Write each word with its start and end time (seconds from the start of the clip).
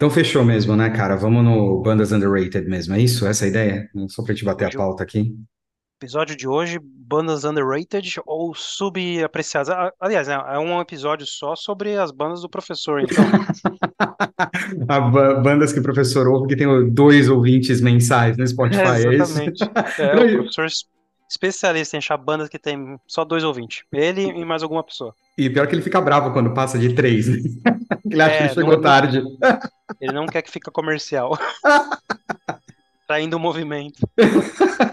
Então 0.00 0.08
fechou 0.08 0.42
mesmo, 0.42 0.74
né, 0.74 0.88
cara? 0.88 1.14
Vamos 1.14 1.44
no 1.44 1.82
Bandas 1.82 2.10
Underrated 2.10 2.66
mesmo, 2.66 2.94
é 2.94 3.00
isso? 3.02 3.26
Essa 3.26 3.44
é 3.44 3.46
a 3.46 3.50
ideia? 3.50 3.90
Só 4.08 4.22
pra 4.24 4.32
gente 4.32 4.46
bater 4.46 4.74
a 4.74 4.78
pauta 4.78 5.02
aqui. 5.02 5.36
episódio 6.02 6.34
de 6.34 6.48
hoje, 6.48 6.78
bandas 6.82 7.44
underrated 7.44 8.18
ou 8.24 8.54
subapreciadas. 8.54 9.68
Aliás, 10.00 10.26
é 10.26 10.32
é 10.32 10.58
um 10.58 10.80
episódio 10.80 11.26
só 11.26 11.54
sobre 11.54 11.98
as 11.98 12.10
bandas 12.12 12.40
do 12.40 12.48
professor, 12.48 13.02
então. 13.02 13.22
Bandas 15.44 15.70
que 15.74 15.80
o 15.80 15.82
professor 15.82 16.26
ouve, 16.28 16.48
que 16.48 16.56
tem 16.56 16.66
dois 16.90 17.28
ouvintes 17.28 17.82
mensais 17.82 18.38
no 18.38 18.44
É, 18.44 18.46
Spotify, 18.46 19.06
é 19.06 19.12
exatamente. 19.14 19.62
É, 20.00 20.14
o 20.14 20.36
professor 20.38 20.64
es- 20.64 20.86
especialista 21.28 21.96
em 21.96 21.98
achar 21.98 22.16
bandas 22.16 22.48
que 22.48 22.58
tem 22.58 22.98
só 23.06 23.22
dois 23.22 23.44
ouvintes. 23.44 23.82
Ele 23.92 24.22
e 24.22 24.44
mais 24.46 24.62
alguma 24.62 24.82
pessoa. 24.82 25.14
E 25.40 25.48
pior 25.48 25.66
que 25.66 25.74
ele 25.74 25.82
fica 25.82 26.00
bravo 26.00 26.32
quando 26.32 26.52
passa 26.52 26.78
de 26.78 26.94
três, 26.94 27.26
né? 27.28 27.38
Ele 28.10 28.20
acha 28.22 28.36
que 28.36 28.42
ele 28.42 28.50
É, 28.50 28.54
chegou 28.54 28.74
não, 28.74 28.80
tarde. 28.80 29.22
ele 30.00 30.12
não 30.12 30.26
quer 30.26 30.42
que 30.42 30.50
fique 30.50 30.70
comercial. 30.70 31.38
Traindo 33.06 33.36
o 33.36 33.40
movimento. 33.40 34.00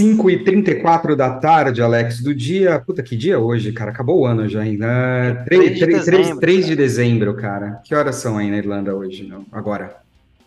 Cinco 0.00 0.30
e 0.30 0.42
trinta 0.42 0.70
e 0.70 0.76
quatro 0.76 1.14
da 1.14 1.28
tarde, 1.28 1.82
Alex, 1.82 2.22
do 2.22 2.34
dia. 2.34 2.80
Puta, 2.80 3.02
que 3.02 3.14
dia 3.14 3.34
é 3.34 3.36
hoje, 3.36 3.70
cara? 3.70 3.90
Acabou 3.90 4.20
o 4.20 4.26
ano 4.26 4.48
já 4.48 4.62
ainda. 4.62 5.44
3, 5.44 5.78
3 5.78 5.78
de 5.78 5.86
dezembro, 5.86 6.46
de 6.46 6.62
cara. 6.62 6.76
dezembro, 6.76 7.34
cara. 7.34 7.80
Que 7.84 7.94
horas 7.94 8.16
são 8.16 8.38
aí 8.38 8.50
na 8.50 8.56
Irlanda 8.56 8.96
hoje, 8.96 9.24
não? 9.24 9.44
Agora. 9.52 9.98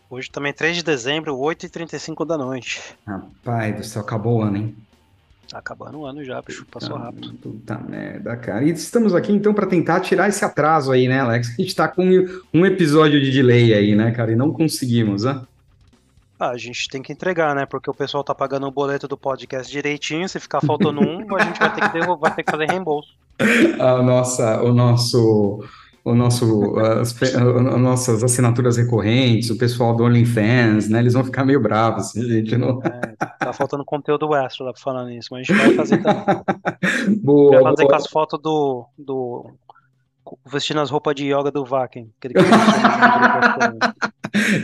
Hoje 0.10 0.32
também 0.32 0.52
3 0.52 0.78
de 0.78 0.84
dezembro, 0.84 1.38
8h35 1.38 2.26
da 2.26 2.36
noite. 2.36 2.82
Rapaz 3.06 3.76
do 3.76 3.84
céu, 3.84 4.02
acabou 4.02 4.40
o 4.40 4.42
ano, 4.42 4.58
hein? 4.58 4.76
Tá 5.48 5.60
acabando 5.60 6.00
o 6.00 6.06
ano 6.08 6.24
já, 6.24 6.42
bicho. 6.42 6.66
Passou 6.72 6.98
rápido. 6.98 7.32
Puta 7.34 7.78
merda, 7.78 8.36
cara. 8.36 8.64
E 8.64 8.72
estamos 8.72 9.14
aqui 9.14 9.32
então 9.32 9.54
para 9.54 9.68
tentar 9.68 10.00
tirar 10.00 10.30
esse 10.30 10.44
atraso 10.44 10.92
aí, 10.92 11.08
né, 11.08 11.20
Alex? 11.20 11.54
A 11.60 11.62
gente 11.62 11.76
tá 11.76 11.88
com 11.88 12.10
um 12.52 12.66
episódio 12.66 13.22
de 13.22 13.30
delay 13.30 13.72
aí, 13.72 13.94
né, 13.94 14.10
cara? 14.10 14.32
E 14.32 14.36
não 14.36 14.52
conseguimos, 14.52 15.26
né? 15.26 15.44
Ah, 16.44 16.50
a 16.52 16.58
gente 16.58 16.90
tem 16.90 17.02
que 17.02 17.14
entregar, 17.14 17.56
né? 17.56 17.66
Porque 17.66 17.90
o 17.90 17.94
pessoal 17.94 18.24
tá 18.24 18.36
pagando 18.36 18.68
o 18.68 18.72
boleto 18.72 19.08
do 19.08 19.18
podcast 19.18 19.72
direitinho. 19.72 20.28
Se 20.28 20.40
ficar 20.40 20.60
faltando 20.62 21.00
um, 21.02 21.36
a 21.36 21.44
gente 21.44 21.58
vai 21.60 21.74
ter 21.74 21.82
que 21.82 21.94
devolver, 21.94 22.20
vai 22.20 22.36
ter 22.36 22.44
que 22.44 22.52
fazer 22.52 22.70
reembolso. 22.70 23.10
A 23.80 24.02
nossa, 24.02 24.62
o 24.62 24.74
nosso, 24.74 25.64
o 26.04 26.14
nosso, 26.14 26.78
as, 26.80 27.14
fe- 27.14 27.36
as 27.36 27.80
nossas 27.82 28.24
assinaturas 28.24 28.76
recorrentes, 28.78 29.50
o 29.52 29.58
pessoal 29.58 29.96
do 29.96 30.04
OnlyFans, 30.04 30.90
né? 30.90 31.00
Eles 31.00 31.14
vão 31.14 31.24
ficar 31.24 31.46
meio 31.46 31.62
bravos 31.62 32.12
se 32.12 32.20
a 32.20 32.24
gente 32.24 32.58
não. 32.58 32.82
É, 32.84 33.16
tá 33.40 33.54
faltando 33.54 33.86
conteúdo 33.86 34.36
extra 34.36 34.66
lá 34.66 34.74
pra 34.74 34.82
falar 34.82 35.06
nisso, 35.06 35.30
mas 35.32 35.50
a 35.50 35.54
gente 35.54 35.66
vai 35.66 35.76
fazer 35.76 36.02
também. 36.04 36.24
Boa, 37.24 37.52
Vai 37.54 37.64
fazer 37.64 37.84
com 37.84 37.88
boa. 37.90 37.98
as 37.98 38.08
fotos 38.08 38.40
do, 38.42 38.86
do. 38.98 39.46
Vestindo 40.46 40.80
as 40.80 40.90
roupas 40.90 41.16
de 41.16 41.26
yoga 41.26 41.52
do 41.52 41.66
Vaken. 41.66 42.10
Assim. 42.24 43.78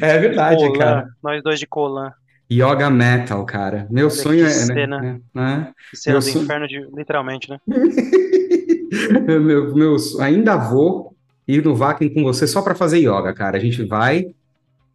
É 0.01 0.17
verdade, 0.17 0.65
Colan, 0.65 0.79
cara. 0.79 1.09
nós 1.21 1.43
dois 1.43 1.59
de 1.59 1.67
Colan. 1.67 2.11
Yoga 2.51 2.89
Metal, 2.89 3.45
cara. 3.45 3.85
Meu 3.91 4.09
sonho 4.09 4.39
é, 4.39 4.43
né? 4.45 4.49
cena. 4.49 4.99
né? 4.99 5.21
né? 5.31 5.73
Cena 5.93 6.15
Meu 6.15 6.19
do 6.19 6.25
sonho. 6.25 6.43
inferno, 6.43 6.67
de, 6.67 6.87
literalmente, 6.95 7.49
né? 7.49 7.59
Meu, 9.39 9.75
meu, 9.75 9.95
ainda 10.19 10.55
vou 10.55 11.15
ir 11.47 11.63
no 11.63 11.75
Vakin 11.75 12.09
com 12.09 12.23
você 12.23 12.47
só 12.47 12.61
para 12.61 12.73
fazer 12.73 12.97
yoga, 12.99 13.33
cara. 13.33 13.57
A 13.57 13.59
gente 13.59 13.83
vai, 13.83 14.33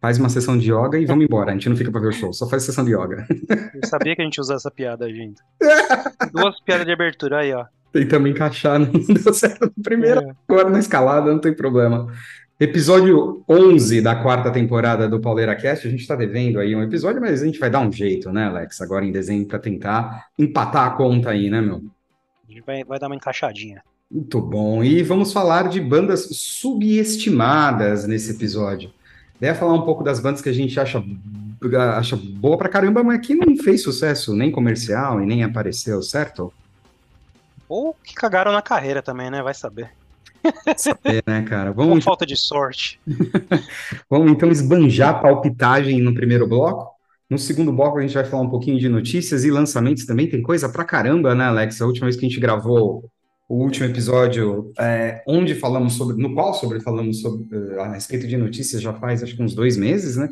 faz 0.01 0.17
uma 0.17 0.27
sessão 0.27 0.57
de 0.57 0.71
yoga 0.71 0.99
e 0.99 1.05
vamos 1.05 1.23
embora. 1.23 1.51
A 1.51 1.53
gente 1.53 1.69
não 1.69 1.77
fica 1.77 1.91
para 1.91 2.01
ver 2.01 2.07
o 2.07 2.11
show, 2.11 2.33
só 2.33 2.47
faz 2.47 2.63
sessão 2.63 2.83
de 2.83 2.91
yoga. 2.91 3.25
Eu 3.73 3.87
sabia 3.87 4.15
que 4.15 4.21
a 4.21 4.25
gente 4.25 4.35
ia 4.35 4.41
usar 4.41 4.55
essa 4.55 4.69
piada, 4.69 5.09
gente. 5.09 5.41
Duas 6.33 6.59
piadas 6.61 6.85
de 6.85 6.91
abertura 6.91 7.39
aí, 7.39 7.53
ó. 7.53 7.65
Tentamos 7.95 8.29
encaixar, 8.29 8.77
não 8.77 8.87
deu 9.07 9.33
certo 9.33 9.71
no 9.77 9.81
primeiro, 9.83 10.19
É. 10.19 10.35
agora 10.49 10.69
na 10.69 10.79
escalada, 10.79 11.31
não 11.31 11.39
tem 11.39 11.53
problema. 11.53 12.07
Episódio 12.59 13.41
11 13.47 14.01
da 14.01 14.13
quarta 14.17 14.51
temporada 14.51 15.07
do 15.07 15.17
Pauleira 15.21 15.55
Cast. 15.55 15.87
A 15.87 15.89
gente 15.91 16.05
tá 16.05 16.13
devendo 16.13 16.59
aí 16.59 16.75
um 16.75 16.83
episódio, 16.83 17.21
mas 17.21 17.41
a 17.41 17.45
gente 17.45 17.57
vai 17.57 17.69
dar 17.69 17.79
um 17.79 17.89
jeito, 17.89 18.33
né, 18.33 18.47
Alex? 18.47 18.81
Agora 18.81 19.05
em 19.05 19.13
dezembro 19.13 19.47
para 19.47 19.59
tentar 19.59 20.25
empatar 20.37 20.87
a 20.87 20.89
conta 20.91 21.29
aí, 21.29 21.49
né, 21.49 21.61
meu? 21.61 21.83
A 22.45 22.51
gente 22.51 22.63
vai, 22.67 22.83
vai 22.83 22.99
dar 22.99 23.07
uma 23.07 23.15
encaixadinha. 23.15 23.81
Muito 24.11 24.41
bom. 24.41 24.83
E 24.83 25.01
vamos 25.01 25.31
falar 25.31 25.69
de 25.69 25.79
bandas 25.79 26.27
subestimadas 26.31 28.05
nesse 28.05 28.31
episódio. 28.31 28.91
Daí 29.39 29.53
falar 29.53 29.73
um 29.73 29.83
pouco 29.83 30.03
das 30.03 30.19
bandas 30.19 30.41
que 30.41 30.49
a 30.49 30.53
gente 30.53 30.77
acha, 30.77 31.01
acha 31.97 32.17
boa 32.17 32.57
pra 32.57 32.67
caramba, 32.67 33.01
mas 33.05 33.25
que 33.25 33.33
não 33.35 33.55
fez 33.55 33.83
sucesso 33.83 34.35
nem 34.35 34.51
comercial 34.51 35.21
e 35.21 35.25
nem 35.25 35.43
apareceu, 35.45 36.01
certo? 36.01 36.51
Ou 37.67 37.95
que 38.03 38.13
cagaram 38.13 38.51
na 38.51 38.61
carreira 38.61 39.01
também, 39.01 39.29
né? 39.29 39.41
Vai 39.41 39.53
saber. 39.53 39.91
É, 41.03 41.21
né, 41.25 41.41
cara? 41.43 41.71
Vamos, 41.71 42.03
falta 42.03 42.25
de 42.25 42.37
sorte. 42.37 42.99
vamos 44.09 44.31
então 44.31 44.49
esbanjar 44.51 45.09
a 45.15 45.19
palpitagem 45.19 45.99
no 46.01 46.13
primeiro 46.13 46.47
bloco. 46.47 46.93
No 47.29 47.39
segundo 47.39 47.73
bloco 47.73 47.97
a 47.97 48.01
gente 48.01 48.13
vai 48.13 48.23
falar 48.23 48.43
um 48.43 48.49
pouquinho 48.49 48.79
de 48.79 48.87
notícias 48.87 49.43
e 49.43 49.49
lançamentos 49.49 50.05
também. 50.05 50.29
Tem 50.29 50.41
coisa 50.41 50.69
pra 50.69 50.83
caramba, 50.85 51.33
né, 51.33 51.45
Alex? 51.45 51.81
A 51.81 51.87
última 51.87 52.05
vez 52.05 52.15
que 52.15 52.25
a 52.25 52.29
gente 52.29 52.39
gravou 52.39 53.09
o 53.49 53.55
último 53.63 53.87
episódio, 53.87 54.71
é, 54.79 55.23
onde 55.27 55.55
falamos 55.55 55.93
sobre, 55.93 56.21
no 56.21 56.33
qual 56.33 56.53
sobre 56.53 56.79
falamos 56.79 57.21
sobre 57.21 57.47
eh, 57.51 57.79
a 57.79 57.93
respeito 57.93 58.27
de 58.27 58.37
notícias 58.37 58.81
já 58.81 58.91
faz 58.93 59.21
acho 59.21 59.35
que 59.35 59.41
uns 59.43 59.53
dois 59.53 59.77
meses, 59.77 60.17
né? 60.17 60.29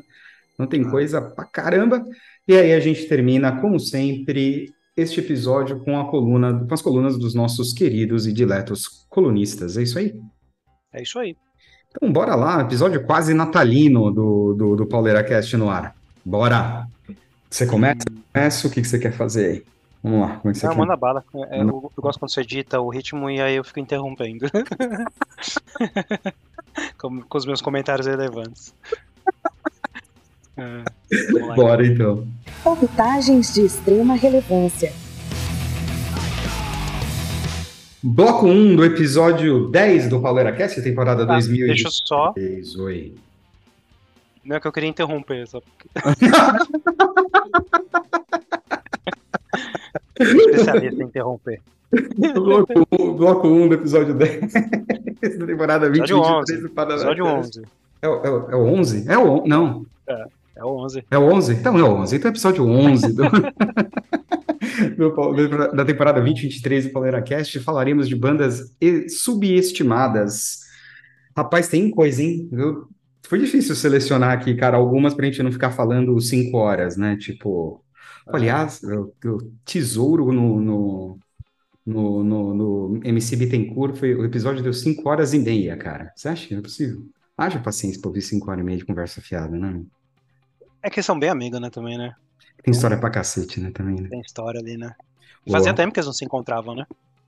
Então 0.53 0.65
tem 0.67 0.83
Ah. 0.83 0.89
coisa 0.89 1.21
pra 1.21 1.45
caramba. 1.45 2.05
E 2.47 2.55
aí 2.55 2.73
a 2.73 2.79
gente 2.79 3.07
termina, 3.07 3.59
como 3.61 3.79
sempre, 3.79 4.73
este 4.95 5.19
episódio 5.19 5.79
com 5.79 5.99
a 5.99 6.09
coluna, 6.09 6.65
com 6.65 6.73
as 6.73 6.81
colunas 6.81 7.17
dos 7.17 7.33
nossos 7.33 7.73
queridos 7.73 8.27
e 8.27 8.33
diletos 8.33 9.05
colunistas. 9.09 9.77
É 9.77 9.83
isso 9.83 9.97
aí? 9.97 10.19
É 10.91 11.01
isso 11.01 11.19
aí. 11.19 11.35
Então 11.89 12.11
bora 12.11 12.35
lá, 12.35 12.61
episódio 12.61 13.05
quase 13.05 13.33
natalino 13.33 14.11
do, 14.11 14.53
do, 14.53 14.75
do 14.75 14.85
PauleraCast 14.85 15.55
no 15.57 15.69
ar. 15.69 15.95
Bora! 16.25 16.87
Você 17.49 17.67
começa? 17.67 18.05
Começa? 18.33 18.67
O 18.67 18.71
que 18.71 18.81
que 18.81 18.87
você 18.87 18.97
quer 18.97 19.11
fazer 19.11 19.45
aí? 19.45 19.63
Vamos 20.01 20.21
lá, 20.21 20.37
como 20.37 20.49
é 20.49 20.53
que 20.53 20.59
você 20.59 20.65
Não, 20.65 20.73
quer? 20.73 20.79
manda 20.79 20.97
bala. 20.97 21.23
É, 21.49 21.59
Manda. 21.59 21.71
eu, 21.71 21.91
eu 21.95 22.01
gosto 22.01 22.19
quando 22.19 22.31
você 22.31 22.41
edita 22.41 22.81
o 22.81 22.89
ritmo 22.89 23.29
e 23.29 23.39
aí 23.39 23.55
eu 23.55 23.63
fico 23.63 23.79
interrompendo. 23.79 24.47
com, 26.97 27.21
com 27.21 27.37
os 27.37 27.45
meus 27.45 27.61
comentários 27.61 28.07
relevantes. 28.07 28.73
É, 30.57 30.83
Bora 31.55 31.85
então. 31.85 32.27
Palpitagens 32.63 33.53
de 33.53 33.61
extrema 33.65 34.15
relevância. 34.15 34.91
Bloco 38.01 38.47
1 38.47 38.75
do 38.75 38.83
episódio 38.85 39.69
10 39.69 40.09
do 40.09 40.19
PauleraCast, 40.21 40.81
temporada 40.81 41.25
Tá, 41.25 41.33
2023. 41.33 41.83
deixa 41.83 41.87
eu 41.87 41.91
só. 41.91 42.33
Oi. 42.83 43.13
Não 44.43 44.57
é 44.57 44.59
que 44.59 44.67
eu 44.67 44.71
queria 44.73 44.89
interromper, 44.89 45.47
só 45.47 45.61
porque. 45.61 45.87
Especialista 50.19 51.01
em 51.01 51.05
interromper. 51.05 51.61
Bloco 52.33 52.73
1, 52.99 53.13
bloco 53.15 53.47
1 53.47 53.67
do 53.69 53.73
episódio 53.75 54.13
10 54.15 54.51
da 55.39 55.45
temporada 55.45 55.85
Episódio 55.87 56.17
2023 56.17 56.61
do 56.61 56.67
Episódio 56.67 56.69
PauleraCast. 56.73 57.59
11. 57.59 57.67
É, 58.01 58.09
o- 58.09 58.23
é, 58.23 58.27
é 58.27 58.55
o 58.55 58.65
11? 58.65 59.05
É 59.11 59.17
o 59.17 59.29
11? 59.39 59.47
Não. 59.47 59.85
É 60.07 60.25
o 60.65 60.77
11. 60.83 61.03
É 61.09 61.17
o 61.17 61.23
11? 61.23 61.53
Então 61.53 61.77
é 61.77 61.83
o 61.83 61.87
11. 61.95 62.15
Então 62.15 62.29
é 62.29 62.31
o 62.31 62.33
episódio 62.33 62.65
11 62.67 63.13
do, 63.13 63.23
do 64.97 65.75
da 65.75 65.85
temporada 65.85 66.21
2023 66.21 66.85
do 66.85 66.91
PauleraCast. 66.91 67.59
Falaremos 67.59 68.07
de 68.07 68.15
bandas 68.15 68.75
subestimadas. 69.09 70.59
Rapaz, 71.35 71.67
tem 71.67 71.89
coisa, 71.89 72.21
hein? 72.21 72.49
Eu- 72.51 72.87
Foi 73.25 73.39
difícil 73.39 73.73
selecionar 73.75 74.31
aqui, 74.31 74.53
cara, 74.55 74.77
algumas 74.77 75.13
pra 75.13 75.25
gente 75.25 75.41
não 75.41 75.51
ficar 75.51 75.71
falando 75.71 76.19
5 76.19 76.57
horas, 76.57 76.97
né? 76.97 77.15
Tipo, 77.17 77.81
aliás, 78.27 78.81
o, 78.83 79.13
tesouro 79.65 80.31
no, 80.31 80.59
no, 80.59 81.19
no, 81.85 82.23
no, 82.23 82.53
no 82.53 82.99
MC 83.03 83.35
Bittencourt 83.37 83.95
foi, 83.95 84.13
o 84.13 84.25
episódio 84.25 84.61
deu 84.61 84.73
5 84.73 85.07
horas 85.09 85.33
e 85.33 85.39
meia, 85.39 85.75
cara. 85.77 86.11
Você 86.15 86.27
acha 86.27 86.47
que 86.47 86.53
é 86.53 86.61
possível? 86.61 87.05
Haja 87.37 87.59
paciência 87.59 87.99
pra 87.99 88.09
ouvir 88.09 88.21
5 88.21 88.49
horas 88.51 88.61
e 88.61 88.65
meia 88.65 88.77
de 88.77 88.85
conversa 88.85 89.21
fiada, 89.21 89.57
né? 89.57 89.81
É 90.83 90.89
que 90.89 90.99
eles 90.99 91.05
são 91.05 91.17
bem 91.17 91.29
amigos, 91.29 91.59
né, 91.59 91.69
também, 91.69 91.97
né? 91.97 92.13
Tem 92.63 92.71
história 92.71 92.97
pra 92.97 93.09
cacete, 93.09 93.59
né, 93.59 93.71
também, 93.73 93.99
né? 94.01 94.09
Tem 94.09 94.21
história 94.21 94.59
ali, 94.59 94.77
né? 94.77 94.93
Fazia 95.49 95.73
tempo 95.73 95.93
que 95.93 95.99
eles 95.99 96.05
não 96.05 96.13
se 96.13 96.23
encontravam, 96.25 96.75
né? 96.75 96.85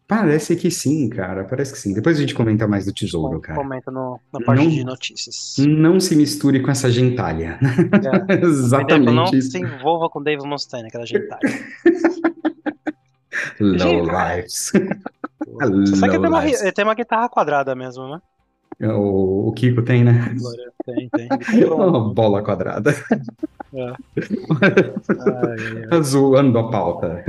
Parece 0.07 0.55
que 0.55 0.69
sim, 0.69 1.09
cara. 1.09 1.45
Parece 1.45 1.73
que 1.73 1.79
sim. 1.79 1.93
Depois 1.93 2.17
a 2.17 2.21
gente 2.21 2.35
comenta 2.35 2.67
mais 2.67 2.85
do 2.85 2.93
tesouro, 2.93 3.37
Com- 3.37 3.41
cara. 3.41 3.57
Comenta 3.59 3.89
no, 3.89 4.19
na 4.31 4.39
parte 4.45 4.63
Não- 4.63 4.69
de 4.69 4.83
notícias. 4.83 5.55
Não 5.57 5.99
se 5.99 6.15
misture 6.15 6.61
com 6.61 6.69
essa 6.69 6.91
gentalha. 6.91 7.57
É. 7.59 7.59
Não 8.39 8.49
Exatamente 8.49 9.37
isso. 9.37 9.51
se 9.51 9.57
envolva 9.59 10.07
com 10.09 10.21
Dave 10.21 10.45
Mustaine, 10.45 10.87
aquela 10.89 11.05
gentalha. 11.07 11.41
Low 13.59 14.03
lives. 14.05 14.71
Você 15.45 15.95
sabe 15.95 16.11
que 16.11 16.17
ele 16.17 16.19
tem, 16.19 16.19
uma, 16.19 16.29
Low 16.29 16.41
lives. 16.45 16.61
ele 16.61 16.71
tem 16.71 16.85
uma 16.85 16.95
guitarra 16.95 17.29
quadrada 17.29 17.75
mesmo, 17.75 18.07
né? 18.09 18.21
O, 18.81 19.49
o 19.49 19.53
Kiko 19.53 19.81
tem, 19.81 20.03
né? 20.03 20.35
Glória, 20.37 20.71
tem, 20.85 21.09
tem. 21.09 21.29
Uma 21.71 22.13
bola 22.13 22.43
quadrada. 22.43 22.91
É. 23.73 23.93
Ai, 25.35 25.57
ai, 25.59 25.87
ai. 25.91 26.03
Zoando 26.03 26.57
a 26.57 26.71
pauta. 26.71 27.25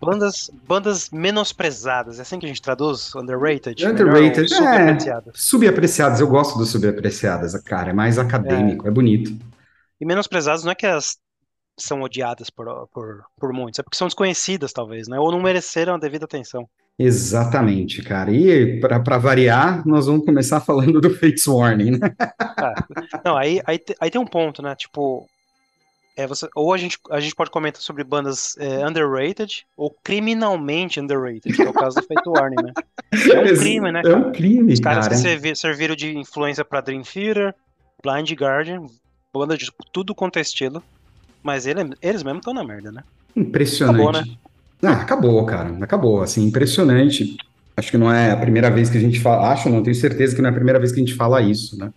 Bandas, 0.00 0.50
bandas 0.66 1.10
menosprezadas, 1.10 2.18
é 2.18 2.22
assim 2.22 2.38
que 2.38 2.46
a 2.46 2.48
gente 2.48 2.62
traduz? 2.62 3.14
Underrated? 3.14 3.86
Underrated, 3.86 4.50
Melhor, 4.50 4.66
é. 4.66 4.78
subapreciadas. 4.78 5.32
Subapreciadas, 5.40 6.20
eu 6.20 6.26
gosto 6.26 6.58
do 6.58 6.66
subapreciadas, 6.66 7.54
cara. 7.62 7.90
É 7.90 7.92
mais 7.92 8.18
acadêmico, 8.18 8.88
é, 8.88 8.90
bonito. 8.90 9.36
E 10.00 10.04
menosprezadas 10.04 10.64
não 10.64 10.72
é 10.72 10.74
que 10.74 10.86
elas 10.86 11.16
são 11.78 12.02
odiadas 12.02 12.50
por, 12.50 12.88
por, 12.88 13.24
por 13.38 13.52
muitos, 13.52 13.78
é 13.78 13.82
porque 13.82 13.96
são 13.96 14.06
desconhecidas, 14.06 14.72
talvez, 14.72 15.08
né? 15.08 15.18
Ou 15.18 15.30
não 15.30 15.40
mereceram 15.40 15.94
a 15.94 15.98
devida 15.98 16.24
atenção. 16.24 16.68
Exatamente, 16.98 18.02
cara. 18.02 18.30
E 18.30 18.78
para 18.80 19.18
variar, 19.18 19.86
nós 19.86 20.06
vamos 20.06 20.24
começar 20.24 20.60
falando 20.64 21.00
do 21.00 21.10
Fates 21.14 21.46
Warning, 21.46 21.92
né? 21.92 22.14
Ah, 22.38 22.74
não, 23.24 23.36
aí, 23.36 23.60
aí, 23.66 23.80
aí 24.00 24.10
tem 24.10 24.20
um 24.20 24.26
ponto, 24.26 24.62
né? 24.62 24.74
Tipo, 24.76 25.28
é 26.16 26.26
você, 26.26 26.46
ou 26.54 26.72
a 26.72 26.76
gente, 26.78 26.98
a 27.10 27.18
gente 27.20 27.34
pode 27.34 27.50
comentar 27.50 27.80
sobre 27.80 28.04
bandas 28.04 28.54
é, 28.58 28.86
underrated 28.86 29.64
ou 29.76 29.90
criminalmente 30.04 31.00
underrated, 31.00 31.54
que 31.56 31.62
é 31.62 31.68
o 31.68 31.72
caso 31.72 31.96
do 31.96 32.06
Fate 32.06 32.28
Warning, 32.28 32.62
né? 32.62 32.72
É 33.12 33.40
um 33.52 33.56
crime, 33.56 33.92
né, 33.92 34.00
É 34.00 34.02
cara? 34.02 34.16
um 34.18 34.32
crime, 34.32 34.72
Os 34.72 34.80
caras 34.80 35.06
cara. 35.08 35.16
que 35.16 35.22
servi- 35.22 35.56
serviram 35.56 35.96
de 35.96 36.16
influência 36.16 36.64
pra 36.64 36.80
Dream 36.82 37.02
Theater, 37.02 37.54
Blind 38.02 38.30
Guardian, 38.32 38.86
banda 39.32 39.56
de 39.56 39.70
tudo 39.92 40.14
quanto 40.14 40.38
é 40.38 40.42
estilo, 40.42 40.82
mas 41.42 41.66
ele, 41.66 41.80
eles 42.02 42.22
mesmos 42.22 42.40
estão 42.40 42.52
na 42.54 42.62
merda, 42.62 42.92
né? 42.92 43.02
Impressionante. 43.34 44.02
Acabou, 44.02 44.12
né? 44.12 44.36
Ah, 44.84 45.00
acabou, 45.02 45.44
cara. 45.46 45.76
Acabou. 45.82 46.22
Assim, 46.22 46.44
impressionante. 46.46 47.36
Acho 47.76 47.90
que 47.90 47.98
não 47.98 48.12
é 48.12 48.30
a 48.30 48.36
primeira 48.36 48.70
vez 48.70 48.90
que 48.90 48.98
a 48.98 49.00
gente 49.00 49.20
fala. 49.20 49.50
Acho, 49.52 49.68
não, 49.68 49.82
tenho 49.82 49.94
certeza 49.94 50.34
que 50.34 50.42
não 50.42 50.48
é 50.48 50.52
a 50.52 50.54
primeira 50.54 50.78
vez 50.78 50.92
que 50.92 51.00
a 51.00 51.04
gente 51.04 51.14
fala 51.14 51.40
isso, 51.40 51.78
né? 51.78 51.90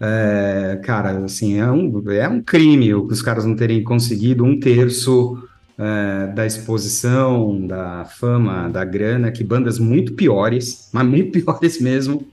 É, 0.00 0.80
cara, 0.82 1.24
assim, 1.24 1.60
é 1.60 1.70
um, 1.70 2.02
é 2.10 2.28
um 2.28 2.42
crime 2.42 2.92
os 2.92 3.22
caras 3.22 3.44
não 3.44 3.54
terem 3.54 3.84
conseguido 3.84 4.44
um 4.44 4.58
terço 4.58 5.36
é, 5.78 6.26
da 6.28 6.44
exposição, 6.44 7.66
da 7.66 8.04
fama, 8.04 8.68
da 8.68 8.84
grana 8.84 9.30
que 9.30 9.44
bandas 9.44 9.78
muito 9.78 10.14
piores, 10.14 10.88
mas 10.92 11.06
muito 11.06 11.30
piores 11.30 11.80
mesmo, 11.80 12.26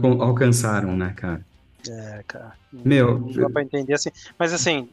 com- 0.00 0.22
alcançaram, 0.22 0.96
né, 0.96 1.12
cara? 1.14 1.44
É, 1.88 2.22
cara. 2.26 2.52
Meu, 2.72 3.18
Não 3.18 3.32
dá 3.42 3.50
pra 3.50 3.62
entender 3.62 3.94
assim. 3.94 4.10
Mas 4.38 4.52
assim, 4.54 4.88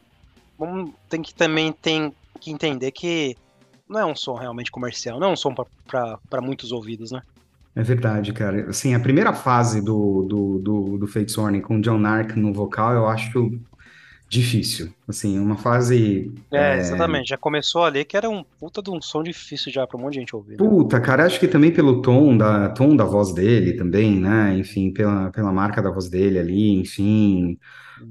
tem 1.09 1.21
que 1.21 1.33
também 1.33 1.71
tem 1.71 2.11
que 2.41 2.51
entender 2.51 2.91
que 2.91 3.37
não 3.89 3.99
é 3.99 4.05
um 4.05 4.15
som 4.15 4.35
realmente 4.35 4.71
comercial, 4.71 5.19
não 5.19 5.29
é 5.29 5.31
um 5.31 5.35
som 5.35 5.53
pra 5.53 6.41
muitos 6.41 6.71
ouvidos, 6.71 7.11
né? 7.11 7.21
É 7.75 7.83
verdade, 7.83 8.33
cara. 8.33 8.69
Assim, 8.69 8.93
a 8.93 8.99
primeira 8.99 9.33
fase 9.33 9.81
do, 9.81 10.23
do, 10.23 10.59
do, 10.59 10.97
do 10.97 11.41
Warning 11.41 11.61
com 11.61 11.81
John 11.81 12.05
Ark 12.05 12.37
no 12.37 12.53
vocal, 12.53 12.93
eu 12.93 13.07
acho 13.07 13.51
difícil. 14.27 14.93
Assim, 15.07 15.39
uma 15.39 15.57
fase. 15.57 16.31
É, 16.51 16.77
exatamente. 16.77 17.29
Já 17.29 17.37
começou 17.37 17.83
ali 17.83 18.05
que 18.05 18.15
era 18.15 18.29
um 18.29 18.43
puta 18.59 18.81
de 18.81 18.91
um 18.91 19.01
som 19.01 19.23
difícil 19.23 19.71
já 19.71 19.87
pra 19.87 19.97
um 19.97 20.01
monte 20.01 20.13
de 20.13 20.19
gente 20.19 20.35
ouvir. 20.35 20.51
né? 20.51 20.57
Puta, 20.57 20.99
cara, 20.99 21.25
acho 21.25 21.39
que 21.39 21.47
também 21.47 21.71
pelo 21.71 22.01
tom 22.01 22.37
da, 22.37 22.69
tom 22.69 22.95
da 22.95 23.05
voz 23.05 23.33
dele 23.33 23.73
também, 23.73 24.19
né? 24.19 24.55
Enfim, 24.57 24.91
pela, 24.91 25.31
pela 25.31 25.51
marca 25.51 25.81
da 25.81 25.89
voz 25.89 26.09
dele 26.09 26.37
ali, 26.37 26.79
enfim, 26.79 27.57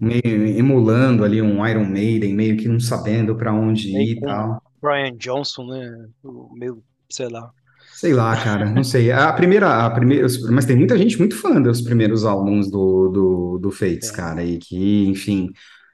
meio 0.00 0.58
emulando 0.58 1.24
ali 1.24 1.40
um 1.40 1.64
Iron 1.66 1.84
Maiden, 1.84 2.34
meio 2.34 2.56
que 2.56 2.68
não 2.68 2.80
sabendo 2.80 3.36
pra 3.36 3.52
onde 3.52 3.92
Meio 3.92 4.12
ir 4.12 4.16
e 4.16 4.20
tal. 4.20 4.62
Brian 4.80 5.16
Johnson, 5.16 5.66
né? 5.66 6.08
O 6.24 6.54
Meio, 6.54 6.82
sei 7.10 7.28
lá. 7.28 7.50
Sei 7.94 8.12
lá, 8.14 8.36
cara, 8.42 8.64
não 8.70 8.84
sei. 8.84 9.10
A 9.10 9.32
primeira, 9.32 9.84
a 9.86 9.90
primeira, 9.90 10.26
mas 10.50 10.64
tem 10.66 10.76
muita 10.76 10.96
gente 10.96 11.18
muito 11.18 11.36
fã 11.36 11.60
dos 11.60 11.80
primeiros 11.80 12.24
álbuns 12.24 12.70
do, 12.70 13.08
do, 13.08 13.58
do 13.58 13.70
Fates, 13.72 14.10
É. 14.10 14.12
cara, 14.12 14.44
e 14.44 14.58
que, 14.58 15.06
enfim, 15.06 15.50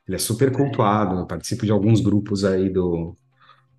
ele 0.06 0.16
é 0.16 0.18
super 0.18 0.52
cultuado, 0.52 1.26
participa 1.26 1.64
de 1.64 1.72
alguns 1.72 2.00
grupos 2.02 2.44
aí 2.44 2.68
do, 2.68 3.16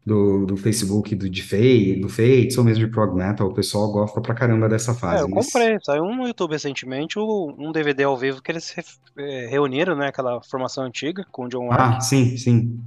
do, 0.06 0.46
do 0.46 0.58
Facebook 0.58 1.16
do, 1.16 1.30
de 1.30 1.44
Fate, 1.44 2.00
do 2.00 2.10
Fates, 2.10 2.58
ou 2.58 2.64
mesmo 2.64 2.86
de 2.86 2.92
Prog 2.92 3.16
Metal, 3.16 3.48
o 3.48 3.54
pessoal 3.54 3.92
gosta 3.92 4.22
pra 4.22 4.34
caramba 4.36 4.70
dessa 4.70 4.92
É, 4.92 4.96
fase. 4.96 5.24
eu 5.24 5.30
mas- 5.30 5.46
comprei. 5.52 5.78
Saiu 5.84 6.04
um 6.04 6.16
no 6.16 6.28
YouTube 6.28 6.52
recentemente, 6.52 7.20
um 7.20 7.72
DVD 7.72 8.04
ao 8.06 8.18
vivo 8.18 8.42
que 8.42 8.52
eles 8.52 8.76
eh, 9.18 9.48
reuniram, 9.50 9.96
né? 9.96 10.08
Aquela 10.08 10.42
formação 10.44 10.84
antiga 10.84 11.26
com 11.32 11.46
o 11.46 11.50
John. 11.50 11.70
Ah, 11.72 12.00
sim, 12.00 12.38
sim. 12.38 12.80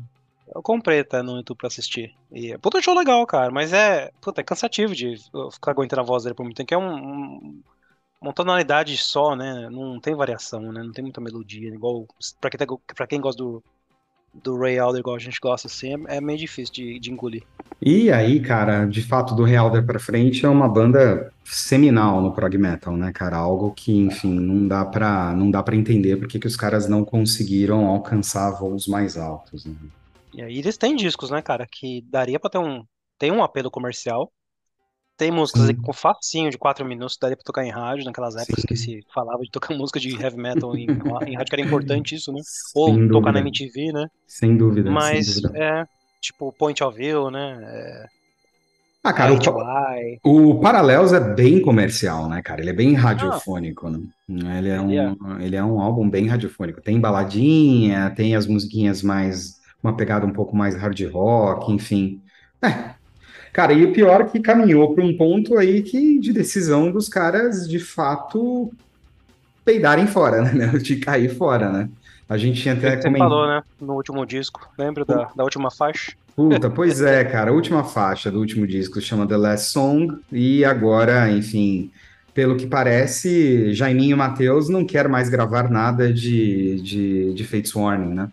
Eu 0.54 0.62
comprei, 0.62 1.04
tá, 1.04 1.22
no 1.22 1.36
YouTube 1.36 1.58
pra 1.58 1.68
assistir. 1.68 2.14
E 2.32 2.52
é 2.52 2.58
puta 2.58 2.80
show 2.82 2.94
legal, 2.96 3.24
cara, 3.26 3.50
mas 3.50 3.72
é, 3.72 4.10
puta, 4.20 4.40
é 4.40 4.44
cansativo 4.44 4.94
de 4.94 5.16
ficar 5.52 5.72
aguentando 5.72 6.02
a 6.02 6.04
voz 6.04 6.24
dele 6.24 6.34
por 6.34 6.44
muito 6.44 6.56
tempo, 6.56 6.68
que 6.68 6.74
é 6.74 6.78
um, 6.78 6.94
um- 6.94 7.62
uma 8.20 8.32
tonalidade 8.32 8.96
só, 8.98 9.36
né? 9.36 9.68
Não 9.70 10.00
tem 10.00 10.14
variação, 10.14 10.60
né? 10.72 10.82
Não 10.82 10.92
tem 10.92 11.04
muita 11.04 11.20
melodia, 11.20 11.68
igual 11.68 12.06
pra 12.40 12.50
quem, 12.50 12.58
tá, 12.58 12.66
pra 12.96 13.06
quem 13.06 13.20
gosta 13.20 13.42
do, 13.42 13.62
do 14.34 14.58
Ray 14.58 14.78
Alder, 14.78 15.00
igual 15.00 15.16
a 15.16 15.20
gente 15.20 15.38
gosta, 15.40 15.68
assim, 15.68 15.94
é, 16.08 16.16
é 16.16 16.20
meio 16.20 16.38
difícil 16.38 16.72
de, 16.74 16.98
de 17.00 17.12
engolir. 17.12 17.42
E 17.80 18.10
aí, 18.10 18.40
cara, 18.40 18.86
de 18.86 19.02
fato, 19.02 19.34
do 19.34 19.44
Realder 19.44 19.84
pra 19.86 20.00
frente 20.00 20.44
é 20.44 20.48
uma 20.48 20.68
banda 20.68 21.32
seminal 21.44 22.20
no 22.20 22.32
prog 22.32 22.56
metal, 22.58 22.96
né, 22.96 23.12
cara? 23.12 23.36
Algo 23.36 23.72
que, 23.72 23.92
enfim, 23.96 24.34
não 24.34 24.66
dá 24.66 24.84
pra, 24.84 25.32
não 25.34 25.50
dá 25.50 25.62
pra 25.62 25.76
entender 25.76 26.16
porque 26.16 26.38
que 26.38 26.46
os 26.46 26.56
caras 26.56 26.88
não 26.88 27.04
conseguiram 27.04 27.86
alcançar 27.86 28.50
voos 28.50 28.86
mais 28.88 29.16
altos, 29.16 29.64
né? 29.64 29.74
E 30.38 30.42
aí 30.42 30.58
eles 30.58 30.78
têm 30.78 30.94
discos, 30.96 31.30
né, 31.30 31.42
cara, 31.42 31.66
que 31.70 32.02
daria 32.02 32.38
pra 32.38 32.50
ter 32.50 32.58
um, 32.58 32.84
tem 33.18 33.32
um 33.32 33.42
apelo 33.42 33.70
comercial, 33.70 34.32
tem 35.16 35.30
músicas 35.32 35.68
Sim. 35.68 35.82
com 35.82 35.92
facinho 35.92 36.50
de 36.50 36.58
4 36.58 36.84
minutos, 36.86 37.18
daria 37.20 37.36
pra 37.36 37.44
tocar 37.44 37.64
em 37.64 37.70
rádio, 37.70 38.04
naquelas 38.04 38.36
épocas 38.36 38.64
que 38.64 38.76
Sim. 38.76 38.76
se 38.76 39.00
falava 39.14 39.42
de 39.42 39.50
tocar 39.50 39.74
música 39.76 40.00
de 40.00 40.10
heavy 40.20 40.36
metal 40.38 40.76
em, 40.76 40.90
em 41.26 41.36
rádio, 41.36 41.50
que 41.50 41.56
era 41.56 41.62
importante 41.62 42.14
isso, 42.16 42.32
né? 42.32 42.42
Ou 42.74 42.98
Sem 42.98 43.08
tocar 43.10 43.32
na 43.32 43.40
dúvida, 43.40 43.40
MTV, 43.40 43.92
né? 43.92 44.08
sem 44.26 44.56
dúvida, 44.58 45.00
sem 45.00 45.24
Mas 45.24 45.26
dúvida. 45.26 45.50
é 45.54 45.84
tipo 46.20 46.52
Point 46.52 46.82
of 46.84 46.96
View, 46.98 47.30
né? 47.30 47.58
É, 47.62 48.06
Ah, 49.02 49.12
cara, 49.12 49.32
o, 49.32 49.42
pa- 49.42 49.60
HY. 49.60 50.20
o 50.24 50.60
Paralelos 50.60 51.12
é 51.12 51.20
bem 51.34 51.62
comercial, 51.62 52.28
né, 52.28 52.42
cara? 52.42 52.60
Ele 52.60 52.70
é 52.70 52.74
bem 52.74 52.94
radiofônico, 52.94 53.88
né? 53.90 54.00
Ele 54.58 54.68
é 54.70 54.80
Ah. 54.80 54.84
Ele 54.84 54.96
é. 54.96 55.10
um, 55.10 55.40
ele 55.40 55.56
é 55.56 55.64
um 55.64 55.80
álbum 55.80 56.08
bem 56.10 56.26
radiofônico. 56.28 56.82
Tem 56.82 57.00
baladinha, 57.00 58.10
tem 58.16 58.36
as 58.36 58.46
musiquinhas 58.46 59.02
mais, 59.02 59.57
uma 59.82 59.96
pegada 59.96 60.26
um 60.26 60.32
pouco 60.32 60.56
mais 60.56 60.74
hard 60.76 61.00
rock, 61.10 61.72
enfim. 61.72 62.20
É, 62.62 62.96
Cara, 63.52 63.72
e 63.72 63.84
o 63.84 63.92
pior 63.92 64.20
é 64.20 64.24
que 64.24 64.40
caminhou 64.40 64.94
para 64.94 65.04
um 65.04 65.16
ponto 65.16 65.58
aí 65.58 65.82
que 65.82 66.18
de 66.20 66.32
decisão 66.32 66.90
dos 66.92 67.08
caras 67.08 67.68
de 67.68 67.78
fato 67.78 68.70
peidarem 69.64 70.06
fora, 70.06 70.42
né? 70.52 70.66
De 70.78 70.96
cair 70.96 71.34
fora, 71.34 71.70
né? 71.70 71.88
A 72.28 72.36
gente 72.36 72.60
tinha 72.60 72.74
até 72.74 72.96
Você 72.96 73.02
comentado. 73.02 73.28
falou, 73.28 73.48
né? 73.48 73.62
No 73.80 73.94
último 73.94 74.24
disco. 74.24 74.68
Lembra 74.78 75.04
da, 75.04 75.30
da 75.34 75.44
última 75.44 75.70
faixa? 75.70 76.12
Puta, 76.36 76.70
pois 76.70 77.00
é, 77.00 77.24
cara. 77.24 77.50
A 77.50 77.54
última 77.54 77.82
faixa 77.82 78.30
do 78.30 78.38
último 78.38 78.66
disco 78.66 79.00
chama 79.00 79.26
The 79.26 79.36
Last 79.36 79.72
Song, 79.72 80.20
e 80.30 80.64
agora, 80.64 81.28
enfim, 81.28 81.90
pelo 82.32 82.56
que 82.56 82.66
parece, 82.66 83.74
Jaiminho 83.74 84.16
Matheus 84.16 84.68
não 84.68 84.84
quer 84.84 85.08
mais 85.08 85.28
gravar 85.28 85.68
nada 85.68 86.12
de, 86.12 86.80
de, 86.80 87.34
de 87.34 87.44
Fates 87.44 87.74
Warning, 87.74 88.14
né? 88.14 88.28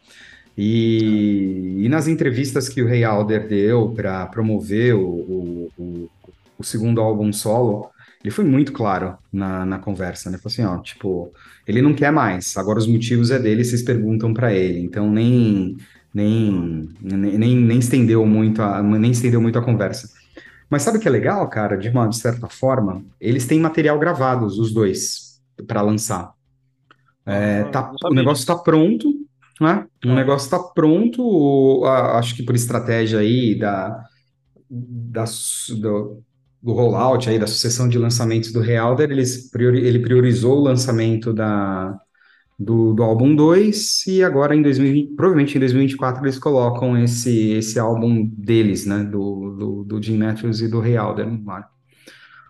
E, 0.58 1.84
e 1.84 1.90
nas 1.90 2.08
entrevistas 2.08 2.70
que 2.70 2.82
o 2.82 2.88
Ray 2.88 3.04
Alder 3.04 3.48
deu 3.48 3.90
para 3.90 4.26
promover 4.28 4.96
o, 4.96 5.70
o, 5.78 6.10
o, 6.58 6.64
segundo 6.64 7.02
álbum 7.02 7.34
solo, 7.34 7.90
ele 8.24 8.32
foi 8.32 8.46
muito 8.46 8.72
claro 8.72 9.18
na, 9.32 9.66
na 9.66 9.80
conversa, 9.80 10.30
né? 10.30 10.38
Falou 10.38 10.52
assim, 10.52 10.64
ó, 10.64 10.82
tipo, 10.82 11.32
ele 11.68 11.82
não 11.82 11.94
quer 11.94 12.12
mais, 12.12 12.56
agora 12.56 12.80
os 12.80 12.88
motivos 12.88 13.32
é 13.32 13.40
dele, 13.40 13.66
vocês 13.66 13.84
perguntam 13.84 14.34
para 14.34 14.54
ele, 14.54 14.80
então 14.80 15.12
nem 15.12 15.76
nem, 16.16 16.90
nem, 17.02 17.58
nem, 17.58 17.78
estendeu 17.78 18.26
muito 18.26 18.62
a, 18.62 18.82
nem 18.82 19.12
estendeu 19.12 19.42
muito 19.42 19.60
a 19.60 19.62
conversa. 19.62 20.10
Mas 20.70 20.82
sabe 20.84 20.98
o 20.98 21.02
que 21.02 21.10
é 21.10 21.12
legal, 21.12 21.48
cara? 21.50 21.76
De 21.76 21.90
uma 21.90 22.10
certa 22.14 22.48
forma, 22.48 23.04
eles 23.20 23.46
têm 23.46 23.60
material 23.60 24.00
gravados, 24.00 24.58
os 24.58 24.74
dois, 24.74 25.42
para 25.68 25.82
lançar. 25.82 26.32
É, 27.26 27.62
Ah, 27.62 27.66
tá, 27.66 27.92
o 28.06 28.14
negócio 28.14 28.42
está 28.42 28.56
pronto, 28.56 29.25
né? 29.62 29.86
O 30.06 30.10
Ah. 30.10 30.16
negócio 30.16 30.46
está 30.46 30.60
pronto, 30.60 31.84
acho 31.86 32.36
que 32.36 32.44
por 32.44 32.56
estratégia 32.56 33.20
aí 33.20 33.58
da, 33.58 34.04
da 34.70 35.26
do, 35.82 36.24
do 36.62 36.74
rollout 36.74 37.30
aí, 37.30 37.40
da 37.40 37.48
sucessão 37.48 37.88
de 37.90 37.98
lançamentos 37.98 38.52
do 38.52 38.62
Realder, 38.62 39.12
eles 39.12 39.50
priori- 39.52 39.86
ele 39.86 40.00
priorizou 40.00 40.58
o 40.60 40.64
lançamento 40.64 41.34
da, 41.34 41.98
do, 42.60 42.94
do 42.94 43.04
álbum 43.04 43.36
2 43.36 44.06
e 44.08 44.24
agora 44.24 44.56
em 44.56 44.62
2020, 44.62 45.16
provavelmente 45.16 45.58
em 45.58 45.60
2024 45.60 46.24
eles 46.26 46.40
colocam 46.40 46.98
esse, 46.98 47.52
esse 47.54 47.80
álbum 47.80 48.26
deles, 48.38 48.86
né? 48.86 49.04
Do, 49.04 49.56
do, 49.58 49.84
do 49.86 50.04
Jim 50.04 50.18
Matthews 50.18 50.62
e 50.62 50.70
do 50.70 50.80
Realder 50.80 51.28
no 51.28 51.52
ar. 51.52 51.70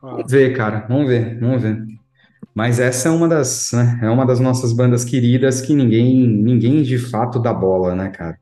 Ah, 0.01 0.07
Vamos 0.17 0.31
ver, 0.31 0.55
cara, 0.55 0.85
vamos 0.87 1.07
ver, 1.07 1.39
vamos 1.39 1.61
ver. 1.61 1.85
Mas 2.55 2.79
essa 2.79 3.09
é 3.09 3.11
uma 3.11 3.27
das, 3.27 3.71
né, 3.73 3.99
é 4.01 4.09
uma 4.09 4.25
das 4.25 4.39
nossas 4.39 4.71
bandas 4.71 5.03
queridas 5.03 5.59
que 5.59 5.75
ninguém, 5.75 6.25
ninguém 6.25 6.81
de 6.81 6.97
fato 6.97 7.37
dá 7.37 7.53
bola, 7.53 7.93
né, 7.93 8.09
cara? 8.09 8.39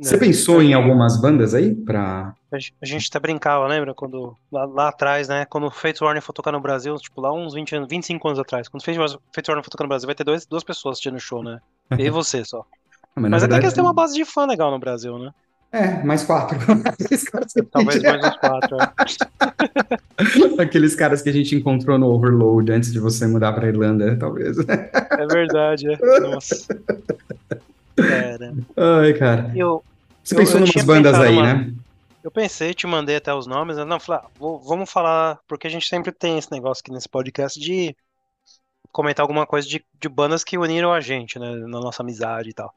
Você 0.00 0.16
pensou 0.16 0.62
em 0.62 0.72
algumas 0.72 1.20
bandas 1.20 1.52
aí 1.52 1.74
pra. 1.74 2.34
A 2.50 2.86
gente- 2.86 3.08
até 3.08 3.20
brincava, 3.20 3.66
lembra? 3.66 3.94
Quando, 3.94 4.34
lá, 4.50 4.64
lá 4.64 4.88
atrás, 4.88 5.28
né? 5.28 5.44
Quando 5.44 5.66
o 5.66 5.70
Fate 5.70 6.02
Warning 6.02 6.22
for 6.22 6.32
tocar 6.32 6.50
no 6.50 6.60
Brasil, 6.60 6.96
tipo, 6.96 7.20
lá 7.20 7.30
uns 7.32 7.52
20 7.52 7.76
anos, 7.76 7.86
25 7.88 8.26
anos 8.26 8.40
atrás. 8.40 8.66
Quando 8.66 8.80
o 8.80 8.84
Fate 8.84 8.98
Fate 9.34 9.50
Warning 9.50 9.62
for 9.62 9.70
tocar 9.70 9.84
no 9.84 9.88
Brasil, 9.88 10.06
vai 10.06 10.14
ter 10.14 10.24
dois, 10.24 10.46
duas 10.46 10.64
pessoas 10.64 10.94
assistindo 10.94 11.16
o 11.16 11.20
show, 11.20 11.44
né? 11.44 11.60
Eu 11.90 12.06
e 12.06 12.10
você 12.10 12.42
só. 12.44 12.64
Na 13.14 13.28
Mas 13.28 13.42
até 13.42 13.58
que 13.58 13.64
eles 13.66 13.74
têm 13.74 13.84
uma 13.84 13.92
base 13.92 14.14
de 14.14 14.24
fã 14.24 14.46
legal 14.46 14.70
no 14.70 14.78
Brasil, 14.78 15.18
né? 15.18 15.30
É, 15.72 16.02
mais 16.02 16.24
quatro. 16.24 16.58
Talvez 17.70 18.02
mais 18.02 18.24
uns 18.26 18.36
quatro. 18.38 18.76
é. 18.80 18.90
Aqueles 20.62 20.94
caras 20.96 21.22
que 21.22 21.28
a 21.28 21.32
gente 21.32 21.54
encontrou 21.54 21.98
no 21.98 22.06
Overload 22.08 22.72
antes 22.72 22.92
de 22.92 22.98
você 22.98 23.26
mudar 23.26 23.52
pra 23.52 23.68
Irlanda, 23.68 24.16
talvez. 24.18 24.56
É 24.58 25.26
verdade, 25.26 25.92
é. 25.92 26.20
Nossa. 26.20 26.56
Cara, 27.96 28.54
Ai, 28.76 29.12
cara. 29.14 29.52
eu, 29.54 29.82
Você 30.24 30.34
Eu- 30.34 30.38
pensou 30.38 30.54
eu 30.56 30.60
numas 30.60 30.70
tinha 30.72 30.84
bandas 30.84 31.14
aí, 31.14 31.34
numa- 31.34 31.54
né? 31.54 31.72
eu 32.22 32.30
pensei, 32.30 32.74
te 32.74 32.86
mandei 32.86 33.16
até 33.16 33.32
os 33.32 33.46
nomes, 33.46 33.76
né? 33.76 33.84
Não, 33.84 33.98
falei, 34.00 34.22
ah, 34.24 34.28
vou- 34.38 34.60
vamos 34.60 34.90
falar, 34.90 35.38
porque 35.48 35.66
a 35.66 35.70
gente 35.70 35.86
sempre 35.86 36.12
tem 36.12 36.36
esse 36.38 36.50
negócio 36.50 36.82
aqui 36.82 36.92
nesse 36.92 37.08
podcast 37.08 37.58
de 37.58 37.94
comentar 38.92 39.22
alguma 39.22 39.46
coisa 39.46 39.68
de, 39.68 39.84
de 40.00 40.08
bandas 40.08 40.42
que 40.44 40.58
uniram 40.58 40.92
a 40.92 41.00
gente, 41.00 41.38
né? 41.38 41.48
Na 41.56 41.80
nossa 41.80 42.02
amizade 42.02 42.50
e 42.50 42.52
tal. 42.52 42.74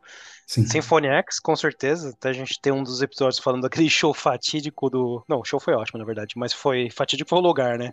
Sim. 0.47 0.65
Symphony 0.65 1.07
X, 1.07 1.39
com 1.39 1.55
certeza. 1.55 2.09
Até 2.09 2.29
a 2.29 2.33
gente 2.33 2.59
tem 2.61 2.71
um 2.73 2.83
dos 2.83 3.01
episódios 3.01 3.39
falando 3.39 3.63
daquele 3.63 3.89
show 3.89 4.13
fatídico 4.13 4.89
do. 4.89 5.23
Não, 5.27 5.39
o 5.39 5.45
show 5.45 5.59
foi 5.59 5.73
ótimo, 5.73 5.99
na 5.99 6.05
verdade, 6.05 6.33
mas 6.37 6.53
foi 6.53 6.89
fatídico 6.89 7.29
foi 7.29 7.39
o 7.39 7.41
lugar, 7.41 7.77
né? 7.77 7.91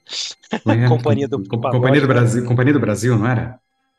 É, 0.66 0.76
Companhia 0.88 1.28
do- 1.28 1.38
com- 1.47 1.61
de 1.71 1.71
Companhia 1.71 2.00
do 2.00 2.07
né? 2.09 2.14
Brasil, 2.14 2.45
Companhia 2.45 2.73
do 2.73 2.80
Brasil, 2.80 3.16
não 3.19 3.26
era? 3.26 3.59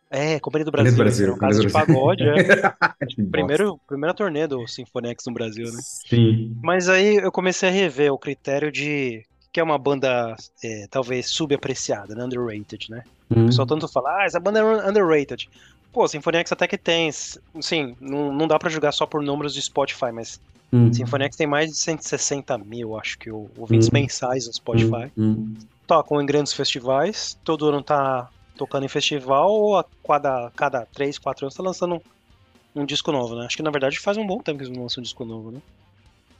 É, 0.09 0.39
Companhia 0.39 0.65
do 0.65 0.71
Companhia 0.71 0.91
do 0.91 0.97
Brasil, 0.97 0.97
Brasil, 0.97 1.37
caso 1.37 1.61
de 1.61 1.67
Companhia 1.67 1.69
do 1.69 1.71
pagode, 1.71 2.23
é. 2.27 2.33
Primeiro, 3.31 3.79
primeira 3.87 4.13
turnê 4.13 4.45
do 4.47 4.67
Symphony 4.67 5.09
X 5.09 5.25
no 5.27 5.33
Brasil, 5.33 5.71
né? 5.71 5.79
Sim. 5.81 6.57
Mas 6.61 6.89
aí 6.89 7.15
eu 7.17 7.31
comecei 7.31 7.69
a 7.69 7.71
rever 7.71 8.11
o 8.13 8.17
critério 8.19 8.71
de 8.71 9.23
que 9.53 9.59
é 9.59 9.63
uma 9.63 9.77
banda 9.77 10.35
é, 10.63 10.87
talvez 10.89 11.29
subapreciada, 11.29 12.15
né? 12.15 12.23
Underrated, 12.23 12.89
né? 12.89 13.03
Hum. 13.29 13.43
O 13.43 13.45
pessoal 13.47 13.67
tanto 13.67 13.87
fala, 13.87 14.21
ah, 14.21 14.25
essa 14.25 14.39
banda 14.39 14.59
é 14.59 14.63
underrated. 14.89 15.47
Pô, 15.91 16.07
Symphony 16.07 16.37
X 16.37 16.51
até 16.53 16.67
que 16.67 16.77
tem, 16.77 17.11
sim, 17.11 17.95
não, 17.99 18.33
não 18.33 18.47
dá 18.47 18.57
pra 18.57 18.69
julgar 18.69 18.93
só 18.93 19.05
por 19.05 19.21
números 19.21 19.53
de 19.53 19.61
Spotify, 19.61 20.11
mas 20.13 20.39
Hum. 20.73 20.91
Symphony 20.93 21.25
X 21.25 21.35
tem 21.35 21.47
mais 21.47 21.69
de 21.69 21.77
160 21.77 22.57
mil, 22.57 22.97
acho 22.97 23.17
que, 23.19 23.29
ouvintes 23.29 23.89
Hum. 23.89 23.93
mensais 23.93 24.47
no 24.47 24.53
Spotify. 24.53 25.11
Hum. 25.17 25.57
Tocam 25.85 26.21
em 26.21 26.25
grandes 26.25 26.53
festivais, 26.53 27.37
todo 27.43 27.67
ano 27.67 27.83
tá 27.83 28.29
tocando 28.55 28.85
em 28.85 28.87
festival, 28.89 29.51
ou 29.51 29.77
a 29.77 29.85
cada, 30.07 30.49
cada 30.55 30.85
3, 30.85 31.19
4 31.19 31.45
anos 31.45 31.55
tá 31.55 31.61
lançando 31.61 31.95
um, 31.95 32.81
um 32.81 32.85
disco 32.85 33.11
novo, 33.11 33.35
né? 33.35 33.45
Acho 33.45 33.57
que 33.57 33.63
na 33.63 33.71
verdade 33.71 33.99
faz 33.99 34.15
um 34.15 34.25
bom 34.25 34.37
tempo 34.37 34.59
que 34.59 34.63
eles 34.63 34.73
não 34.75 34.83
lançam 34.83 35.01
um 35.01 35.03
disco 35.03 35.25
novo, 35.25 35.51
né? 35.51 35.59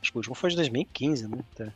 Acho 0.02 0.12
que 0.12 0.18
o 0.18 0.20
último 0.20 0.36
foi 0.36 0.50
de 0.50 0.56
2015, 0.56 1.28
né? 1.28 1.44
Até. 1.54 1.74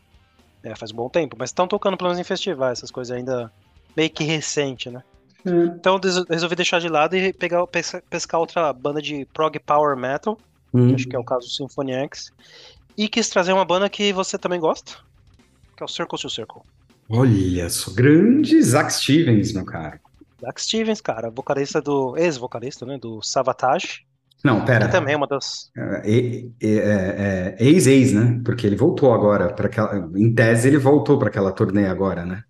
É, 0.66 0.76
faz 0.76 0.92
um 0.92 0.96
bom 0.96 1.08
tempo, 1.08 1.36
mas 1.40 1.50
estão 1.52 1.68
tocando 1.68 1.96
pelo 1.96 2.10
menos 2.10 2.20
em 2.20 2.24
festivais, 2.24 2.80
essas 2.80 2.90
coisas 2.92 3.16
ainda 3.16 3.52
meio 3.96 4.10
que 4.10 4.24
recente, 4.24 4.90
né? 4.90 5.04
Então 5.46 5.94
eu 5.94 6.00
des- 6.00 6.26
resolvi 6.28 6.56
deixar 6.56 6.80
de 6.82 6.90
lado 6.90 7.16
e 7.16 7.32
pegar, 7.32 7.66
pesca- 7.68 8.04
pescar 8.10 8.40
outra 8.40 8.74
banda 8.74 9.00
de 9.00 9.26
prog 9.32 9.60
power 9.60 9.96
metal, 9.96 10.38
Hum. 10.74 10.90
que 10.90 10.96
acho 10.96 11.08
que 11.08 11.16
é 11.16 11.20
o 11.20 11.24
caso 11.24 11.46
do 11.46 11.52
Symphony 11.54 11.94
X, 11.94 12.32
e 12.98 13.08
quis 13.08 13.30
trazer 13.30 13.54
uma 13.54 13.64
banda 13.64 13.88
que 13.88 14.12
você 14.12 14.38
também 14.40 14.60
gosta, 14.60 14.94
que 15.78 15.84
é 15.84 15.86
o 15.86 15.88
Circle 15.88 16.18
to 16.20 16.30
Circle. 16.30 16.62
Olha 17.08 17.70
só, 17.70 17.92
grande 17.94 18.60
Zack 18.64 18.92
Stevens, 18.92 19.54
meu 19.54 19.64
cara. 19.66 20.02
Zack 20.42 20.60
Stevens, 20.62 21.00
cara, 21.00 21.30
vocalista 21.30 21.80
do. 21.80 22.18
ex-vocalista, 22.18 22.84
né? 22.86 22.98
Do 22.98 23.22
Savatage. 23.22 24.04
Não, 24.44 24.64
pera. 24.64 24.86
Que 24.86 24.92
também 24.92 25.14
é 25.14 25.18
uma 25.18 25.28
das. 25.28 25.72
É, 25.76 26.46
é, 26.62 26.68
é, 26.68 27.56
é, 27.60 27.66
ex-ex, 27.66 28.14
né? 28.14 28.40
Porque 28.46 28.68
ele 28.68 28.76
voltou 28.76 29.14
agora 29.14 29.52
para 29.54 29.68
aquela. 29.68 30.10
Em 30.16 30.34
tese, 30.34 30.68
ele 30.68 30.78
voltou 30.78 31.18
para 31.18 31.30
aquela 31.30 31.52
turnê 31.52 31.88
agora, 31.88 32.26
né? 32.26 32.44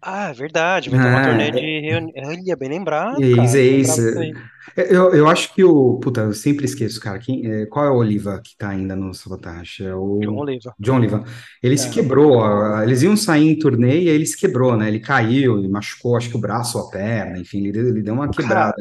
Ah, 0.00 0.30
é 0.30 0.32
verdade, 0.32 0.90
vai 0.90 1.00
ter 1.00 1.08
uma 1.08 1.20
Ah, 1.20 1.24
turnê 1.24 1.48
é. 1.48 1.50
de 1.50 1.80
reunião. 2.20 2.56
Bem 2.56 2.68
lembrado, 2.68 3.20
Ex, 3.20 3.34
cara. 3.34 3.46
não 3.48 3.54
ex, 3.54 3.96
lembrava 3.96 4.02
disso 4.06 4.18
aí. 4.20 4.34
Eu, 4.76 5.12
eu 5.12 5.28
acho 5.28 5.52
que 5.54 5.64
o. 5.64 5.98
Puta, 5.98 6.20
eu 6.20 6.32
sempre 6.32 6.64
esqueço, 6.66 7.00
cara. 7.00 7.18
Quem, 7.18 7.44
é, 7.50 7.66
qual 7.66 7.84
é 7.84 7.90
o 7.90 7.96
Oliva 7.96 8.40
que 8.44 8.56
tá 8.56 8.68
ainda 8.68 8.94
no 8.94 9.12
Sabotage? 9.12 9.84
É 9.84 9.92
o. 9.94 10.20
John 10.20 10.36
Oliva. 10.36 10.72
John 10.78 10.96
Oliva. 10.98 11.24
Ele 11.60 11.76
se 11.76 11.88
É. 11.88 11.90
quebrou. 11.90 12.44
Eles 12.80 13.02
iam 13.02 13.16
sair 13.16 13.48
em 13.50 13.58
turnê 13.58 14.02
e 14.02 14.08
aí 14.08 14.14
ele 14.14 14.26
se 14.26 14.36
quebrou, 14.36 14.76
né? 14.76 14.86
Ele 14.86 15.00
caiu 15.00 15.58
e 15.64 15.68
machucou, 15.68 16.16
acho 16.16 16.30
que 16.30 16.36
o 16.36 16.40
braço 16.40 16.78
ou 16.78 16.86
a 16.86 16.90
perna, 16.90 17.38
enfim, 17.38 17.66
ele, 17.66 17.80
ele 17.80 18.02
deu 18.02 18.14
uma 18.14 18.30
quebrada. 18.30 18.76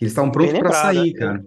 Eles 0.00 0.12
estavam 0.12 0.30
prontos 0.30 0.58
para 0.58 0.72
sair, 0.72 1.12
cara. 1.12 1.44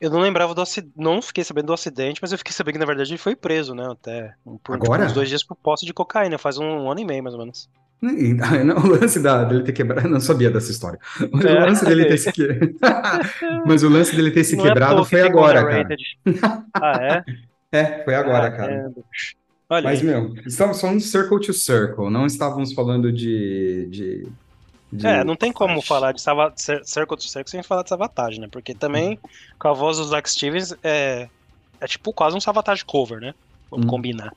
Eu 0.00 0.10
não 0.10 0.20
lembrava 0.20 0.54
do 0.54 0.62
acidente. 0.62 0.94
Não 0.96 1.20
fiquei 1.20 1.44
sabendo 1.44 1.66
do 1.66 1.72
acidente, 1.74 2.20
mas 2.22 2.32
eu 2.32 2.38
fiquei 2.38 2.52
sabendo 2.52 2.74
que, 2.74 2.78
na 2.78 2.86
verdade, 2.86 3.10
ele 3.10 3.18
foi 3.18 3.36
preso, 3.36 3.74
né? 3.74 3.86
Até 3.90 4.32
por 4.64 4.78
tipo, 4.78 4.86
Agora? 4.86 5.04
uns 5.04 5.12
dois 5.12 5.28
dias 5.28 5.44
por 5.44 5.56
posse 5.56 5.84
de 5.84 5.92
cocaína, 5.92 6.38
faz 6.38 6.56
um 6.58 6.90
ano 6.90 7.00
e 7.00 7.04
meio, 7.04 7.22
mais 7.22 7.34
ou 7.34 7.40
menos. 7.40 7.68
E- 8.02 8.32
não, 8.64 8.76
o 8.78 8.86
lance 8.88 9.20
da, 9.20 9.44
dele 9.44 9.62
ter 9.62 9.72
quebrado, 9.72 10.06
eu 10.06 10.10
não 10.10 10.20
sabia 10.20 10.50
dessa 10.50 10.70
história. 10.70 10.98
Mas 11.30 11.44
É, 11.44 11.52
o 11.52 11.60
lance 11.66 11.84
dele 11.84 12.06
ter 12.06 12.14
é. 12.14 12.16
se 12.16 12.32
que... 12.32 12.48
Mas 13.66 13.82
o 13.82 13.90
lance 13.90 14.16
dele 14.16 14.30
ter 14.30 14.42
se 14.44 14.56
Não 14.56 14.64
é 14.64 14.68
quebrado 14.68 14.94
toa 14.96 15.04
que 15.04 15.10
foi 15.10 15.22
ficou 15.22 15.44
agora, 15.44 15.66
cara. 15.66 15.88
Ah, 16.74 16.98
é? 17.02 17.24
É, 17.72 18.02
foi 18.02 18.14
agora, 18.16 18.50
cara. 18.50 18.66
Caramba. 18.66 19.00
Olha 19.68 19.84
Mas, 19.84 20.00
aí. 20.00 20.04
meu, 20.04 20.34
estávamos 20.44 20.80
falando 20.80 20.98
de 20.98 21.04
Circle 21.04 21.40
to 21.40 21.52
Circle, 21.52 22.10
não 22.10 22.26
estávamos 22.26 22.72
falando 22.72 23.12
de. 23.12 23.86
de, 23.88 24.26
de- 24.92 25.08
É, 25.08 25.24
não 25.24 25.34
tem 25.36 25.52
como 25.52 25.80
falar 25.80 26.12
de 26.12 26.20
Sava- 26.20 26.52
Cir- 26.56 26.82
Circle 26.84 27.16
to 27.16 27.24
Circle 27.24 27.50
sem 27.50 27.62
falar 27.62 27.82
de 27.82 27.88
Savatage, 27.88 28.38
né? 28.40 28.48
Porque 28.50 28.74
também, 28.74 29.18
com 29.58 29.68
a 29.68 29.72
voz 29.72 29.96
do 29.96 30.04
Zack 30.04 30.30
Stevens, 30.30 30.74
é, 30.84 31.30
é 31.80 31.86
tipo 31.88 32.12
quase 32.14 32.36
um 32.36 32.40
Savatage 32.40 32.84
cover, 32.86 33.20
né? 33.20 33.34
Vamos 33.70 33.86
Hum. 33.86 33.90
combinar. 33.90 34.34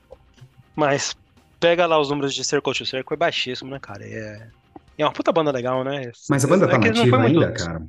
Mas 0.78 1.16
pega 1.60 1.86
lá 1.88 2.00
os 2.00 2.10
números 2.10 2.34
de 2.36 2.44
Circle 2.44 2.74
to 2.74 2.86
Circle, 2.86 3.16
é 3.16 3.18
baixíssimo, 3.18 3.72
né, 3.72 3.80
cara? 3.82 4.06
É, 4.08 4.50
é 5.00 5.06
uma 5.06 5.14
puta 5.14 5.32
banda 5.34 5.52
legal, 5.52 5.84
né? 5.84 6.12
Mas 6.30 6.44
a 6.44 6.48
banda 6.48 6.68
É 6.68 6.72
tá 6.72 6.78
nativa 6.78 7.22
ainda, 7.24 7.52
cara? 7.54 7.80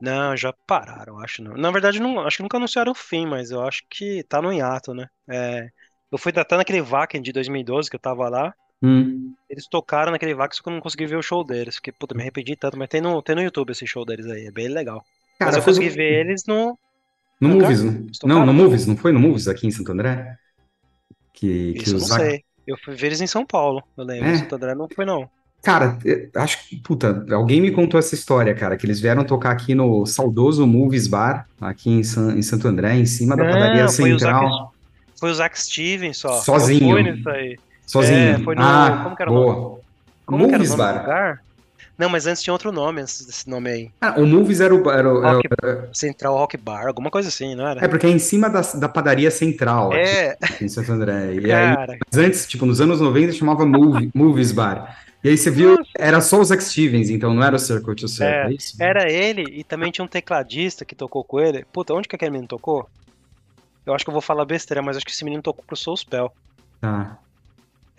Não, 0.00 0.34
já 0.36 0.52
pararam, 0.66 1.18
acho 1.18 1.42
não. 1.42 1.54
Na 1.56 1.70
verdade, 1.70 2.00
não, 2.00 2.20
acho 2.20 2.38
que 2.38 2.42
nunca 2.42 2.56
anunciaram 2.56 2.92
o 2.92 2.94
fim, 2.94 3.26
mas 3.26 3.50
eu 3.50 3.62
acho 3.62 3.82
que 3.90 4.22
tá 4.24 4.40
no 4.40 4.52
hiato, 4.52 4.94
né? 4.94 5.06
É, 5.28 5.68
eu 6.10 6.16
fui 6.18 6.32
até 6.34 6.56
naquele 6.56 6.80
Wacken 6.80 7.20
de 7.20 7.32
2012 7.32 7.90
que 7.90 7.96
eu 7.96 8.00
tava 8.00 8.28
lá. 8.28 8.54
Hum. 8.82 9.34
Eles 9.48 9.66
tocaram 9.66 10.12
naquele 10.12 10.34
Vax 10.34 10.60
que 10.60 10.68
eu 10.68 10.72
não 10.72 10.80
consegui 10.80 11.06
ver 11.06 11.16
o 11.16 11.22
show 11.22 11.44
deles. 11.44 11.74
Porque, 11.76 11.92
puta, 11.92 12.14
me 12.14 12.22
arrependi 12.22 12.56
tanto, 12.56 12.78
mas 12.78 12.88
tem 12.88 13.00
no, 13.00 13.20
tem 13.22 13.34
no 13.34 13.42
YouTube 13.42 13.70
esse 13.70 13.86
show 13.86 14.04
deles 14.04 14.26
aí, 14.26 14.46
é 14.46 14.50
bem 14.50 14.68
legal. 14.68 15.04
Cara, 15.38 15.50
mas 15.52 15.56
eu 15.58 15.62
consegui 15.64 15.88
no- 15.88 15.94
ver 15.94 16.20
eles 16.26 16.44
no. 16.46 16.78
No 17.40 17.48
no 17.48 17.54
Movies, 17.60 17.80
lugar? 17.82 18.00
não? 18.24 18.46
No? 18.46 18.52
Movies, 18.52 18.86
não 18.86 18.96
foi 18.96 19.12
no 19.12 19.18
Movies 19.20 19.48
aqui 19.48 19.66
em 19.66 19.70
Santo 19.70 19.92
André? 19.92 20.36
Que, 21.32 21.72
que 21.74 21.82
Isso 21.84 21.96
o 21.96 21.98
não 22.00 22.06
Zac- 22.06 22.20
sei. 22.22 22.44
Eu 22.66 22.76
fui 22.84 22.94
ver 22.94 23.06
eles 23.08 23.20
em 23.20 23.26
São 23.26 23.44
Paulo, 23.46 23.82
eu 23.96 24.04
lembro. 24.04 24.28
É? 24.28 24.32
Em 24.34 24.38
Santo 24.38 24.54
André 24.56 24.74
não 24.74 24.88
foi, 24.94 25.04
não. 25.04 25.28
Cara, 25.62 25.98
acho 26.36 26.68
que, 26.68 26.76
puta, 26.76 27.26
alguém 27.32 27.60
me 27.60 27.70
contou 27.70 27.98
essa 27.98 28.14
história, 28.14 28.54
cara, 28.54 28.76
que 28.76 28.86
eles 28.86 29.00
vieram 29.00 29.24
tocar 29.24 29.50
aqui 29.50 29.74
no 29.74 30.06
saudoso 30.06 30.66
Movies 30.66 31.06
Bar, 31.06 31.46
aqui 31.60 31.90
em, 31.90 32.02
San- 32.02 32.34
em 32.36 32.42
Santo 32.42 32.66
André, 32.68 32.94
em 32.96 33.04
cima 33.06 33.36
da 33.36 33.44
Não, 33.44 33.52
padaria 33.52 33.88
foi 33.88 34.12
o 34.12 34.18
Zac- 34.18 34.32
central, 34.32 34.74
Foi 35.18 35.30
o 35.30 35.34
Zack 35.34 35.60
Stevens 35.60 36.16
só. 36.18 36.40
Sozinho. 36.40 36.96
Eu 36.98 37.02
fui 37.04 37.12
nisso 37.12 37.28
aí. 37.28 37.58
Sozinho. 37.90 38.18
É, 38.34 38.38
foi 38.38 38.54
no- 38.54 38.62
Ah, 38.62 39.00
como 39.04 39.16
que 39.16 39.22
era 39.22 39.30
o 39.30 39.34
boa. 39.34 39.80
Como 40.26 40.46
que 40.48 40.54
era 40.54 40.62
o 40.62 40.66
Movies 40.66 40.70
nome 40.76 40.92
do 40.92 41.04
Bar. 41.04 41.42
Não, 41.98 42.08
mas 42.08 42.26
antes 42.26 42.42
tinha 42.42 42.52
outro 42.54 42.72
nome, 42.72 43.02
antes 43.02 43.26
desse 43.26 43.48
nome 43.48 43.68
aí. 43.68 43.90
Ah, 44.00 44.14
o 44.18 44.26
Movies 44.26 44.60
era 44.60 44.74
o, 44.74 44.90
era 44.90 45.08
era 45.60 45.90
Central 45.92 46.34
Rock 46.34 46.56
Bar, 46.56 46.86
alguma 46.86 47.10
coisa 47.10 47.28
assim, 47.28 47.54
não 47.54 47.66
era? 47.66 47.84
É 47.84 47.88
porque 47.88 48.06
é 48.06 48.10
em 48.10 48.18
cima 48.18 48.48
da, 48.48 48.62
da 48.62 48.88
padaria 48.88 49.30
central 49.30 49.92
aqui, 49.92 50.00
É, 50.00 50.36
em 50.62 50.68
Santo 50.68 50.92
André. 50.92 51.34
E 51.34 51.52
aí, 51.52 51.74
cara. 51.76 51.98
mas 52.10 52.24
antes, 52.24 52.46
tipo, 52.46 52.64
nos 52.64 52.80
anos 52.80 53.00
90 53.02 53.32
chamava 53.34 53.66
Movie- 53.66 54.10
Movies 54.14 54.50
Bar. 54.52 54.96
E 55.22 55.28
aí 55.28 55.36
você 55.36 55.50
viu, 55.50 55.76
era 55.98 56.22
só 56.22 56.40
o 56.40 56.44
Zack 56.44 56.64
Stevens, 56.64 57.10
então 57.10 57.34
não 57.34 57.42
era 57.44 57.54
o 57.54 57.58
Circle 57.58 57.94
to 57.94 58.08
Circle, 58.08 58.56
é, 58.80 58.82
É? 58.82 58.88
Era 58.88 59.12
ele 59.12 59.44
e 59.50 59.62
também 59.62 59.90
tinha 59.92 60.02
um 60.02 60.08
tecladista 60.08 60.86
que 60.86 60.94
tocou 60.94 61.22
com 61.22 61.38
ele. 61.38 61.66
Puta, 61.70 61.92
onde 61.92 62.08
que 62.08 62.16
aquele 62.16 62.30
menino 62.30 62.48
tocou? 62.48 62.88
Eu 63.84 63.92
acho 63.92 64.02
que 64.04 64.08
eu 64.08 64.14
vou 64.14 64.22
falar 64.22 64.46
besteira, 64.46 64.80
mas 64.80 64.96
acho 64.96 65.04
que 65.04 65.12
esse 65.12 65.22
menino 65.24 65.42
tocou 65.42 65.62
pro 65.66 65.76
Soulspell. 65.76 66.32
Tá. 66.80 67.18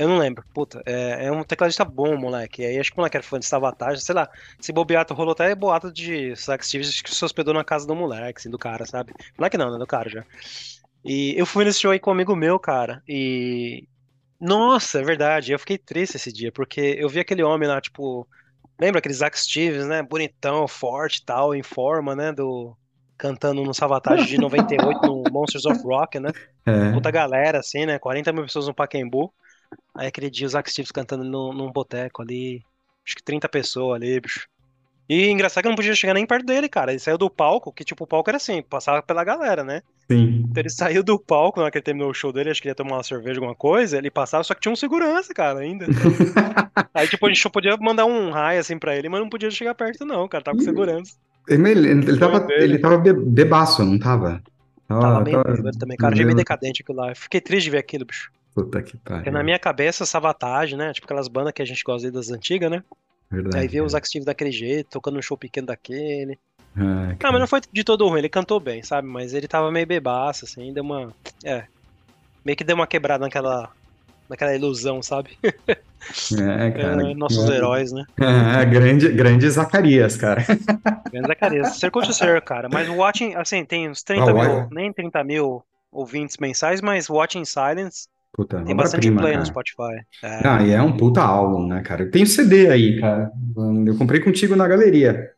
Eu 0.02 0.08
não 0.08 0.18
lembro. 0.18 0.44
Puta, 0.52 0.82
é, 0.84 1.28
é 1.28 1.32
um 1.32 1.44
tecladista 1.44 1.86
bom, 1.86 2.18
moleque. 2.18 2.64
E 2.64 2.66
aí 2.66 2.80
acho 2.80 2.90
que 2.90 2.98
o 2.98 3.02
moleque 3.02 3.18
era 3.18 3.24
fã 3.24 3.38
de 3.38 3.46
Sabotage, 3.46 4.02
sei 4.02 4.16
lá. 4.16 4.28
Se 4.60 4.74
bobeato 4.74 5.14
rolou 5.14 5.34
até 5.34 5.54
boato 5.54 5.94
de 5.94 6.34
Zack 6.34 6.66
Stevens 6.66 7.02
que 7.04 7.14
se 7.14 7.24
hospedou 7.24 7.54
na 7.54 7.64
casa 7.64 7.86
do 7.86 7.96
moleque, 7.96 8.40
assim, 8.40 8.50
do 8.50 8.58
cara, 8.58 8.84
sabe? 8.88 9.14
Moleque 9.38 9.60
não, 9.60 9.72
né? 9.72 9.78
Do 9.78 9.86
cara 9.86 10.10
já. 10.10 10.26
E 11.06 11.36
eu 11.38 11.46
fui 11.46 11.64
nesse 11.64 11.82
show 11.82 11.92
aí 11.92 12.00
com 12.00 12.10
um 12.10 12.14
amigo 12.14 12.36
meu, 12.36 12.58
cara. 12.58 13.04
E. 13.08 13.88
Nossa, 14.40 15.00
é 15.00 15.04
verdade. 15.04 15.52
Eu 15.52 15.60
fiquei 15.60 15.78
triste 15.78 16.16
esse 16.16 16.34
dia, 16.34 16.52
porque 16.52 16.96
eu 16.98 17.08
vi 17.08 17.20
aquele 17.20 17.44
homem 17.44 17.70
lá, 17.70 17.80
tipo. 17.80 18.28
Lembra 18.80 18.98
aquele 18.98 19.14
Zack 19.14 19.40
Stevens, 19.40 19.86
né? 19.86 20.02
Bonitão, 20.02 20.68
forte 20.68 21.18
e 21.18 21.26
tal, 21.26 21.54
em 21.54 21.62
forma, 21.62 22.16
né? 22.16 22.32
Do. 22.32 22.76
Cantando 23.20 23.64
no 23.64 23.72
Savatage 23.72 24.26
de 24.26 24.40
98 24.40 25.00
no 25.06 25.22
Monsters 25.32 25.68
of 25.68 25.80
Rock, 25.84 26.20
né? 26.20 26.32
É. 26.66 26.92
Puta 26.92 27.12
galera, 27.12 27.60
assim, 27.60 27.86
né? 27.86 28.00
40 28.00 28.34
mil 28.34 28.42
pessoas 28.46 28.66
no 28.66 28.74
Pacaembu. 28.74 29.32
Aí 29.96 30.08
aquele 30.08 30.30
dia 30.30 30.48
o 30.48 30.50
Zack 30.50 30.72
Stevens 30.72 30.92
cantando 30.92 31.24
num, 31.24 31.54
num 31.54 31.72
boteco 31.72 32.22
ali. 32.22 32.64
Acho 33.06 33.16
que 33.16 33.24
30 33.24 33.50
pessoas 33.50 33.96
ali, 33.96 34.20
bicho. 34.20 34.48
E 35.10 35.30
engraçado 35.30 35.64
que 35.64 35.68
eu 35.68 35.72
não 35.72 35.76
podia 35.76 35.94
chegar 35.94 36.14
nem 36.14 36.26
perto 36.26 36.46
dele, 36.46 36.70
cara. 36.70 36.92
Ele 36.92 37.00
saiu 37.00 37.18
do 37.18 37.30
palco, 37.30 37.74
que 37.74 37.84
tipo, 37.84 38.04
o 38.04 38.08
palco 38.08 38.30
era 38.30 38.38
assim, 38.38 38.62
passava 38.62 39.02
pela 39.02 39.24
galera, 39.24 39.64
né? 39.64 39.82
Sim. 40.10 40.46
Então 40.50 40.62
ele 40.62 40.70
saiu 40.70 41.04
do 41.04 41.20
palco 41.20 41.60
na 41.60 41.64
hora 41.66 41.72
que 41.72 41.78
ele 41.78 41.84
terminou 41.84 42.10
o 42.10 42.14
show 42.14 42.32
dele, 42.32 42.50
acho 42.50 42.62
que 42.62 42.68
ele 42.68 42.72
ia 42.72 42.76
tomar 42.76 42.98
uma 42.98 43.04
cerveja, 43.04 43.40
alguma 43.40 43.56
coisa, 43.56 43.98
ele 43.98 44.10
passava, 44.10 44.44
só 44.44 44.54
que 44.54 44.62
tinha 44.62 44.72
um 44.72 44.76
segurança, 44.76 45.34
cara, 45.34 45.60
ainda. 45.60 45.86
Aí, 46.94 47.08
tipo, 47.08 47.26
a 47.26 47.30
gente 47.30 47.42
só 47.42 47.50
podia 47.50 47.76
mandar 47.78 48.06
um 48.06 48.30
raio 48.32 48.60
assim 48.60 48.78
pra 48.78 48.96
ele, 48.96 49.10
mas 49.10 49.20
não 49.20 49.30
podia 49.30 49.50
chegar 49.52 49.76
perto, 49.76 50.06
não, 50.06 50.28
cara, 50.28 50.44
tava 50.44 50.58
com 50.58 50.64
segurança. 50.64 51.14
Ele, 51.48 51.68
ele, 51.70 51.90
ele 51.90 52.20
tava, 52.20 52.48
ele 52.54 52.80
tava 52.80 52.98
be- 52.98 53.14
bebaço, 53.14 53.84
não 53.84 53.98
tava? 54.00 54.42
Tava 54.88 55.22
meio 55.24 55.42
tava- 55.44 55.56
bêbado 55.56 55.78
também, 55.78 55.98
cara, 55.98 56.14
achei 56.14 56.26
meio 56.26 56.36
decadente 56.38 56.82
aquilo 56.82 56.98
lá. 57.00 57.10
Eu 57.10 57.16
Fiquei 57.16 57.42
triste 57.42 57.66
de 57.66 57.72
ver 57.72 57.78
aquilo, 57.80 58.06
bicho. 58.06 58.32
Puta 58.54 58.82
que 58.82 58.98
Porque 58.98 59.10
pariu. 59.14 59.32
na 59.32 59.44
minha 59.44 59.58
cabeça, 59.60 60.06
Savatage, 60.06 60.76
né? 60.76 60.92
Tipo 60.94 61.06
aquelas 61.06 61.28
bandas 61.28 61.54
que 61.54 61.62
a 61.62 61.66
gente 61.66 61.84
gosta 61.84 62.12
das 62.12 62.30
antigas, 62.30 62.70
né? 62.70 62.84
Verdade. 63.30 63.58
Aí 63.58 63.68
ver 63.68 63.82
o 63.82 63.88
Zack 63.90 64.08
Steve 64.08 64.26
daquele 64.26 64.52
jeito, 64.52 64.90
tocando 64.90 65.18
um 65.18 65.22
show 65.22 65.38
pequeno 65.38 65.68
daquele. 65.68 66.38
Ah, 66.76 67.16
Ah, 67.24 67.32
mas 67.32 67.40
não 67.40 67.48
foi 67.48 67.62
de 67.72 67.84
todo 67.84 68.08
ruim, 68.08 68.20
ele 68.20 68.30
cantou 68.30 68.60
bem, 68.60 68.84
sabe? 68.84 69.08
Mas 69.08 69.34
ele 69.34 69.48
tava 69.48 69.72
meio 69.72 69.88
bebaço, 69.88 70.46
assim, 70.46 70.74
deu 70.74 70.84
uma. 70.84 71.14
É. 71.44 71.64
Meio 72.44 72.58
que 72.58 72.64
deu 72.64 72.76
uma 72.76 72.88
quebrada 72.88 73.24
naquela. 73.24 73.70
naquela 74.30 74.54
ilusão, 74.56 75.02
sabe? 75.02 75.38
É, 75.44 76.72
cara. 76.72 77.10
É, 77.12 77.14
nossos 77.14 77.50
heróis, 77.50 77.92
né? 77.94 78.04
É, 78.20 78.66
grande, 78.66 79.10
grande 79.10 79.50
Zacarias, 79.50 80.18
cara. 80.18 80.44
Grande 81.12 81.28
Zacarias. 81.28 81.76
Ser 81.78 81.92
de 81.92 82.14
ser, 82.14 82.42
cara. 82.42 82.68
Mas 82.70 82.88
o 82.90 82.96
Watching, 82.96 83.36
assim, 83.36 83.64
tem 83.66 83.90
uns 83.90 84.02
30 84.04 84.32
Ah, 84.32 84.34
mil, 84.34 84.68
nem 84.72 84.92
30 84.94 85.24
mil 85.24 85.64
ouvintes 85.92 86.38
mensais, 86.38 86.82
mas 86.82 87.10
Watching 87.10 87.44
Silence 87.46 88.08
Puta, 88.34 88.64
tem 88.64 88.76
bastante 88.76 89.10
obra-prima, 89.10 89.22
play 89.22 89.38
no 89.38 89.44
cara. 89.44 89.46
Spotify. 89.46 90.06
É. 90.24 90.48
Ah, 90.48 90.64
e 90.64 90.72
é 90.72 90.82
um 90.82 90.96
puta 90.96 91.22
álbum, 91.22 91.68
né, 91.68 91.82
cara? 91.82 92.04
Eu 92.04 92.12
tenho 92.12 92.26
CD 92.26 92.70
aí, 92.70 93.00
cara. 93.00 93.32
Eu 93.86 93.98
comprei 93.98 94.22
contigo 94.22 94.56
na 94.56 94.68
galeria. 94.68 95.32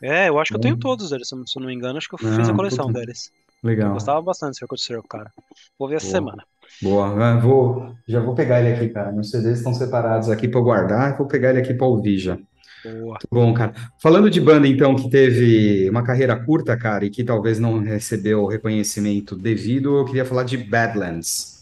É, 0.00 0.28
eu 0.28 0.38
acho 0.38 0.50
que 0.50 0.56
eu 0.56 0.60
tenho 0.60 0.76
todos 0.76 1.12
eles, 1.12 1.28
se 1.28 1.34
eu 1.34 1.38
eu 1.38 1.60
não 1.60 1.66
me 1.68 1.74
engano, 1.74 1.98
acho 1.98 2.08
que 2.08 2.14
eu 2.14 2.30
Não, 2.30 2.36
fiz 2.36 2.48
a 2.48 2.54
coleção 2.54 2.86
puta. 2.86 3.00
deles. 3.00 3.30
Eu 3.62 3.68
Legal. 3.68 3.92
gostava 3.92 4.22
bastante 4.22 4.52
de 4.52 4.58
Circle 4.58 4.76
de 4.76 4.82
Circle, 4.84 5.08
cara. 5.08 5.32
Vou 5.78 5.88
ver 5.88 5.96
essa 5.96 6.06
Boa. 6.06 6.12
semana. 6.12 6.44
Boa. 6.80 7.32
Ah, 7.32 7.38
Vou, 7.38 7.94
já 8.06 8.20
vou 8.20 8.34
pegar 8.34 8.60
ele 8.60 8.74
aqui, 8.74 8.88
cara. 8.88 9.12
Meus 9.12 9.30
CDs 9.30 9.58
estão 9.58 9.74
separados 9.74 10.30
aqui 10.30 10.46
para 10.48 10.60
guardar. 10.60 11.16
Vou 11.18 11.26
pegar 11.26 11.50
ele 11.50 11.60
aqui 11.60 11.74
para 11.74 11.86
ouvir 11.86 12.18
já. 12.18 12.38
Boa. 12.84 13.18
Muito 13.20 13.28
bom, 13.30 13.52
cara. 13.54 13.72
Falando 14.00 14.30
de 14.30 14.40
banda, 14.40 14.68
então, 14.68 14.94
que 14.94 15.10
teve 15.10 15.88
uma 15.90 16.04
carreira 16.04 16.36
curta, 16.44 16.76
cara, 16.76 17.04
e 17.04 17.10
que 17.10 17.24
talvez 17.24 17.58
não 17.58 17.80
recebeu 17.80 18.42
o 18.44 18.48
reconhecimento 18.48 19.34
devido, 19.36 19.98
eu 19.98 20.04
queria 20.04 20.24
falar 20.24 20.44
de 20.44 20.56
Badlands. 20.56 21.57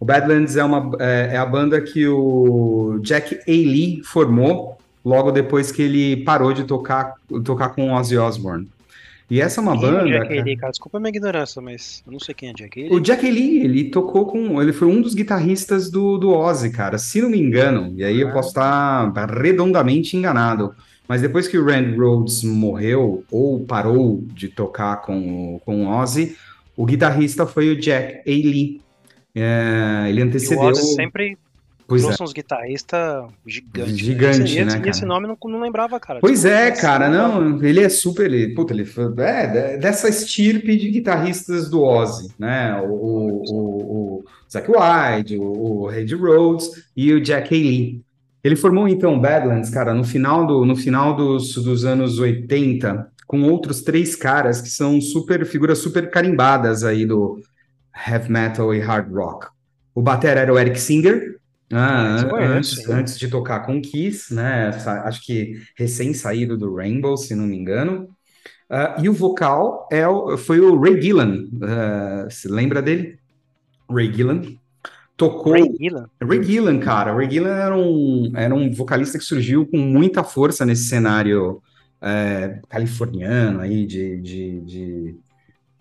O 0.00 0.04
Badlands 0.04 0.56
é, 0.56 0.62
uma, 0.64 0.90
é, 1.00 1.30
é 1.32 1.36
a 1.36 1.44
banda 1.46 1.80
que 1.80 2.06
o 2.06 2.98
Jack 3.02 3.38
Ailey 3.48 4.00
formou 4.04 4.78
logo 5.04 5.30
depois 5.32 5.72
que 5.72 5.82
ele 5.82 6.18
parou 6.24 6.52
de 6.52 6.64
tocar, 6.64 7.14
tocar 7.44 7.70
com 7.70 7.90
o 7.90 7.94
Ozzy 7.94 8.16
Osbourne. 8.16 8.68
E 9.30 9.40
essa 9.40 9.60
é 9.60 9.62
uma 9.62 9.72
Quem 9.78 9.84
é 9.84 9.88
o 9.88 9.92
banda, 9.92 10.08
Jack 10.10 10.28
cara, 10.28 10.40
Haley, 10.40 10.56
cara? 10.56 10.70
Desculpa 10.70 10.98
a 10.98 11.00
minha 11.00 11.10
ignorância, 11.10 11.60
mas 11.60 12.02
eu 12.06 12.12
não 12.12 12.20
sei 12.20 12.34
quem 12.34 12.48
é 12.48 12.52
Jack 12.54 12.80
Haley. 12.80 12.96
o 12.96 13.00
Jack 13.00 13.28
Lee, 13.30 13.58
ele 13.64 13.90
tocou 13.90 14.26
com. 14.26 14.62
Ele 14.62 14.72
foi 14.72 14.88
um 14.88 15.02
dos 15.02 15.14
guitarristas 15.14 15.90
do, 15.90 16.16
do 16.16 16.30
Ozzy, 16.32 16.70
cara, 16.70 16.96
se 16.96 17.20
não 17.20 17.28
me 17.28 17.38
engano. 17.38 17.92
E 17.96 18.04
aí 18.04 18.20
eu 18.20 18.32
posso 18.32 18.48
estar 18.48 19.12
redondamente 19.42 20.16
enganado. 20.16 20.74
Mas 21.06 21.22
depois 21.22 21.48
que 21.48 21.58
o 21.58 21.64
Randy 21.64 21.96
Rhoads 21.96 22.42
morreu, 22.44 23.24
ou 23.30 23.60
parou 23.64 24.22
de 24.34 24.48
tocar 24.48 24.96
com, 25.02 25.56
o- 25.56 25.60
com 25.60 25.86
o 25.86 25.88
Ozzy, 25.88 26.36
o 26.76 26.84
guitarrista 26.86 27.46
foi 27.46 27.70
o 27.70 27.78
Jack 27.80 28.18
A. 28.26 28.30
Lee. 28.30 28.80
É, 29.40 30.06
ele 30.08 30.20
E 30.20 30.22
o 30.24 30.26
antecedeu. 30.26 30.64
Ozzy 30.64 30.94
sempre 30.94 31.38
Pois 31.88 32.02
é. 32.02 32.04
trouxe 32.04 32.22
uns 32.22 32.32
guitarristas 32.34 33.24
gigantes. 33.46 33.98
Gigante, 33.98 34.42
esse, 34.42 34.62
né, 34.78 34.82
esse, 34.90 35.06
nome 35.06 35.26
não, 35.26 35.38
não 35.42 35.58
lembrava, 35.58 35.98
cara. 35.98 36.20
Pois 36.20 36.42
Desculpa, 36.42 36.62
é, 36.62 36.70
cara, 36.70 37.08
não 37.08 37.64
ele 37.64 37.80
é 37.80 37.88
super, 37.88 38.26
ele, 38.30 38.54
puta, 38.54 38.74
ele 38.74 38.84
é, 39.16 39.46
de- 39.46 39.78
dessa 39.78 40.06
estirpe 40.06 40.76
de 40.76 40.90
guitarristas 40.90 41.70
do 41.70 41.82
Ozzy, 41.82 42.30
né, 42.38 42.78
o, 42.82 42.92
o, 42.92 43.42
o, 43.50 44.18
o 44.18 44.24
Zakk 44.52 44.70
Wylde, 44.70 45.38
o, 45.38 45.44
o 45.44 45.86
Randy 45.88 46.14
Rhoads 46.14 46.68
e 46.94 47.10
o 47.14 47.22
Jack 47.22 47.54
Haley. 47.54 48.02
Ele 48.44 48.54
formou, 48.54 48.86
então, 48.86 49.18
Badlands, 49.18 49.70
cara, 49.70 49.94
no 49.94 50.04
final, 50.04 50.46
do, 50.46 50.66
no 50.66 50.76
final 50.76 51.16
dos, 51.16 51.54
dos 51.54 51.86
anos 51.86 52.18
80, 52.18 53.10
com 53.26 53.42
outros 53.44 53.80
três 53.80 54.14
caras 54.14 54.60
que 54.60 54.68
são 54.68 55.00
super, 55.00 55.46
figuras 55.46 55.78
super 55.78 56.10
carimbadas 56.10 56.84
aí 56.84 57.06
do 57.06 57.40
heavy 58.06 58.30
metal 58.30 58.74
e 58.74 58.80
hard 58.80 59.12
rock. 59.12 59.48
O 59.94 60.02
batera 60.02 60.40
era 60.40 60.52
o 60.52 60.58
Eric 60.58 60.78
Singer, 60.80 61.38
ah, 61.72 62.16
an- 62.20 62.28
conheço, 62.28 62.52
antes, 62.80 62.88
antes 62.90 63.18
de 63.18 63.28
tocar 63.28 63.60
com 63.66 63.80
Kiss, 63.82 64.32
né? 64.34 64.70
Acho 65.04 65.20
que 65.24 65.60
recém-saído 65.76 66.56
do 66.56 66.74
Rainbow, 66.76 67.16
se 67.16 67.34
não 67.34 67.46
me 67.46 67.56
engano. 67.56 68.08
Ah, 68.70 68.96
e 69.02 69.08
o 69.08 69.12
vocal 69.12 69.88
é 69.90 70.06
o- 70.06 70.36
foi 70.38 70.60
o 70.60 70.78
Ray 70.80 71.00
Gillan. 71.00 71.46
ah, 71.62 72.26
se 72.30 72.48
lembra 72.48 72.80
dele? 72.80 73.18
Ray 73.90 74.12
Gillan. 74.12 74.42
Tocou. 75.16 75.52
Ray 75.52 75.74
Gillan. 75.78 76.06
Ray 76.22 76.42
Gillan, 76.44 76.78
cara. 76.78 77.12
Ray 77.14 77.28
Gillan 77.30 77.50
era 77.56 77.76
um, 77.76 78.32
era 78.36 78.54
um 78.54 78.70
vocalista 78.72 79.18
que 79.18 79.24
surgiu 79.24 79.66
com 79.66 79.76
muita 79.78 80.22
força 80.22 80.64
nesse 80.64 80.84
cenário 80.84 81.60
é, 82.00 82.60
californiano 82.68 83.60
aí 83.60 83.84
de, 83.84 84.20
de, 84.20 84.60
de 84.60 85.16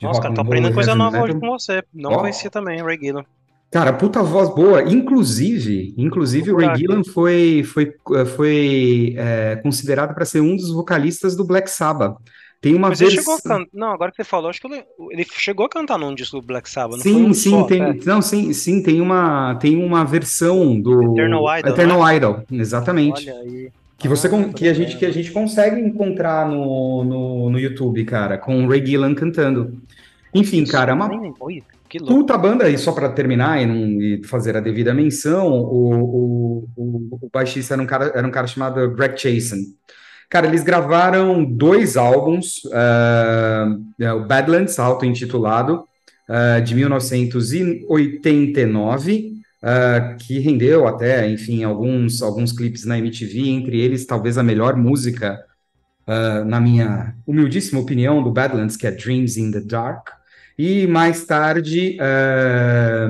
Nossa, 0.01 0.21
rock 0.21 0.21
cara, 0.21 0.35
tô 0.35 0.41
aprendendo 0.41 0.73
coisa 0.73 0.91
heavy 0.91 0.99
nova 0.99 1.17
hoje 1.21 1.33
metal. 1.33 1.49
com 1.49 1.57
você. 1.57 1.83
Não 1.93 2.11
Ó. 2.11 2.19
conhecia 2.19 2.49
também, 2.49 2.81
Ray 2.83 2.97
Gillan. 2.99 3.25
Cara, 3.71 3.91
puta 3.93 4.23
voz 4.23 4.49
boa. 4.53 4.81
Inclusive, 4.83 5.93
inclusive 5.97 6.51
o 6.51 6.57
Ray 6.57 6.75
Gillan 6.77 7.03
foi, 7.03 7.63
foi, 7.63 7.93
foi 8.35 9.13
é, 9.17 9.57
considerado 9.57 10.13
para 10.13 10.25
ser 10.25 10.39
um 10.41 10.55
dos 10.55 10.71
vocalistas 10.71 11.35
do 11.35 11.43
Black 11.43 11.69
Sabbath. 11.69 12.17
Tem 12.61 12.73
uma 12.73 12.89
Mas 12.89 13.01
ele 13.01 13.11
versão. 13.11 13.37
chegou 13.37 13.53
a 13.53 13.59
cantar. 13.59 13.69
Não, 13.73 13.91
agora 13.91 14.09
que 14.09 14.17
você 14.17 14.23
falou, 14.23 14.49
acho 14.49 14.59
que 14.59 14.67
ele, 14.67 14.83
ele 15.11 15.25
chegou 15.31 15.65
a 15.65 15.69
cantar 15.69 15.97
num 15.97 16.15
disco 16.15 16.39
do 16.39 16.45
Black 16.45 16.69
Sabbath, 16.69 16.97
não 16.97 17.03
foi 17.03 17.11
Sim, 17.13 17.25
um 17.25 17.33
sim, 17.33 17.49
só, 17.51 17.63
tem, 17.65 17.81
é. 17.83 17.93
não, 18.05 18.21
sim, 18.21 18.51
sim, 18.53 18.81
tem 18.81 18.99
uma, 18.99 19.55
tem 19.55 19.83
uma 19.83 20.03
versão 20.03 20.79
do 20.79 21.11
Eternal 21.13 21.59
Idol, 21.59 21.71
Eternal 21.71 22.13
Idol, 22.15 22.43
exatamente. 22.51 23.29
Olha 23.29 23.39
aí. 23.41 23.71
Que 23.97 24.07
você 24.07 24.27
Ah, 24.27 24.31
tô 24.31 24.53
que 24.53 24.67
a 24.67 24.73
gente 24.73 24.97
que 24.97 25.05
a 25.05 25.11
gente 25.11 25.31
consegue 25.31 25.81
encontrar 25.81 26.47
no, 26.47 27.03
no, 27.03 27.49
no 27.49 27.59
YouTube, 27.59 28.05
cara, 28.05 28.37
com 28.37 28.65
o 28.65 28.69
Ray 28.69 28.85
Gillan 28.85 29.15
cantando. 29.15 29.81
Enfim, 30.33 30.65
cara, 30.65 30.91
é 30.91 30.95
uma 30.95 31.09
puta 32.05 32.37
banda, 32.37 32.69
e 32.69 32.77
só 32.77 32.91
para 32.91 33.09
terminar 33.09 33.61
e, 33.61 33.65
não, 33.65 34.01
e 34.01 34.23
fazer 34.23 34.55
a 34.55 34.59
devida 34.59 34.93
menção, 34.93 35.47
o, 35.47 35.95
o, 35.95 36.69
o, 36.75 37.19
o 37.23 37.29
baixista 37.33 37.73
era 37.73 37.81
um 37.81 37.87
cara, 37.87 38.11
era 38.13 38.27
um 38.27 38.31
cara 38.31 38.45
chamado 38.45 38.91
Greg 38.91 39.17
Chasen. 39.17 39.75
Cara, 40.29 40.45
eles 40.45 40.63
gravaram 40.63 41.43
dois 41.43 41.95
álbuns, 41.95 42.61
é, 43.99 44.13
o 44.13 44.25
Badlands, 44.25 44.77
auto-intitulado, 44.77 45.85
ah, 46.27 46.59
de 46.59 46.75
1989, 46.75 49.36
ah, 49.61 50.15
que 50.19 50.39
rendeu 50.39 50.87
até, 50.87 51.29
enfim, 51.29 51.63
alguns, 51.63 52.21
alguns 52.21 52.51
clipes 52.51 52.85
na 52.85 52.97
MTV, 52.97 53.49
entre 53.49 53.79
eles 53.79 54.05
talvez 54.05 54.37
a 54.37 54.43
melhor 54.43 54.75
música, 54.75 55.39
ah, 56.05 56.43
na 56.45 56.59
minha 56.59 57.15
humildíssima 57.25 57.79
opinião, 57.79 58.21
do 58.23 58.31
Badlands, 58.31 58.77
que 58.77 58.85
é 58.87 58.91
Dreams 58.91 59.37
in 59.37 59.51
the 59.51 59.61
Dark. 59.61 60.09
E 60.57 60.87
mais 60.87 61.25
tarde, 61.25 61.97
ah, 61.99 63.09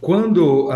quando, 0.00 0.68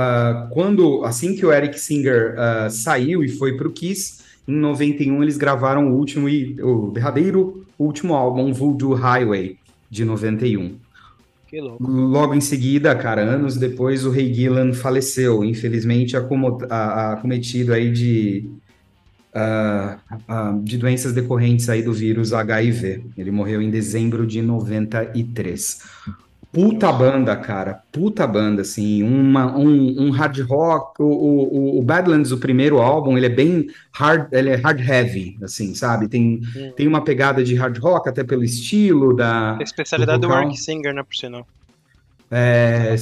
quando 0.51 1.05
assim 1.05 1.37
que 1.37 1.45
o 1.45 1.53
Eric 1.53 1.79
Singer 1.79 2.35
saiu 2.71 3.23
e 3.23 3.29
foi 3.29 3.55
para 3.55 3.69
o 3.69 3.71
Kiss, 3.71 4.23
em 4.49 4.57
91 4.57 5.23
eles 5.23 5.37
gravaram 5.37 5.91
o 5.91 5.97
último 5.97 6.27
e 6.27 6.57
o 6.63 6.91
derradeiro 6.91 7.67
último 7.79 8.15
álbum, 8.15 8.51
Voodoo 8.51 8.95
Highway, 8.95 9.59
de 9.91 10.07
91. 10.07 10.84
Logo 11.81 12.35
em 12.35 12.41
seguida, 12.41 12.95
cara, 12.95 13.23
anos 13.23 13.57
depois, 13.57 14.05
o 14.05 14.11
Ray 14.11 14.33
Gillan 14.33 14.73
faleceu, 14.73 15.45
infelizmente 15.45 16.17
acometido 16.17 17.73
aí 17.73 17.91
de, 17.91 18.51
ah, 19.33 19.99
ah, 20.29 20.59
de 20.63 20.79
doenças 20.79 21.13
decorrentes 21.13 21.69
aí 21.69 21.83
do 21.83 21.93
vírus 21.93 22.33
HIV. 22.33 23.05
Ele 23.17 23.31
morreu 23.31 23.61
em 23.61 23.71
dezembro 23.71 24.27
de 24.27 24.41
93. 24.41 25.81
Puta 26.55 26.93
banda, 26.93 27.35
cara, 27.37 27.83
puta 27.91 28.25
banda, 28.29 28.63
assim, 28.63 29.03
uma, 29.03 29.57
um, 29.59 30.05
um 30.07 30.11
hard 30.13 30.39
rock, 30.43 31.03
o, 31.03 31.05
o, 31.05 31.79
o 31.81 31.83
Badlands, 31.83 32.31
o 32.31 32.39
primeiro 32.39 32.79
álbum, 32.81 33.17
ele 33.19 33.27
é 33.27 33.29
bem 33.29 33.67
hard, 33.93 34.33
ele 34.33 34.51
é 34.51 34.55
hard 34.55 34.81
heavy, 34.81 35.37
assim, 35.43 35.75
sabe? 35.75 36.09
Tem, 36.09 36.41
Hum. 36.57 36.73
tem 36.77 36.87
uma 36.87 37.03
pegada 37.03 37.43
de 37.43 37.57
hard 37.57 37.77
rock, 37.79 38.09
até 38.09 38.23
pelo 38.23 38.45
estilo 38.45 39.17
da, 39.17 39.59
A 39.59 39.63
especialidade 39.65 40.21
do 40.21 40.29
vocal. 40.29 40.43
Eric 40.45 40.57
Singer, 40.61 40.95
né, 40.95 41.03
por 41.03 41.17
sinal. 41.17 41.45
é, 42.31 42.95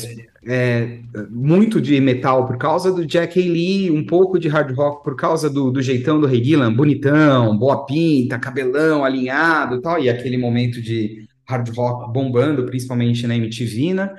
é, 0.46 1.00
muito 1.30 1.80
de 1.80 2.00
metal 2.00 2.46
por 2.46 2.56
causa 2.58 2.92
do 2.92 3.06
Jack 3.06 3.38
Haley, 3.38 3.90
um 3.90 4.04
pouco 4.06 4.38
de 4.38 4.48
hard 4.48 4.74
rock 4.76 5.04
por 5.04 5.16
causa 5.16 5.48
do, 5.50 5.70
do 5.70 5.80
jeitão 5.82 6.20
do 6.20 6.28
Gillan, 6.28 6.72
bonitão, 6.74 7.56
boa 7.56 7.84
pinta, 7.86 8.38
cabelão 8.38 9.04
alinhado 9.04 9.76
e 9.76 9.80
tal, 9.82 9.98
e 10.02 10.08
aquele 10.10 10.36
momento 10.38 10.80
de 10.82 11.26
hard 11.48 11.68
rock 11.76 12.12
bombando, 12.12 12.66
principalmente 12.66 13.26
na 13.26 13.36
MTV, 13.36 13.94
né? 13.94 14.14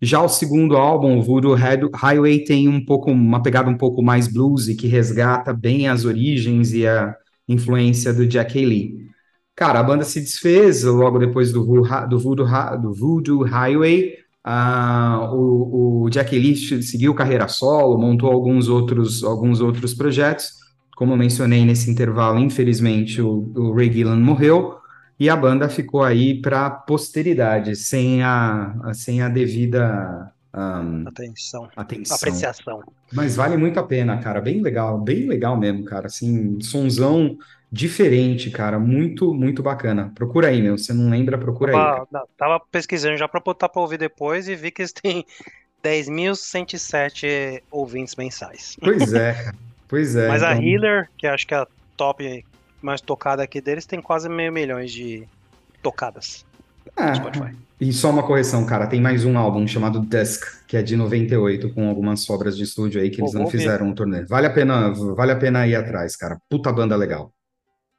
Já 0.00 0.22
o 0.22 0.28
segundo 0.28 0.76
álbum, 0.76 1.18
o 1.18 1.22
Voodoo 1.22 1.54
Hi- 1.56 1.90
Highway, 1.92 2.44
tem 2.44 2.68
um 2.68 2.84
pouco 2.84 3.10
uma 3.10 3.42
pegada 3.42 3.68
um 3.68 3.76
pouco 3.76 4.02
mais 4.02 4.28
bluesy, 4.28 4.76
que 4.76 4.86
resgata 4.86 5.52
bem 5.52 5.88
as 5.88 6.04
origens 6.04 6.72
e 6.72 6.86
a, 6.86 7.16
influência 7.48 8.12
do 8.12 8.26
Jack 8.26 8.62
Lee. 8.64 9.08
Cara, 9.56 9.80
a 9.80 9.82
banda 9.82 10.04
se 10.04 10.20
desfez 10.20 10.84
logo 10.84 11.18
depois 11.18 11.50
do, 11.52 11.64
do, 12.08 12.18
Voodoo, 12.18 12.46
do 12.80 12.94
Voodoo 12.94 13.42
Highway. 13.42 14.14
Uh, 14.46 15.34
o, 15.34 16.04
o, 16.04 16.10
Jack 16.10 16.38
Lee 16.38 16.56
seguiu 16.82 17.14
carreira 17.14 17.48
solo, 17.48 17.98
montou 17.98 18.30
alguns 18.30 18.68
outros, 18.68 19.24
alguns 19.24 19.60
outros 19.60 19.94
projetos. 19.94 20.52
Como 20.96 21.12
eu 21.12 21.16
mencionei 21.16 21.64
nesse 21.64 21.90
intervalo, 21.90 22.38
infelizmente 22.38 23.20
o, 23.20 23.52
o 23.56 23.72
Ray 23.74 23.92
Gillan 23.92 24.20
morreu 24.20 24.77
e 25.18 25.28
a 25.28 25.36
banda 25.36 25.68
ficou 25.68 26.02
aí 26.02 26.40
para 26.40 26.70
posteridade, 26.70 27.74
sem 27.74 28.22
a, 28.22 28.92
sem 28.94 29.20
a 29.20 29.28
devida 29.28 30.32
um, 30.54 31.06
atenção. 31.06 31.68
atenção. 31.76 32.16
Apreciação. 32.16 32.82
Mas 33.12 33.36
vale 33.36 33.56
muito 33.56 33.78
a 33.78 33.82
pena, 33.82 34.18
cara. 34.18 34.40
Bem 34.40 34.62
legal, 34.62 34.98
bem 34.98 35.26
legal 35.26 35.56
mesmo, 35.56 35.84
cara. 35.84 36.06
Assim, 36.06 36.60
sonzão 36.60 37.36
diferente, 37.70 38.50
cara. 38.50 38.78
Muito, 38.78 39.34
muito 39.34 39.62
bacana. 39.62 40.12
Procura 40.14 40.48
aí, 40.48 40.62
meu. 40.62 40.78
Você 40.78 40.92
não 40.92 41.10
lembra, 41.10 41.36
procura 41.36 41.72
tava, 41.72 42.08
aí. 42.12 42.20
Tava 42.36 42.60
pesquisando 42.70 43.16
já 43.16 43.28
para 43.28 43.40
botar 43.40 43.68
para 43.68 43.82
ouvir 43.82 43.98
depois 43.98 44.48
e 44.48 44.54
vi 44.54 44.70
que 44.70 44.82
eles 44.82 44.92
têm 44.92 45.24
10.107 45.82 47.62
ouvintes 47.70 48.16
mensais. 48.16 48.76
Pois 48.80 49.12
é. 49.12 49.52
Pois 49.88 50.14
é. 50.14 50.28
Mas 50.28 50.42
então... 50.42 50.54
a 50.54 50.62
Healer, 50.62 51.08
que 51.16 51.26
acho 51.26 51.46
que 51.46 51.54
é 51.54 51.56
a 51.56 51.66
top 51.96 52.44
mais 52.80 53.00
tocada 53.00 53.42
aqui 53.42 53.60
deles, 53.60 53.86
tem 53.86 54.00
quase 54.00 54.28
meio 54.28 54.52
milhões 54.52 54.92
de 54.92 55.26
tocadas 55.82 56.44
é, 56.96 57.14
Spotify. 57.14 57.56
E 57.80 57.92
só 57.92 58.10
uma 58.10 58.22
correção, 58.22 58.66
cara, 58.66 58.86
tem 58.86 59.00
mais 59.00 59.24
um 59.24 59.38
álbum 59.38 59.66
chamado 59.66 60.00
Dusk, 60.00 60.66
que 60.66 60.76
é 60.76 60.82
de 60.82 60.96
98, 60.96 61.72
com 61.72 61.88
algumas 61.88 62.20
sobras 62.22 62.56
de 62.56 62.64
estúdio 62.64 63.00
aí 63.00 63.10
que 63.10 63.20
eles 63.20 63.32
Pô, 63.32 63.38
não 63.38 63.46
fizeram 63.48 63.86
um 63.86 63.94
turnê. 63.94 64.24
Vale 64.24 64.46
a 64.46 64.50
pena, 64.50 64.90
vale 65.14 65.32
a 65.32 65.36
pena 65.36 65.66
ir 65.66 65.76
atrás, 65.76 66.16
cara. 66.16 66.38
Puta 66.48 66.72
banda 66.72 66.96
legal. 66.96 67.32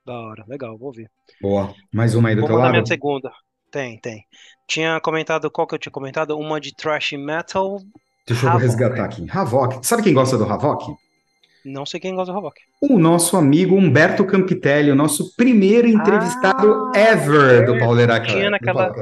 Da 0.06 0.14
hora, 0.14 0.44
legal, 0.48 0.78
vou 0.78 0.92
ver. 0.92 1.10
Boa. 1.42 1.74
Mais 1.94 2.16
uma 2.16 2.30
aí 2.30 2.36
do 2.36 2.42
vou 2.42 2.50
teu 2.50 2.58
lado? 2.58 2.72
minha 2.72 2.86
segunda. 2.86 3.32
Tem, 3.72 4.00
tem. 4.00 4.26
Tinha 4.68 5.00
comentado, 5.00 5.50
qual 5.50 5.68
que 5.68 5.76
eu 5.76 5.80
tinha 5.80 5.92
comentado? 5.92 6.38
Uma 6.38 6.60
de 6.60 6.76
thrash 6.76 7.14
metal. 7.14 7.80
Deixa 8.28 8.48
eu 8.48 8.58
resgatar 8.58 9.06
aqui. 9.06 9.26
Havok. 9.30 9.86
Sabe 9.86 10.04
quem 10.04 10.14
gosta 10.14 10.38
do 10.38 10.46
Havok? 10.46 10.94
Não 11.70 11.86
sei 11.86 12.00
quem 12.00 12.16
gosta 12.16 12.32
do 12.32 12.38
Havok. 12.38 12.60
O 12.82 12.98
nosso 12.98 13.38
amigo 13.38 13.76
Humberto 13.76 14.26
Campitelli, 14.26 14.92
o 14.92 14.96
nosso 14.96 15.36
primeiro 15.36 15.88
entrevistado 15.88 16.92
ah, 16.96 17.00
ever 17.00 17.66
do 17.66 17.78
Pauleira 17.78 18.20
Tinha 18.22 18.50
naquela, 18.50 18.94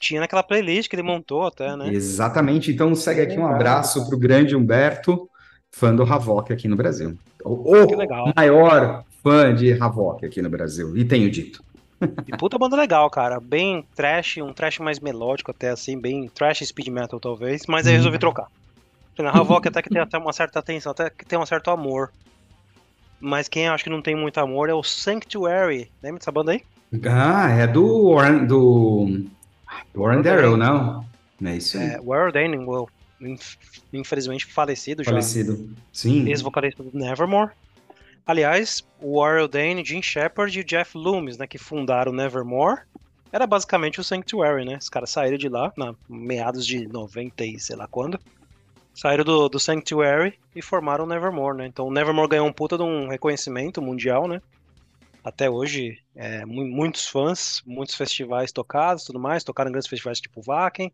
tinha 0.00 0.20
naquela 0.20 0.42
playlist 0.42 0.88
que 0.88 0.96
ele 0.96 1.02
montou 1.02 1.46
até, 1.46 1.76
né? 1.76 1.88
Exatamente. 1.92 2.72
Então 2.72 2.94
segue 2.94 3.20
aqui 3.20 3.38
um 3.38 3.46
abraço 3.46 4.06
para 4.06 4.16
o 4.16 4.18
grande 4.18 4.56
Humberto, 4.56 5.28
fã 5.70 5.94
do 5.94 6.02
Havok 6.02 6.52
aqui 6.52 6.66
no 6.66 6.76
Brasil. 6.76 7.16
O, 7.44 7.84
o 7.84 8.32
maior 8.36 9.04
fã 9.22 9.54
de 9.54 9.72
Havok 9.80 10.26
aqui 10.26 10.42
no 10.42 10.50
Brasil. 10.50 10.96
E 10.96 11.04
tenho 11.04 11.30
dito. 11.30 11.62
E 12.26 12.36
puta 12.36 12.58
banda 12.58 12.76
legal, 12.76 13.08
cara. 13.10 13.40
Bem 13.40 13.84
trash, 13.94 14.38
um 14.38 14.52
trash 14.52 14.78
mais 14.78 15.00
melódico 15.00 15.50
até 15.50 15.70
assim, 15.70 16.00
bem 16.00 16.28
trash 16.28 16.60
speed 16.60 16.88
metal 16.88 17.18
talvez, 17.18 17.62
mas 17.66 17.86
aí 17.86 17.94
resolvi 17.94 18.18
trocar. 18.18 18.46
Na 19.22 19.30
Havok 19.30 19.66
até 19.66 19.82
que 19.82 19.90
tem 19.90 20.00
até 20.00 20.16
uma 20.16 20.32
certa 20.32 20.58
atenção, 20.58 20.92
até 20.92 21.10
que 21.10 21.24
tem 21.24 21.38
um 21.38 21.46
certo 21.46 21.70
amor. 21.70 22.12
Mas 23.20 23.48
quem 23.48 23.68
acho 23.68 23.84
que 23.84 23.90
não 23.90 24.00
tem 24.00 24.14
muito 24.14 24.38
amor 24.38 24.68
é 24.68 24.74
o 24.74 24.82
Sanctuary. 24.82 25.90
Lembra 26.02 26.20
dessa 26.20 26.30
banda 26.30 26.52
aí? 26.52 26.62
Ah, 27.04 27.50
é 27.50 27.66
do 27.66 28.14
Warren, 28.14 28.46
do, 28.46 29.26
Warren 29.94 30.22
Darrow, 30.22 30.56
não? 30.56 31.04
Não 31.40 31.50
é 31.50 31.56
isso 31.56 31.76
aí. 31.76 31.88
É, 31.88 32.00
Warren 32.00 32.32
Daniel, 32.32 32.88
infelizmente 33.92 34.46
falecido, 34.46 35.02
já. 35.02 35.10
Falecido, 35.10 35.68
sim. 35.92 36.28
Ex-vocalista 36.28 36.82
do 36.82 36.96
Nevermore. 36.96 37.50
Aliás, 38.24 38.84
o 39.00 39.20
Warren 39.20 39.48
Dane, 39.48 39.84
Jim 39.84 40.02
Shepard 40.02 40.56
e 40.56 40.62
o 40.62 40.64
Jeff 40.64 40.96
Loomis, 40.96 41.38
né, 41.38 41.46
que 41.46 41.58
fundaram 41.58 42.12
o 42.12 42.14
Nevermore, 42.14 42.82
era 43.32 43.46
basicamente 43.46 44.00
o 44.00 44.04
Sanctuary, 44.04 44.64
né? 44.64 44.78
Os 44.80 44.88
caras 44.88 45.10
saíram 45.10 45.36
de 45.36 45.48
lá, 45.48 45.72
na 45.76 45.94
meados 46.08 46.66
de 46.66 46.86
90 46.86 47.44
e 47.44 47.58
sei 47.58 47.76
lá 47.76 47.86
quando 47.86 48.18
saíram 48.98 49.22
do, 49.22 49.48
do 49.48 49.60
Sanctuary 49.60 50.36
e 50.56 50.60
formaram 50.60 51.04
o 51.04 51.06
Nevermore, 51.06 51.56
né? 51.56 51.66
Então 51.68 51.86
o 51.86 51.92
Nevermore 51.92 52.28
ganhou 52.28 52.48
um 52.48 52.52
puta 52.52 52.76
de 52.76 52.82
um 52.82 53.06
reconhecimento 53.06 53.80
mundial, 53.80 54.26
né? 54.26 54.42
Até 55.22 55.48
hoje, 55.48 55.98
é, 56.16 56.44
muitos 56.44 57.06
fãs, 57.06 57.62
muitos 57.64 57.94
festivais 57.94 58.50
tocados 58.50 59.04
tudo 59.04 59.20
mais, 59.20 59.44
tocaram 59.44 59.68
em 59.68 59.72
grandes 59.72 59.88
festivais 59.88 60.20
tipo 60.20 60.42
Wacken. 60.42 60.92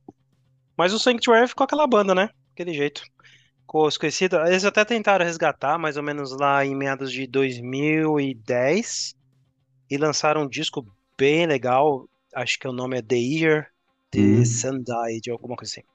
Mas 0.76 0.92
o 0.92 0.98
Sanctuary 0.98 1.48
ficou 1.48 1.64
aquela 1.64 1.86
banda, 1.86 2.14
né? 2.14 2.28
Aquele 2.52 2.74
jeito. 2.74 3.02
Ficou 3.60 3.88
esquecido. 3.88 4.36
Eles 4.40 4.66
até 4.66 4.84
tentaram 4.84 5.24
resgatar, 5.24 5.78
mais 5.78 5.96
ou 5.96 6.02
menos 6.02 6.30
lá 6.32 6.62
em 6.64 6.74
meados 6.74 7.10
de 7.10 7.26
2010. 7.26 9.14
E 9.90 9.96
lançaram 9.96 10.42
um 10.42 10.48
disco 10.48 10.84
bem 11.16 11.46
legal. 11.46 12.06
Acho 12.34 12.58
que 12.58 12.68
o 12.68 12.72
nome 12.72 12.98
é 12.98 13.02
The 13.02 13.16
Year 13.16 13.68
The 14.10 14.20
hum. 14.20 14.82
Died, 14.84 15.30
alguma 15.30 15.56
coisa 15.56 15.72
assim 15.72 15.93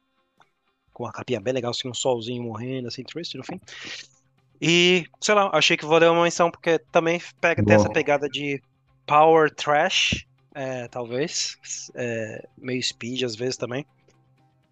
com 1.00 1.06
uma 1.06 1.14
capinha 1.14 1.40
bem 1.40 1.54
legal, 1.54 1.72
assim, 1.72 1.88
um 1.88 1.94
solzinho 1.94 2.44
morrendo, 2.44 2.90
assim, 2.90 3.04
triste 3.04 3.38
no 3.38 3.44
fim. 3.44 3.58
E, 4.62 5.06
sei 5.22 5.34
lá, 5.34 5.50
achei 5.54 5.78
que 5.78 5.86
valeu 5.86 6.12
uma 6.12 6.24
menção, 6.24 6.52
porque 6.52 6.78
também 6.92 7.22
pega, 7.40 7.64
tem 7.64 7.74
essa 7.74 7.90
pegada 7.90 8.28
de 8.28 8.62
power 9.08 9.50
trash, 9.50 10.26
é, 10.54 10.90
talvez, 10.90 11.58
é, 11.96 12.46
meio 12.58 12.84
speed 12.84 13.24
às 13.24 13.34
vezes 13.34 13.56
também. 13.56 13.86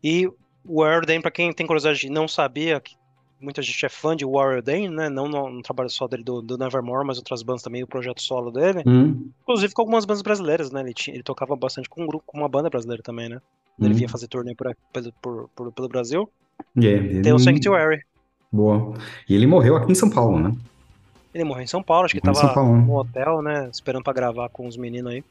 E 0.04 0.30
Warrior 0.66 1.06
pra 1.22 1.32
quem 1.32 1.54
tem 1.54 1.66
curiosidade 1.66 2.10
não 2.10 2.28
sabia, 2.28 2.82
que 2.82 2.98
muita 3.40 3.62
gente 3.62 3.86
é 3.86 3.90
fã 3.90 4.14
de 4.14 4.26
Warrior 4.26 4.62
Dane, 4.62 4.90
né? 4.90 5.08
Não 5.08 5.30
no, 5.30 5.50
no, 5.50 5.62
trabalho 5.62 5.90
só 5.90 6.10
dele 6.10 6.24
do, 6.24 6.42
do, 6.42 6.58
Nevermore, 6.58 7.08
mas 7.08 7.18
outras 7.18 7.42
bandas 7.42 7.62
também, 7.62 7.84
o 7.84 7.88
projeto 7.88 8.22
solo 8.22 8.52
dele. 8.52 8.84
Hum. 8.86 9.32
Inclusive 9.44 9.74
com 9.74 9.82
algumas 9.82 10.04
bandas 10.04 10.22
brasileiras, 10.22 10.72
né? 10.72 10.82
Ele, 10.82 10.94
tinha, 10.94 11.16
ele 11.16 11.24
tocava 11.24 11.56
bastante 11.56 11.88
com 11.88 12.04
um 12.04 12.08
grupo, 12.08 12.26
com 12.28 12.38
uma 12.38 12.50
banda 12.50 12.70
brasileira 12.70 13.02
também, 13.02 13.30
né? 13.30 13.40
Ele 13.80 13.90
uhum. 13.90 13.96
vinha 13.96 14.10
fazer 14.10 14.28
turnê 14.28 14.56
por, 14.56 14.76
por, 15.22 15.50
por, 15.56 15.72
pelo 15.72 15.88
Brasil. 15.88 16.30
Yeah, 16.76 17.22
Tem 17.22 17.34
o 17.34 17.40
Sanctuary. 17.40 18.02
Boa. 18.52 18.94
E 19.30 19.36
ele 19.36 19.46
morreu 19.46 19.76
aqui 19.76 19.92
em 19.92 19.96
São 19.96 20.10
Paulo, 20.10 20.40
né? 20.40 20.56
Ele 21.34 21.44
morreu 21.44 21.64
em 21.64 21.68
São 21.68 21.84
Paulo, 21.84 22.06
acho 22.06 22.16
que 22.16 22.26
morreu 22.26 22.42
tava 22.42 22.54
Paulo, 22.54 22.78
né? 22.78 22.86
no 22.86 22.98
hotel, 22.98 23.42
né? 23.42 23.70
Esperando 23.72 24.04
pra 24.04 24.14
gravar 24.14 24.50
com 24.50 24.68
os 24.68 24.78
meninos 24.78 25.12
aí. 25.12 25.24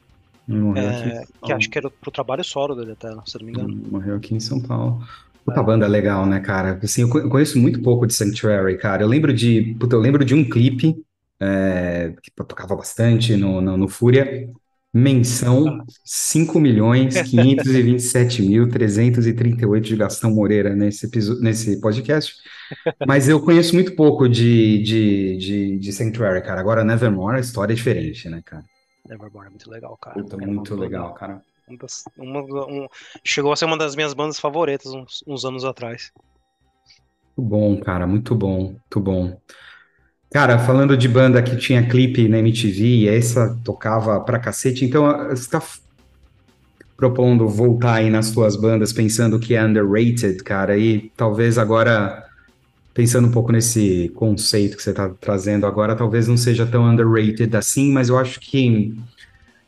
É, 0.76 1.24
que 1.44 1.52
acho 1.52 1.68
que 1.68 1.76
era 1.76 1.90
pro 1.90 2.11
trabalho 2.12 2.44
solo 2.44 2.76
dele 2.76 2.92
até, 2.92 3.09
se 3.26 3.37
não 3.38 3.46
me 3.46 3.52
engano. 3.52 3.82
Morreu 3.90 4.16
aqui 4.16 4.35
em 4.35 4.40
São 4.40 4.61
Paulo. 4.61 5.02
Puta 5.44 5.61
é. 5.61 5.62
banda 5.62 5.87
legal, 5.87 6.24
né, 6.26 6.38
cara? 6.38 6.78
Assim, 6.82 7.02
eu 7.02 7.09
conheço 7.28 7.59
muito 7.59 7.82
pouco 7.82 8.06
de 8.06 8.14
Sanctuary, 8.14 8.78
cara. 8.78 9.02
Eu 9.02 9.09
lembro 9.09 9.32
de, 9.32 9.76
puta, 9.78 9.96
eu 9.96 10.00
lembro 10.00 10.24
de 10.24 10.35
um 10.35 10.48
clipe 10.48 11.04
é, 11.40 12.14
que 12.22 12.30
tocava 12.30 12.76
bastante 12.76 13.37
no, 13.37 13.61
no, 13.61 13.76
no 13.76 13.88
Fúria, 13.88 14.48
Menção 14.92 15.85
5 16.05 16.59
milhões 16.59 17.20
527 17.31 18.42
mil 18.42 18.68
338 18.68 19.85
de 19.85 19.96
Gastão 19.96 20.31
Moreira 20.31 20.75
nesse, 20.75 21.11
nesse 21.40 21.81
podcast. 21.81 22.35
Mas 23.07 23.29
eu 23.29 23.40
conheço 23.40 23.75
muito 23.75 23.94
pouco 23.94 24.29
de, 24.29 24.83
de, 24.83 25.37
de, 25.37 25.79
de 25.79 25.92
Sanctuary, 25.92 26.42
cara. 26.42 26.61
Agora, 26.61 26.85
Nevermore, 26.85 27.37
a 27.37 27.40
história 27.40 27.72
é 27.72 27.77
diferente, 27.77 28.29
né, 28.29 28.40
cara? 28.44 28.64
Nevermore 29.09 29.46
é 29.46 29.51
muito 29.51 29.70
legal, 29.70 29.96
cara. 29.96 30.22
Puta, 30.22 30.37
é 30.42 30.46
muito 30.46 30.75
legal, 30.75 31.14
cara. 31.14 31.42
Uma, 32.16 32.40
um, 32.42 32.87
chegou 33.25 33.53
a 33.53 33.57
ser 33.57 33.64
uma 33.64 33.77
das 33.77 33.96
minhas 33.96 34.14
bandas 34.14 34.38
favoritas 34.38 34.92
uns, 34.92 35.22
uns 35.27 35.44
anos 35.44 35.64
atrás. 35.64 36.12
Muito 37.37 37.51
bom, 37.51 37.81
cara, 37.81 38.07
muito 38.07 38.35
bom, 38.35 38.70
muito 38.70 39.01
bom. 39.01 39.40
Cara, 40.37 40.59
falando 40.59 40.99
de 40.99 41.09
banda 41.09 41.40
que 41.40 41.57
tinha 41.57 41.88
clipe 41.88 42.29
na 42.29 42.40
MTV, 42.40 42.85
e 42.85 43.09
essa 43.09 43.59
tocava 43.64 44.20
pra 44.20 44.38
cacete, 44.38 44.85
então 44.85 45.31
você 45.31 45.49
tá 45.49 45.62
propondo 46.94 47.49
voltar 47.49 47.94
aí 47.94 48.11
nas 48.11 48.33
tuas 48.33 48.55
bandas 48.55 48.92
pensando 48.92 49.38
que 49.38 49.55
é 49.55 49.64
underrated, 49.64 50.37
cara, 50.44 50.77
e 50.77 51.11
talvez 51.16 51.57
agora, 51.57 52.22
pensando 52.92 53.29
um 53.29 53.31
pouco 53.31 53.51
nesse 53.51 54.12
conceito 54.14 54.77
que 54.77 54.83
você 54.83 54.92
tá 54.92 55.11
trazendo 55.18 55.64
agora, 55.64 55.96
talvez 55.96 56.29
não 56.29 56.37
seja 56.37 56.66
tão 56.66 56.85
underrated 56.85 57.57
assim, 57.57 57.90
mas 57.90 58.11
eu 58.11 58.18
acho 58.18 58.38
que 58.38 58.94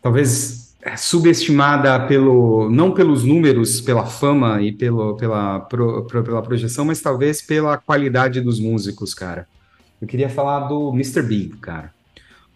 talvez 0.03 0.75
é 0.83 0.99
subestimada 0.99 1.99
pelo, 2.01 2.69
não 2.69 2.93
pelos 2.93 3.25
números, 3.25 3.81
pela 3.81 4.05
fama 4.05 4.61
e 4.61 4.71
pelo, 4.71 5.17
pela, 5.17 5.61
pro, 5.61 6.05
pela 6.05 6.43
projeção, 6.43 6.85
mas 6.85 7.01
talvez 7.01 7.41
pela 7.41 7.79
qualidade 7.79 8.43
dos 8.43 8.61
músicos, 8.61 9.15
cara. 9.15 9.47
Eu 10.01 10.07
queria 10.07 10.29
falar 10.29 10.61
do 10.69 10.91
Mr. 10.91 11.23
Big, 11.23 11.57
cara. 11.59 11.93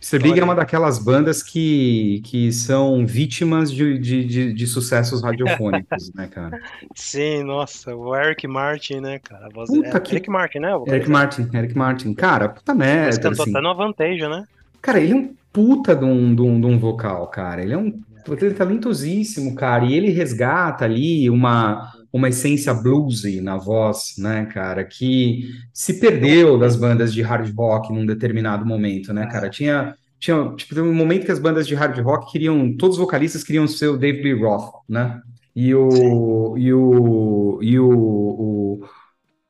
Mr. 0.03 0.19
Big 0.19 0.41
é 0.41 0.43
uma 0.43 0.55
daquelas 0.55 0.99
bandas 0.99 1.45
que, 1.45 2.21
que 2.25 2.51
são 2.53 3.07
vítimas 3.07 3.71
de, 3.71 3.99
de, 3.99 4.25
de, 4.25 4.53
de 4.53 4.67
sucessos 4.67 5.23
radiofônicos, 5.23 6.13
né, 6.13 6.27
cara? 6.27 6.61
Sim, 6.95 7.45
nossa, 7.45 7.95
o 7.95 8.15
Eric 8.17 8.49
Martin, 8.49 9.01
né, 9.01 9.21
cara? 9.21 9.49
Voz... 9.55 9.71
Puta 9.71 9.97
é, 9.97 10.01
que... 10.01 10.15
Eric 10.15 10.29
Martin, 10.29 10.59
né? 10.59 10.73
Eric 10.89 11.09
Martin, 11.09 11.49
Eric 11.55 11.79
Martin. 11.79 12.15
Cara, 12.15 12.49
puta 12.49 12.75
merda. 12.75 13.15
Ele 13.15 13.23
cantou 13.23 13.43
assim. 13.43 13.51
até 13.51 13.61
no 13.61 13.77
Vantage, 13.77 14.29
né? 14.29 14.45
Cara, 14.81 15.01
ele 15.01 15.13
é 15.13 15.17
um 15.17 15.35
puta 15.53 15.95
de 15.95 16.05
um, 16.05 16.35
de 16.35 16.43
um, 16.43 16.61
de 16.61 16.67
um 16.67 16.79
vocal, 16.79 17.29
cara. 17.29 17.63
Ele 17.63 17.75
é 17.75 17.79
um 17.79 18.03
ele 18.29 18.47
é 18.49 18.55
talentosíssimo, 18.55 19.55
cara. 19.55 19.85
E 19.85 19.95
ele 19.95 20.11
resgata 20.11 20.85
ali 20.85 21.29
uma, 21.29 21.93
uma 22.13 22.29
essência 22.29 22.75
bluesy 22.75 23.41
na 23.41 23.57
voz, 23.57 24.15
né, 24.19 24.45
cara, 24.47 24.85
que 24.85 25.49
se 25.73 25.99
perdeu 25.99 26.59
das 26.59 26.77
bandas 26.77 27.13
de 27.13 27.23
hard 27.23 27.51
rock 27.57 27.93
num 27.93 28.05
determinado 28.05 28.67
momento, 28.67 29.13
né, 29.15 29.27
cara? 29.27 29.49
Tinha, 29.49 29.95
tinha, 30.21 30.53
tipo, 30.55 30.79
um 30.81 30.95
momento 30.95 31.25
que 31.25 31.33
as 31.33 31.39
bandas 31.39 31.67
de 31.67 31.75
hard 31.75 31.99
rock 32.01 32.31
queriam, 32.31 32.77
todos 32.77 32.97
os 32.99 33.01
vocalistas 33.01 33.43
queriam 33.43 33.67
ser 33.67 33.89
o 33.89 33.97
David 33.97 34.23
Lee 34.23 34.43
Roth, 34.43 34.73
né? 34.89 35.21
E 35.57 35.75
o, 35.75 36.57
e 36.57 36.73
o, 36.73 37.59
e 37.63 37.79
o, 37.79 37.91
o, 37.91 38.81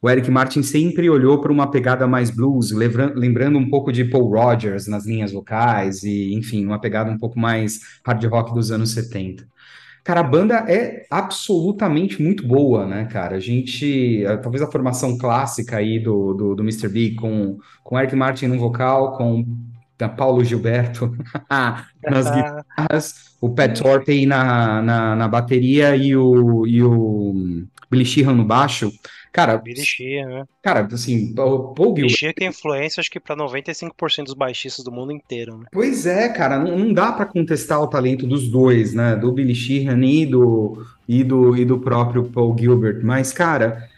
o 0.01 0.11
Eric 0.11 0.31
Martin 0.31 0.63
sempre 0.63 1.09
olhou 1.11 1.41
para 1.41 1.53
uma 1.53 1.71
pegada 1.71 2.07
mais 2.07 2.31
blues, 2.31 2.71
lembrando 2.73 3.59
um 3.59 3.69
pouco 3.69 3.93
de 3.93 4.05
Paul 4.05 4.29
Rogers 4.31 4.87
nas 4.87 5.05
linhas 5.07 5.33
vocais, 5.33 6.03
e 6.05 6.33
enfim, 6.35 6.65
uma 6.65 6.81
pegada 6.81 7.11
um 7.11 7.19
pouco 7.19 7.39
mais 7.39 7.81
hard 8.05 8.25
rock 8.25 8.55
dos 8.55 8.71
anos 8.71 8.91
70. 8.93 9.52
Cara, 10.05 10.21
a 10.21 10.25
banda 10.25 10.65
é 10.69 11.07
absolutamente 11.09 12.21
muito 12.21 12.47
boa, 12.47 12.87
né, 12.87 13.05
cara? 13.05 13.37
A 13.37 13.41
gente, 13.41 14.25
eh, 14.25 14.37
talvez 14.39 14.61
a 14.61 14.71
formação 14.71 15.17
clássica 15.17 15.77
aí 15.77 16.01
do, 16.01 16.35
do, 16.35 16.55
do 16.57 16.63
Mr. 16.63 16.89
Big 16.89 17.15
com, 17.15 17.59
com 17.85 17.99
Eric 17.99 18.17
Martin 18.17 18.47
no 18.47 18.59
vocal, 18.59 19.17
com 19.17 19.47
da 19.97 20.09
Paulo 20.09 20.43
Gilberto 20.43 21.17
nas 22.03 22.29
guitarras, 22.29 23.37
o 23.41 23.51
Pat 23.51 23.79
Torpey 23.79 24.27
na, 24.27 24.83
na, 24.83 25.15
na, 25.15 25.29
bateria 25.29 25.95
e 25.95 26.17
o, 26.17 26.67
e 26.67 26.83
o 26.83 27.65
Billy 27.93 28.07
Sheehan 28.07 28.33
no 28.33 28.45
baixo. 28.45 28.91
Cara, 29.31 29.59
Billy 29.59 29.85
Sheehan, 29.85 30.27
né? 30.27 30.45
Cara, 30.63 30.89
assim, 30.91 31.35
o 31.39 31.75
Paul 31.75 31.93
Billy 31.93 32.09
Sheehan 32.09 32.33
tem 32.35 32.49
influência, 32.49 33.01
acho 33.01 33.11
que 33.11 33.21
para 33.21 33.37
95% 33.37 34.25
dos 34.25 34.35
baixistas 34.35 34.83
do 34.83 34.91
mundo 34.91 35.13
inteiro, 35.13 35.59
né? 35.59 35.67
Pois 35.71 36.07
é, 36.07 36.31
cara, 36.31 36.59
não, 36.59 36.79
não 36.79 36.93
dá 36.93 37.13
para 37.13 37.27
contestar 37.27 37.81
o 37.83 37.87
talento 37.87 38.27
dos 38.27 38.49
dois, 38.49 38.95
né? 38.95 39.15
Do 39.15 39.31
Billy 39.31 39.55
Sheehan 39.55 40.03
e 40.05 40.25
do, 40.25 40.83
e 41.07 41.23
do, 41.23 41.55
e 41.55 41.67
do 41.67 41.79
próprio 41.79 42.25
Paul 42.25 42.57
Gilbert. 42.59 43.01
Mas, 43.05 43.31
cara, 43.31 43.89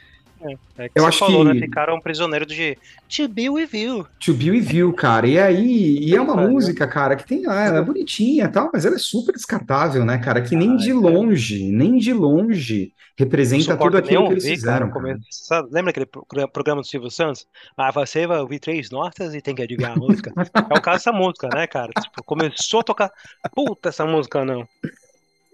é, 0.45 0.85
é 0.85 0.89
que 0.89 0.99
eu 0.99 1.07
acho 1.07 1.19
falou, 1.19 1.45
né? 1.45 1.53
que... 1.53 1.61
né? 1.61 1.67
Ficaram 1.67 2.01
prisioneiros 2.01 2.47
de 2.47 2.77
To 3.17 3.29
Be 3.29 3.49
With 3.49 3.71
You. 3.73 4.07
To 4.25 4.35
Be 4.35 4.51
With 4.51 4.73
You, 4.73 4.93
cara. 4.93 5.27
E 5.27 5.39
aí, 5.39 5.99
e 5.99 6.15
é 6.15 6.21
uma 6.21 6.37
música, 6.37 6.87
cara, 6.87 7.17
que 7.17 7.27
tem, 7.27 7.45
ela 7.45 7.79
é 7.79 7.83
bonitinha 7.83 8.45
e 8.45 8.49
tal, 8.49 8.71
mas 8.73 8.85
ela 8.85 8.97
é 8.97 8.99
super 8.99 9.33
descartável, 9.33 10.05
né, 10.05 10.19
cara? 10.19 10.43
Que 10.43 10.55
nem 10.55 10.75
ah, 10.75 10.77
de 10.77 10.91
é. 10.91 10.95
longe, 10.95 11.65
nem 11.71 11.97
de 11.97 12.13
longe 12.13 12.93
representa 13.17 13.77
tudo 13.77 13.97
aquilo 13.97 14.27
que 14.27 14.35
eles 14.35 14.45
fizeram. 14.45 14.91
Cara, 14.91 15.19
Sabe, 15.31 15.69
lembra 15.71 15.91
aquele 15.91 16.07
programa 16.07 16.83
do 16.83 16.87
Silvio 16.87 17.11
Santos? 17.11 17.47
Ah, 17.77 17.91
você 17.91 18.27
vai 18.27 18.41
ouvir 18.41 18.59
três 18.59 18.91
notas 18.91 19.35
e 19.35 19.41
tem 19.41 19.55
que 19.55 19.63
adivinhar 19.63 19.93
a 19.93 19.97
música. 19.97 20.33
é 20.37 20.79
o 20.79 20.83
caso 20.83 20.99
dessa 20.99 21.13
música, 21.13 21.49
né, 21.49 21.67
cara? 21.67 21.93
Tipo, 22.01 22.23
começou 22.25 22.81
a 22.81 22.85
tocar. 22.85 23.13
Puta, 23.55 23.89
essa 23.89 24.05
música 24.05 24.45
não. 24.45 24.67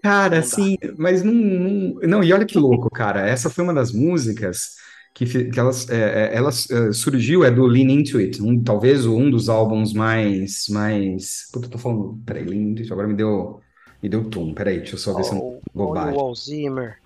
Cara, 0.01 0.41
sim, 0.41 0.77
mas 0.97 1.23
não, 1.23 1.33
não, 1.33 1.93
não. 2.01 2.23
E 2.23 2.33
olha 2.33 2.45
que 2.45 2.57
louco, 2.57 2.89
cara. 2.89 3.27
Essa 3.27 3.49
foi 3.49 3.63
uma 3.63 3.73
das 3.73 3.91
músicas 3.91 4.75
que, 5.13 5.25
que 5.25 5.59
elas, 5.59 5.89
é, 5.89 6.33
é 6.33 6.35
elas 6.35 6.69
é, 6.71 6.91
surgiu, 6.91 7.43
é 7.43 7.51
do 7.51 7.65
Lean 7.65 7.91
Into 7.91 8.17
It, 8.17 8.41
um, 8.41 8.61
talvez 8.63 9.05
um 9.05 9.29
dos 9.29 9.49
álbuns 9.49 9.93
mais, 9.93 10.67
mais... 10.69 11.49
Puta, 11.51 11.67
eu 11.67 11.71
tô 11.71 11.77
falando, 11.77 12.19
peraí, 12.25 12.43
Lean 12.43 12.71
Into 12.71 12.81
It, 12.81 12.91
agora 12.91 13.07
me 13.07 13.13
deu, 13.13 13.61
me 14.01 14.09
deu 14.09 14.23
tum, 14.25 14.53
peraí, 14.53 14.77
deixa 14.77 14.95
eu 14.95 14.99
só 14.99 15.13
ver 15.13 15.21
oh, 15.21 15.23
se 15.23 15.31
eu 15.31 15.35
não 15.35 15.61
bobagem. 15.73 16.17
O 16.17 16.19
Alzheimer. 16.19 16.97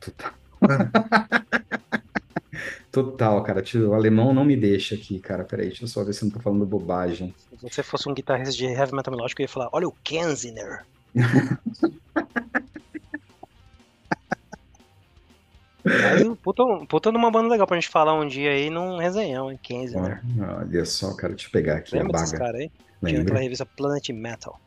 Total. 0.00 0.32
Total, 2.90 3.42
cara, 3.42 3.64
o 3.88 3.94
alemão 3.94 4.32
não 4.32 4.44
me 4.44 4.56
deixa 4.56 4.94
aqui, 4.94 5.18
cara, 5.18 5.42
peraí, 5.42 5.66
deixa 5.68 5.84
eu 5.84 5.88
só 5.88 6.04
ver 6.04 6.12
se 6.12 6.22
eu 6.22 6.26
não 6.26 6.34
tô 6.34 6.40
falando 6.40 6.64
bobagem. 6.64 7.34
Se 7.58 7.68
você 7.68 7.82
fosse 7.82 8.08
um 8.08 8.14
guitarrista 8.14 8.54
de 8.54 8.66
heavy 8.66 8.94
metal 8.94 9.12
melódico, 9.12 9.42
eu 9.42 9.44
ia 9.44 9.48
falar, 9.48 9.68
olha 9.72 9.88
o 9.88 9.92
Kenziner. 10.04 10.84
Mas, 15.84 16.26
puta, 16.42 16.62
puta 16.88 17.12
numa 17.12 17.30
banda 17.30 17.48
legal 17.50 17.66
pra 17.66 17.76
gente 17.76 17.90
falar 17.90 18.18
um 18.18 18.26
dia 18.26 18.50
aí 18.50 18.70
num 18.70 18.96
resenhão, 18.96 19.52
em 19.52 19.58
15, 19.58 19.96
né? 19.96 20.20
Olha 20.58 20.84
só, 20.86 21.14
cara, 21.14 21.34
te 21.34 21.50
pegar 21.50 21.76
aqui 21.76 21.94
Lembra 21.94 22.20
a 22.20 22.22
baga. 22.24 22.38
cara 22.38 22.56
aí? 22.58 22.70
Tinha 23.04 23.20
aquela 23.20 23.40
revista 23.40 23.66
Planet 23.66 24.08
Metal. 24.10 24.58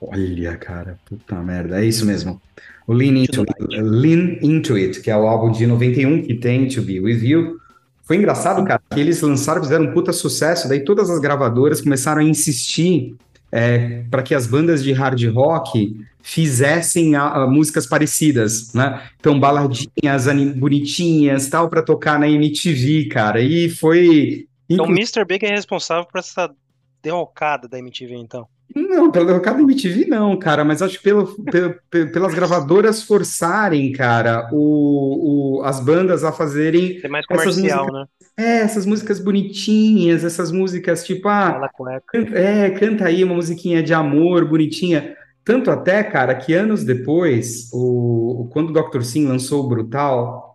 Olha, 0.00 0.56
cara, 0.56 0.98
puta 1.04 1.36
merda, 1.36 1.80
é 1.80 1.84
isso 1.84 2.04
mesmo. 2.04 2.42
O 2.86 2.92
Lean 2.92 3.16
Into, 3.16 3.42
It, 3.42 3.80
Lean 3.80 4.38
Into 4.42 4.74
It, 4.74 5.00
que 5.00 5.10
é 5.10 5.16
o 5.16 5.26
álbum 5.26 5.52
de 5.52 5.66
91 5.66 6.22
que 6.22 6.34
tem 6.34 6.68
To 6.68 6.82
Be 6.82 7.00
With 7.00 7.24
You. 7.24 7.58
Foi 8.02 8.16
engraçado, 8.16 8.62
cara, 8.64 8.82
que 8.92 9.00
eles 9.00 9.22
lançaram, 9.22 9.62
fizeram 9.62 9.84
um 9.86 9.92
puta 9.92 10.12
sucesso, 10.12 10.68
daí 10.68 10.84
todas 10.84 11.08
as 11.08 11.18
gravadoras 11.20 11.80
começaram 11.80 12.20
a 12.20 12.24
insistir 12.24 13.16
é, 13.54 14.02
para 14.10 14.20
que 14.24 14.34
as 14.34 14.48
bandas 14.48 14.82
de 14.82 14.92
hard 14.92 15.22
rock 15.32 15.96
fizessem 16.20 17.14
a, 17.14 17.28
a, 17.28 17.46
músicas 17.46 17.86
parecidas, 17.86 18.74
né? 18.74 19.00
Então, 19.20 19.38
baladinhas 19.38 20.26
bonitinhas, 20.56 21.48
tal, 21.48 21.70
para 21.70 21.80
tocar 21.80 22.18
na 22.18 22.28
MTV, 22.28 23.04
cara. 23.04 23.40
E 23.40 23.68
foi. 23.70 24.48
Então, 24.68 24.86
Mr. 24.86 25.24
Big 25.24 25.46
é 25.46 25.50
responsável 25.50 26.04
por 26.04 26.18
essa 26.18 26.52
derrocada 27.00 27.68
da 27.68 27.78
MTV, 27.78 28.16
então. 28.16 28.48
Não, 28.74 29.10
pela 29.10 29.26
derrocada 29.26 29.58
da 29.58 29.62
MTV 29.62 30.06
não, 30.06 30.36
cara, 30.36 30.64
mas 30.64 30.82
acho 30.82 30.98
que 30.98 31.04
pelo, 31.04 31.26
pelo, 31.44 31.74
pelas 31.90 32.34
gravadoras 32.34 33.02
forçarem, 33.02 33.92
cara, 33.92 34.48
o, 34.52 35.58
o, 35.58 35.62
as 35.62 35.78
bandas 35.78 36.24
a 36.24 36.32
fazerem. 36.32 37.00
É 37.02 37.08
mais 37.08 37.24
comercial, 37.26 37.86
músicas, 37.86 37.92
né? 37.92 38.06
É, 38.36 38.58
essas 38.62 38.84
músicas 38.84 39.20
bonitinhas, 39.20 40.24
essas 40.24 40.50
músicas 40.50 41.04
tipo, 41.04 41.28
ah, 41.28 41.70
canta, 42.06 42.36
é, 42.36 42.70
canta 42.70 43.04
aí 43.04 43.22
uma 43.22 43.34
musiquinha 43.34 43.82
de 43.82 43.94
amor 43.94 44.44
bonitinha. 44.44 45.16
Tanto 45.44 45.70
até, 45.70 46.02
cara, 46.02 46.34
que 46.34 46.54
anos 46.54 46.84
depois, 46.84 47.68
o, 47.72 48.48
quando 48.52 48.70
o 48.70 48.72
Dr. 48.72 49.02
Sim 49.02 49.26
lançou 49.26 49.64
o 49.64 49.68
Brutal, 49.68 50.53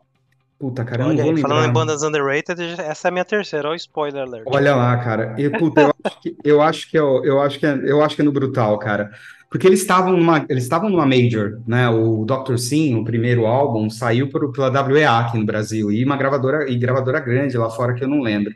puta, 0.59 0.83
cara, 0.83 1.03
eu 1.03 1.07
não 1.07 1.15
vou 1.15 1.31
lembrar. 1.31 1.49
Falando 1.49 1.69
em 1.69 1.73
bandas 1.73 2.03
underrated, 2.03 2.61
essa 2.79 3.07
é 3.07 3.09
a 3.09 3.11
minha 3.11 3.25
terceira, 3.25 3.69
olha 3.69 3.73
o 3.73 3.77
spoiler 3.77 4.23
alert. 4.23 4.43
Olha 4.45 4.75
lá, 4.75 4.97
cara, 4.97 5.33
e, 5.37 5.49
puta, 5.49 5.81
eu, 5.81 5.93
acho 6.03 6.21
que, 6.21 6.35
eu 6.43 6.61
acho 6.61 6.89
que 6.89 6.97
é, 6.97 7.01
eu 7.01 7.41
acho 7.41 7.59
que 7.59 7.65
é, 7.65 7.79
eu 7.85 8.03
acho 8.03 8.15
que 8.15 8.21
é 8.21 8.25
no 8.25 8.31
Brutal, 8.31 8.77
cara. 8.77 9.09
Porque 9.49 9.65
eles 9.65 9.79
estavam 9.79 10.15
numa, 10.15 10.45
eles 10.47 10.63
estavam 10.63 10.89
numa 10.89 11.07
major, 11.07 11.59
né? 11.65 11.89
O 11.89 12.23
Dr. 12.23 12.57
Sim, 12.57 12.95
o 12.95 13.03
primeiro 13.03 13.47
álbum, 13.47 13.89
saiu 13.89 14.29
por, 14.29 14.51
pela 14.51 14.69
WEA 14.69 15.11
aqui 15.17 15.39
no 15.39 15.45
Brasil, 15.45 15.91
e 15.91 16.05
uma 16.05 16.17
gravadora, 16.17 16.69
e 16.69 16.77
gravadora 16.77 17.19
grande 17.19 17.57
lá 17.57 17.69
fora 17.69 17.95
que 17.95 18.03
eu 18.03 18.07
não 18.07 18.21
lembro. 18.21 18.53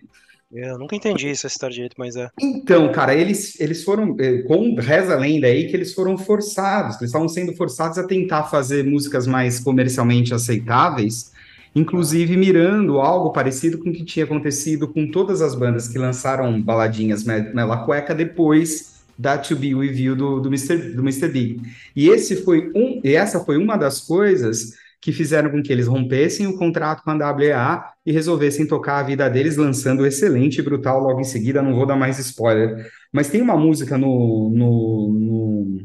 Eu 0.52 0.78
nunca 0.78 0.96
entendi 0.96 1.30
essa 1.30 1.48
história 1.48 1.74
direito, 1.74 1.96
mas 1.98 2.16
é. 2.16 2.30
Então, 2.40 2.92
cara, 2.92 3.16
eles, 3.16 3.60
eles 3.60 3.84
foram, 3.84 4.16
eh, 4.20 4.44
com 4.44 4.76
reza 4.76 5.16
a 5.16 5.18
lenda 5.18 5.48
aí, 5.48 5.68
que 5.68 5.76
eles 5.76 5.96
foram 5.96 6.16
forçados, 6.16 6.98
eles 6.98 7.10
estavam 7.10 7.28
sendo 7.28 7.56
forçados 7.56 7.98
a 7.98 8.06
tentar 8.06 8.44
fazer 8.44 8.84
músicas 8.86 9.26
mais 9.26 9.60
comercialmente 9.60 10.32
aceitáveis, 10.32 11.33
inclusive 11.76 12.38
mirando 12.38 13.00
algo 13.00 13.32
parecido 13.32 13.78
com 13.78 13.90
o 13.90 13.94
que 13.94 14.06
tinha 14.06 14.26
acontecido 14.26 14.88
com 14.88 15.10
todas 15.10 15.42
as 15.42 15.56
bandas 15.56 15.88
que 15.88 15.98
lançaram 15.98 16.62
baladinhas 16.62 17.24
Mela 17.24 17.86
Cueca 17.86 18.14
depois 18.14 18.94
da 19.18 19.38
To 19.38 19.56
Be 19.56 19.76
With 19.76 19.96
You 19.96 20.16
do, 20.16 20.40
do, 20.40 20.50
Mr., 20.50 20.78
do 20.94 21.02
Mr. 21.02 21.28
Big. 21.28 21.62
E 21.96 22.10
esse 22.10 22.38
foi 22.38 22.72
um, 22.76 23.00
e 23.04 23.16
essa 23.16 23.40
foi 23.40 23.58
uma 23.58 23.78
das 23.78 24.02
coisas 24.02 24.74
que 25.00 25.12
fizeram 25.12 25.50
com 25.50 25.62
que 25.62 25.72
eles 25.72 25.86
rompessem 25.86 26.48
o 26.48 26.58
contrato 26.58 27.04
com 27.04 27.12
a 27.12 27.32
WEA 27.34 27.84
e 28.06 28.12
resolvessem 28.12 28.66
tocar 28.66 29.00
a 29.00 29.04
vida 29.04 29.30
deles 29.30 29.58
lançando 29.58 30.02
o 30.02 30.06
excelente 30.06 30.60
e 30.60 30.62
brutal 30.62 31.02
logo 31.02 31.20
em 31.20 31.26
seguida. 31.26 31.62
Não 31.62 31.76
vou 31.76 31.86
dar 31.86 31.98
mais 31.98 32.18
spoiler, 32.20 32.90
mas 33.12 33.28
tem 33.28 33.42
uma 33.42 33.58
música 33.58 33.98
no, 33.98 34.50
no, 34.50 35.14
no, 35.14 35.82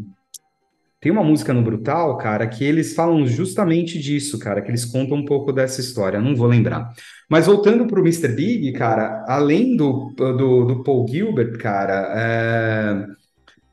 tem 1.00 1.12
uma 1.12 1.22
música 1.22 1.54
no 1.54 1.62
Brutal, 1.62 2.16
cara, 2.18 2.46
que 2.46 2.64
eles 2.64 2.94
falam 2.94 3.26
justamente 3.26 3.98
disso, 3.98 4.38
cara, 4.38 4.60
que 4.60 4.70
eles 4.70 4.84
contam 4.84 5.18
um 5.18 5.24
pouco 5.24 5.52
dessa 5.52 5.80
história. 5.80 6.20
Não 6.20 6.34
vou 6.34 6.46
lembrar. 6.46 6.92
Mas 7.28 7.46
voltando 7.46 7.86
para 7.86 8.00
o 8.00 8.02
Mr. 8.02 8.28
Big, 8.28 8.72
cara, 8.72 9.24
além 9.28 9.76
do, 9.76 10.12
do, 10.16 10.64
do 10.64 10.82
Paul 10.82 11.06
Gilbert, 11.08 11.56
cara, 11.58 12.12
é 12.16 13.18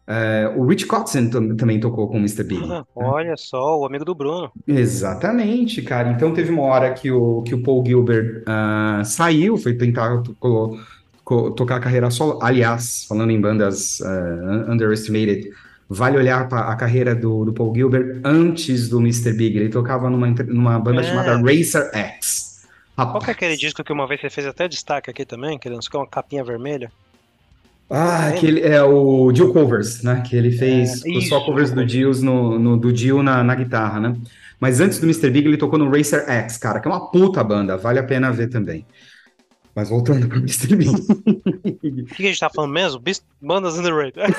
é, 0.07 0.53
o 0.55 0.65
Rich 0.65 0.85
Kotzen 0.85 1.29
também 1.29 1.79
tocou 1.79 2.07
com 2.07 2.17
o 2.17 2.19
Mr. 2.19 2.43
Big. 2.43 2.63
Ah, 2.71 2.85
olha 2.95 3.35
só, 3.35 3.79
o 3.79 3.85
amigo 3.85 4.05
do 4.05 4.13
Bruno. 4.13 4.51
Exatamente, 4.67 5.81
cara. 5.81 6.11
Então 6.11 6.33
teve 6.33 6.51
uma 6.51 6.63
hora 6.63 6.93
que 6.93 7.11
o, 7.11 7.41
que 7.41 7.55
o 7.55 7.63
Paul 7.63 7.83
Gilbert 7.85 8.43
uh, 8.43 9.03
saiu, 9.03 9.57
foi 9.57 9.73
tentar 9.73 10.21
to 10.21 10.35
tocar 11.55 11.77
a 11.77 11.79
carreira 11.79 12.11
solo. 12.11 12.39
Aliás, 12.41 13.05
falando 13.09 13.31
em 13.31 13.41
bandas 13.41 13.99
uh, 14.01 14.71
underestimated, 14.71 15.49
vale 15.89 16.17
olhar 16.17 16.47
para 16.49 16.61
a 16.71 16.75
carreira 16.75 17.13
do, 17.13 17.45
do, 17.45 17.53
Paul 17.53 17.73
Gilbert 17.73 18.21
antes 18.23 18.89
do 18.89 18.99
Mr. 18.99 19.33
Big. 19.33 19.57
Ele 19.57 19.69
tocava 19.69 20.09
numa, 20.09 20.27
numa 20.27 20.79
banda 20.79 21.01
é. 21.01 21.03
chamada 21.03 21.37
Racer 21.37 21.89
X. 21.93 22.65
Rapaz. 22.97 23.11
Qual 23.11 23.23
que 23.23 23.29
é 23.29 23.33
aquele 23.33 23.57
disco 23.57 23.83
que 23.83 23.91
uma 23.91 24.07
vez 24.07 24.21
você 24.21 24.29
fez 24.29 24.47
até 24.47 24.67
destaque 24.67 25.09
aqui 25.09 25.25
também, 25.25 25.59
que 25.59 25.67
ele 25.67 25.75
lançou 25.75 25.99
uma 25.99 26.07
capinha 26.07 26.43
vermelha? 26.43 26.91
Ah, 27.89 28.31
ele, 28.41 28.61
é 28.61 28.83
o 28.83 29.31
Jill 29.33 29.53
Covers, 29.53 30.01
né? 30.01 30.23
Que 30.25 30.35
ele 30.35 30.51
fez 30.51 31.05
é, 31.05 31.21
só 31.21 31.45
covers 31.45 31.71
do 31.71 31.87
Jill 31.87 32.11
no, 32.23 32.57
no, 32.57 32.77
do 32.77 32.95
Jill 32.95 33.21
na, 33.21 33.43
na 33.43 33.53
guitarra, 33.53 33.99
né? 33.99 34.15
Mas 34.59 34.79
antes 34.79 34.99
do 34.99 35.05
Mr. 35.05 35.29
Big, 35.29 35.47
ele 35.47 35.57
tocou 35.57 35.77
no 35.77 35.89
Racer 35.89 36.27
X, 36.27 36.57
cara, 36.57 36.79
que 36.79 36.87
é 36.87 36.91
uma 36.91 37.11
puta 37.11 37.43
banda, 37.43 37.77
vale 37.77 37.99
a 37.99 38.03
pena 38.03 38.31
ver 38.31 38.47
também. 38.47 38.85
Mas 39.75 39.89
voltando 39.89 40.27
pro 40.27 40.39
Mr. 40.39 40.75
Big. 40.75 40.91
O 41.65 42.15
que 42.15 42.23
a 42.23 42.27
gente 42.27 42.39
tá 42.39 42.49
falando 42.49 42.71
mesmo? 42.71 43.01
Bandas 43.41 43.77
underrated. 43.77 44.33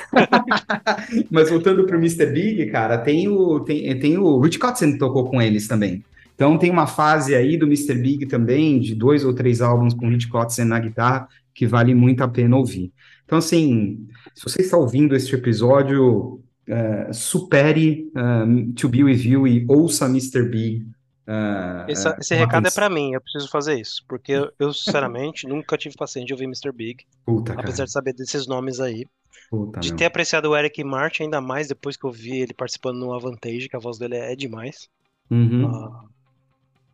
Mas 1.31 1.51
voltando 1.51 1.85
pro 1.85 1.99
Mr. 1.99 2.27
Big, 2.27 2.67
cara, 2.67 2.97
tem 2.99 3.29
o, 3.29 3.61
tem, 3.61 3.99
tem 3.99 4.17
o 4.17 4.41
Rich 4.41 4.59
Kotzen 4.59 4.93
que 4.93 4.99
tocou 4.99 5.29
com 5.29 5.43
eles 5.43 5.69
também. 5.69 6.03
Então 6.35 6.57
tem 6.57 6.71
uma 6.71 6.87
fase 6.87 7.35
aí 7.35 7.57
do 7.57 7.67
Mr. 7.67 7.95
Big 7.95 8.27
também, 8.27 8.81
de 8.81 8.95
dois 8.95 9.25
ou 9.25 9.35
três 9.35 9.61
álbuns 9.61 9.93
com 9.93 10.09
Rich 10.09 10.29
Kotzen 10.29 10.65
na 10.65 10.79
guitarra, 10.79 11.29
que 11.55 11.67
vale 11.67 11.95
muito 11.95 12.23
a 12.23 12.29
pena 12.29 12.57
ouvir. 12.57 12.93
Então, 13.25 13.39
assim, 13.39 14.07
se 14.35 14.45
você 14.45 14.63
está 14.63 14.77
ouvindo 14.77 15.17
este 15.17 15.35
episódio, 15.35 16.41
uh, 16.69 17.13
supere 17.13 18.11
uh, 18.15 18.73
To 18.75 18.89
Be 18.89 19.05
With 19.05 19.27
You 19.27 19.47
e 19.47 19.65
ouça 19.69 20.07
Mr. 20.07 20.49
Big. 20.49 20.87
Uh, 21.27 21.91
esse, 21.91 22.09
esse 22.21 22.35
recado 22.37 22.69
é 22.69 22.71
para 22.71 22.89
mim, 22.89 23.13
eu 23.13 23.21
preciso 23.21 23.49
fazer 23.49 23.81
isso, 23.81 24.05
porque 24.07 24.33
eu, 24.33 24.53
eu 24.61 24.71
sinceramente, 24.75 25.47
nunca 25.47 25.77
tive 25.77 25.97
paciência 25.97 26.27
de 26.27 26.33
ouvir 26.33 26.45
Mr. 26.45 26.71
Big, 26.73 27.05
Puta, 27.25 27.53
apesar 27.55 27.79
cara. 27.79 27.87
de 27.87 27.93
saber 27.93 28.13
desses 28.13 28.47
nomes 28.47 28.79
aí. 28.79 29.07
Puta, 29.51 29.81
de 29.81 29.91
meu. 29.91 29.97
ter 29.97 30.05
apreciado 30.05 30.51
o 30.51 30.57
Eric 30.57 30.83
Martin 30.85 31.25
ainda 31.25 31.41
mais 31.41 31.69
depois 31.69 31.97
que 31.97 32.05
eu 32.05 32.11
vi 32.11 32.39
ele 32.39 32.55
participando 32.55 32.99
no 32.99 33.13
Avantage, 33.13 33.69
que 33.69 33.77
a 33.77 33.81
voz 33.81 33.99
dele 33.99 34.17
é 34.17 34.37
demais. 34.37 34.89
Uhum. 35.31 35.67
Uh, 35.67 36.09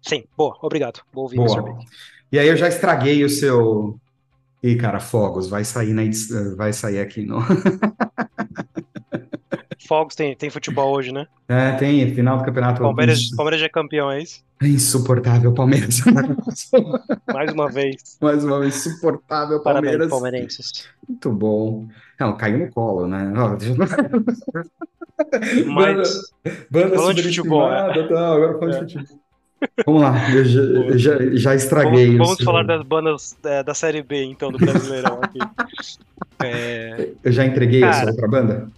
sim, 0.00 0.24
boa, 0.36 0.56
obrigado. 0.62 1.02
Vou 1.12 1.24
ouvir 1.24 1.36
boa. 1.36 1.48
Mr. 1.48 1.74
Big. 1.74 1.86
E 2.32 2.38
aí 2.38 2.48
eu 2.48 2.56
já 2.56 2.68
estraguei 2.68 3.22
o 3.24 3.28
seu. 3.28 3.98
Ih, 4.62 4.76
cara, 4.76 5.00
Fogos, 5.00 5.48
vai 5.48 5.64
sair 5.64 5.92
na 5.92 6.02
vai 6.56 6.72
sair 6.72 7.00
aqui 7.00 7.22
no. 7.26 7.40
Fogos 9.86 10.14
tem, 10.14 10.34
tem 10.36 10.50
futebol 10.50 10.94
hoje, 10.94 11.12
né? 11.12 11.26
É, 11.48 11.72
tem, 11.72 12.14
final 12.14 12.38
do 12.38 12.44
campeonato. 12.44 12.80
Palmeiras, 12.82 13.30
Palmeiras 13.36 13.60
já 13.60 13.66
é 13.66 13.68
campeão, 13.68 14.10
é 14.10 14.22
isso? 14.22 14.42
É 14.62 14.66
insuportável, 14.66 15.52
Palmeiras. 15.52 16.00
Mais 17.32 17.52
uma 17.52 17.68
vez. 17.68 18.18
Mais 18.20 18.44
uma 18.44 18.60
vez, 18.60 18.86
insuportável, 18.86 19.60
Palmeiras. 19.60 19.90
Parabéns, 19.92 20.10
palmeirenses. 20.10 20.88
Muito 21.08 21.30
bom. 21.32 21.86
Não, 22.18 22.36
caiu 22.36 22.58
no 22.58 22.70
colo, 22.70 23.06
né? 23.06 23.32
Mas, 25.66 26.32
banda, 26.70 26.96
banda 26.96 27.14
de 27.14 27.22
futebol, 27.24 27.72
é. 27.72 28.08
Tá, 28.08 28.34
agora 28.34 28.58
falando 28.58 28.74
é. 28.74 28.84
de 28.84 28.94
futebol. 28.98 29.22
Vamos 29.86 30.02
lá, 30.02 30.30
eu 30.30 30.44
já, 30.44 30.60
eu 30.60 30.98
já, 30.98 31.18
já 31.34 31.54
estraguei 31.54 32.16
Vamos, 32.16 32.30
vamos 32.30 32.44
falar 32.44 32.64
das 32.64 32.82
bandas 32.82 33.36
é, 33.44 33.62
da 33.62 33.74
série 33.74 34.02
B, 34.02 34.24
então, 34.24 34.50
do 34.50 34.58
Brasileirão 34.58 35.20
aqui. 35.22 35.38
É... 36.44 37.10
Eu 37.22 37.30
já 37.30 37.44
entreguei 37.44 37.82
Cara, 37.82 37.94
essa 37.94 38.10
outra 38.10 38.26
banda? 38.26 38.68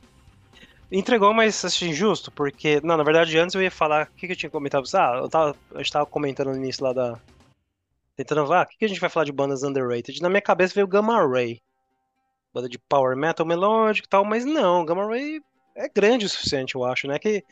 Entregou, 0.96 1.35
mas 1.35 1.64
assim, 1.64 1.92
justo, 1.92 2.30
porque. 2.30 2.80
Não, 2.85 2.96
na 2.96 3.02
verdade, 3.02 3.37
antes 3.37 3.52
eu 3.57 3.62
ia 3.62 3.70
falar. 3.70 4.07
O 4.07 4.14
que, 4.14 4.28
que 4.28 4.33
eu 4.33 4.37
tinha 4.37 4.50
comentado? 4.50 4.85
Ah, 4.94 5.18
eu 5.22 5.28
tava, 5.28 5.57
a 5.74 5.78
gente 5.78 5.90
tava 5.90 6.07
comentando 6.07 6.50
no 6.50 6.57
início 6.57 6.85
lá 6.85 6.92
da. 6.92 7.18
Tentando 8.16 8.46
ver, 8.46 8.54
ah, 8.54 8.62
o 8.62 8.66
que, 8.66 8.78
que 8.78 8.85
a 8.85 8.88
gente 8.88 9.00
vai 9.00 9.11
falar 9.11 9.24
de 9.24 9.33
bandas 9.33 9.64
underrated? 9.64 10.22
Na 10.22 10.28
minha 10.28 10.40
cabeça 10.40 10.72
veio 10.72 10.87
Gamma 10.87 11.26
Ray. 11.26 11.61
Banda 12.52 12.68
de 12.68 12.78
power 12.78 13.16
metal 13.16 13.44
melódico 13.44 14.07
e 14.07 14.09
tal, 14.09 14.24
mas 14.24 14.44
não, 14.44 14.85
Gamma 14.85 15.04
Ray 15.04 15.42
é 15.74 15.88
grande 15.88 16.26
o 16.26 16.28
suficiente, 16.28 16.76
eu 16.76 16.85
acho, 16.85 17.09
né? 17.09 17.18
Que, 17.18 17.44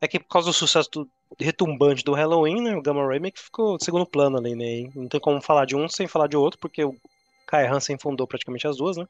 é 0.00 0.08
que 0.08 0.18
por 0.18 0.26
causa 0.26 0.48
do 0.48 0.52
sucesso 0.52 0.90
do, 0.90 1.08
retumbante 1.38 2.02
do 2.02 2.12
Halloween, 2.12 2.60
né? 2.60 2.74
O 2.74 2.82
Gamma 2.82 3.06
Ray 3.06 3.20
meio 3.20 3.32
que 3.32 3.40
ficou 3.40 3.78
de 3.78 3.84
segundo 3.84 4.04
plano 4.04 4.36
ali, 4.36 4.56
né? 4.56 4.90
Não 4.96 5.06
tem 5.06 5.20
como 5.20 5.40
falar 5.40 5.64
de 5.64 5.76
um 5.76 5.88
sem 5.88 6.08
falar 6.08 6.26
de 6.26 6.36
outro, 6.36 6.58
porque 6.58 6.82
o 6.82 6.96
Kai 7.46 7.68
Hansen 7.68 7.96
fundou 8.00 8.26
praticamente 8.26 8.66
as 8.66 8.78
duas, 8.78 8.96
né? 8.96 9.06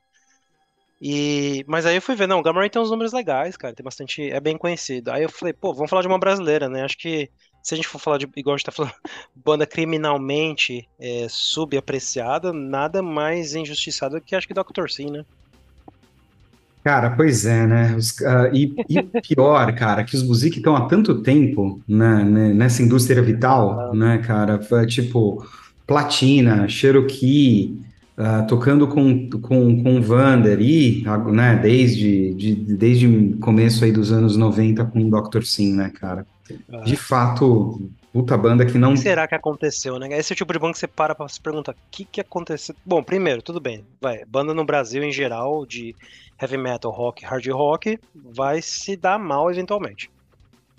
E, 1.01 1.65
mas 1.67 1.87
aí 1.87 1.97
eu 1.97 2.03
fui 2.03 2.15
ver, 2.15 2.29
não, 2.29 2.41
o 2.41 2.43
Gamma 2.43 2.61
Ray 2.61 2.69
tem 2.69 2.81
uns 2.81 2.91
números 2.91 3.13
legais, 3.13 3.57
cara, 3.57 3.75
tem 3.75 3.83
bastante, 3.83 4.31
é 4.31 4.39
bem 4.39 4.59
conhecido. 4.59 5.11
Aí 5.11 5.23
eu 5.23 5.31
falei, 5.31 5.55
pô, 5.55 5.73
vamos 5.73 5.89
falar 5.89 6.03
de 6.03 6.09
uma 6.09 6.19
brasileira, 6.19 6.69
né? 6.69 6.85
Acho 6.85 6.99
que 6.99 7.31
se 7.63 7.75
a 7.75 7.77
gente 7.77 7.89
for 7.89 7.99
falar 7.99 8.19
de, 8.19 8.29
igual 8.37 8.55
a 8.55 8.59
gente 8.59 8.67
tá 8.67 8.73
falando, 8.73 8.93
banda 9.35 9.67
criminalmente 9.67 10.87
é, 10.99 11.27
subapreciada, 11.31 12.53
nada 12.53 13.03
mais 13.03 13.55
injustiçado 13.55 14.21
que 14.21 14.37
acho 14.37 14.47
que 14.47 14.55
Dr. 14.55 14.89
Sim, 14.91 15.11
né? 15.11 15.25
Cara, 16.85 17.11
pois 17.11 17.45
é, 17.45 17.67
né? 17.67 17.95
Os, 17.95 18.13
uh, 18.21 18.55
e, 18.55 18.75
e 18.89 19.03
pior, 19.21 19.75
cara, 19.75 20.03
que 20.03 20.17
os 20.17 20.23
Buzik 20.23 20.59
estão 20.59 20.75
há 20.75 20.87
tanto 20.87 21.23
tempo 21.23 21.81
né, 21.87 22.25
né, 22.25 22.55
nessa 22.55 22.83
indústria 22.83 23.23
vital, 23.23 23.95
né, 23.95 24.19
cara? 24.19 24.59
Tipo, 24.87 25.47
Platina, 25.87 26.67
Cherokee, 26.69 27.79
uh, 28.21 28.47
tocando 28.47 28.87
com, 28.87 29.29
com, 29.31 29.83
com 29.83 30.03
Vander 30.03 30.61
e, 30.61 31.03
né, 31.33 31.57
desde, 31.57 32.35
de, 32.35 32.55
desde 32.55 33.37
começo 33.41 33.85
aí 33.85 33.91
dos 33.91 34.13
anos 34.13 34.37
90 34.37 34.85
com 34.85 35.01
o 35.01 35.11
Dr. 35.11 35.43
Sim, 35.43 35.75
né, 35.75 35.91
cara? 35.91 36.27
De 36.85 36.97
fato, 36.97 37.91
puta 38.13 38.37
banda 38.37 38.67
que 38.67 38.77
não. 38.77 38.91
O 38.91 38.95
que 38.95 39.01
será 39.01 39.27
que 39.27 39.35
aconteceu, 39.35 39.99
né? 39.99 40.09
Esse 40.19 40.33
é 40.33 40.35
o 40.35 40.37
tipo 40.37 40.53
de 40.53 40.59
banda 40.59 40.73
que 40.73 40.81
você 40.81 40.89
para 40.89 41.15
pra 41.15 41.29
se 41.29 41.41
perguntar: 41.41 41.73
o 41.73 41.77
que, 41.91 42.05
que 42.05 42.21
aconteceu? 42.21 42.75
Bom, 42.85 43.03
primeiro, 43.03 43.41
tudo 43.41 43.61
bem, 43.61 43.85
vai. 44.01 44.25
Banda 44.27 44.53
no 44.53 44.65
Brasil 44.65 45.03
em 45.03 45.13
geral, 45.13 45.65
de 45.65 45.95
heavy 46.41 46.57
metal, 46.57 46.91
rock, 46.91 47.25
hard 47.25 47.47
rock, 47.49 47.99
vai 48.15 48.61
se 48.61 48.97
dar 48.97 49.19
mal 49.19 49.51
eventualmente. 49.51 50.11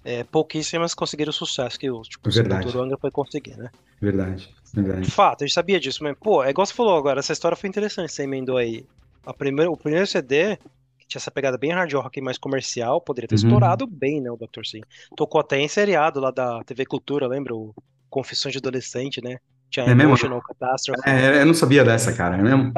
É, 0.04 0.24
pouquíssimas 0.24 0.94
conseguiram 0.94 1.30
o 1.30 1.34
sucesso 1.34 1.80
que 1.80 1.90
o 1.90 2.02
tipo, 2.02 2.30
Verdade. 2.30 2.68
o 2.68 2.72
Turanga 2.72 2.98
foi 2.98 3.12
conseguir, 3.12 3.56
né? 3.56 3.70
Verdade, 4.02 4.50
verdade. 4.74 5.12
Fato, 5.12 5.44
a 5.44 5.48
gente 5.48 5.54
sabia 5.54 5.80
disso, 5.80 6.04
mas, 6.04 6.16
pô, 6.20 6.44
é 6.44 6.50
igual 6.50 6.66
você 6.66 6.74
falou 6.74 6.98
agora, 6.98 7.20
essa 7.20 7.34
história 7.34 7.56
foi 7.56 7.70
interessante, 7.70 8.12
você 8.12 8.24
emendou 8.24 8.58
aí. 8.58 8.84
A 9.24 9.32
primeira, 9.32 9.70
o 9.70 9.78
primeiro 9.78 10.08
CD, 10.08 10.58
que 10.98 11.06
tinha 11.08 11.20
essa 11.20 11.30
pegada 11.30 11.56
bem 11.56 11.72
hard 11.72 11.94
rock 11.94 12.20
mais 12.20 12.40
comercial, 12.40 13.00
poderia 13.00 13.28
ter 13.28 13.36
uhum. 13.36 13.44
estourado 13.44 13.86
bem, 13.86 14.20
né, 14.20 14.32
o 14.32 14.38
Dr. 14.38 14.66
Sim. 14.66 14.82
Tocou 15.16 15.40
até 15.40 15.60
em 15.60 15.68
seriado 15.68 16.20
lá 16.20 16.32
da 16.32 16.64
TV 16.64 16.86
Cultura, 16.86 17.28
lembra? 17.28 17.54
O 17.54 17.76
Confissões 18.10 18.52
de 18.52 18.58
Adolescente, 18.58 19.24
né? 19.24 19.38
Tinha 19.70 19.86
é 19.86 19.92
Emotional 19.92 20.38
mesmo? 20.38 20.42
Catastrophe. 20.42 21.02
É, 21.06 21.42
eu 21.42 21.46
não 21.46 21.54
sabia 21.54 21.84
dessa, 21.84 22.12
cara, 22.12 22.38
é 22.38 22.42
mesmo? 22.42 22.74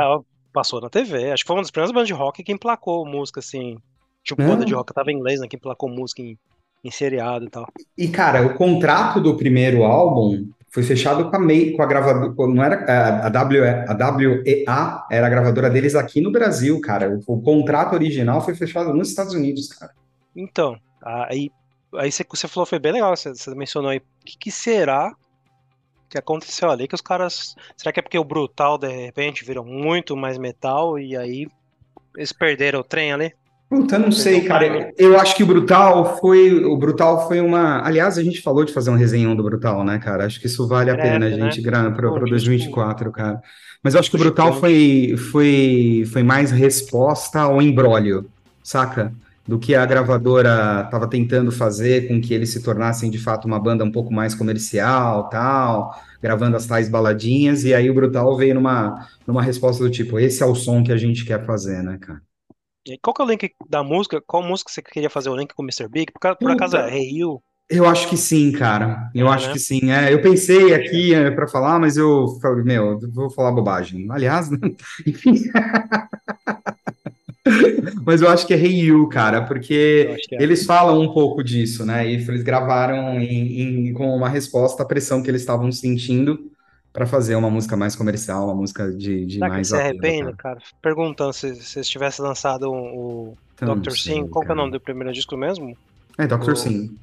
Passou 0.52 0.80
na 0.80 0.90
TV. 0.90 1.32
Acho 1.32 1.44
que 1.44 1.48
foi 1.48 1.56
uma 1.56 1.64
das 1.64 1.72
primeiras 1.72 1.92
bandas 1.92 2.08
de 2.08 2.14
rock 2.14 2.44
que 2.44 2.52
emplacou 2.52 3.04
música, 3.04 3.40
assim. 3.40 3.80
Tipo, 4.24 4.44
é. 4.44 4.48
banda 4.48 4.64
de 4.64 4.76
rock 4.76 4.94
tava 4.94 5.12
em 5.12 5.16
inglês, 5.16 5.40
né? 5.40 5.48
Que 5.48 5.56
emplacou 5.56 5.90
música 5.90 6.22
em, 6.22 6.38
em 6.84 6.92
seriado 6.92 7.46
e 7.46 7.50
tal. 7.50 7.68
E, 7.98 8.08
cara, 8.08 8.46
o 8.46 8.56
contrato 8.56 9.22
do 9.22 9.38
primeiro 9.38 9.84
álbum 9.84 10.50
foi 10.70 10.84
fechado 10.84 11.30
com 11.30 11.36
a, 11.36 11.40
May, 11.40 11.72
com 11.72 11.84
a 11.84 11.86
gravadora. 11.86 12.34
Não 12.54 12.64
era 12.64 12.84
a, 12.86 13.28
a, 13.28 13.46
WE, 13.46 13.60
a 13.88 14.16
WEA, 14.16 15.06
era 15.12 15.28
a 15.28 15.30
gravadora 15.30 15.70
deles 15.70 15.96
aqui 15.96 16.20
no 16.20 16.32
Brasil, 16.32 16.82
cara. 16.82 17.10
O, 17.10 17.36
o 17.36 17.42
contrato 17.42 17.94
original 17.94 18.42
foi 18.42 18.56
fechado 18.56 18.94
nos 18.94 19.10
Estados 19.10 19.34
Unidos, 19.34 19.68
cara. 19.68 19.94
Então, 20.36 20.76
aí, 21.02 21.52
aí 21.96 22.12
você, 22.12 22.26
você 22.28 22.48
falou, 22.48 22.66
foi 22.66 22.80
bem 22.80 22.92
legal, 22.92 23.16
você, 23.16 23.30
você 23.30 23.54
mencionou 23.54 23.92
aí. 23.92 24.00
O 24.00 24.26
que, 24.26 24.38
que 24.38 24.52
será 24.52 25.14
que 26.14 26.18
aconteceu 26.18 26.70
ali, 26.70 26.88
que 26.88 26.94
os 26.94 27.02
caras. 27.02 27.56
Será 27.76 27.92
que 27.92 28.00
é 28.00 28.04
porque 28.04 28.20
o 28.20 28.24
Brutal, 28.24 28.78
de 28.78 28.88
repente, 28.88 29.44
virou 29.44 29.66
muito 29.66 30.16
mais 30.16 30.38
metal 30.38 31.00
e 31.00 31.18
aí 31.18 31.48
eles 32.16 32.32
perderam 32.32 32.82
o 32.82 32.84
trem 32.84 33.12
ali? 33.12 33.34
Puta, 33.74 33.98
não 33.98 34.12
sei, 34.12 34.42
cara. 34.42 34.94
Eu 34.96 35.20
acho 35.20 35.36
que 35.36 35.42
o 35.42 35.48
Brutal 35.48 36.20
foi. 36.20 36.64
O 36.64 36.78
Brutal 36.78 37.28
foi 37.28 37.42
uma. 37.42 37.84
Aliás, 37.84 38.20
a 38.20 38.24
gente 38.24 38.40
falou 38.40 38.64
de 38.64 38.72
fazer 38.72 38.92
um 38.92 38.96
resenhão 38.96 39.36
do 39.36 39.42
Brutal, 39.42 39.84
né, 39.84 39.98
cara? 39.98 40.28
Acho 40.28 40.40
que 40.40 40.46
isso 40.46 40.68
vale 40.68 40.92
a 40.92 40.96
pena, 40.96 41.26
a 41.26 41.30
né? 41.30 41.52
gente, 41.52 41.60
né? 41.60 41.90
para 41.90 42.10
2024, 42.10 43.12
cara. 43.12 43.42
Mas 43.82 43.96
eu 43.96 44.00
acho 44.00 44.12
que 44.12 44.16
o 44.16 44.20
Brutal 44.20 44.54
foi, 44.60 45.16
foi, 45.32 46.04
foi 46.14 46.22
mais 46.22 46.52
resposta 46.52 47.40
ao 47.40 47.60
embrólio, 47.64 48.30
saca? 48.62 49.12
Do 49.46 49.58
que 49.58 49.74
a 49.74 49.84
gravadora 49.88 50.84
estava 50.86 51.08
tentando 51.08 51.52
fazer 51.52 52.08
com 52.08 52.22
que 52.22 52.32
eles 52.32 52.52
se 52.52 52.62
tornassem 52.62 53.10
de 53.10 53.18
fato 53.18 53.46
uma 53.46 53.60
banda 53.60 53.84
um 53.84 53.92
pouco 53.92 54.14
mais 54.14 54.36
comercial, 54.36 55.30
tal, 55.30 56.00
gravando 56.22 56.56
as 56.56 56.68
tais 56.68 56.88
baladinhas, 56.88 57.64
e 57.64 57.74
aí 57.74 57.90
o 57.90 57.94
Brutal 57.94 58.38
veio 58.38 58.54
numa, 58.54 59.08
numa 59.26 59.42
resposta 59.42 59.84
do 59.84 59.90
tipo, 59.90 60.20
esse 60.20 60.44
é 60.44 60.46
o 60.46 60.54
som 60.54 60.84
que 60.84 60.92
a 60.92 60.98
gente 60.98 61.26
quer 61.26 61.44
fazer, 61.44 61.82
né, 61.82 61.98
cara? 62.00 62.22
Qual 63.02 63.14
que 63.14 63.22
é 63.22 63.26
o 63.26 63.28
link 63.28 63.52
da 63.70 63.84
música? 63.84 64.22
Qual 64.26 64.44
música 64.44 64.72
você 64.72 64.82
queria 64.82 65.10
fazer 65.10 65.30
o 65.30 65.36
link 65.36 65.54
com 65.54 65.64
o 65.64 65.66
Mr. 65.66 65.88
Big? 65.88 66.12
Por, 66.12 66.36
por 66.36 66.52
acaso 66.52 66.78
é 66.78 66.98
Hey 66.98 67.20
You? 67.20 67.42
Eu 67.70 67.86
acho 67.88 68.10
que 68.10 68.18
sim, 68.18 68.52
cara. 68.52 69.10
Eu 69.16 69.28
é, 69.28 69.32
acho 69.32 69.48
né? 69.48 69.54
que 69.54 69.60
sim. 69.60 69.92
É, 69.92 70.14
eu 70.14 70.22
pensei 70.22 70.74
aqui 70.74 71.14
é, 71.14 71.32
para 71.32 71.48
falar, 71.48 71.80
mas 71.80 71.96
eu 71.98 72.38
falei, 72.42 72.64
meu, 72.64 73.00
vou 73.14 73.30
falar 73.30 73.52
bobagem. 73.52 74.08
Aliás, 74.12 74.50
enfim. 75.08 75.44
Mas 78.06 78.22
eu 78.22 78.30
acho 78.30 78.46
que 78.46 78.54
é 78.54 78.58
Hey 78.58 78.86
You, 78.86 79.08
cara, 79.08 79.42
porque 79.44 80.16
é. 80.32 80.44
eles 80.44 80.66
falam 80.66 81.02
um 81.02 81.14
pouco 81.14 81.44
disso, 81.44 81.86
né? 81.86 82.08
E 82.08 82.14
eles 82.16 82.44
gravaram 82.44 83.20
em, 83.20 83.90
em, 83.90 83.94
com 83.94 84.16
uma 84.16 84.30
resposta 84.30 84.84
à 84.84 84.86
pressão 84.86 85.24
que 85.24 85.30
eles 85.30 85.42
estavam 85.42 85.72
sentindo 85.72 86.52
para 86.94 87.08
fazer 87.08 87.36
uma 87.36 87.50
música 87.50 87.76
mais 87.76 87.96
comercial, 87.96 88.46
uma 88.46 88.56
música 88.56 88.92
de, 88.92 89.26
de 89.26 89.34
Será 89.34 89.50
mais. 89.50 89.68
Que 89.68 89.76
você 89.76 89.82
arrepende, 89.82 90.34
cara? 90.34 90.56
cara? 90.56 90.62
Perguntando 90.80 91.34
se, 91.34 91.56
se 91.56 91.82
tivesse 91.82 92.22
lançado 92.22 92.72
o 92.72 93.36
então, 93.56 93.78
Dr. 93.80 93.92
Sim, 93.92 94.28
qual 94.28 94.46
que 94.46 94.52
é 94.52 94.54
o 94.54 94.58
nome 94.58 94.72
do 94.72 94.80
primeiro 94.80 95.12
disco 95.12 95.36
mesmo? 95.36 95.76
É, 96.18 96.28
Dr. 96.28 96.52
O... 96.52 96.56
Sim. 96.56 96.96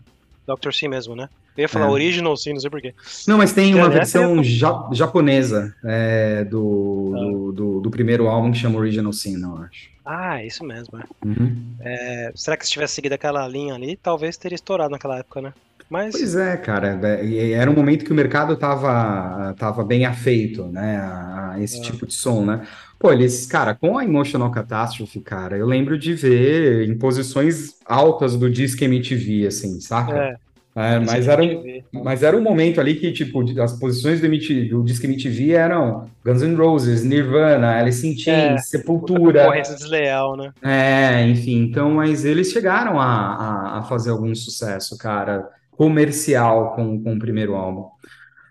Dr. 0.47 0.73
Sim 0.73 0.89
mesmo, 0.89 1.17
né? 1.17 1.29
Eu 1.57 1.63
ia 1.63 1.69
falar 1.69 1.87
é. 1.87 1.91
Original 1.91 2.37
Sim, 2.37 2.53
não 2.53 2.61
sei 2.61 2.71
porquê. 2.71 2.95
Não, 3.27 3.37
mas 3.37 3.53
tem 3.53 3.75
uma 3.75 3.91
versão 3.91 4.43
ja 4.43 4.89
japonesa 4.93 5.75
é, 5.85 6.45
do, 6.45 7.13
ah. 7.15 7.21
do, 7.21 7.53
do, 7.53 7.81
do, 7.81 7.91
primeiro 7.91 8.29
álbum 8.29 8.53
que 8.53 8.59
chama 8.59 8.79
Original 8.79 9.13
Sim, 9.13 9.37
não 9.37 9.57
acho. 9.59 9.91
Ah, 10.05 10.43
isso 10.43 10.65
mesmo, 10.65 10.99
é. 10.99 11.05
Uhum. 11.27 11.75
é. 11.81 12.33
Será 12.35 12.57
que 12.57 12.65
se 12.65 12.73
tivesse 12.73 12.95
seguido 12.95 13.15
aquela 13.15 13.47
linha 13.47 13.75
ali, 13.75 13.97
talvez 13.97 14.37
teria 14.37 14.55
estourado 14.55 14.91
naquela 14.91 15.19
época, 15.19 15.41
né? 15.41 15.53
Mas... 15.91 16.13
Pois 16.13 16.37
é, 16.37 16.57
cara. 16.57 16.99
É, 17.03 17.51
era 17.51 17.71
um 17.71 17.75
momento 17.75 18.05
que 18.05 18.13
o 18.13 18.15
mercado 18.15 18.55
estava 18.55 19.53
tava 19.59 19.85
bem 19.85 20.07
afeito, 20.07 20.67
né, 20.67 20.97
a, 20.99 21.53
a 21.55 21.61
esse 21.61 21.79
é. 21.79 21.83
tipo 21.83 22.07
de 22.07 22.15
som, 22.15 22.45
né? 22.45 22.67
Pô, 22.99 23.13
eles, 23.13 23.47
cara, 23.47 23.75
com 23.75 23.99
a 23.99 24.05
Emotional 24.05 24.51
Catastrophe, 24.51 25.21
cara, 25.21 25.57
eu 25.57 25.67
lembro 25.67 25.99
de 25.99 26.15
ver 26.15 26.89
em 26.89 26.97
posições 26.97 27.75
altas 27.85 28.37
do 28.37 28.49
Disque 28.49 28.85
MTV, 28.85 29.47
assim, 29.47 29.81
saca? 29.81 30.17
É. 30.17 30.51
É, 30.75 31.01
mas, 31.01 31.27
era 31.27 31.43
um, 31.43 31.83
mas 31.93 32.23
era 32.23 32.37
um 32.37 32.41
momento 32.41 32.81
ali 32.81 32.95
que, 32.95 33.11
tipo, 33.11 33.43
as 33.61 33.73
posições 33.73 34.21
do, 34.21 34.27
MTV, 34.27 34.69
do 34.69 34.85
Disque 34.85 35.07
MTV 35.07 35.51
eram 35.51 36.09
Guns 36.25 36.43
N' 36.43 36.55
Roses, 36.55 37.03
Nirvana, 37.03 37.77
Alice 37.77 38.07
in 38.07 38.17
Chains, 38.17 38.53
é, 38.53 38.59
Sepultura. 38.59 39.43
Concorrência 39.43 39.75
desleal, 39.75 40.37
né? 40.37 40.53
É, 40.63 41.27
enfim, 41.27 41.65
então, 41.65 41.91
mas 41.91 42.25
eles 42.25 42.53
chegaram 42.53 43.01
a, 43.01 43.05
a, 43.05 43.79
a, 43.79 43.83
fazer 43.83 44.11
algum 44.11 44.33
sucesso, 44.33 44.97
cara, 44.97 45.49
comercial 45.81 46.75
com, 46.75 47.03
com 47.03 47.15
o 47.15 47.19
primeiro 47.19 47.55
álbum. 47.55 47.89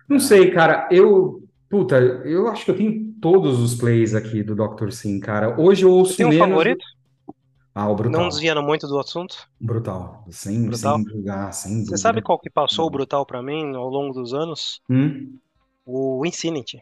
Não 0.07 0.17
ah. 0.17 0.19
sei, 0.19 0.49
cara, 0.49 0.89
eu, 0.89 1.47
puta, 1.69 1.95
eu 1.99 2.47
acho 2.47 2.65
que 2.65 2.71
eu 2.71 2.75
tenho 2.75 3.13
todos 3.21 3.59
os 3.59 3.75
plays 3.75 4.15
aqui 4.15 4.41
do 4.41 4.55
Dr. 4.55 4.89
Sim, 4.89 5.19
cara. 5.19 5.61
Hoje 5.61 5.85
eu 5.85 5.91
ouço 5.91 6.13
Você 6.13 6.17
tem 6.17 6.25
um 6.25 6.29
menos... 6.29 6.49
favorito? 6.49 6.85
Ah, 7.75 7.87
o 7.87 7.95
Brutal. 7.95 8.19
Não 8.19 8.29
desviando 8.29 8.63
muito 8.63 8.87
do 8.87 8.97
assunto? 8.97 9.47
Brutal. 9.61 10.25
Sem, 10.31 10.65
brutal. 10.65 10.95
sem 10.97 11.07
julgar, 11.07 11.53
sem 11.53 11.71
Você 11.71 11.77
dúvida. 11.77 11.97
sabe 11.97 12.21
qual 12.23 12.39
que 12.39 12.49
passou 12.49 12.87
o 12.87 12.89
Brutal 12.89 13.23
pra 13.27 13.43
mim 13.43 13.75
ao 13.75 13.89
longo 13.89 14.11
dos 14.11 14.33
anos? 14.33 14.81
Hum? 14.89 15.37
O 15.85 16.25
Infinity. 16.25 16.81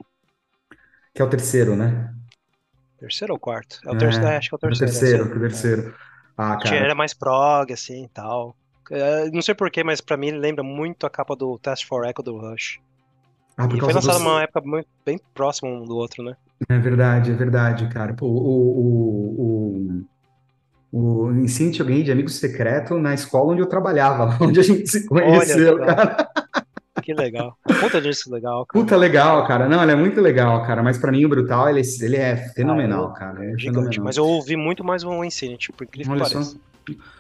Que 1.13 1.21
é 1.21 1.25
o 1.25 1.29
terceiro, 1.29 1.75
né? 1.75 2.13
Terceiro 2.97 3.33
ou 3.33 3.39
quarto? 3.39 3.81
É 3.85 3.91
o 3.91 3.97
terceiro, 3.97 4.27
é, 4.27 4.37
acho 4.37 4.47
que 4.47 4.55
é 4.55 4.57
o 4.57 4.59
terceiro. 4.59 4.91
O 4.91 4.97
terceiro, 4.97 5.23
é, 5.23 5.35
o 5.35 5.39
terceiro. 5.41 5.95
Ah, 6.37 6.57
cara. 6.57 6.73
Era 6.73 6.95
mais 6.95 7.13
prog, 7.13 7.73
assim, 7.73 8.05
e 8.05 8.07
tal. 8.07 8.55
É, 8.91 9.29
não 9.31 9.41
sei 9.41 9.53
porquê, 9.53 9.83
mas 9.83 10.01
pra 10.01 10.17
mim 10.17 10.27
ele 10.27 10.39
lembra 10.39 10.63
muito 10.63 11.05
a 11.05 11.09
capa 11.09 11.35
do 11.35 11.57
Test 11.59 11.85
for 11.85 12.05
Echo 12.05 12.23
do 12.23 12.38
Rush. 12.38 12.79
Ah, 13.57 13.67
e 13.73 13.79
foi 13.79 13.91
lançado 13.91 14.19
numa 14.19 14.43
época 14.43 14.61
muito, 14.61 14.88
bem 15.03 15.19
próxima 15.33 15.69
um 15.69 15.83
do 15.83 15.95
outro, 15.95 16.23
né? 16.23 16.35
É 16.69 16.77
verdade, 16.77 17.31
é 17.31 17.33
verdade, 17.33 17.88
cara. 17.88 18.13
Pô, 18.13 18.27
o, 18.27 18.38
o, 19.39 20.05
o, 20.91 21.27
o 21.27 21.31
Incinte 21.39 21.81
alguém 21.81 22.03
de 22.03 22.11
amigo 22.11 22.29
secreto 22.29 22.99
na 22.99 23.15
escola 23.15 23.53
onde 23.53 23.61
eu 23.61 23.67
trabalhava, 23.67 24.38
onde 24.43 24.59
a 24.59 24.63
gente 24.63 24.88
se 24.88 25.07
conheceu, 25.07 25.75
Olha, 25.75 25.85
cara. 25.85 26.29
Que 27.01 27.13
legal. 27.13 27.57
Puta 27.79 28.01
disso 28.01 28.31
legal, 28.31 28.65
cara. 28.65 28.83
Puta 28.83 28.95
legal, 28.97 29.47
cara. 29.47 29.69
Não, 29.69 29.81
ele 29.81 29.91
é 29.91 29.95
muito 29.95 30.19
legal, 30.19 30.61
cara. 30.63 30.83
Mas 30.83 30.97
pra 30.97 31.11
mim 31.11 31.25
o 31.25 31.29
Brutal, 31.29 31.69
ele, 31.69 31.81
ele 32.01 32.17
é 32.17 32.35
fenomenal, 32.35 33.05
ah, 33.05 33.13
cara. 33.13 33.45
É 33.45 33.57
gigante. 33.57 33.65
fenomenal. 33.65 34.03
Mas 34.03 34.17
eu 34.17 34.25
ouvi 34.25 34.55
muito 34.55 34.83
mais 34.83 35.03
o 35.03 35.23
Infinity, 35.23 35.71
por 35.71 35.85
incrível 35.85 36.13
que 36.13 36.19
pareça. 36.19 36.43
só. 36.43 36.57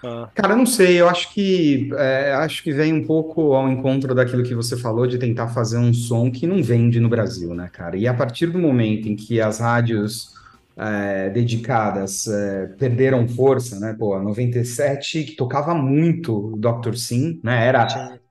Ah, 0.03 0.31
Cara, 0.35 0.53
eu 0.53 0.57
não 0.57 0.65
sei, 0.67 1.01
eu 1.01 1.09
acho 1.09 1.33
que 1.33 1.89
é, 1.95 2.33
acho 2.35 2.61
que 2.63 2.71
vem 2.71 2.93
um 2.93 3.05
pouco 3.05 3.53
ao 3.53 3.67
encontro 3.69 4.13
daquilo 4.13 4.43
que 4.43 4.53
você 4.53 4.77
falou 4.77 5.07
de 5.07 5.17
tentar 5.17 5.47
fazer 5.49 5.77
um 5.79 5.91
som 5.91 6.31
que 6.31 6.45
não 6.45 6.61
vende 6.61 6.99
no 6.99 7.09
Brasil, 7.09 7.55
né, 7.55 7.69
cara? 7.73 7.97
E 7.97 8.07
a 8.07 8.13
partir 8.13 8.45
do 8.47 8.59
momento 8.59 9.07
em 9.09 9.15
que 9.15 9.41
as 9.41 9.59
rádios 9.59 10.31
é, 10.77 11.29
dedicadas 11.31 12.27
é, 12.27 12.67
perderam 12.77 13.27
força, 13.27 13.79
né? 13.79 13.95
Pô, 13.97 14.13
a 14.13 14.21
97 14.21 15.23
que 15.23 15.35
tocava 15.35 15.73
muito 15.73 16.53
o 16.53 16.57
Dr. 16.57 16.95
Sim, 16.95 17.39
né? 17.43 17.65
Era 17.67 17.87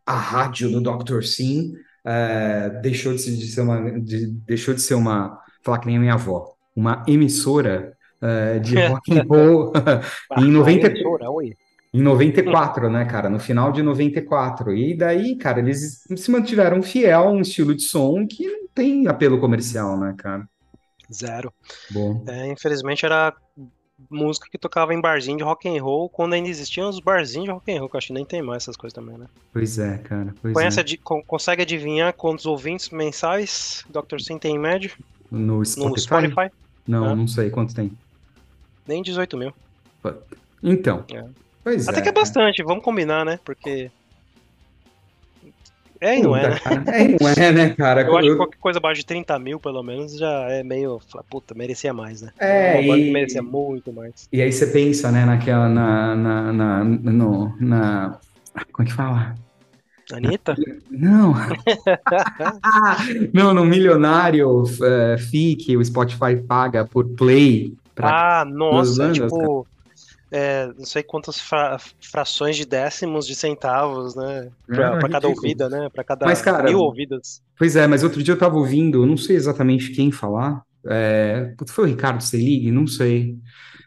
a 0.06 0.16
rádio 0.16 0.70
do 0.70 0.80
Dr. 0.80 1.24
Sim, 1.24 1.72
é, 2.04 2.70
deixou 2.82 3.14
de, 3.14 3.36
de 3.36 3.46
ser 3.48 3.62
uma, 3.62 4.00
de- 4.00 4.26
deixou 4.46 4.74
de 4.74 4.80
ser 4.82 4.94
uma, 4.94 5.36
falar 5.64 5.80
que 5.80 5.86
nem 5.88 5.96
a 5.96 6.00
minha 6.00 6.14
avó, 6.14 6.54
uma 6.74 7.04
emissora 7.08 7.95
é, 8.20 8.58
de 8.58 8.74
rock 8.86 9.18
and 9.18 9.24
roll 9.28 9.72
em 10.38 10.50
90, 10.50 10.86
emissora, 10.86 11.30
oi. 11.30 11.52
em 11.92 12.00
94, 12.02 12.90
né, 12.90 13.04
cara? 13.04 13.28
No 13.28 13.38
final 13.38 13.72
de 13.72 13.82
94. 13.82 14.74
E 14.74 14.96
daí, 14.96 15.36
cara, 15.36 15.58
eles 15.60 16.04
se 16.16 16.30
mantiveram 16.30 16.82
fiel 16.82 17.24
a 17.28 17.30
um 17.30 17.40
estilo 17.40 17.74
de 17.74 17.82
som 17.82 18.26
que 18.26 18.46
não 18.46 18.68
tem 18.74 19.06
apelo 19.08 19.38
comercial, 19.40 19.98
né, 19.98 20.14
cara? 20.16 20.48
Zero. 21.12 21.52
Bom. 21.90 22.24
É, 22.26 22.48
infelizmente 22.48 23.06
era 23.06 23.32
música 24.10 24.46
que 24.50 24.58
tocava 24.58 24.92
em 24.92 25.00
barzinho 25.00 25.38
de 25.38 25.44
rock 25.44 25.66
and 25.68 25.82
roll, 25.82 26.08
quando 26.10 26.34
ainda 26.34 26.48
existiam 26.50 26.88
os 26.90 27.00
barzinhos 27.00 27.46
de 27.46 27.50
rock 27.52 27.72
and 27.72 27.78
roll, 27.78 27.88
que 27.88 27.96
eu 27.96 27.98
acho 27.98 28.08
que 28.08 28.12
nem 28.12 28.26
tem 28.26 28.42
mais 28.42 28.64
essas 28.64 28.76
coisas 28.76 28.92
também, 28.94 29.16
né? 29.16 29.26
Pois 29.52 29.78
é, 29.78 29.96
cara. 29.98 30.34
Pois 30.42 30.52
Conhece, 30.52 30.80
é. 30.80 30.84
con- 31.02 31.22
consegue 31.26 31.62
adivinhar 31.62 32.12
quantos 32.12 32.44
ouvintes 32.44 32.90
mensais 32.90 33.84
Dr. 33.88 34.18
Sim 34.20 34.36
tem 34.38 34.56
em 34.56 34.58
média 34.58 34.90
No 35.30 35.58
no 35.58 35.64
Spotify? 35.64 36.00
Spotify? 36.02 36.50
Não, 36.86 37.06
É. 37.10 37.14
não 37.14 37.26
sei 37.26 37.48
quanto 37.50 37.74
tem. 37.74 37.90
Nem 38.86 39.02
18 39.02 39.36
mil. 39.36 39.52
Então. 40.62 41.04
É. 41.12 41.24
Até 41.88 41.98
é. 41.98 42.02
que 42.02 42.08
é 42.08 42.12
bastante, 42.12 42.62
vamos 42.62 42.84
combinar, 42.84 43.24
né? 43.24 43.38
Porque. 43.44 43.90
É 45.98 46.18
e 46.18 46.22
não 46.22 46.36
é, 46.36 46.50
né? 46.50 46.60
É 46.88 47.02
e 47.04 47.16
não 47.18 47.28
é, 47.28 47.52
né, 47.52 47.70
cara? 47.70 48.02
Eu 48.02 48.16
acho 48.16 48.26
que 48.26 48.32
Eu- 48.32 48.36
qualquer 48.36 48.58
coisa 48.58 48.78
abaixo 48.78 49.00
de 49.00 49.06
30 49.06 49.38
mil, 49.38 49.58
pelo 49.58 49.82
menos, 49.82 50.16
já 50.16 50.42
é 50.50 50.62
meio. 50.62 51.00
Puta, 51.28 51.54
merecia 51.54 51.92
mais, 51.92 52.22
né? 52.22 52.30
É, 52.38 52.78
Uma 52.80 52.98
e- 52.98 53.10
merecia 53.10 53.42
muito 53.42 53.92
mais. 53.92 54.28
E 54.30 54.42
aí 54.42 54.52
você 54.52 54.66
pensa, 54.66 55.10
né, 55.10 55.24
naquela, 55.24 55.68
na, 55.68 56.14
na, 56.14 56.52
na, 56.52 56.84
no, 56.84 57.56
na, 57.58 58.18
como 58.72 58.86
é 58.86 58.90
que 58.90 58.96
fala? 58.96 59.34
Anitta? 60.12 60.54
Não, 60.88 61.34
não, 63.34 63.52
no 63.52 63.64
milionário 63.64 64.62
é, 64.82 65.18
fee 65.18 65.56
que 65.56 65.76
o 65.76 65.84
Spotify 65.84 66.36
paga 66.46 66.84
por 66.84 67.08
play 67.16 67.74
pra 67.96 68.40
Ah, 68.42 68.44
nossa, 68.44 69.10
tipo. 69.10 69.66
é, 70.30 70.66
não 70.78 70.84
sei 70.84 71.02
quantas 71.02 71.40
fra- 71.40 71.78
frações 72.00 72.56
de 72.56 72.64
décimos 72.64 73.26
de 73.26 73.34
centavos, 73.34 74.14
né? 74.14 74.48
Pra, 74.66 74.94
É, 74.94 74.98
pra 75.00 75.08
cada 75.08 75.26
ouvida, 75.28 75.68
né? 75.68 75.88
Pra 75.92 76.04
cada 76.04 76.26
Mas, 76.26 76.40
cara, 76.42 76.62
mil 76.64 76.78
ouvidas. 76.78 77.42
Pois 77.58 77.74
é, 77.74 77.86
mas 77.88 78.04
outro 78.04 78.22
dia 78.22 78.34
eu 78.34 78.38
tava 78.38 78.56
ouvindo, 78.56 79.04
não 79.06 79.16
sei 79.16 79.34
exatamente 79.34 79.90
quem 79.90 80.12
falar, 80.12 80.62
é, 80.86 81.54
foi 81.68 81.84
o 81.86 81.88
Ricardo 81.88 82.22
Selig? 82.22 82.70
Não 82.70 82.86
sei. 82.86 83.36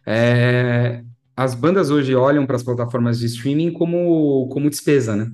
É, 0.05 1.01
as 1.37 1.53
bandas 1.55 1.89
hoje 1.91 2.13
olham 2.15 2.45
para 2.45 2.55
as 2.55 2.63
plataformas 2.63 3.19
de 3.19 3.27
streaming 3.27 3.71
como, 3.71 4.49
como 4.51 4.69
despesa, 4.69 5.15
né? 5.15 5.31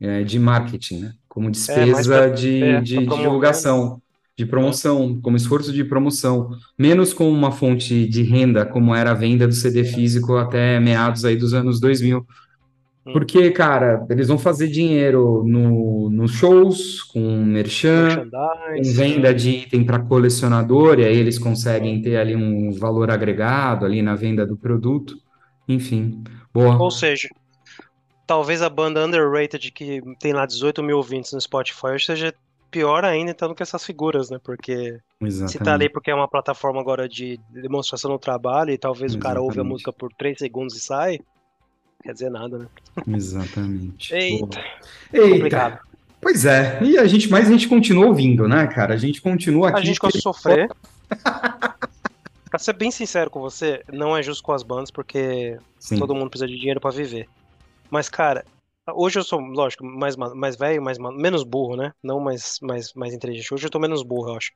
É, 0.00 0.22
de 0.22 0.38
marketing, 0.38 0.98
né? 1.00 1.12
Como 1.28 1.46
mais 1.46 1.56
despesa 1.58 2.18
pra- 2.18 2.28
de, 2.28 2.62
é, 2.62 2.80
de 2.80 2.94
promover. 2.96 3.18
divulgação, 3.18 4.00
de 4.40 4.46
promoção, 4.46 5.20
como 5.20 5.36
esforço 5.36 5.70
de 5.70 5.84
promoção, 5.84 6.50
menos 6.78 7.12
como 7.12 7.30
uma 7.30 7.52
fonte 7.52 8.08
de 8.08 8.22
renda, 8.22 8.64
como 8.64 8.94
era 8.94 9.10
a 9.10 9.14
venda 9.14 9.46
do 9.46 9.52
CD 9.52 9.84
físico 9.84 10.36
até 10.36 10.80
meados 10.80 11.26
aí 11.26 11.36
dos 11.36 11.52
anos 11.52 11.78
2000. 11.78 12.26
Hum. 13.06 13.12
Porque, 13.12 13.50
cara, 13.50 14.06
eles 14.08 14.28
vão 14.28 14.38
fazer 14.38 14.68
dinheiro 14.68 15.44
no, 15.46 16.08
nos 16.08 16.32
shows, 16.32 17.02
com 17.02 17.20
merchan, 17.44 18.28
com 18.30 18.92
venda 18.94 19.28
né? 19.28 19.34
de 19.34 19.50
item 19.50 19.84
para 19.84 19.98
colecionador, 19.98 20.98
e 20.98 21.04
aí 21.04 21.18
eles 21.18 21.38
conseguem 21.38 22.00
ter 22.00 22.16
ali 22.16 22.34
um 22.34 22.72
valor 22.72 23.10
agregado 23.10 23.84
ali 23.84 24.00
na 24.00 24.14
venda 24.14 24.46
do 24.46 24.56
produto. 24.56 25.18
Enfim, 25.68 26.24
boa. 26.52 26.78
Ou 26.78 26.90
seja, 26.90 27.28
talvez 28.26 28.62
a 28.62 28.70
banda 28.70 29.04
underrated 29.04 29.70
que 29.70 30.00
tem 30.18 30.32
lá 30.32 30.46
18 30.46 30.82
mil 30.82 30.96
ouvintes 30.96 31.30
no 31.34 31.40
Spotify 31.40 31.98
seja 31.98 32.32
pior 32.70 33.04
ainda 33.04 33.32
estando 33.32 33.54
com 33.54 33.62
essas 33.62 33.84
figuras, 33.84 34.30
né? 34.30 34.38
Porque 34.42 34.92
se 34.94 34.98
tá 35.18 35.24
ali 35.24 35.28
Exatamente. 35.28 35.88
porque 35.92 36.10
é 36.10 36.14
uma 36.14 36.28
plataforma 36.28 36.80
agora 36.80 37.08
de 37.08 37.38
demonstração 37.50 38.10
do 38.10 38.18
trabalho 38.18 38.70
e 38.70 38.78
talvez 38.78 39.14
o 39.14 39.18
cara 39.18 39.40
ouve 39.40 39.52
a 39.52 39.54
Exatamente. 39.54 39.72
música 39.72 39.92
por 39.92 40.12
3 40.14 40.38
segundos 40.38 40.76
e 40.76 40.80
sai, 40.80 41.18
quer 42.02 42.12
dizer 42.12 42.30
nada, 42.30 42.58
né? 42.58 42.66
Exatamente. 43.08 44.14
Eita, 44.14 44.46
Boa. 44.46 44.64
Eita. 45.12 45.28
complicado. 45.34 45.78
Pois 46.22 46.44
é, 46.44 46.78
e 46.82 46.98
a 46.98 47.06
gente, 47.06 47.30
mas 47.30 47.48
a 47.48 47.50
gente 47.50 47.66
continua 47.68 48.06
ouvindo, 48.06 48.46
né, 48.46 48.66
cara? 48.66 48.92
A 48.94 48.98
gente 48.98 49.22
continua 49.22 49.68
A 49.68 49.70
aqui. 49.72 49.86
gente 49.86 49.98
gosta 49.98 50.18
de 50.18 50.22
sofrer. 50.22 50.68
pra 52.50 52.58
ser 52.58 52.72
bem 52.74 52.90
sincero 52.90 53.30
com 53.30 53.40
você, 53.40 53.82
não 53.92 54.16
é 54.16 54.22
justo 54.22 54.42
com 54.42 54.52
as 54.52 54.62
bandas 54.62 54.90
porque 54.90 55.56
Sim. 55.78 55.98
todo 55.98 56.14
mundo 56.14 56.28
precisa 56.30 56.46
de 56.48 56.58
dinheiro 56.58 56.80
pra 56.80 56.90
viver. 56.90 57.26
Mas, 57.90 58.08
cara, 58.08 58.44
hoje 58.94 59.18
eu 59.18 59.24
sou, 59.24 59.40
lógico, 59.40 59.84
mais, 59.84 60.16
ma- 60.16 60.34
mais 60.34 60.56
velho, 60.56 60.82
mais, 60.82 60.98
ma- 60.98 61.12
menos 61.12 61.42
burro, 61.44 61.76
né? 61.76 61.92
Não 62.02 62.20
mais, 62.20 62.58
mais, 62.62 62.92
mais 62.94 63.12
inteligente. 63.14 63.52
Hoje 63.54 63.66
eu 63.66 63.70
tô 63.70 63.78
menos 63.78 64.02
burro, 64.02 64.30
eu 64.30 64.36
acho. 64.36 64.52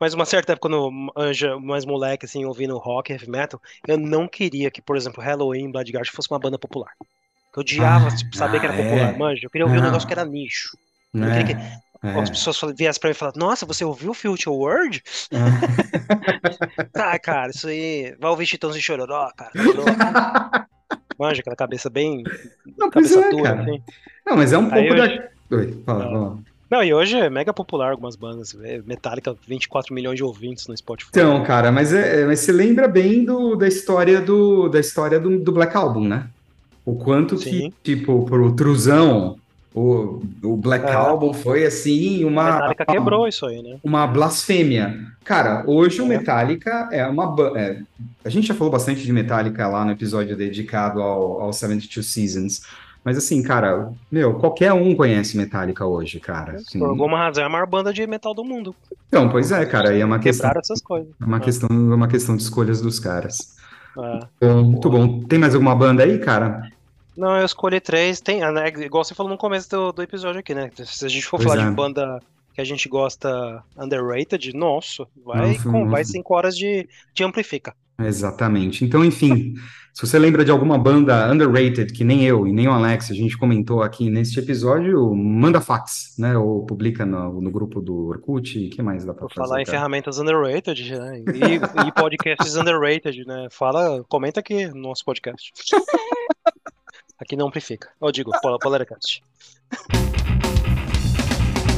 Mas 0.00 0.14
uma 0.14 0.24
certa 0.24 0.52
época, 0.52 0.68
quando 0.68 1.12
eu 1.16 1.32
já 1.34 1.58
mais 1.58 1.84
moleque, 1.84 2.24
assim, 2.26 2.44
ouvindo 2.44 2.76
rock, 2.78 3.12
heavy 3.12 3.28
metal, 3.30 3.60
eu 3.86 3.98
não 3.98 4.28
queria 4.28 4.70
que, 4.70 4.82
por 4.82 4.96
exemplo, 4.96 5.22
Halloween, 5.22 5.70
Bloodguard 5.70 6.08
fosse 6.10 6.30
uma 6.30 6.38
banda 6.38 6.58
popular. 6.58 6.92
Eu 7.56 7.60
odiava 7.62 8.08
Ah, 8.08 8.10
tipo, 8.10 8.36
saber 8.36 8.60
que 8.60 8.66
era 8.66 8.72
ah, 8.72 8.74
popular, 8.74 9.14
é. 9.14 9.14
manja. 9.14 9.46
Eu 9.46 9.50
queria 9.50 9.66
ouvir 9.66 9.78
um 9.78 9.82
Não. 9.82 9.82
negócio 9.82 10.06
que 10.06 10.12
era 10.14 10.24
nicho. 10.24 10.78
Eu 11.20 11.26
não 11.26 11.30
É, 11.30 11.32
queria 11.32 11.56
que 11.56 11.62
as 12.14 12.30
é. 12.30 12.30
pessoas 12.30 12.58
fal- 12.58 12.74
viessem 12.76 13.00
pra 13.00 13.08
mim 13.10 13.12
e 13.12 13.14
falassem, 13.18 13.40
nossa, 13.40 13.66
você 13.66 13.84
ouviu 13.84 14.14
Future 14.14 14.50
World? 14.56 15.02
Ah, 16.94 17.18
cara, 17.18 17.50
isso 17.50 17.68
aí. 17.68 18.14
Vai 18.18 18.30
ouvir 18.30 18.46
Titãs 18.46 18.76
e 18.76 18.82
Chororó, 18.82 19.30
cara. 19.36 19.54
tá. 19.96 20.58
Manja, 21.18 21.40
aquela 21.40 21.56
cabeça 21.56 21.90
bem. 21.90 22.22
Não, 22.76 22.90
cabeça 22.90 23.18
é, 23.20 23.30
dura, 23.30 23.42
cara. 23.42 23.62
assim. 23.62 23.82
Não, 24.26 24.36
mas 24.36 24.52
é 24.52 24.58
um 24.58 24.72
Aí 24.72 24.86
pouco 24.88 25.02
hoje- 25.02 25.18
da. 25.50 25.56
Oi, 25.56 25.82
fala, 25.84 26.04
Ah. 26.04 26.10
fala. 26.10 26.38
Não, 26.70 26.84
e 26.84 26.92
hoje 26.92 27.16
é 27.16 27.30
mega 27.30 27.52
popular 27.52 27.92
algumas 27.92 28.14
bandas. 28.14 28.54
é, 28.62 28.82
Metallica, 28.86 29.34
24 29.46 29.94
milhões 29.94 30.16
de 30.16 30.22
ouvintes 30.22 30.66
no 30.68 30.76
Spotify. 30.76 31.08
Então, 31.10 31.42
cara, 31.42 31.72
mas, 31.72 31.94
é, 31.94 32.20
é- 32.22 32.26
mas 32.26 32.40
você 32.40 32.52
lembra 32.52 32.86
bem 32.86 33.24
do, 33.24 33.56
da 33.56 33.66
história 33.66 34.20
do, 34.20 34.68
da 34.68 34.78
história 34.78 35.18
do, 35.18 35.38
do 35.38 35.50
Black 35.50 35.74
Album, 35.76 36.06
né? 36.06 36.26
O 36.84 36.94
quanto 36.94 37.38
Sim. 37.38 37.72
que, 37.82 37.96
tipo, 37.96 38.24
pro 38.26 38.54
Truzão, 38.54 39.38
o, 39.74 40.22
o 40.42 40.56
Black 40.56 40.86
É. 40.86 40.92
Album 40.92 41.32
foi 41.32 41.64
assim, 41.64 42.24
uma, 42.24 42.44
Metallica 42.52 42.86
quebrou 42.86 43.28
isso 43.28 43.46
aí, 43.46 43.62
né? 43.62 43.76
uma 43.84 44.06
blasfêmia. 44.06 44.98
Cara, 45.24 45.62
hoje 45.66 46.00
o 46.00 46.04
É. 46.06 46.08
Metallica 46.08 46.88
é 46.90 47.06
uma. 47.06 47.34
é, 47.56 47.80
a 48.24 48.28
gente 48.28 48.46
já 48.48 48.54
falou 48.54 48.72
bastante 48.72 49.02
de 49.02 49.12
Metallica 49.12 49.66
lá 49.68 49.84
no 49.84 49.92
episódio 49.92 50.36
dedicado 50.36 51.00
ao, 51.02 51.40
ao 51.42 51.52
72 51.52 52.06
Seasons. 52.06 52.62
Mas 53.04 53.16
assim, 53.16 53.42
cara, 53.42 53.90
meu, 54.10 54.34
qualquer 54.34 54.72
um 54.72 54.94
conhece 54.94 55.36
Metallica 55.36 55.86
hoje, 55.86 56.18
cara. 56.20 56.56
Assim. 56.56 56.78
Por 56.78 56.88
alguma 56.88 57.16
razão 57.16 57.44
é 57.44 57.46
a 57.46 57.50
maior 57.50 57.66
banda 57.66 57.92
de 57.92 58.06
metal 58.06 58.34
do 58.34 58.44
mundo. 58.44 58.74
Então, 59.06 59.28
pois 59.28 59.50
é, 59.52 59.64
cara, 59.64 59.90
aí 59.90 60.00
é 60.00 60.04
uma 60.04 60.18
questão, 60.18 60.48
Quebraram 60.48 60.60
essas 60.60 60.82
coisas. 60.82 61.08
é 61.20 61.24
uma 61.24 61.36
É. 61.36 61.40
questão, 61.40 61.68
é 61.70 61.94
uma 61.94 62.08
questão 62.08 62.36
de 62.36 62.42
escolhas 62.42 62.80
dos 62.82 62.98
caras. 62.98 63.56
É. 63.98 64.20
Bom, 64.46 64.62
muito 64.64 64.90
bom. 64.90 65.20
Tem 65.20 65.38
mais 65.38 65.54
alguma 65.54 65.74
banda 65.74 66.02
aí, 66.02 66.18
cara? 66.18 66.70
Não, 67.18 67.36
eu 67.36 67.44
escolhi 67.44 67.80
três. 67.80 68.20
Tem, 68.20 68.44
ah, 68.44 68.52
né, 68.52 68.68
igual 68.68 69.02
você 69.02 69.12
falou 69.12 69.32
no 69.32 69.36
começo 69.36 69.68
do, 69.68 69.90
do 69.90 70.02
episódio 70.02 70.38
aqui, 70.38 70.54
né? 70.54 70.70
Se 70.76 71.04
a 71.04 71.08
gente 71.08 71.26
for 71.26 71.38
Pois 71.38 71.48
falar 71.48 71.66
é. 71.66 71.68
de 71.68 71.74
banda 71.74 72.20
que 72.54 72.60
a 72.60 72.64
gente 72.64 72.88
gosta 72.88 73.62
underrated, 73.76 74.54
nossa, 74.54 75.04
vai, 75.24 75.52
Nossa, 75.52 75.62
com, 75.64 75.88
vai 75.88 76.02
nossa. 76.02 76.12
cinco 76.12 76.34
horas 76.34 76.56
de, 76.56 76.88
de 77.12 77.24
amplifica. 77.24 77.74
Exatamente. 78.00 78.84
Então, 78.84 79.04
enfim, 79.04 79.54
se 79.92 80.06
você 80.06 80.16
lembra 80.16 80.44
de 80.44 80.52
alguma 80.52 80.78
banda 80.78 81.28
underrated, 81.28 81.92
que 81.92 82.04
nem 82.04 82.24
eu 82.24 82.46
e 82.46 82.52
nem 82.52 82.68
o 82.68 82.70
Alex, 82.70 83.10
a 83.10 83.14
gente 83.14 83.36
comentou 83.36 83.82
aqui 83.82 84.08
neste 84.08 84.38
episódio, 84.38 85.12
manda 85.12 85.60
fax, 85.60 86.14
né? 86.16 86.38
Ou 86.38 86.64
publica 86.64 87.04
no, 87.04 87.40
no 87.40 87.50
grupo 87.50 87.80
do 87.80 88.06
Orkut, 88.06 88.66
o 88.66 88.70
que 88.70 88.80
mais 88.80 89.04
dá 89.04 89.12
pra 89.12 89.26
Por 89.26 89.34
fazer, 89.34 89.48
falar 89.48 89.60
em 89.60 89.64
cara? 89.64 89.78
ferramentas 89.78 90.18
underrated, 90.20 90.96
né? 90.96 91.18
E, 91.18 91.88
e 91.88 91.92
podcasts 91.92 92.54
underrated, 92.54 93.24
né? 93.26 93.48
Fala, 93.50 94.04
comenta 94.08 94.38
aqui 94.38 94.68
no 94.68 94.82
nosso 94.82 95.04
podcast. 95.04 95.50
Aqui 97.18 97.36
não 97.36 97.48
amplifica. 97.48 97.88
Eu 98.00 98.12
digo, 98.12 98.30
Pol- 98.40 98.58
Polercast. 98.58 99.22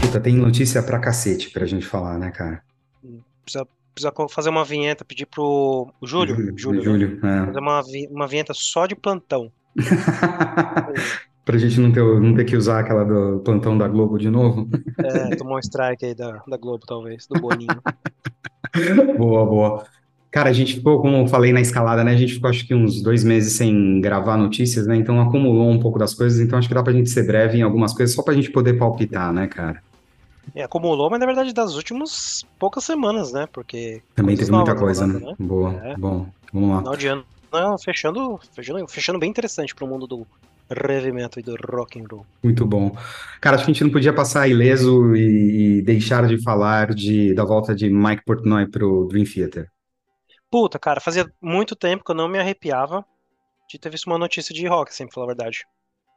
Puta, 0.03 0.20
tem 0.20 0.34
notícia 0.36 0.82
pra 0.82 0.99
cacete 0.99 1.51
pra 1.51 1.66
gente 1.66 1.86
falar, 1.86 2.18
né, 2.18 2.30
cara? 2.30 2.62
Precisa, 3.45 3.66
precisa 3.95 4.12
fazer 4.28 4.51
uma 4.51 4.64
vinheta, 4.64 5.05
pedir 5.05 5.26
pro 5.26 5.88
o 6.01 6.07
Júlio, 6.07 6.36
Júlio, 6.57 6.80
né? 6.80 6.84
Júlio, 6.84 7.26
é. 7.26 7.47
fazer 7.47 7.59
uma, 7.61 7.82
uma 8.11 8.26
vinheta 8.26 8.53
só 8.55 8.86
de 8.86 8.95
plantão. 8.95 9.51
Pra 11.43 11.57
gente 11.59 11.80
não 11.80 11.91
ter, 11.91 12.03
não 12.20 12.34
ter 12.34 12.45
que 12.45 12.55
usar 12.55 12.80
aquela 12.80 13.03
do 13.03 13.41
plantão 13.41 13.76
da 13.76 13.88
Globo 13.88 14.18
de 14.18 14.28
novo. 14.30 14.68
É, 14.99 15.34
tomar 15.34 15.57
um 15.57 15.59
strike 15.59 16.05
aí 16.05 16.14
da, 16.14 16.43
da 16.47 16.57
Globo, 16.57 16.84
talvez, 16.86 17.26
do 17.26 17.41
Boninho. 17.41 17.80
Boa, 19.18 19.45
boa. 19.47 19.86
Cara, 20.31 20.49
a 20.49 20.53
gente 20.53 20.74
ficou, 20.76 21.01
como 21.01 21.16
eu 21.16 21.26
falei 21.26 21.53
na 21.53 21.61
escalada, 21.61 22.05
né? 22.05 22.12
A 22.12 22.16
gente 22.16 22.35
ficou 22.35 22.49
acho 22.49 22.64
que 22.64 22.72
uns 22.72 23.03
dois 23.03 23.24
meses 23.24 23.55
sem 23.55 24.01
gravar 24.01 24.37
notícias, 24.37 24.87
né? 24.87 24.97
Então 24.97 25.20
acumulou 25.20 25.68
um 25.68 25.81
pouco 25.81 25.99
das 25.99 26.14
coisas, 26.14 26.39
então 26.39 26.59
acho 26.59 26.68
que 26.68 26.74
dá 26.74 26.83
pra 26.83 26.93
gente 26.93 27.11
ser 27.11 27.26
breve 27.26 27.59
em 27.59 27.62
algumas 27.62 27.93
coisas, 27.93 28.14
só 28.14 28.22
pra 28.22 28.35
gente 28.35 28.51
poder 28.51 28.74
palpitar, 28.74 29.33
né, 29.33 29.49
cara? 29.49 29.83
É, 30.55 30.62
acumulou, 30.62 31.11
mas 31.11 31.18
na 31.18 31.26
verdade 31.26 31.53
das 31.53 31.74
últimas 31.74 32.45
poucas 32.59 32.85
semanas, 32.85 33.33
né? 33.33 33.49
Porque 33.53 34.03
Também 34.14 34.37
teve 34.37 34.53
muita 34.53 34.74
coisa, 34.74 35.05
rolando, 35.05 35.26
né? 35.26 35.35
Boa, 35.39 35.74
É. 35.85 35.97
bom, 35.97 36.26
vamos 36.53 36.70
lá. 36.70 36.78
Final 36.78 36.97
de 36.97 37.07
ano, 37.09 37.24
não, 37.53 37.78
fechando, 37.78 38.41
fechando, 38.55 38.89
fechando 38.89 39.18
bem 39.18 39.31
interessante 39.31 39.74
pro 39.74 39.87
mundo 39.87 40.07
do 40.07 40.26
metal 41.12 41.39
e 41.39 41.43
do 41.43 41.57
rock 41.72 42.01
and 42.01 42.05
roll. 42.09 42.24
Muito 42.45 42.64
bom. 42.64 42.97
Cara, 43.41 43.57
acho 43.57 43.64
que 43.64 43.70
a 43.72 43.74
gente 43.74 43.83
não 43.83 43.91
podia 43.91 44.12
passar 44.12 44.47
ileso 44.49 45.16
e, 45.16 45.78
e 45.78 45.83
deixar 45.83 46.26
de 46.28 46.41
falar 46.41 46.95
de, 46.95 47.35
da 47.35 47.45
volta 47.45 47.74
de 47.74 47.91
Mike 47.91 48.22
Portnoy 48.24 48.68
pro 48.68 49.09
Dream 49.09 49.24
Theater. 49.24 49.68
Puta, 50.51 50.78
cara, 50.78 51.01
fazia 51.01 51.30
muito 51.40 51.76
tempo 51.76 52.05
que 52.05 52.11
eu 52.11 52.16
não 52.16 52.28
me 52.28 52.38
arrepiava 52.38 53.05
de 53.68 53.78
ter 53.78 53.90
visto 53.90 54.07
uma 54.07 54.18
notícia 54.18 54.55
de 54.55 54.66
rock, 54.66 54.90
assim, 54.90 55.07
pra 55.07 55.14
falar 55.14 55.26
a 55.26 55.34
verdade. 55.34 55.64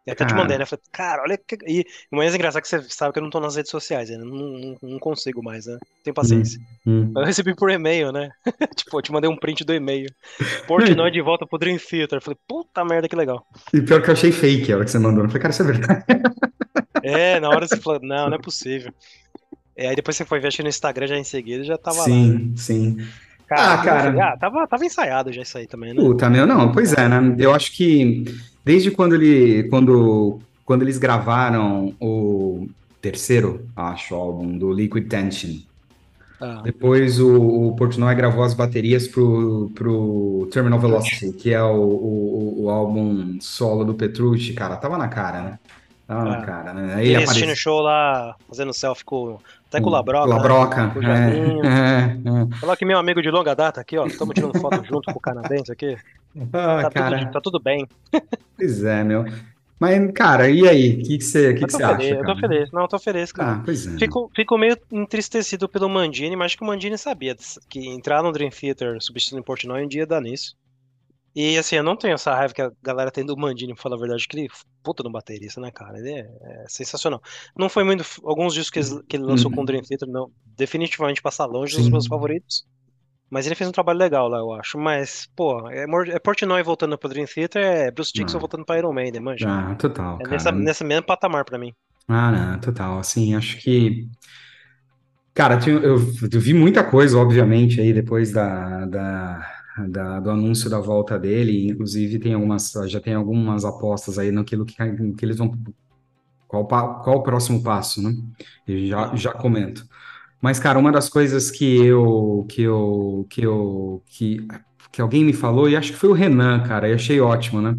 E 0.05 0.11
até 0.11 0.25
te 0.25 0.29
Cara. 0.29 0.41
mandei, 0.41 0.57
né? 0.57 0.65
Falei, 0.65 0.83
cara, 0.91 1.21
olha 1.21 1.37
que. 1.37 1.57
E 1.65 1.85
o 2.11 2.17
mais 2.17 2.35
engraçado 2.35 2.59
é 2.59 2.61
que 2.61 2.67
você 2.67 2.81
sabe 2.89 3.13
que 3.13 3.19
eu 3.19 3.23
não 3.23 3.29
tô 3.29 3.39
nas 3.39 3.55
redes 3.55 3.71
sociais, 3.71 4.09
né? 4.09 4.17
Não, 4.17 4.25
não, 4.25 4.77
não 4.81 4.99
consigo 4.99 5.41
mais, 5.41 5.65
né? 5.65 5.77
Tenho 6.03 6.13
paciência. 6.13 6.59
Hum. 6.85 7.13
Eu 7.15 7.23
recebi 7.23 7.55
por 7.55 7.69
e-mail, 7.69 8.11
né? 8.11 8.29
tipo, 8.75 8.97
eu 8.97 9.01
te 9.01 9.13
mandei 9.13 9.29
um 9.29 9.37
print 9.37 9.63
do 9.63 9.73
e-mail. 9.73 10.09
Portnoy 10.67 11.09
de 11.09 11.21
volta 11.21 11.47
pro 11.47 11.57
Dream 11.57 11.77
Theater. 11.77 12.17
Eu 12.17 12.21
Falei, 12.21 12.37
puta 12.45 12.83
merda, 12.83 13.07
que 13.07 13.15
legal. 13.15 13.47
E 13.73 13.81
pior 13.81 14.01
que 14.01 14.09
eu 14.09 14.13
achei 14.13 14.33
fake 14.33 14.73
a 14.73 14.75
hora 14.75 14.85
que 14.85 14.91
você 14.91 14.99
mandou. 14.99 15.23
Eu 15.23 15.29
falei, 15.29 15.41
cara, 15.41 15.53
isso 15.53 15.63
é 15.63 15.65
verdade. 15.65 16.05
É, 17.05 17.37
na 17.41 17.49
hora 17.49 17.67
você 17.67 17.75
falou, 17.81 17.99
não, 18.01 18.29
não 18.29 18.37
é 18.37 18.41
possível. 18.41 18.89
É, 19.75 19.89
aí 19.89 19.95
depois 19.95 20.15
você 20.15 20.23
foi 20.23 20.39
ver, 20.39 20.47
acho 20.47 20.57
que 20.57 20.63
no 20.63 20.69
Instagram 20.69 21.05
já 21.05 21.17
em 21.17 21.23
seguida 21.25 21.61
já 21.61 21.77
tava 21.77 21.97
lá. 21.97 22.05
Sim, 22.05 22.53
sim. 22.55 22.97
Cara, 23.47 23.73
Ah, 23.73 23.77
cara. 23.83 24.03
falei, 24.05 24.21
ah, 24.21 24.37
tava, 24.37 24.67
tava 24.67 24.85
ensaiado 24.85 25.31
já 25.31 25.41
isso 25.41 25.57
aí 25.57 25.67
também, 25.67 25.93
né? 25.93 26.01
Puta, 26.01 26.29
meu, 26.29 26.45
não, 26.47 26.71
pois 26.71 26.93
é, 26.93 27.07
né? 27.07 27.35
Eu 27.39 27.53
acho 27.53 27.71
que 27.73 28.23
desde 28.65 28.91
quando 28.91 29.15
ele, 29.15 29.63
quando, 29.69 30.39
quando 30.65 30.81
eles 30.83 30.97
gravaram 30.97 31.93
o 31.99 32.67
terceiro, 33.01 33.67
acho, 33.75 34.15
álbum 34.15 34.57
do 34.57 34.71
Liquid 34.71 35.07
Tension, 35.07 35.57
Ah, 36.41 36.61
depois 36.63 37.19
o, 37.19 37.69
o 37.69 37.75
Portnoy 37.75 38.13
gravou 38.15 38.43
as 38.43 38.53
baterias 38.53 39.07
pro, 39.07 39.71
pro 39.75 40.47
Terminal 40.51 40.79
Velocity, 40.79 41.31
que 41.33 41.53
é 41.53 41.61
o, 41.63 41.75
o, 41.81 42.63
o 42.63 42.69
álbum 42.69 43.37
solo 43.39 43.85
do 43.85 43.93
Petrucci, 43.93 44.53
cara, 44.53 44.75
tava 44.77 44.97
na 44.97 45.07
cara, 45.07 45.41
né? 45.41 45.59
Tava 46.07 46.25
na 46.25 46.37
Ah. 46.37 46.41
cara, 46.41 46.73
né? 46.73 46.95
Aí 46.95 47.09
ele 47.09 47.15
ele 47.15 47.23
assistindo 47.23 47.49
o 47.49 47.53
apareceu. 47.53 47.55
show 47.55 47.81
lá, 47.81 48.35
fazendo 48.49 48.73
selfie 48.73 49.05
com, 49.05 49.39
até 49.73 49.81
com 49.81 49.89
o 49.89 49.91
Labroca. 49.91 50.27
né? 50.27 50.35
Labroca, 50.35 50.93
o 50.95 51.03
é, 51.03 52.67
é, 52.67 52.71
é. 52.71 52.75
Que 52.75 52.85
meu 52.85 52.97
amigo 52.97 53.21
de 53.21 53.31
longa 53.31 53.55
data 53.55 53.81
aqui, 53.81 53.97
ó. 53.97 54.05
Estamos 54.05 54.35
tirando 54.35 54.59
foto 54.59 54.83
junto 54.85 55.11
com 55.11 55.17
o 55.17 55.21
canadense 55.21 55.71
aqui. 55.71 55.97
Ah, 56.53 56.89
Tá, 56.89 57.09
tudo, 57.09 57.31
tá 57.31 57.41
tudo 57.41 57.59
bem. 57.59 57.87
pois 58.57 58.83
é, 58.83 59.03
meu. 59.03 59.25
Mas, 59.79 60.11
cara, 60.13 60.49
e 60.49 60.67
aí? 60.67 61.01
O 61.01 61.03
que 61.03 61.21
você, 61.21 61.53
que 61.53 61.65
que 61.65 61.71
você 61.71 61.83
acha, 61.83 61.97
feliz, 61.97 62.11
eu 62.11 62.17
tô 62.19 62.35
cara? 62.35 62.39
feliz. 62.39 62.71
Não, 62.71 62.81
eu 62.83 62.87
tô 62.87 62.99
feliz, 62.99 63.31
cara. 63.31 63.51
Ah, 63.53 63.61
pois 63.65 63.85
é. 63.85 63.97
Fico, 63.97 64.31
fico 64.33 64.57
meio 64.57 64.77
entristecido 64.91 65.67
pelo 65.67 65.89
Mandini, 65.89 66.35
mas 66.35 66.45
acho 66.45 66.57
que 66.57 66.63
o 66.63 66.67
Mandini 66.67 66.97
sabia 66.97 67.35
que 67.69 67.87
entrar 67.89 68.23
no 68.23 68.31
Dream 68.31 68.49
Theater 68.49 68.97
substituindo 69.01 69.43
Portnoy 69.43 69.83
um 69.83 69.87
dia 69.87 70.05
dá 70.05 70.21
nisso. 70.21 70.55
E 71.35 71.57
assim, 71.57 71.75
eu 71.77 71.83
não 71.83 71.95
tenho 71.95 72.13
essa 72.13 72.33
raiva 72.35 72.53
que 72.53 72.61
a 72.61 72.71
galera 72.83 73.09
tem 73.09 73.25
do 73.25 73.35
Mandini, 73.35 73.73
pra 73.73 73.81
falar 73.81 73.95
a 73.95 73.99
verdade, 73.99 74.27
que 74.27 74.37
ele 74.37 74.47
puta 74.83 75.01
no 75.01 75.11
baterista, 75.11 75.59
né, 75.59 75.71
cara? 75.71 75.97
Ele 75.97 76.11
é, 76.11 76.27
é 76.41 76.65
sensacional. 76.67 77.21
Não 77.57 77.67
foi 77.69 77.83
muito. 77.83 78.05
Alguns 78.23 78.53
discos 78.53 78.69
que 78.69 78.79
ele, 78.93 79.03
que 79.07 79.17
ele 79.17 79.23
lançou 79.23 79.49
Uhum. 79.49 79.55
com 79.57 79.63
o 79.63 79.65
Dream 79.65 79.81
Theater, 79.81 80.07
não. 80.07 80.29
Definitivamente 80.55 81.21
passa 81.21 81.43
longe 81.45 81.75
dos 81.75 81.85
Sim. 81.85 81.91
meus 81.91 82.05
favoritos. 82.05 82.65
Mas 83.31 83.47
ele 83.47 83.55
fez 83.55 83.67
um 83.67 83.73
trabalho 83.73 83.97
legal 83.97 84.27
lá, 84.27 84.37
eu 84.37 84.53
acho. 84.53 84.77
Mas, 84.77 85.27
pô, 85.35 85.67
é, 85.71 85.85
é 86.11 86.19
Portnoy 86.19 86.61
voltando 86.61 86.95
pro 86.99 87.09
Dream 87.09 87.25
Theater, 87.25 87.63
é 87.63 87.89
Bruce 87.91 88.11
Dixon 88.13 88.33
Não. 88.33 88.39
voltando 88.39 88.63
pra 88.63 88.77
Iron 88.77 88.93
Maiden, 88.93 89.21
manja. 89.21 89.47
Ah, 89.49 89.73
total, 89.73 90.19
é 90.21 90.27
nessa, 90.27 90.51
nesse 90.51 90.83
mesmo 90.83 91.07
patamar 91.07 91.43
pra 91.43 91.57
mim. 91.57 91.73
Ah, 92.07 92.31
não, 92.31 92.59
total. 92.59 92.99
Assim, 92.99 93.33
acho 93.33 93.57
que. 93.59 94.07
Cara, 95.33 95.57
tinha- 95.57 95.77
eu, 95.77 95.95
eu 96.31 96.39
vi 96.39 96.53
muita 96.53 96.83
coisa, 96.83 97.17
obviamente, 97.17 97.81
aí 97.81 97.91
depois 97.91 98.31
da, 98.31 98.85
da, 98.85 99.52
da- 99.89 100.19
do 100.19 100.29
anúncio 100.31 100.69
da 100.69 100.79
volta 100.79 101.19
dele. 101.19 101.67
Inclusive, 101.69 102.19
tem 102.19 102.33
algumas, 102.33 102.71
já 102.87 102.99
tem 103.01 103.13
algumas 103.15 103.65
apostas 103.65 104.17
aí 104.19 104.31
naquilo 104.31 104.65
que, 104.65 104.75
que 105.17 105.25
eles 105.25 105.37
vão. 105.37 105.51
Qual, 106.47 106.67
qual 106.67 107.17
o 107.17 107.23
próximo 107.23 107.63
passo, 107.63 108.01
né? 108.01 108.11
Eu 108.67 108.85
já, 108.87 109.15
já 109.15 109.33
comento. 109.33 109.85
Mas, 110.41 110.59
cara, 110.59 110.79
uma 110.79 110.91
das 110.91 111.09
coisas 111.09 111.51
que 111.51 111.65
eu, 111.85 112.45
que 112.49 112.63
eu, 112.63 113.27
que 113.29 113.41
eu, 113.43 114.03
que, 114.07 114.47
que 114.91 115.01
alguém 115.01 115.25
me 115.25 115.33
falou, 115.33 115.69
e 115.69 115.75
acho 115.77 115.93
que 115.93 115.97
foi 115.99 116.09
o 116.09 116.13
Renan, 116.13 116.63
cara, 116.63 116.89
e 116.89 116.93
achei 116.93 117.19
ótimo, 117.21 117.61
né? 117.61 117.75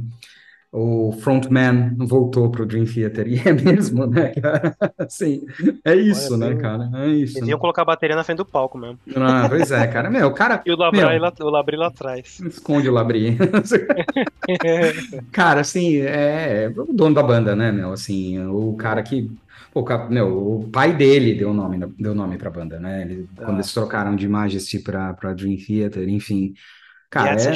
O 0.77 1.12
frontman 1.20 1.95
voltou 1.99 2.51
pro 2.51 2.66
Dream 2.66 2.85
Theater, 2.85 3.29
e 3.31 3.39
é 3.49 3.53
mesmo, 3.53 4.07
né, 4.09 4.31
cara? 4.31 4.75
Assim, 4.99 5.43
é 5.85 5.95
isso, 5.95 6.35
Olha, 6.35 6.53
né, 6.53 6.61
cara? 6.61 6.91
É 6.95 7.07
isso. 7.11 7.39
Eles 7.39 7.49
iam 7.49 7.61
colocar 7.61 7.83
a 7.83 7.85
bateria 7.85 8.16
na 8.16 8.25
frente 8.25 8.39
do 8.39 8.45
palco 8.45 8.77
mesmo. 8.77 8.99
Ah, 9.14 9.49
pois 9.49 9.70
é, 9.70 9.87
cara. 9.87 10.11
Meu, 10.11 10.27
o 10.27 10.35
cara 10.35 10.61
E 10.66 10.72
o 10.72 10.77
Labri 10.77 10.99
Meu. 11.01 11.20
lá, 11.20 11.33
o 11.41 11.49
Labri 11.49 11.77
lá 11.77 11.87
atrás. 11.87 12.41
esconde 12.45 12.89
o 12.89 12.93
Labri. 12.93 13.39
Cara, 15.31 15.61
assim, 15.61 15.99
é 15.99 16.72
o 16.77 16.93
dono 16.93 17.14
da 17.14 17.22
banda, 17.22 17.55
né, 17.55 17.70
meu? 17.70 17.93
Assim, 17.93 18.45
o 18.47 18.75
cara 18.75 19.01
que. 19.03 19.31
O 19.72 19.85
meu, 20.09 20.59
o 20.61 20.68
pai 20.70 20.97
dele 20.97 21.35
deu 21.35 21.53
nome, 21.53 21.79
deu 21.99 22.14
nome 22.14 22.37
pra 22.37 22.51
banda, 22.51 22.79
né? 22.79 23.03
Ele- 23.03 23.29
quando 23.37 23.51
Ah. 23.51 23.55
eles 23.55 23.72
trocaram 23.72 24.14
de 24.16 24.29
Majesty 24.29 24.79
pra, 24.81 25.12
pra 25.14 25.33
Dream 25.35 25.57
Theater, 25.57 26.09
enfim. 26.09 26.55
Cara, 27.11 27.33
é. 27.33 27.53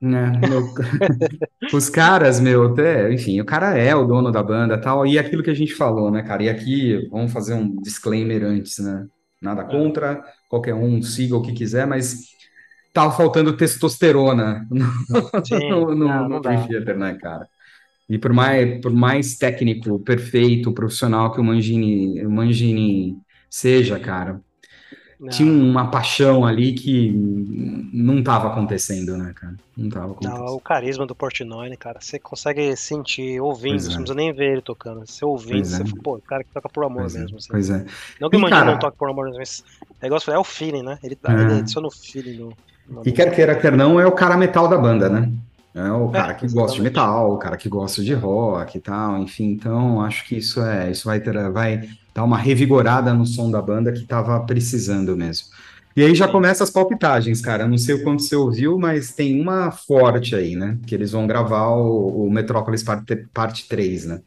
Né, 0.00 0.30
os 1.74 1.90
caras, 1.90 2.38
meu, 2.38 2.72
até, 2.72 3.12
enfim, 3.12 3.40
o 3.40 3.44
cara 3.44 3.76
é 3.76 3.94
o 3.94 4.04
dono 4.04 4.30
da 4.30 4.42
banda 4.42 4.74
e 4.74 4.80
tal, 4.80 5.04
e 5.04 5.18
aquilo 5.18 5.42
que 5.42 5.50
a 5.50 5.54
gente 5.54 5.74
falou, 5.74 6.08
né, 6.10 6.22
cara? 6.22 6.44
E 6.44 6.48
aqui, 6.48 7.08
vamos 7.10 7.32
fazer 7.32 7.54
um 7.54 7.80
disclaimer 7.82 8.44
antes, 8.44 8.78
né? 8.78 9.06
Nada 9.42 9.64
contra, 9.64 10.22
qualquer 10.48 10.74
um 10.74 11.02
siga 11.02 11.36
o 11.36 11.42
que 11.42 11.52
quiser, 11.52 11.86
mas 11.86 12.28
tava 12.92 13.12
faltando 13.12 13.56
testosterona 13.56 14.66
no, 14.70 14.86
Sim, 15.44 15.68
no, 15.68 15.94
no, 15.94 15.94
não, 15.94 16.28
no. 16.28 16.40
Theater, 16.40 16.96
né, 16.96 17.14
cara? 17.20 17.48
E 18.08 18.18
por 18.18 18.32
mais, 18.32 18.80
por 18.80 18.92
mais 18.92 19.36
técnico, 19.36 19.98
perfeito, 20.00 20.72
profissional 20.72 21.32
que 21.32 21.40
o 21.40 21.44
Mangini, 21.44 22.24
o 22.24 22.30
Mangini 22.30 23.16
seja, 23.50 23.98
cara, 23.98 24.40
Não, 25.20 25.28
tinha 25.30 25.50
uma 25.50 25.90
paixão 25.90 26.44
ali 26.46 26.72
que 26.74 27.10
não 27.92 28.22
tava 28.22 28.48
acontecendo, 28.48 29.16
né, 29.16 29.32
cara? 29.34 29.54
Não 29.76 29.88
tava 29.90 30.06
não, 30.06 30.12
acontecendo. 30.12 30.46
o 30.54 30.60
carisma 30.60 31.06
do 31.06 31.14
Portnoy, 31.14 31.68
né, 31.68 31.76
cara? 31.76 31.98
Você 32.00 32.18
consegue 32.20 32.76
sentir 32.76 33.40
ouvindo, 33.40 33.80
você 33.80 33.86
é. 33.86 33.90
não 33.90 33.96
precisa 33.98 34.14
nem 34.14 34.32
ver 34.32 34.52
ele 34.52 34.62
tocando. 34.62 35.04
Você 35.06 35.24
ouvindo, 35.24 35.54
Pois 35.56 35.68
você 35.68 35.82
é. 35.82 35.86
fala, 35.86 36.02
pô, 36.02 36.14
o 36.16 36.22
cara 36.22 36.44
que 36.44 36.50
toca 36.52 36.68
por 36.68 36.84
amor 36.84 37.02
Pois 37.02 37.16
é, 37.16 37.20
mesmo. 37.20 37.36
assim. 37.38 37.48
pois 37.50 37.68
é. 37.70 37.84
Não 38.20 38.30
que 38.30 38.36
o 38.36 38.40
Mandini 38.40 38.60
cara- 38.60 38.70
não 38.72 38.78
toque 38.78 38.96
por 38.96 39.10
amor 39.10 39.24
mesmo, 39.24 39.38
mas 39.40 39.64
é 40.00 40.08
você 40.08 40.24
falou, 40.26 40.38
é 40.38 40.40
o 40.40 40.44
feeling, 40.44 40.82
né? 40.82 40.98
Ele, 41.02 41.18
É. 41.24 41.32
ele 41.32 41.52
adiciona 41.60 41.88
o 41.88 41.90
feeling 41.90 42.36
no. 42.38 42.52
no 42.88 43.02
E 43.04 43.10
quer 43.10 43.34
queira, 43.34 43.56
quer 43.56 43.76
não, 43.76 43.98
é 43.98 44.06
o 44.06 44.12
cara 44.12 44.36
metal 44.36 44.68
da 44.68 44.76
banda, 44.78 45.08
né? 45.08 45.32
É 45.74 45.90
o 45.92 46.08
cara 46.10 46.32
É, 46.32 46.34
que 46.34 46.48
gosta 46.48 46.76
de 46.76 46.82
metal, 46.82 47.34
o 47.34 47.38
cara 47.38 47.56
que 47.56 47.68
gosta 47.68 48.02
de 48.02 48.12
rock 48.14 48.78
e 48.78 48.80
tal, 48.80 49.18
enfim, 49.18 49.50
então 49.52 50.00
acho 50.00 50.26
que 50.26 50.36
isso 50.36 50.60
é, 50.62 50.90
isso 50.90 51.04
vai 51.06 51.20
ter, 51.20 51.50
vai 51.50 51.88
dar 52.18 52.24
uma 52.24 52.36
revigorada 52.36 53.14
no 53.14 53.24
som 53.24 53.48
da 53.48 53.62
banda 53.62 53.92
que 53.92 54.04
tava 54.04 54.38
precisando 54.40 55.16
mesmo. 55.16 55.46
E 55.96 56.02
aí 56.02 56.14
já 56.14 56.26
começa 56.26 56.64
as 56.64 56.70
palpitagens, 56.70 57.40
cara. 57.40 57.66
Não 57.66 57.78
sei 57.78 57.94
o 57.94 58.02
quanto 58.02 58.22
você 58.22 58.34
ouviu, 58.34 58.76
mas 58.76 59.12
tem 59.12 59.40
uma 59.40 59.70
forte 59.70 60.34
aí, 60.34 60.56
né? 60.56 60.76
Que 60.86 60.94
eles 60.94 61.12
vão 61.12 61.26
gravar 61.26 61.68
o, 61.68 62.26
o 62.26 62.30
Metrópolis 62.30 62.82
parte, 62.82 63.16
parte 63.32 63.68
3, 63.68 64.06
né? 64.06 64.20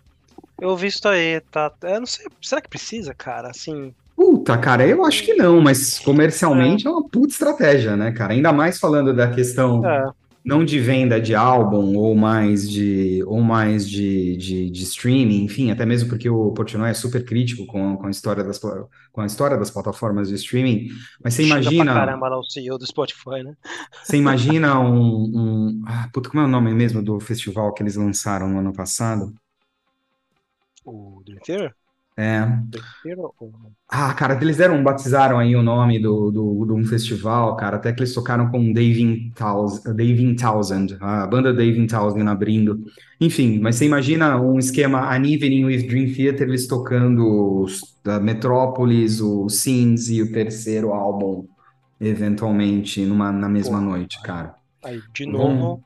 Eu 0.59 0.69
ouvi 0.69 0.87
isso 0.87 1.05
aí, 1.07 1.41
tá. 1.51 1.71
Eu 1.83 1.99
não 1.99 2.05
sei. 2.05 2.25
Será 2.41 2.61
que 2.61 2.69
precisa, 2.69 3.13
cara? 3.13 3.49
Assim. 3.49 3.93
Puta, 4.15 4.57
cara, 4.57 4.87
eu 4.87 5.05
acho 5.05 5.23
que 5.23 5.33
não, 5.33 5.59
mas 5.59 5.99
comercialmente 5.99 6.87
é, 6.87 6.89
uma 6.89 7.07
puta 7.07 7.33
estratégia, 7.33 7.97
né, 7.97 8.11
cara? 8.11 8.33
Ainda 8.33 8.53
mais 8.53 8.79
falando 8.79 9.13
da 9.13 9.29
questão 9.29 9.85
É. 9.85 10.09
não 10.43 10.65
de 10.65 10.79
venda 10.79 11.21
de 11.21 11.35
álbum 11.35 11.95
ou 11.95 12.15
mais 12.15 12.69
de 12.69 13.23
ou 13.25 13.41
mais 13.41 13.87
de, 13.87 14.35
de, 14.37 14.69
de 14.69 14.83
streaming, 14.83 15.43
enfim, 15.43 15.71
até 15.71 15.85
mesmo 15.85 16.09
porque 16.09 16.29
o 16.29 16.51
Portnoy 16.51 16.89
é 16.89 16.93
super 16.93 17.23
crítico 17.23 17.65
com, 17.65 17.95
com 17.95 18.07
a 18.07 18.09
história 18.09 18.43
das 18.43 18.59
com 18.59 19.21
a 19.21 19.25
história 19.25 19.57
das 19.57 19.69
plataformas 19.69 20.29
de 20.29 20.35
streaming. 20.35 20.89
Mas 21.23 21.35
você 21.35 21.43
imagina, 21.43 21.93
caramba 21.93 22.27
lá 22.27 22.39
o 22.39 22.43
CEO 22.43 22.77
do 22.77 22.85
Spotify, 22.85 23.43
né? 23.43 23.55
você 24.03 24.17
imagina 24.17 24.79
um, 24.79 25.31
um 25.35 25.83
ah, 25.85 26.09
puta, 26.11 26.29
como 26.29 26.41
é 26.41 26.45
o 26.45 26.49
nome 26.49 26.73
mesmo 26.73 27.03
do 27.03 27.19
festival 27.19 27.73
que 27.73 27.83
eles 27.83 27.95
lançaram 27.95 28.49
no 28.49 28.59
ano 28.59 28.73
passado? 28.73 29.33
O 30.83 31.21
Dream 31.23 31.39
Theater? 31.45 31.75
É, 32.21 32.45
Ah, 33.89 34.13
cara, 34.13 34.37
eles 34.41 34.57
deram, 34.57 34.81
batizaram 34.83 35.39
aí 35.39 35.55
o 35.55 35.61
nome 35.63 35.99
do, 35.99 36.31
do, 36.31 36.65
de 36.65 36.71
um 36.71 36.85
festival, 36.85 37.57
cara, 37.57 37.77
até 37.77 37.91
que 37.91 37.99
eles 38.01 38.13
tocaram 38.13 38.49
com 38.49 38.71
Davin 38.71 39.31
Townsend, 39.35 39.93
Davin 39.95 40.35
Townsend, 40.35 40.97
a 41.01 41.27
banda 41.27 41.53
Davin 41.53 41.87
Townsend 41.87 42.29
abrindo. 42.29 42.85
Enfim, 43.19 43.59
mas 43.59 43.75
você 43.75 43.85
imagina 43.85 44.39
um 44.39 44.57
esquema 44.59 45.13
An 45.13 45.25
Evening 45.25 45.65
with 45.65 45.87
Dream 45.87 46.13
Theater, 46.13 46.47
eles 46.47 46.67
tocando 46.67 47.61
os, 47.63 47.81
da 48.03 48.19
Metrópolis, 48.19 49.19
o 49.19 49.49
Sins 49.49 50.09
e 50.09 50.21
o 50.21 50.31
terceiro 50.31 50.93
álbum, 50.93 51.45
eventualmente, 51.99 53.03
numa, 53.03 53.31
na 53.31 53.49
mesma 53.49 53.79
Pô, 53.79 53.85
noite, 53.85 54.21
cara. 54.21 54.55
Aí, 54.83 55.01
de 55.13 55.25
Bom. 55.25 55.81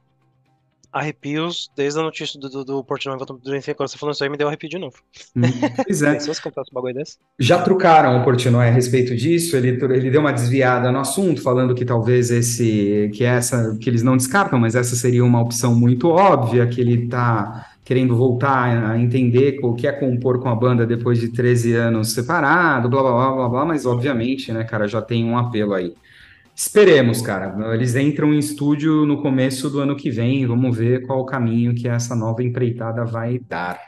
Arrepios, 0.96 1.70
desde 1.76 2.00
a 2.00 2.04
notícia 2.04 2.40
do, 2.40 2.50
do, 2.50 2.64
do 2.64 2.84
Portnoy 2.84 3.18
voltando 3.18 3.38
pro 3.38 3.50
Dream 3.50 3.60
Theater, 3.62 3.76
quando 3.76 3.90
você 3.90 3.98
falando 3.98 4.16
isso 4.16 4.24
aí, 4.24 4.30
me 4.30 4.38
deu 4.38 4.48
arrepio 4.48 4.70
de 4.70 4.78
novo. 4.78 4.96
Hum, 5.36 5.42
Pois 5.84 6.02
é. 6.02 6.18
Se 6.20 6.32
um 6.32 6.34
bagulho 6.72 6.94
desse? 6.94 7.18
Já 7.38 7.62
trucaram 7.62 8.18
o 8.18 8.24
Portnoy 8.24 8.70
a 8.70 8.72
respeito 8.72 9.14
disso, 9.14 9.58
ele, 9.58 9.78
ele 9.94 10.10
deu 10.10 10.22
uma 10.22 10.32
desviada 10.32 10.90
no 10.94 11.00
assunto, 11.00 11.42
falando 11.42 11.76
que 11.76 11.84
talvez 11.84 12.32
esse, 12.32 13.12
que 13.14 13.26
essa, 13.26 13.78
que 13.78 13.90
eles 13.90 14.04
não 14.04 14.16
descartam, 14.16 14.58
mas 14.58 14.74
essa 14.74 14.96
seria 14.96 15.26
uma 15.26 15.42
opção 15.42 15.76
muito 15.76 16.08
óbvia, 16.08 16.66
que 16.66 16.80
ele 16.80 17.04
está 17.04 17.76
querendo 17.84 18.16
voltar 18.16 18.92
a 18.92 18.98
entender 18.98 19.60
o 19.62 19.76
que 19.76 19.88
é 19.88 19.92
compor 19.92 20.40
com 20.40 20.48
a 20.50 20.56
banda 20.56 20.88
depois 20.88 21.20
de 21.20 21.30
13 21.30 21.74
anos 21.76 22.14
separado, 22.14 22.90
blá 22.90 23.02
blá 23.02 23.12
blá 23.12 23.32
blá 23.34 23.50
blá, 23.50 23.66
mas 23.66 23.86
obviamente, 23.86 24.52
né, 24.52 24.64
cara, 24.64 24.88
já 24.88 25.02
tem 25.02 25.26
um 25.26 25.38
apelo 25.38 25.74
aí. 25.74 25.94
Esperemos, 26.56 27.22
cara. 27.22 27.74
Eles 27.74 27.96
entram 27.96 28.34
em 28.34 28.40
estúdio 28.40 29.06
no 29.06 29.22
começo 29.22 29.70
do 29.70 29.80
ano 29.80 29.96
que 29.96 30.10
vem, 30.10 30.46
vamos 30.48 30.76
ver 30.78 31.06
qual 31.06 31.20
o 31.20 31.26
caminho 31.26 31.76
que 31.76 31.88
essa 31.88 32.16
nova 32.16 32.42
empreitada 32.44 33.04
vai 33.06 33.38
dar. 33.40 33.80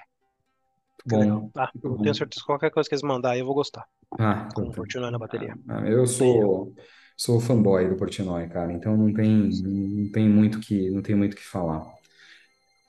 Bom, 1.06 1.52
Ah, 1.56 1.72
bom. 1.82 2.04
tenho 2.04 2.16
certeza 2.16 2.42
que 2.42 2.46
qualquer 2.46 2.72
coisa 2.72 2.88
que 2.90 2.96
eles 2.96 3.04
mandarem 3.04 3.40
eu 3.40 3.46
vou 3.46 3.56
gostar. 3.56 3.86
Ah, 4.20 4.50
Com 4.56 4.64
o 4.68 4.72
Portnoy 4.72 5.12
na 5.12 5.20
bateria. 5.20 5.56
ah, 5.70 5.82
Eu 5.88 6.06
sou 6.08 6.74
sou 7.18 7.40
fanboy 7.40 7.88
do 7.90 7.96
Portnoy, 7.98 8.48
cara, 8.50 8.72
então 8.74 8.96
não 8.96 9.12
tem 9.14 9.50
não 9.64 10.12
tem 10.12 10.30
muito 10.30 10.60
que 10.60 10.90
não 10.92 11.02
tem 11.02 11.16
muito 11.16 11.36
que 11.36 11.44
falar. 11.44 11.86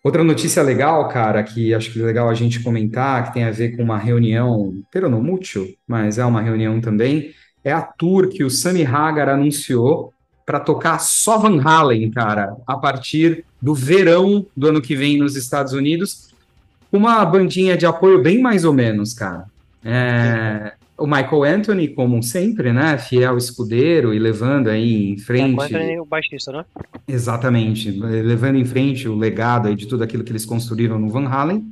Outra 0.03 0.23
notícia 0.25 0.63
legal, 0.63 1.09
cara, 1.09 1.43
que 1.43 1.75
acho 1.75 1.93
que 1.93 2.01
é 2.01 2.05
legal 2.05 2.29
a 2.29 2.35
gente 2.35 2.63
comentar, 2.63 3.27
que 3.27 3.35
tem 3.35 3.45
a 3.45 3.51
ver 3.51 3.77
com 3.77 3.83
uma 3.83 3.99
reunião, 3.99 4.73
pero 4.91 5.09
no 5.11 5.21
mucho, 5.23 5.67
mas 5.87 6.19
é 6.19 6.25
uma 6.25 6.41
reunião 6.41 6.81
também, 6.81 7.33
é 7.69 7.73
a 7.73 7.83
tour 7.83 8.29
que 8.29 8.43
o 8.45 8.51
Sammy 8.51 8.85
Hagar 8.85 9.29
anunciou 9.29 10.13
para 10.47 10.59
tocar 10.61 10.99
só 10.99 11.37
Van 11.39 11.61
Halen, 11.63 12.11
cara, 12.11 12.57
a 12.67 12.77
partir 12.77 13.45
do 13.61 13.75
verão 13.75 14.47
do 14.57 14.69
ano 14.69 14.81
que 14.81 14.97
vem 14.97 15.19
nos 15.19 15.37
Estados 15.37 15.73
Unidos, 15.75 16.31
uma 16.91 17.23
bandinha 17.25 17.77
de 17.77 17.85
apoio 17.85 18.23
bem 18.23 18.41
mais 18.41 18.65
ou 18.65 18.73
menos, 18.73 19.13
cara. 19.13 19.45
É, 19.85 20.73
o 20.97 21.07
Michael 21.07 21.45
Anthony, 21.45 21.89
como 21.89 22.23
sempre, 22.23 22.73
né, 22.73 22.97
fiel 22.97 23.37
escudeiro 23.37 24.15
e 24.15 24.19
levando 24.19 24.69
aí 24.69 25.11
em 25.11 25.15
É, 25.15 25.19
frente 25.19 25.55
com 25.55 25.63
Anthony, 25.63 26.01
o 26.01 26.05
baixista, 26.07 26.51
né? 26.51 26.65
Exatamente, 27.07 27.91
levando 27.91 28.57
em 28.57 28.65
frente 28.65 29.07
o 29.09 29.15
legado 29.15 29.69
aí 29.69 29.75
de 29.75 29.87
tudo 29.87 30.03
aquilo 30.03 30.25
que 30.25 30.33
eles 30.33 30.47
construíram 30.47 30.99
no 30.99 31.09
Van 31.11 31.29
Halen. 31.29 31.65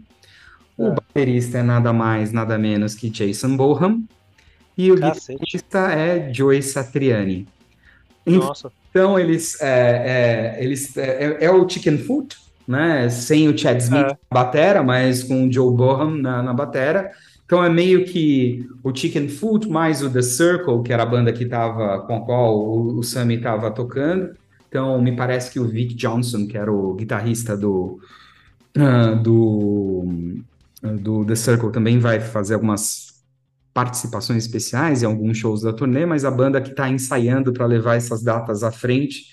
O 0.77 0.89
É. 0.89 0.91
baterista 0.91 1.59
é 1.59 1.63
nada 1.63 1.93
mais, 1.93 2.31
nada 2.31 2.59
menos 2.59 2.95
que 2.95 3.09
Jason 3.09 3.57
Bonham. 3.57 4.05
E 4.77 4.91
o 4.93 5.01
Cacete. 5.01 5.39
guitarrista 5.39 5.79
é 5.93 6.33
Joey 6.33 6.63
Satriani. 6.63 7.47
Nossa. 8.27 8.73
Então, 8.91 9.19
eles, 9.19 9.61
é, 9.61 10.57
é, 10.59 10.65
eles 10.65 10.97
é, 10.97 11.45
é 11.45 11.51
o 11.51 11.69
Chicken 11.69 11.99
Foot, 11.99 12.37
né? 12.67 13.09
Sem 13.09 13.49
o 13.49 13.57
Chad 13.57 13.79
Smith 13.81 14.01
É. 14.05 14.09
na 14.09 14.17
batera, 14.33 14.83
mas 14.83 15.23
com 15.23 15.47
o 15.47 15.53
Joe 15.53 15.73
Bonham 15.75 16.11
na, 16.17 16.43
na 16.43 16.53
batera. 16.53 17.11
Então 17.45 17.63
é 17.65 17.69
meio 17.71 18.05
que 18.05 18.67
o 18.83 18.93
Chicken 18.95 19.29
Foot 19.29 19.69
mais 19.69 20.03
o 20.03 20.11
The 20.11 20.23
Circle, 20.23 20.83
que 20.83 20.93
era 20.93 21.05
a 21.05 21.07
banda 21.07 21.33
que 21.33 21.47
tava, 21.47 22.01
com 22.01 22.17
a 22.17 22.21
qual 22.25 22.59
o, 22.59 22.99
o 22.99 23.03
Sammy 23.05 23.37
estava 23.37 23.71
tocando. 23.71 24.35
Então 24.69 25.01
me 25.01 25.15
parece 25.15 25.51
que 25.53 25.61
o 25.61 25.69
Vic 25.69 25.95
Johnson, 25.95 26.47
que 26.49 26.59
era 26.59 26.73
o 26.73 26.95
guitarrista 26.95 27.57
do, 27.57 28.01
ah, 28.77 29.13
do, 29.15 30.07
do 30.83 31.25
The 31.25 31.35
Circle, 31.37 31.71
também 31.73 31.99
vai 32.01 32.21
fazer 32.21 32.55
algumas 32.55 33.06
participações 33.77 34.47
especiais 34.47 35.03
em 35.03 35.07
alguns 35.07 35.37
shows 35.37 35.61
da 35.61 35.71
turnê, 35.71 36.07
mas 36.07 36.25
a 36.25 36.31
banda 36.31 36.63
que 36.63 36.71
está 36.71 36.89
ensaiando 36.89 37.53
para 37.53 37.67
levar 37.67 37.97
essas 37.97 38.23
datas 38.23 38.63
à 38.63 38.73
frente 38.73 39.27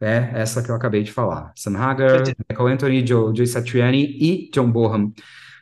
é 0.00 0.30
essa 0.32 0.62
que 0.62 0.70
eu 0.70 0.76
acabei 0.76 1.02
de 1.02 1.10
falar. 1.10 1.50
Sam 1.56 1.76
Hagar, 1.76 2.22
Michael 2.48 2.68
Anthony, 2.68 3.04
Joe, 3.04 3.36
Joe 3.36 3.46
Satriani 3.48 4.04
e 4.04 4.48
John 4.54 4.70
Bonham. 4.70 5.12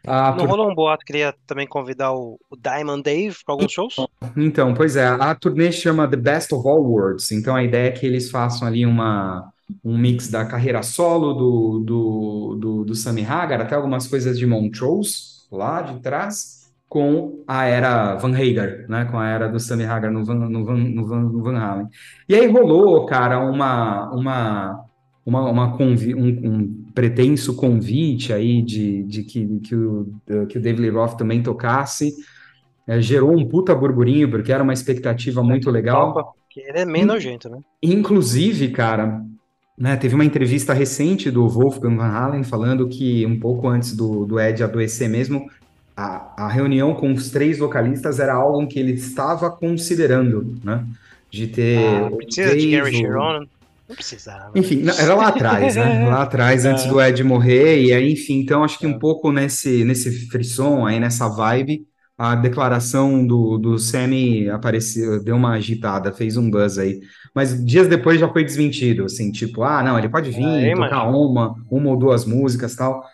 A 0.06 0.32
Não 0.32 0.36
tur- 0.40 0.48
rolou 0.50 0.70
um 0.70 0.74
boato 0.74 1.06
que 1.06 1.12
queria 1.12 1.34
também 1.46 1.66
convidar 1.66 2.12
o, 2.12 2.38
o 2.50 2.56
Diamond 2.56 3.02
Dave 3.02 3.34
para 3.46 3.54
alguns 3.54 3.72
shows? 3.72 3.96
Então, 4.36 4.74
pois 4.74 4.94
é, 4.94 5.06
a 5.06 5.34
turnê 5.34 5.72
chama 5.72 6.06
The 6.06 6.16
Best 6.16 6.54
of 6.54 6.68
All 6.68 6.82
Worlds, 6.84 7.32
então 7.32 7.56
a 7.56 7.64
ideia 7.64 7.88
é 7.88 7.92
que 7.92 8.04
eles 8.04 8.30
façam 8.30 8.68
ali 8.68 8.84
uma, 8.84 9.50
um 9.82 9.96
mix 9.96 10.28
da 10.28 10.44
carreira 10.44 10.82
solo 10.82 11.32
do, 11.32 11.78
do, 11.80 12.56
do, 12.60 12.84
do 12.84 12.94
Sammy 12.94 13.24
Hagar, 13.24 13.62
até 13.62 13.74
algumas 13.74 14.06
coisas 14.06 14.38
de 14.38 14.46
Montrose, 14.46 15.38
lá 15.50 15.80
de 15.80 15.98
trás, 16.00 16.57
com 16.88 17.44
a 17.46 17.66
era 17.66 18.14
Van 18.16 18.34
Hagar, 18.34 18.88
né, 18.88 19.04
com 19.04 19.18
a 19.18 19.28
era 19.28 19.48
do 19.48 19.60
Sammy 19.60 19.84
Hagar 19.84 20.10
no 20.10 20.24
Van, 20.24 20.34
no 20.34 20.64
Van, 20.64 20.76
no 20.76 21.06
Van, 21.06 21.20
no 21.20 21.42
Van 21.42 21.56
Halen. 21.56 21.88
E 22.28 22.34
aí 22.34 22.46
rolou, 22.46 23.04
cara, 23.04 23.40
uma, 23.40 24.10
uma, 24.10 24.84
uma, 25.24 25.50
uma 25.50 25.76
convi 25.76 26.14
um, 26.14 26.28
um 26.28 26.84
pretenso 26.94 27.54
convite 27.54 28.32
aí 28.32 28.62
de, 28.62 29.02
de 29.04 29.22
que, 29.22 29.60
que, 29.60 29.74
o, 29.74 30.08
que 30.48 30.58
o 30.58 30.60
David 30.60 30.80
Lee 30.80 30.90
Roth 30.90 31.16
também 31.16 31.42
tocasse, 31.42 32.14
é, 32.86 33.00
gerou 33.02 33.36
um 33.36 33.46
puta 33.46 33.74
burburinho, 33.74 34.30
porque 34.30 34.50
era 34.50 34.62
uma 34.62 34.72
expectativa 34.72 35.42
muito 35.42 35.70
legal. 35.70 36.34
Que 36.48 36.60
ele 36.60 36.78
é 36.78 36.84
meio 36.86 37.06
nojento, 37.06 37.50
né? 37.50 37.58
Inclusive, 37.82 38.68
cara, 38.68 39.22
né, 39.76 39.94
teve 39.96 40.14
uma 40.14 40.24
entrevista 40.24 40.72
recente 40.72 41.30
do 41.30 41.46
Wolfgang 41.46 41.96
Van 41.96 42.08
Halen 42.08 42.42
falando 42.42 42.88
que 42.88 43.26
um 43.26 43.38
pouco 43.38 43.68
antes 43.68 43.94
do, 43.94 44.24
do 44.24 44.40
Ed 44.40 44.64
adoecer 44.64 45.08
mesmo, 45.08 45.46
a, 45.98 46.46
a 46.46 46.48
reunião 46.48 46.94
com 46.94 47.12
os 47.12 47.30
três 47.30 47.58
vocalistas 47.58 48.20
era 48.20 48.34
algo 48.34 48.68
que 48.68 48.78
ele 48.78 48.92
estava 48.94 49.50
considerando, 49.50 50.60
né? 50.64 50.86
De 51.30 51.48
ter 51.48 51.72
Ah, 51.74 52.10
precisa 52.16 52.56
de 52.56 52.66
Gary 52.66 52.92
Sharon? 52.92 53.46
Não 53.88 53.94
precisava. 53.96 54.54
enfim, 54.54 54.76
não, 54.82 54.94
era 54.98 55.14
lá 55.14 55.28
atrás, 55.28 55.76
né? 55.76 55.98
Lá 56.04 56.22
atrás, 56.22 56.64
antes 56.64 56.86
do 56.86 57.00
Ed 57.00 57.22
morrer, 57.22 57.82
e 57.84 57.92
aí, 57.92 58.12
enfim, 58.12 58.40
então 58.40 58.64
acho 58.64 58.78
que 58.78 58.86
um 58.86 58.94
É. 58.94 58.98
pouco 58.98 59.30
nesse, 59.30 59.84
nesse 59.84 60.28
frisson 60.28 60.86
aí, 60.86 60.98
nessa 60.98 61.28
vibe, 61.28 61.86
a 62.16 62.34
declaração 62.34 63.24
do, 63.26 63.58
do 63.58 63.78
Sammy 63.78 64.48
apareceu, 64.50 65.22
deu 65.22 65.36
uma 65.36 65.52
agitada, 65.54 66.12
fez 66.12 66.36
um 66.36 66.50
buzz 66.50 66.78
aí. 66.78 67.00
Mas 67.34 67.64
dias 67.64 67.86
depois 67.86 68.18
já 68.18 68.28
foi 68.32 68.44
desmentido, 68.44 69.04
assim, 69.04 69.30
tipo, 69.30 69.62
ah, 69.62 69.82
não, 69.82 69.96
ele 69.98 70.08
pode 70.08 70.30
vir, 70.30 70.64
eu 70.64 70.74
tocar 70.74 71.04
uma, 71.04 71.54
uma 71.70 71.90
ou 71.90 71.96
duas 71.96 72.24
músicas 72.24 72.74
tal. 72.74 73.04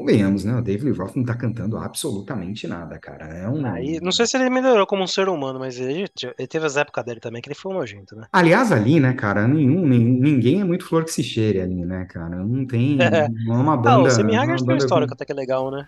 Convenhamos, 0.00 0.44
né? 0.44 0.56
O 0.56 0.62
David 0.62 0.84
Lee 0.90 0.98
Roth 0.98 1.16
não 1.16 1.24
tá 1.24 1.34
cantando 1.34 1.76
absolutamente 1.76 2.66
nada, 2.66 2.98
cara. 2.98 3.26
É 3.26 3.48
um... 3.48 3.66
Aí, 3.66 4.00
não 4.00 4.12
sei 4.12 4.26
se 4.26 4.36
ele 4.36 4.48
melhorou 4.48 4.86
como 4.86 5.02
um 5.02 5.06
ser 5.06 5.28
humano, 5.28 5.58
mas 5.58 5.78
ele, 5.78 6.06
ele 6.38 6.48
teve 6.48 6.66
as 6.66 6.76
épocas 6.76 7.04
dele 7.04 7.20
também, 7.20 7.42
que 7.42 7.48
ele 7.48 7.54
foi 7.54 7.72
um 7.72 7.78
nojento, 7.78 8.16
né? 8.16 8.26
Aliás, 8.32 8.72
ali, 8.72 8.98
né, 8.98 9.12
cara, 9.12 9.46
nenhum, 9.46 9.86
nin- 9.86 10.18
ninguém 10.20 10.60
é 10.60 10.64
muito 10.64 10.86
flor 10.86 11.04
que 11.04 11.12
se 11.12 11.22
cheire 11.22 11.60
ali, 11.60 11.84
né, 11.84 12.06
cara? 12.06 12.36
Não 12.36 12.66
tem. 12.66 12.96
Não 13.44 13.54
é 13.54 13.58
uma 13.58 13.76
Ah, 13.76 13.82
banda. 13.82 14.08
o 14.08 14.10
Sammy 14.10 14.32
não 14.32 14.40
é 14.40 14.44
Hagar 14.44 14.56
uma 14.56 14.64
tem 14.64 14.74
uma 14.74 14.78
história 14.78 15.06
com- 15.06 15.08
que 15.08 15.14
até 15.14 15.24
que 15.26 15.32
é 15.32 15.34
legal, 15.34 15.70
né? 15.70 15.86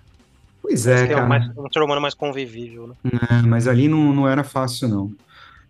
Pois 0.61 0.87
é, 0.87 1.07
que 1.07 1.13
é 1.13 1.17
um, 1.17 1.21
cara. 1.21 1.29
mais- 1.29 1.45
um 1.57 1.69
ser 1.73 1.81
humano 1.83 2.01
mais 2.01 2.15
convivível, 2.15 2.87
né? 2.89 2.95
É, 3.05 3.43
mas 3.47 3.67
ali 3.67 3.89
não, 3.89 4.13
não 4.15 4.29
era 4.29 4.45
fácil, 4.45 4.89
não. 4.89 5.11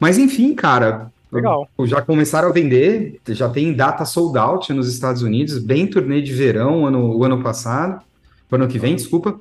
Mas 0.01 0.19
enfim, 0.19 0.55
cara, 0.55 1.13
Legal. 1.31 1.67
Já 1.87 2.03
começaram 2.03 2.49
a 2.51 2.53
vender, 2.53 3.21
já 3.31 3.49
tem 3.51 3.75
data 3.75 4.05
sold 4.05 4.39
out 4.39 4.73
nos 4.73 4.89
Estados 4.93 5.23
Unidos, 5.23 5.59
bem 5.59 5.89
turnê 5.89 6.21
de 6.23 6.33
verão 6.35 6.87
ano, 6.87 7.17
o 7.17 7.25
ano 7.25 7.43
passado, 7.43 8.03
o 8.03 8.05
ano 8.57 8.69
que 8.69 8.79
vem, 8.79 8.95
desculpa. 8.95 9.41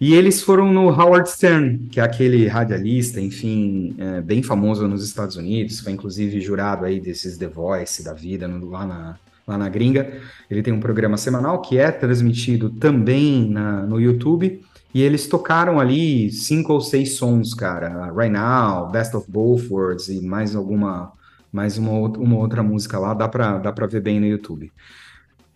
E 0.00 0.14
eles 0.14 0.42
foram 0.42 0.72
no 0.72 0.88
Howard 0.88 1.30
Stern, 1.30 1.86
que 1.90 2.00
é 2.00 2.02
aquele 2.02 2.48
radialista, 2.48 3.20
enfim, 3.20 3.94
é, 3.98 4.20
bem 4.20 4.42
famoso 4.42 4.88
nos 4.88 5.04
Estados 5.04 5.36
Unidos, 5.36 5.78
foi 5.78 5.92
inclusive 5.92 6.40
jurado 6.40 6.84
aí 6.84 6.98
desses 6.98 7.38
The 7.38 7.46
Voice 7.46 8.02
da 8.02 8.12
vida 8.12 8.48
no, 8.48 8.68
lá, 8.68 8.84
na, 8.84 9.16
lá 9.46 9.56
na 9.56 9.68
gringa. 9.68 10.20
Ele 10.50 10.60
tem 10.60 10.72
um 10.72 10.80
programa 10.80 11.16
semanal 11.16 11.62
que 11.62 11.78
é 11.78 11.90
transmitido 11.92 12.68
também 12.70 13.48
na, 13.48 13.86
no 13.86 14.00
YouTube. 14.00 14.60
E 14.94 15.00
eles 15.00 15.26
tocaram 15.26 15.80
ali 15.80 16.30
cinco 16.32 16.72
ou 16.72 16.80
seis 16.80 17.14
sons, 17.14 17.54
cara. 17.54 18.12
Right 18.12 18.32
Now, 18.32 18.90
Best 18.90 19.16
of 19.16 19.30
Both 19.30 19.70
Worlds 19.70 20.08
e 20.08 20.20
mais 20.20 20.54
alguma, 20.54 21.12
mais 21.52 21.78
uma, 21.78 21.92
uma 21.92 22.36
outra 22.38 22.62
música 22.62 22.98
lá. 22.98 23.14
Dá 23.14 23.28
pra, 23.28 23.58
dá 23.58 23.72
pra 23.72 23.86
ver 23.86 24.00
bem 24.00 24.20
no 24.20 24.26
YouTube. 24.26 24.70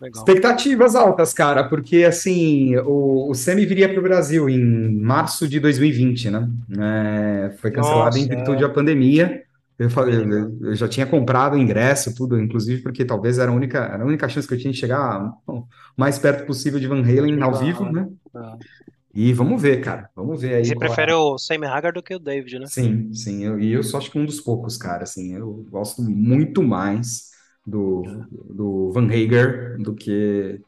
Legal. 0.01 0.23
Expectativas 0.23 0.95
altas, 0.95 1.33
cara, 1.33 1.65
porque 1.65 2.05
assim, 2.05 2.77
o, 2.79 3.31
o 3.31 3.35
Semi 3.35 3.65
viria 3.65 3.89
para 3.89 3.99
o 3.99 4.03
Brasil 4.03 4.49
em 4.49 4.95
março 5.01 5.49
de 5.49 5.59
2020, 5.59 6.31
né? 6.31 6.49
É, 6.79 7.57
foi 7.57 7.71
cancelado 7.71 8.05
Nossa, 8.05 8.19
em 8.19 8.29
virtude 8.29 8.63
é. 8.63 8.69
da 8.69 8.73
pandemia. 8.73 9.43
Eu, 9.79 9.89
eu, 9.89 10.69
eu, 10.69 10.75
já 10.75 10.89
tinha 10.89 11.07
comprado 11.07 11.55
o 11.55 11.59
ingresso, 11.59 12.15
tudo, 12.15 12.41
inclusive 12.41 12.83
porque 12.83 13.05
talvez 13.05 13.39
era 13.39 13.51
a 13.51 13.55
única, 13.55 13.79
era 13.79 14.03
a 14.03 14.07
única 14.07 14.29
chance 14.29 14.47
que 14.47 14.55
eu 14.55 14.59
tinha 14.59 14.73
de 14.73 14.79
chegar 14.79 15.33
o 15.47 15.65
mais 15.97 16.19
perto 16.19 16.47
possível 16.47 16.81
de 16.81 16.87
Van 16.87 17.01
Halen 17.01 17.43
ao 17.43 17.55
vivo, 17.55 17.85
né? 17.91 18.09
É. 18.35 18.87
E 19.15 19.33
vamos 19.33 19.61
ver, 19.61 19.81
cara. 19.81 20.11
Vamos 20.15 20.43
ver 20.43 20.57
aí. 20.57 20.65
Você 20.67 20.77
prefere 20.77 21.13
o 21.13 21.39
Sammy 21.39 21.67
Hagar 21.67 21.95
do 21.95 22.03
que 22.03 22.15
o 22.15 22.19
David, 22.19 22.59
né? 22.59 22.67
Sim, 22.67 23.15
sim. 23.15 23.45
Eu, 23.45 23.59
e 23.59 23.73
eu 23.73 23.83
só 23.83 23.97
acho 23.97 24.11
que 24.11 24.19
um 24.19 24.27
dos 24.27 24.41
poucos, 24.41 24.77
cara. 24.77 25.05
Assim, 25.05 25.35
eu 25.35 25.67
gosto 25.71 26.03
muito 26.03 26.63
mais 26.63 27.31
do, 27.67 28.03
do 28.31 28.93
Van 28.93 29.07
Hager 29.07 29.77
do 29.79 29.95
que. 29.95 30.61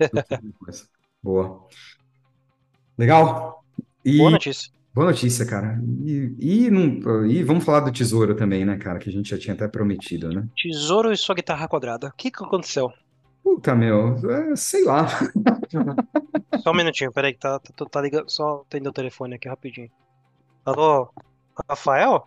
Do 0.00 0.22
que 0.24 0.86
Boa. 1.22 1.66
Legal. 2.96 3.62
E... 4.04 4.18
Boa 4.18 4.30
notícia. 4.30 4.72
Boa 4.94 5.08
notícia, 5.08 5.44
cara. 5.44 5.78
E, 6.06 6.34
e, 6.38 6.70
não, 6.70 7.26
e 7.26 7.42
vamos 7.42 7.64
falar 7.64 7.80
do 7.80 7.92
tesouro 7.92 8.34
também, 8.34 8.64
né, 8.64 8.78
cara? 8.78 8.98
Que 8.98 9.10
a 9.10 9.12
gente 9.12 9.28
já 9.28 9.38
tinha 9.38 9.52
até 9.52 9.68
prometido, 9.68 10.30
né? 10.30 10.48
Tesouro 10.56 11.12
e 11.12 11.16
sua 11.18 11.34
guitarra 11.34 11.68
quadrada. 11.68 12.06
O 12.08 12.12
que, 12.12 12.30
que 12.30 12.42
aconteceu? 12.42 12.90
Puta, 13.42 13.74
meu, 13.74 14.16
é, 14.30 14.56
sei 14.56 14.84
lá. 14.84 15.06
Só 16.62 16.70
um 16.70 16.74
minutinho, 16.74 17.12
peraí, 17.12 17.34
que 17.34 17.40
tá, 17.40 17.58
tá, 17.58 17.84
tá 17.84 18.00
ligando. 18.00 18.30
Só 18.30 18.64
atender 18.66 18.88
o 18.88 18.92
telefone 18.92 19.34
aqui 19.34 19.46
rapidinho. 19.48 19.90
Alô, 20.64 21.10
Rafael? 21.68 22.26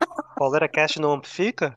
Paulera 0.38 0.68
Cast 0.68 0.98
não 0.98 1.12
amplifica? 1.12 1.76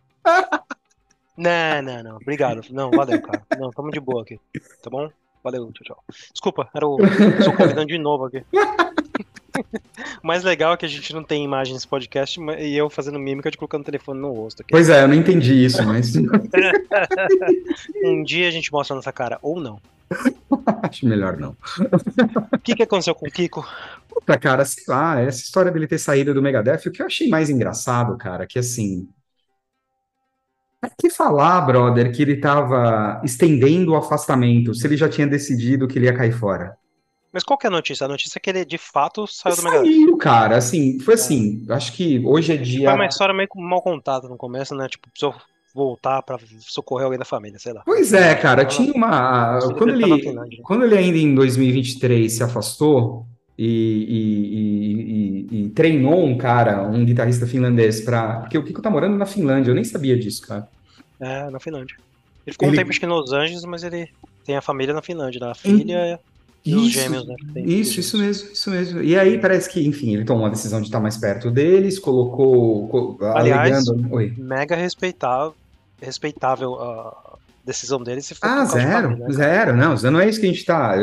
Não, 1.38 1.82
não, 1.84 2.04
não. 2.04 2.16
Obrigado. 2.16 2.62
Não, 2.72 2.90
valeu, 2.90 3.22
cara. 3.22 3.44
Não, 3.60 3.70
tamo 3.70 3.92
de 3.92 4.00
boa 4.00 4.24
aqui. 4.24 4.40
Tá 4.82 4.90
bom? 4.90 5.10
Valeu, 5.44 5.72
tchau, 5.72 5.84
tchau. 5.86 6.04
Desculpa, 6.34 6.68
era 6.76 6.86
o. 6.86 6.98
Sou 7.44 7.54
convidando 7.54 7.88
de 7.88 7.98
novo 7.98 8.26
aqui. 8.26 8.44
O 10.22 10.28
mais 10.28 10.44
legal 10.44 10.74
é 10.74 10.78
que 10.78 10.86
a 10.86 10.90
gente 10.90 11.14
não 11.14 11.24
tem 11.24 11.44
imagem 11.44 11.74
nesse 11.74 11.88
podcast 11.88 12.40
e 12.60 12.76
eu 12.76 12.90
fazendo 12.90 13.20
mímica 13.20 13.52
de 13.52 13.58
colocando 13.58 13.82
o 13.82 13.86
telefone 13.86 14.20
no 14.20 14.34
rosto. 14.34 14.62
Aqui. 14.62 14.72
Pois 14.72 14.90
é, 14.90 15.04
eu 15.04 15.08
não 15.08 15.16
entendi 15.16 15.64
isso, 15.64 15.82
mas. 15.86 16.14
um 18.04 18.24
dia 18.24 18.48
a 18.48 18.52
gente 18.52 18.72
mostra 18.72 18.96
a 18.96 18.98
nossa 18.98 19.12
cara, 19.12 19.38
ou 19.42 19.60
não. 19.60 19.80
Acho 20.84 21.06
melhor 21.06 21.38
não. 21.38 21.56
O 22.52 22.60
que, 22.60 22.76
que 22.76 22.84
aconteceu 22.84 23.14
com 23.14 23.28
o 23.28 23.32
Kiko? 23.32 23.66
Puta, 24.10 24.38
cara, 24.38 24.66
sei 24.66 24.84
lá, 24.88 25.22
essa 25.22 25.40
história 25.40 25.72
dele 25.72 25.88
ter 25.88 26.00
saído 26.00 26.34
do 26.34 26.42
Megadeth, 26.42 26.88
o 26.88 26.92
que 26.92 27.02
eu 27.02 27.06
achei 27.06 27.30
mais 27.30 27.50
engraçado, 27.50 28.18
cara, 28.18 28.48
que 28.48 28.58
assim. 28.58 29.08
Que 30.98 31.10
falar, 31.10 31.62
brother, 31.62 32.12
que 32.12 32.22
ele 32.22 32.38
tava 32.38 33.22
estendendo 33.24 33.92
o 33.92 33.96
afastamento, 33.96 34.74
se 34.74 34.86
ele 34.86 34.96
já 34.98 35.10
tinha 35.10 35.28
decidido 35.28 35.88
que 35.88 35.98
ele 35.98 36.06
ia 36.06 36.14
cair 36.14 36.32
fora. 36.32 36.78
Mas 37.32 37.44
qual 37.44 37.58
que 37.58 37.68
é 37.68 37.70
a 37.70 37.72
notícia? 37.72 38.06
A 38.06 38.08
notícia 38.08 38.38
é 38.38 38.40
que 38.40 38.50
ele 38.50 38.66
de 38.66 38.78
fato 38.78 39.28
saiu 39.28 39.56
do. 39.56 39.62
Saiu, 39.62 40.18
cara, 40.18 40.58
assim, 40.58 41.00
foi 41.00 41.14
é. 41.14 41.18
assim, 41.18 41.66
acho 41.70 41.94
que 41.94 42.24
hoje 42.26 42.54
é 42.54 42.58
dia... 42.58 42.90
Foi 42.90 42.96
uma 42.96 43.06
história 43.06 43.34
meio 43.34 43.50
mal 43.56 43.82
contada 43.82 44.28
no 44.28 44.38
começo, 44.38 44.76
né, 44.76 44.88
tipo, 44.88 45.10
precisou 45.10 45.36
voltar 45.76 46.24
para 46.24 46.40
socorrer 46.62 47.06
alguém 47.06 47.20
da 47.20 47.26
família, 47.26 47.60
sei 47.60 47.74
lá. 47.74 47.84
Pois 47.86 48.14
é, 48.14 48.34
cara, 48.34 48.66
tinha 48.66 48.92
uma... 48.94 49.60
Quando 49.78 49.90
ele, 49.90 50.34
né? 50.34 50.48
quando 50.64 50.86
ele 50.86 50.98
ainda 50.98 51.18
em 51.18 51.36
2023 51.36 52.32
se 52.32 52.44
afastou 52.44 53.28
e, 53.58 55.48
e, 55.50 55.58
e, 55.58 55.66
e 55.66 55.70
treinou 55.70 56.24
um 56.24 56.38
cara, 56.38 56.84
um 56.84 57.04
guitarrista 57.04 57.48
finlandês, 57.48 58.02
para 58.02 58.42
porque 58.42 58.58
o 58.58 58.64
Kiko 58.64 58.82
tá 58.82 58.90
morando 58.90 59.18
na 59.18 59.26
Finlândia, 59.26 59.72
eu 59.72 59.76
nem 59.76 59.84
sabia 59.84 60.18
disso, 60.18 60.46
cara. 60.46 60.68
É, 61.20 61.50
na 61.50 61.60
Finlândia. 61.60 61.96
Ele 62.46 62.54
ficou 62.54 62.68
ele... 62.68 62.78
um 62.78 62.80
tempo 62.80 62.90
acho 62.92 63.00
que 63.00 63.06
em 63.06 63.10
Los 63.10 63.32
Angeles, 63.32 63.66
mas 63.66 63.84
ele 63.84 64.10
tem 64.46 64.56
a 64.56 64.62
família 64.62 64.94
na 64.94 65.02
Finlândia, 65.02 65.40
né? 65.40 65.52
a 65.52 65.56
filha... 65.56 66.20
E 66.66 66.76
os 66.76 66.92
gêmeos, 66.92 67.26
né? 67.26 67.36
Isso, 67.56 67.98
isso 68.02 68.18
mesmo, 68.18 68.52
isso 68.52 68.70
mesmo. 68.70 69.02
E 69.02 69.18
aí 69.18 69.40
parece 69.40 69.70
que, 69.70 69.88
enfim, 69.88 70.16
ele 70.16 70.26
tomou 70.26 70.48
a 70.48 70.50
decisão 70.50 70.82
de 70.82 70.88
estar 70.88 71.00
mais 71.00 71.16
perto 71.16 71.50
deles, 71.50 71.98
colocou. 71.98 73.18
Aliás, 73.22 73.88
alegando... 73.88 74.14
Oi. 74.14 74.34
mega 74.38 74.76
respeitável, 74.76 75.56
respeitável 76.02 76.76
a 76.76 77.37
decisão 77.68 78.02
deles. 78.02 78.26
Se 78.26 78.36
ah, 78.42 78.66
zero, 78.66 79.10
família, 79.10 79.28
né, 79.28 79.34
zero. 79.34 79.76
Não, 79.76 79.96
não 80.12 80.20
é 80.20 80.28
isso 80.28 80.40
que 80.40 80.48
a 80.48 80.50
gente 80.50 80.66
tá. 80.66 80.96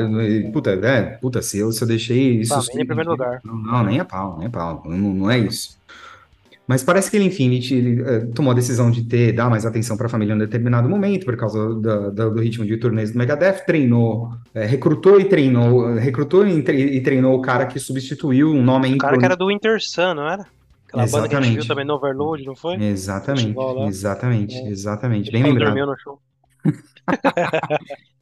Puta, 0.53 0.71
é, 0.71 1.03
puta, 1.19 1.43
se 1.43 1.59
eu, 1.59 1.71
se 1.71 1.83
eu 1.83 1.87
deixei 1.87 2.41
isso. 2.41 2.55
Família 2.55 2.83
em 2.83 2.87
primeiro 2.87 3.11
lugar. 3.11 3.41
Não, 3.45 3.55
não, 3.55 3.85
nem 3.85 4.01
a 4.01 4.05
pau, 4.05 4.39
nem 4.39 4.49
a 4.49 4.51
pau. 4.51 4.83
Não, 4.87 4.97
não 4.97 5.31
é 5.31 5.39
isso. 5.39 5.79
Mas 6.67 6.83
parece 6.83 7.11
que 7.11 7.17
ele, 7.19 7.27
enfim, 7.27 7.53
ele, 7.53 7.75
ele 7.75 8.03
uh, 8.03 8.33
tomou 8.33 8.51
a 8.51 8.55
decisão 8.55 8.91
de 8.91 9.05
ter, 9.05 9.33
dar 9.33 9.51
mais 9.51 9.67
atenção 9.67 9.99
para 9.99 10.07
a 10.07 10.09
família 10.09 10.33
em 10.33 10.37
um 10.37 10.39
determinado 10.39 10.89
momento, 10.89 11.27
por 11.27 11.37
causa 11.37 11.75
do, 11.75 12.41
ritmo 12.41 12.65
de 12.65 12.79
turnês 12.79 13.12
do 13.12 13.19
Megadeth, 13.19 13.67
treinou, 13.67 14.31
é, 14.55 14.65
recrutou 14.65 15.21
e 15.21 15.27
treinou, 15.27 15.95
recrutou 15.95 16.47
e, 16.47 16.61
e, 16.61 17.01
treinou 17.03 17.37
o 17.37 17.43
cara 17.43 17.67
que 17.67 17.79
substituiu 17.79 18.51
um 18.51 18.62
nome... 18.62 18.95
O 18.95 18.99
cara 18.99 19.19
que 19.19 19.25
era 19.27 19.37
do 19.37 19.49
Winter 19.49 19.79
Sun, 19.79 20.15
não 20.15 20.27
era? 20.27 20.47
Aquela 20.89 21.05
exatamente. 21.05 21.12
banda 21.12 21.29
que 21.29 21.37
a 21.37 21.41
gente 21.43 21.55
viu 21.57 21.69
também 21.69 21.85
no 21.85 21.95
Overload, 21.95 22.47
não 22.47 22.55
foi? 22.55 22.83
Exatamente, 22.83 23.55
exatamente, 23.89 24.57
é. 24.57 24.69
exatamente, 24.69 25.31
bem 25.31 25.43
lembrado. 25.43 25.67
dormiu 25.67 25.87
no 25.87 25.99
show. 25.99 26.19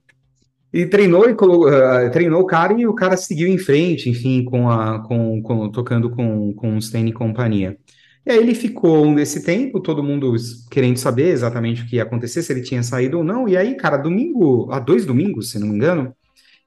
E 0.72 0.86
treinou 0.86 1.28
e 1.28 1.32
uh, 1.32 2.11
treinou 2.11 2.40
o 2.40 2.47
cara 2.47 2.72
e 2.72 2.86
o 2.86 2.95
cara 2.95 3.14
seguiu 3.14 3.47
em 3.47 3.59
frente, 3.59 4.09
enfim, 4.09 4.43
com 4.43 4.70
a 4.70 5.01
com, 5.01 5.43
com 5.43 5.70
tocando 5.70 6.09
com 6.09 6.55
com 6.55 6.74
o 6.76 6.78
Stan 6.78 7.01
e 7.01 7.12
companhia. 7.12 7.76
E 8.24 8.30
aí 8.30 8.38
ele 8.38 8.55
ficou 8.55 9.05
nesse 9.11 9.45
tempo, 9.45 9.80
todo 9.80 10.03
mundo 10.03 10.34
querendo 10.70 10.97
saber 10.97 11.28
exatamente 11.28 11.82
o 11.82 11.86
que 11.86 11.97
ia 11.97 12.05
acontecer, 12.05 12.43
se 12.43 12.53
ele 12.53 12.62
tinha 12.62 12.82
saído 12.82 13.18
ou 13.18 13.24
não. 13.24 13.49
E 13.49 13.57
aí, 13.57 13.74
cara, 13.76 13.97
domingo, 13.97 14.70
há 14.72 14.78
dois 14.78 15.05
domingos, 15.05 15.51
se 15.51 15.59
não 15.59 15.66
me 15.68 15.74
engano, 15.74 16.14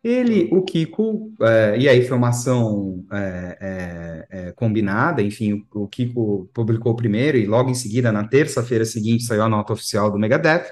ele, 0.03 0.49
o 0.51 0.61
Kiko, 0.61 1.33
é, 1.41 1.77
e 1.79 1.89
aí 1.89 2.05
foi 2.05 2.17
uma 2.17 2.29
ação 2.29 3.03
é, 3.11 4.27
é 4.29 4.51
combinada, 4.51 5.21
enfim, 5.21 5.65
o, 5.73 5.83
o 5.83 5.87
Kiko 5.87 6.49
publicou 6.53 6.95
primeiro 6.95 7.37
e 7.37 7.47
logo 7.47 7.71
em 7.71 7.73
seguida, 7.73 8.11
na 8.11 8.27
terça-feira 8.27 8.85
seguinte, 8.85 9.23
saiu 9.23 9.43
a 9.43 9.49
nota 9.49 9.73
oficial 9.73 10.11
do 10.11 10.19
Megadeth, 10.19 10.65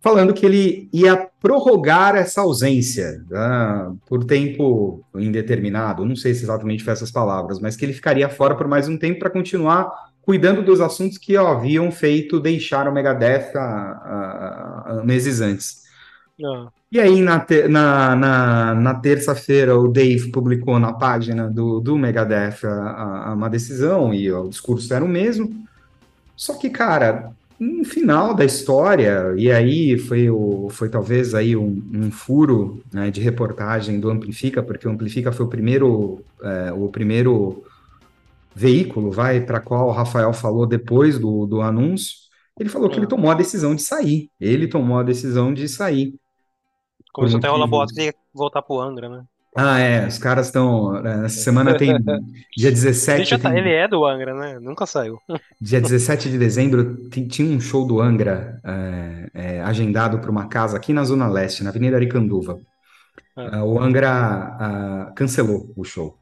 falando 0.00 0.32
que 0.32 0.44
ele 0.44 0.88
ia 0.92 1.28
prorrogar 1.40 2.16
essa 2.16 2.40
ausência 2.40 3.22
uh, 3.30 3.96
por 4.06 4.24
tempo 4.24 5.04
indeterminado, 5.14 6.04
não 6.04 6.16
sei 6.16 6.34
se 6.34 6.42
exatamente 6.42 6.82
foi 6.82 6.92
essas 6.92 7.10
palavras, 7.10 7.60
mas 7.60 7.76
que 7.76 7.84
ele 7.84 7.92
ficaria 7.92 8.28
fora 8.28 8.54
por 8.54 8.66
mais 8.66 8.88
um 8.88 8.96
tempo 8.96 9.18
para 9.18 9.30
continuar 9.30 10.10
cuidando 10.22 10.62
dos 10.62 10.80
assuntos 10.80 11.18
que 11.18 11.36
ó, 11.36 11.48
haviam 11.48 11.90
feito 11.90 12.40
deixar 12.40 12.88
o 12.88 12.92
Megadeth 12.92 13.56
a, 13.56 13.60
a, 13.60 14.84
a 15.00 15.04
meses 15.04 15.40
antes. 15.40 15.82
Não. 16.38 16.66
Ah. 16.66 16.72
E 16.92 16.98
aí, 16.98 17.20
na, 17.20 17.38
te, 17.38 17.68
na, 17.68 18.16
na, 18.16 18.74
na 18.74 18.94
terça-feira, 18.94 19.78
o 19.78 19.86
Dave 19.86 20.32
publicou 20.32 20.76
na 20.80 20.92
página 20.92 21.48
do, 21.48 21.78
do 21.78 21.96
Megadeth 21.96 22.64
a, 22.64 23.32
uma 23.32 23.48
decisão 23.48 24.12
e 24.12 24.30
ó, 24.32 24.42
o 24.42 24.48
discurso 24.48 24.92
era 24.92 25.04
o 25.04 25.08
mesmo. 25.08 25.64
Só 26.34 26.54
que, 26.54 26.68
cara, 26.68 27.30
no 27.60 27.84
final 27.84 28.32
da 28.32 28.42
história, 28.42 29.34
e 29.36 29.52
aí 29.52 29.98
foi, 29.98 30.30
o, 30.30 30.70
foi 30.70 30.88
talvez 30.88 31.34
aí 31.34 31.54
um, 31.54 31.82
um 31.92 32.10
furo 32.10 32.82
né, 32.90 33.10
de 33.10 33.20
reportagem 33.20 34.00
do 34.00 34.08
Amplifica, 34.08 34.62
porque 34.62 34.88
o 34.88 34.90
Amplifica 34.90 35.30
foi 35.30 35.44
o 35.44 35.48
primeiro, 35.48 36.24
é, 36.42 36.72
o 36.72 36.88
primeiro 36.88 37.62
veículo, 38.54 39.10
vai, 39.10 39.42
para 39.42 39.60
qual 39.60 39.88
o 39.88 39.92
Rafael 39.92 40.32
falou 40.32 40.66
depois 40.66 41.18
do, 41.18 41.46
do 41.46 41.60
anúncio, 41.60 42.16
ele 42.58 42.70
falou 42.70 42.88
que 42.88 42.96
ele 42.96 43.04
é. 43.04 43.08
tomou 43.08 43.30
a 43.30 43.34
decisão 43.34 43.74
de 43.74 43.82
sair, 43.82 44.30
ele 44.40 44.66
tomou 44.66 44.98
a 44.98 45.02
decisão 45.02 45.52
de 45.52 45.68
sair. 45.68 46.14
Começou 47.12 47.38
até 47.38 47.50
o 47.50 47.66
boato 47.66 47.92
que 47.92 48.04
ia 48.04 48.14
voltar 48.32 48.62
pro 48.62 48.80
Angra, 48.80 49.08
né? 49.10 49.24
Ah, 49.56 49.78
é, 49.80 50.06
os 50.06 50.16
caras 50.18 50.46
estão. 50.46 50.92
Né, 51.02 51.26
essa 51.26 51.40
semana 51.40 51.76
tem. 51.76 51.92
Dia 52.56 52.70
17. 52.70 53.20
Ele, 53.20 53.42
tá, 53.42 53.50
tem, 53.50 53.58
ele 53.58 53.72
é 53.72 53.88
do 53.88 54.04
Angra, 54.04 54.32
né? 54.34 54.58
Nunca 54.60 54.86
saiu. 54.86 55.18
Dia 55.60 55.80
17 55.80 56.30
de 56.30 56.38
dezembro 56.38 57.08
tinha 57.10 57.56
um 57.56 57.60
show 57.60 57.86
do 57.86 58.00
Angra 58.00 58.60
é, 58.64 59.30
é, 59.34 59.62
agendado 59.62 60.18
para 60.20 60.30
uma 60.30 60.46
casa 60.46 60.76
aqui 60.76 60.92
na 60.92 61.02
Zona 61.02 61.28
Leste, 61.28 61.64
na 61.64 61.70
Avenida 61.70 61.96
Aricanduva. 61.96 62.58
Ah. 63.36 63.64
Uh, 63.64 63.74
o 63.74 63.80
Angra 63.80 65.10
uh, 65.10 65.14
cancelou 65.14 65.72
o 65.76 65.84
show. 65.84 66.19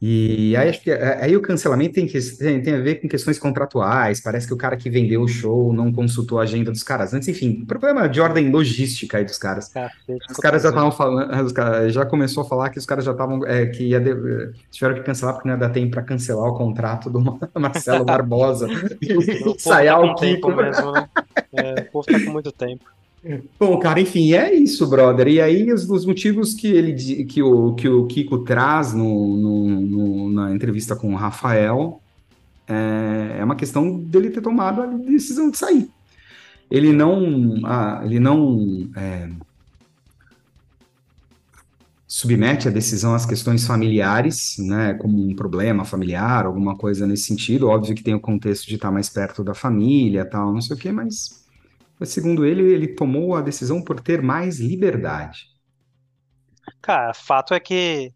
E 0.00 0.54
aí, 0.56 0.68
acho 0.68 0.82
que, 0.82 0.90
é, 0.90 1.24
aí 1.24 1.34
o 1.34 1.40
cancelamento 1.40 1.94
tem, 1.94 2.06
que, 2.06 2.20
tem, 2.36 2.74
a 2.74 2.80
ver 2.80 2.96
com 2.96 3.08
questões 3.08 3.38
contratuais, 3.38 4.20
parece 4.20 4.46
que 4.46 4.52
o 4.52 4.56
cara 4.56 4.76
que 4.76 4.90
vendeu 4.90 5.22
o 5.22 5.28
show 5.28 5.72
não 5.72 5.90
consultou 5.90 6.38
a 6.38 6.42
agenda 6.42 6.70
dos 6.70 6.82
caras 6.82 7.14
antes, 7.14 7.26
enfim, 7.28 7.64
problema 7.64 8.06
de 8.06 8.20
ordem 8.20 8.50
logística 8.50 9.16
aí 9.16 9.24
dos 9.24 9.38
caras. 9.38 9.72
Os 10.30 10.36
caras 10.36 10.62
já 10.62 10.68
estavam 10.68 10.92
falando, 10.92 11.44
os 11.44 11.52
caras- 11.52 11.92
já 11.94 12.04
começou 12.04 12.42
a 12.42 12.46
falar 12.46 12.68
que 12.70 12.78
os 12.78 12.84
caras 12.84 13.04
já 13.06 13.12
estavam, 13.12 13.44
é, 13.46 13.66
que 13.66 13.84
ia 13.84 13.98
de- 14.00 14.52
tiveram 14.70 14.96
que 14.96 15.02
cancelar 15.02 15.34
porque 15.34 15.48
não 15.48 15.54
ia 15.54 15.60
dar 15.60 15.70
tempo 15.70 15.92
para 15.92 16.02
cancelar 16.02 16.46
o 16.50 16.54
contrato 16.54 17.08
do 17.08 17.20
Ma- 17.20 17.38
Marcelo 17.56 18.04
Barbosa 18.04 18.68
e 19.00 19.08
tá 19.08 19.50
ensaiar 19.50 20.00
o 20.00 20.14
tempo 20.14 20.48
Kiko. 20.48 20.62
mesmo, 20.62 20.92
né? 20.92 21.08
É, 21.52 21.80
o 21.80 21.84
povo 21.90 22.06
tá 22.06 22.20
com 22.20 22.30
muito 22.30 22.52
tempo. 22.52 22.84
Bom, 23.58 23.78
cara, 23.80 24.00
enfim, 24.00 24.32
é 24.34 24.54
isso, 24.54 24.86
brother. 24.88 25.26
E 25.28 25.40
aí, 25.40 25.72
os, 25.72 25.88
os 25.90 26.06
motivos 26.06 26.54
que 26.54 26.68
ele 26.68 27.24
que 27.24 27.42
o, 27.42 27.74
que 27.74 27.88
o 27.88 28.06
Kiko 28.06 28.38
traz 28.44 28.92
no, 28.94 29.36
no- 29.36 29.80
no- 29.80 30.30
na 30.30 30.54
entrevista 30.54 30.94
com 30.94 31.12
o 31.12 31.16
Rafael 31.16 32.00
é, 32.68 33.38
é 33.40 33.44
uma 33.44 33.56
questão 33.56 33.98
dele 33.98 34.30
ter 34.30 34.40
tomado 34.42 34.82
a 34.82 34.86
decisão 34.86 35.50
de 35.50 35.58
sair. 35.58 35.88
Ele 36.70 36.92
não, 36.92 37.60
ah, 37.64 38.02
ele 38.04 38.20
não 38.20 38.88
é, 38.96 39.30
submete 42.06 42.68
a 42.68 42.70
decisão 42.70 43.14
às 43.14 43.26
questões 43.26 43.66
familiares, 43.66 44.56
né, 44.58 44.94
como 44.94 45.18
um 45.28 45.34
problema 45.34 45.84
familiar, 45.84 46.46
alguma 46.46 46.76
coisa 46.76 47.06
nesse 47.06 47.24
sentido. 47.24 47.68
Óbvio 47.68 47.94
que 47.94 48.02
tem 48.02 48.14
o 48.14 48.20
contexto 48.20 48.66
de 48.68 48.76
estar 48.76 48.92
mais 48.92 49.08
perto 49.08 49.42
da 49.42 49.54
família, 49.54 50.24
tal, 50.24 50.52
não 50.52 50.60
sei 50.60 50.76
o 50.76 50.78
quê, 50.78 50.92
mas 50.92 51.45
mas, 51.98 52.10
segundo 52.10 52.44
ele, 52.44 52.62
ele 52.62 52.88
tomou 52.88 53.34
a 53.34 53.40
decisão 53.40 53.82
por 53.82 54.00
ter 54.00 54.22
mais 54.22 54.60
liberdade. 54.60 55.46
Cara, 56.82 57.14
fato 57.14 57.54
é 57.54 57.60
que 57.60 58.12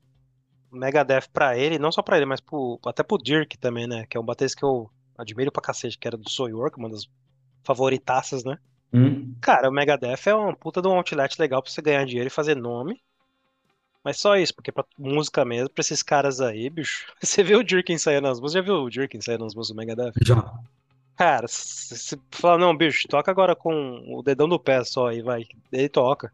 o 0.71 0.77
Megadeth 0.77 1.29
pra 1.33 1.57
ele, 1.57 1.79
não 1.79 1.91
só 1.91 2.03
pra 2.03 2.17
ele, 2.17 2.27
mas 2.27 2.41
pro, 2.41 2.79
até 2.87 3.03
pro 3.03 3.19
Dirk 3.19 3.59
também, 3.59 3.87
né? 3.87 4.07
Que 4.09 4.17
é 4.17 4.21
um 4.21 4.25
baterista 4.25 4.59
que 4.59 4.65
eu 4.65 4.91
admiro 5.17 5.51
pra 5.51 5.63
cacete, 5.63 5.99
que 5.99 6.07
era 6.07 6.17
do 6.17 6.29
Soul 6.29 6.51
York, 6.51 6.79
uma 6.79 6.91
das 6.91 7.07
favoritaças, 7.65 8.45
né? 8.45 8.59
Hum? 8.93 9.35
Cara, 9.41 9.69
o 9.69 9.73
Megadeth 9.73 10.27
é 10.27 10.35
uma 10.35 10.55
puta 10.55 10.83
de 10.83 10.89
um 10.89 10.93
outlet 10.93 11.39
legal 11.39 11.63
pra 11.63 11.71
você 11.71 11.81
ganhar 11.81 12.05
dinheiro 12.05 12.29
e 12.29 12.31
fazer 12.31 12.57
nome. 12.57 13.01
Mas 14.03 14.19
só 14.19 14.37
isso, 14.37 14.55
porque 14.55 14.73
pra 14.73 14.85
música 14.99 15.45
mesmo, 15.45 15.71
pra 15.71 15.83
esses 15.83 16.03
caras 16.03 16.41
aí, 16.41 16.71
bicho. 16.71 17.07
Você 17.21 17.43
viu 17.43 17.59
o 17.59 17.65
Dirk 17.65 17.93
ensaiando 17.93 18.29
as 18.29 18.41
músicas? 18.41 18.65
Já 18.65 18.73
viu 18.73 18.83
o 18.83 18.91
Dirk 18.91 19.15
ensaiando 19.15 19.45
as 19.45 19.55
músicas 19.55 19.77
do 19.77 19.79
Megadeth? 19.79 20.13
Já. 20.25 20.55
Cara, 21.21 21.47
se 21.47 21.99
você 21.99 22.19
falar, 22.31 22.57
não, 22.57 22.75
bicho, 22.75 23.07
toca 23.07 23.31
agora 23.31 23.55
com 23.55 24.03
o 24.09 24.23
dedão 24.23 24.49
do 24.49 24.59
pé 24.59 24.83
só 24.85 25.09
aí, 25.09 25.21
vai. 25.21 25.45
Ele 25.71 25.87
toca. 25.87 26.31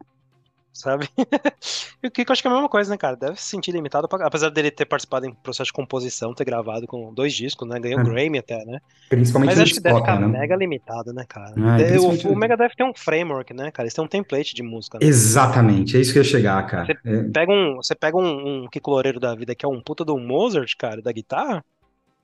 Sabe? 0.71 1.09
e 2.01 2.07
o 2.07 2.11
Kiko 2.11 2.31
acho 2.31 2.41
que 2.41 2.47
é 2.47 2.51
a 2.51 2.53
mesma 2.53 2.69
coisa, 2.69 2.89
né, 2.89 2.95
cara? 2.97 3.17
Deve 3.17 3.35
se 3.35 3.49
sentir 3.49 3.71
limitado, 3.73 4.07
pra... 4.07 4.25
apesar 4.25 4.49
dele 4.49 4.71
ter 4.71 4.85
participado 4.85 5.25
em 5.25 5.33
processo 5.33 5.65
de 5.65 5.73
composição, 5.73 6.33
ter 6.33 6.45
gravado 6.45 6.87
com 6.87 7.13
dois 7.13 7.33
discos, 7.33 7.67
né? 7.67 7.77
Ganhou 7.81 7.99
É. 7.99 8.03
Grammy 8.05 8.37
até, 8.37 8.63
né? 8.63 8.79
Principalmente 9.09 9.49
Mas 9.49 9.59
acho 9.59 9.73
que 9.73 9.81
deve 9.81 9.99
ficar 9.99 10.21
né? 10.21 10.27
mega 10.27 10.55
limitado, 10.55 11.11
né, 11.11 11.25
cara? 11.27 11.51
É, 11.51 11.77
De- 11.77 11.83
principalmente 11.89 12.25
o, 12.25 12.29
o 12.29 12.33
no- 12.33 12.39
Megadeth 12.39 12.69
tem 12.77 12.85
um 12.85 12.93
framework, 12.95 13.53
né, 13.53 13.71
cara? 13.71 13.85
Eles 13.87 13.93
têm 13.93 14.05
um 14.05 14.07
template 14.07 14.55
de 14.55 14.63
música, 14.63 14.99
né? 15.01 15.05
Exatamente, 15.05 15.97
é 15.97 15.99
isso 15.99 16.13
que 16.13 16.19
eu 16.19 16.23
ia 16.23 16.29
chegar, 16.29 16.65
cara. 16.65 16.97
É, 17.03 17.23
Pega 17.23 17.51
um, 17.51 17.75
você 17.75 17.93
pega 17.93 18.15
um, 18.15 18.63
um 18.63 18.67
Kiko 18.69 18.91
Loureiro 18.91 19.19
da 19.19 19.35
vida 19.35 19.53
que 19.53 19.65
é 19.65 19.67
um 19.67 19.81
puta 19.81 20.05
do 20.05 20.17
Mozart, 20.17 20.71
cara, 20.77 21.01
da 21.01 21.11
guitarra. 21.11 21.65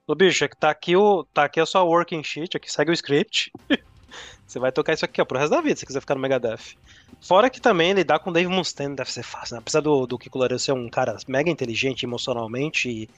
Ô, 0.06 0.14
bicho, 0.14 0.44
é 0.44 0.48
que 0.48 0.56
tá 0.56 0.68
aqui, 0.70 0.94
o, 0.96 1.24
tá 1.24 1.44
aqui 1.44 1.58
a 1.58 1.64
sua 1.64 1.82
working 1.82 2.22
sheet, 2.22 2.56
aqui 2.56 2.70
segue 2.70 2.90
o 2.90 2.94
script. 2.94 3.50
Você 4.46 4.58
vai 4.58 4.70
tocar 4.70 4.92
isso 4.92 5.04
aqui, 5.04 5.20
ó, 5.20 5.24
pro 5.24 5.38
resto 5.38 5.50
da 5.50 5.62
vida, 5.62 5.76
se 5.76 5.86
quiser 5.86 6.00
ficar 6.00 6.14
no 6.14 6.20
Megadeth. 6.20 6.76
Fora 7.20 7.48
que 7.48 7.60
também 7.60 7.94
lidar 7.94 8.18
com 8.18 8.28
o 8.28 8.32
Dave 8.32 8.48
Mustaine 8.48 8.94
deve 8.94 9.10
ser 9.10 9.22
fácil, 9.22 9.54
né? 9.54 9.60
Apesar 9.60 9.80
do, 9.80 10.06
do 10.06 10.18
Kiko 10.18 10.38
Loureiro 10.38 10.58
ser 10.60 10.72
um 10.72 10.88
cara 10.90 11.16
mega 11.26 11.50
inteligente 11.50 12.04
emocionalmente 12.04 12.88
e 12.88 13.08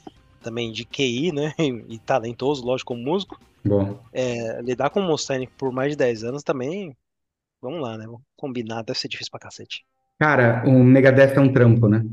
também 0.40 0.70
de 0.70 0.84
QI, 0.84 1.32
né? 1.32 1.52
E, 1.88 1.98
talentoso, 1.98 2.64
lógico, 2.64 2.94
como 2.94 3.02
músico. 3.02 3.38
bom, 3.64 3.98
É, 4.12 4.62
lidar 4.62 4.90
com 4.90 5.00
o 5.00 5.02
Mustaine 5.02 5.48
por 5.58 5.72
mais 5.72 5.90
de 5.90 5.96
10 5.96 6.22
anos 6.22 6.42
também. 6.44 6.96
Vamos 7.60 7.80
lá, 7.80 7.98
né? 7.98 8.06
Vamos 8.06 8.22
combinar, 8.36 8.82
deve 8.82 8.98
ser 8.98 9.08
difícil 9.08 9.32
pra 9.32 9.40
cacete. 9.40 9.84
cara, 10.20 10.62
o 10.64 10.84
Megadeth 10.84 11.34
é 11.34 11.40
um 11.40 11.52
trampo, 11.52 11.88
né? 11.88 12.06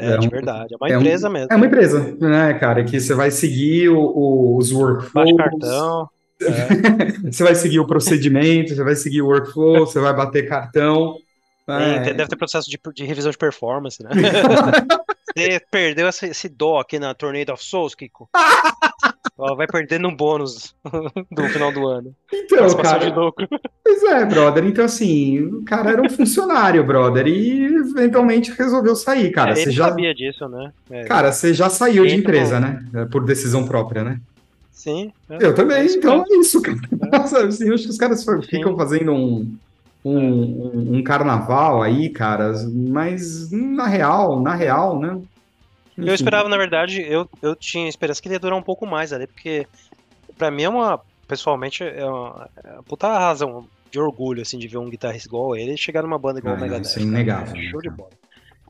É, 0.00 0.12
É 0.12 0.16
de 0.18 0.28
um- 0.28 0.30
verdade. 0.30 0.74
É 0.74 0.76
uma 0.76 0.88
é 0.88 0.96
um- 0.96 1.00
empresa 1.00 1.28
mesmo. 1.28 1.48
É 1.50 1.56
uma 1.56 1.66
empresa, 1.66 2.16
né, 2.20 2.54
cara, 2.54 2.84
que 2.84 3.00
você 3.00 3.14
vai 3.14 3.32
seguir 3.32 3.88
o- 3.88 3.98
o- 3.98 4.56
os 4.56 4.70
workflows, 4.70 5.36
cartão. 5.36 6.08
você 7.32 7.42
vai 7.42 7.54
seguir 7.56 7.80
o 7.80 7.86
procedimento, 7.86 8.74
você 8.76 8.84
vai 8.84 8.94
seguir 8.94 9.22
o 9.22 9.26
workflow, 9.26 9.84
você 9.84 9.98
vai 9.98 10.14
bater 10.14 10.48
cartão. 10.48 11.16
É, 11.66 11.98
tem- 12.00 12.14
deve 12.14 12.28
ter 12.30 12.36
processo 12.36 12.70
de, 12.70 12.78
de 12.94 13.04
revisão 13.04 13.30
de 13.30 13.36
performance, 13.36 14.02
né? 14.02 14.10
Você 15.36 15.60
perdeu 15.70 16.08
esse, 16.08 16.26
esse 16.26 16.48
dó 16.48 16.80
aqui 16.80 16.98
na 16.98 17.12
Tornado 17.14 17.52
of 17.52 17.62
Souls, 17.62 17.94
Kiko. 17.94 18.28
Ó, 19.38 19.54
vai 19.54 19.68
perder 19.68 20.00
no 20.00 20.14
bônus 20.16 20.74
do 21.30 21.48
final 21.48 21.70
do 21.72 21.86
ano. 21.86 22.12
Então, 22.32 22.76
cara, 22.76 23.12
pois 23.84 24.02
é, 24.02 24.24
brother. 24.26 24.64
Então, 24.64 24.84
assim, 24.84 25.40
o 25.44 25.64
cara 25.64 25.90
era 25.92 26.02
um 26.02 26.10
funcionário, 26.10 26.84
brother, 26.84 27.26
e 27.28 27.66
eventualmente 27.66 28.50
resolveu 28.50 28.96
sair, 28.96 29.30
cara. 29.30 29.52
É, 29.52 29.54
Você 29.54 29.62
ele 29.62 29.70
já, 29.70 29.88
sabia 29.90 30.12
disso, 30.12 30.48
né? 30.48 30.72
É, 30.90 31.04
cara, 31.04 31.30
você 31.30 31.54
já 31.54 31.70
saiu 31.70 32.04
de 32.04 32.16
empresa, 32.16 32.58
né? 32.58 32.84
É, 32.92 33.04
Por 33.04 33.24
decisão 33.24 33.64
própria, 33.64 34.02
né? 34.02 34.20
sim. 34.72 35.12
é, 35.30 35.36
Eu 35.40 35.54
também, 35.54 35.78
é 35.78 35.84
então 35.86 36.24
é 36.28 36.36
isso, 36.36 36.60
cara. 36.60 36.78
Nossa, 37.12 37.46
assim, 37.46 37.72
acho 37.72 37.84
que 37.84 37.90
os 37.90 37.96
caras 37.98 38.24
ficam 38.48 38.76
fazendo 38.76 39.12
um, 39.12 39.54
um, 40.04 40.18
um- 40.18 40.96
um 40.96 41.02
carnaval 41.04 41.80
aí, 41.82 42.08
cara, 42.08 42.52
mas 42.72 43.50
na 43.52 43.86
real, 43.86 44.40
na 44.40 44.54
real, 44.54 44.98
né? 44.98 45.20
Eu 46.06 46.14
esperava, 46.14 46.48
na 46.48 46.56
verdade, 46.56 47.02
eu, 47.02 47.28
eu 47.42 47.56
tinha 47.56 47.88
esperança 47.88 48.22
que 48.22 48.28
ele 48.28 48.34
ia 48.36 48.40
durar 48.40 48.58
um 48.58 48.62
pouco 48.62 48.86
mais 48.86 49.12
ali, 49.12 49.26
porque 49.26 49.66
pra 50.36 50.50
mim 50.50 50.62
é 50.62 50.68
uma, 50.68 51.00
pessoalmente, 51.26 51.82
é 51.82 52.04
uma, 52.04 52.48
é 52.64 52.72
uma 52.74 52.82
puta 52.84 53.08
razão 53.08 53.68
de 53.90 53.98
orgulho, 53.98 54.42
assim, 54.42 54.58
de 54.58 54.68
ver 54.68 54.78
um 54.78 54.88
guitarrista 54.88 55.28
igual 55.28 55.56
ele 55.56 55.76
chegar 55.76 56.02
numa 56.02 56.18
banda 56.18 56.38
igual 56.38 56.54
Ah, 56.54 56.58
o 56.58 56.60
Megadeth. 56.60 56.82
isso 56.86 56.98
é 56.98 57.02
inegável, 57.02 57.56
É 57.56 57.62
show 57.70 57.80
de 57.80 57.90
bola. 57.90 58.10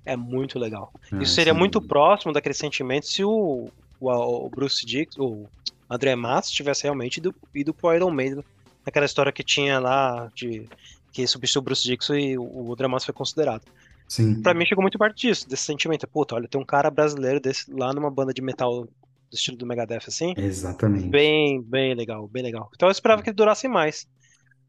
É 0.04 0.16
muito 0.16 0.58
legal. 0.58 0.90
ah, 1.12 1.22
Isso 1.22 1.34
seria 1.34 1.52
sim. 1.52 1.58
muito 1.58 1.80
próximo 1.82 2.32
daquele 2.32 2.54
sentimento 2.54 3.06
se 3.06 3.22
o, 3.24 3.68
o, 4.00 4.10
o 4.46 4.48
Bruce 4.48 4.86
Dix, 4.86 5.16
o 5.18 5.46
André 5.90 6.14
Matos 6.16 6.50
tivesse 6.50 6.84
realmente 6.84 7.18
ido, 7.18 7.34
ido 7.54 7.74
pro 7.74 7.94
Iron 7.94 8.10
Maiden. 8.10 8.42
Aquela 8.86 9.04
história 9.04 9.30
que 9.32 9.42
tinha 9.42 9.78
lá 9.78 10.30
de 10.34 10.66
que 11.12 11.26
substituiu 11.26 11.60
o 11.60 11.64
Bruce 11.64 11.82
Dixon 11.86 12.14
e 12.14 12.38
o, 12.38 12.42
o 12.42 12.72
André 12.72 12.86
Matos 12.86 13.04
foi 13.04 13.12
considerado. 13.14 13.62
Sim. 14.08 14.42
Pra 14.42 14.54
mim 14.54 14.64
chegou 14.64 14.82
muito 14.82 14.98
perto 14.98 15.16
disso, 15.16 15.48
desse 15.48 15.64
sentimento. 15.64 16.06
Puta, 16.08 16.34
olha, 16.34 16.48
tem 16.48 16.60
um 16.60 16.64
cara 16.64 16.90
brasileiro 16.90 17.40
desse 17.40 17.70
lá 17.72 17.92
numa 17.92 18.10
banda 18.10 18.32
de 18.32 18.42
metal 18.42 18.84
do 18.84 18.90
estilo 19.32 19.56
do 19.56 19.66
Megadeth, 19.66 20.04
assim. 20.08 20.32
Exatamente. 20.36 21.08
Bem, 21.08 21.62
bem 21.62 21.94
legal, 21.94 22.26
bem 22.28 22.42
legal. 22.42 22.70
Então 22.74 22.88
eu 22.88 22.92
esperava 22.92 23.22
que 23.22 23.28
ele 23.30 23.36
durasse 23.36 23.68
mais. 23.68 24.06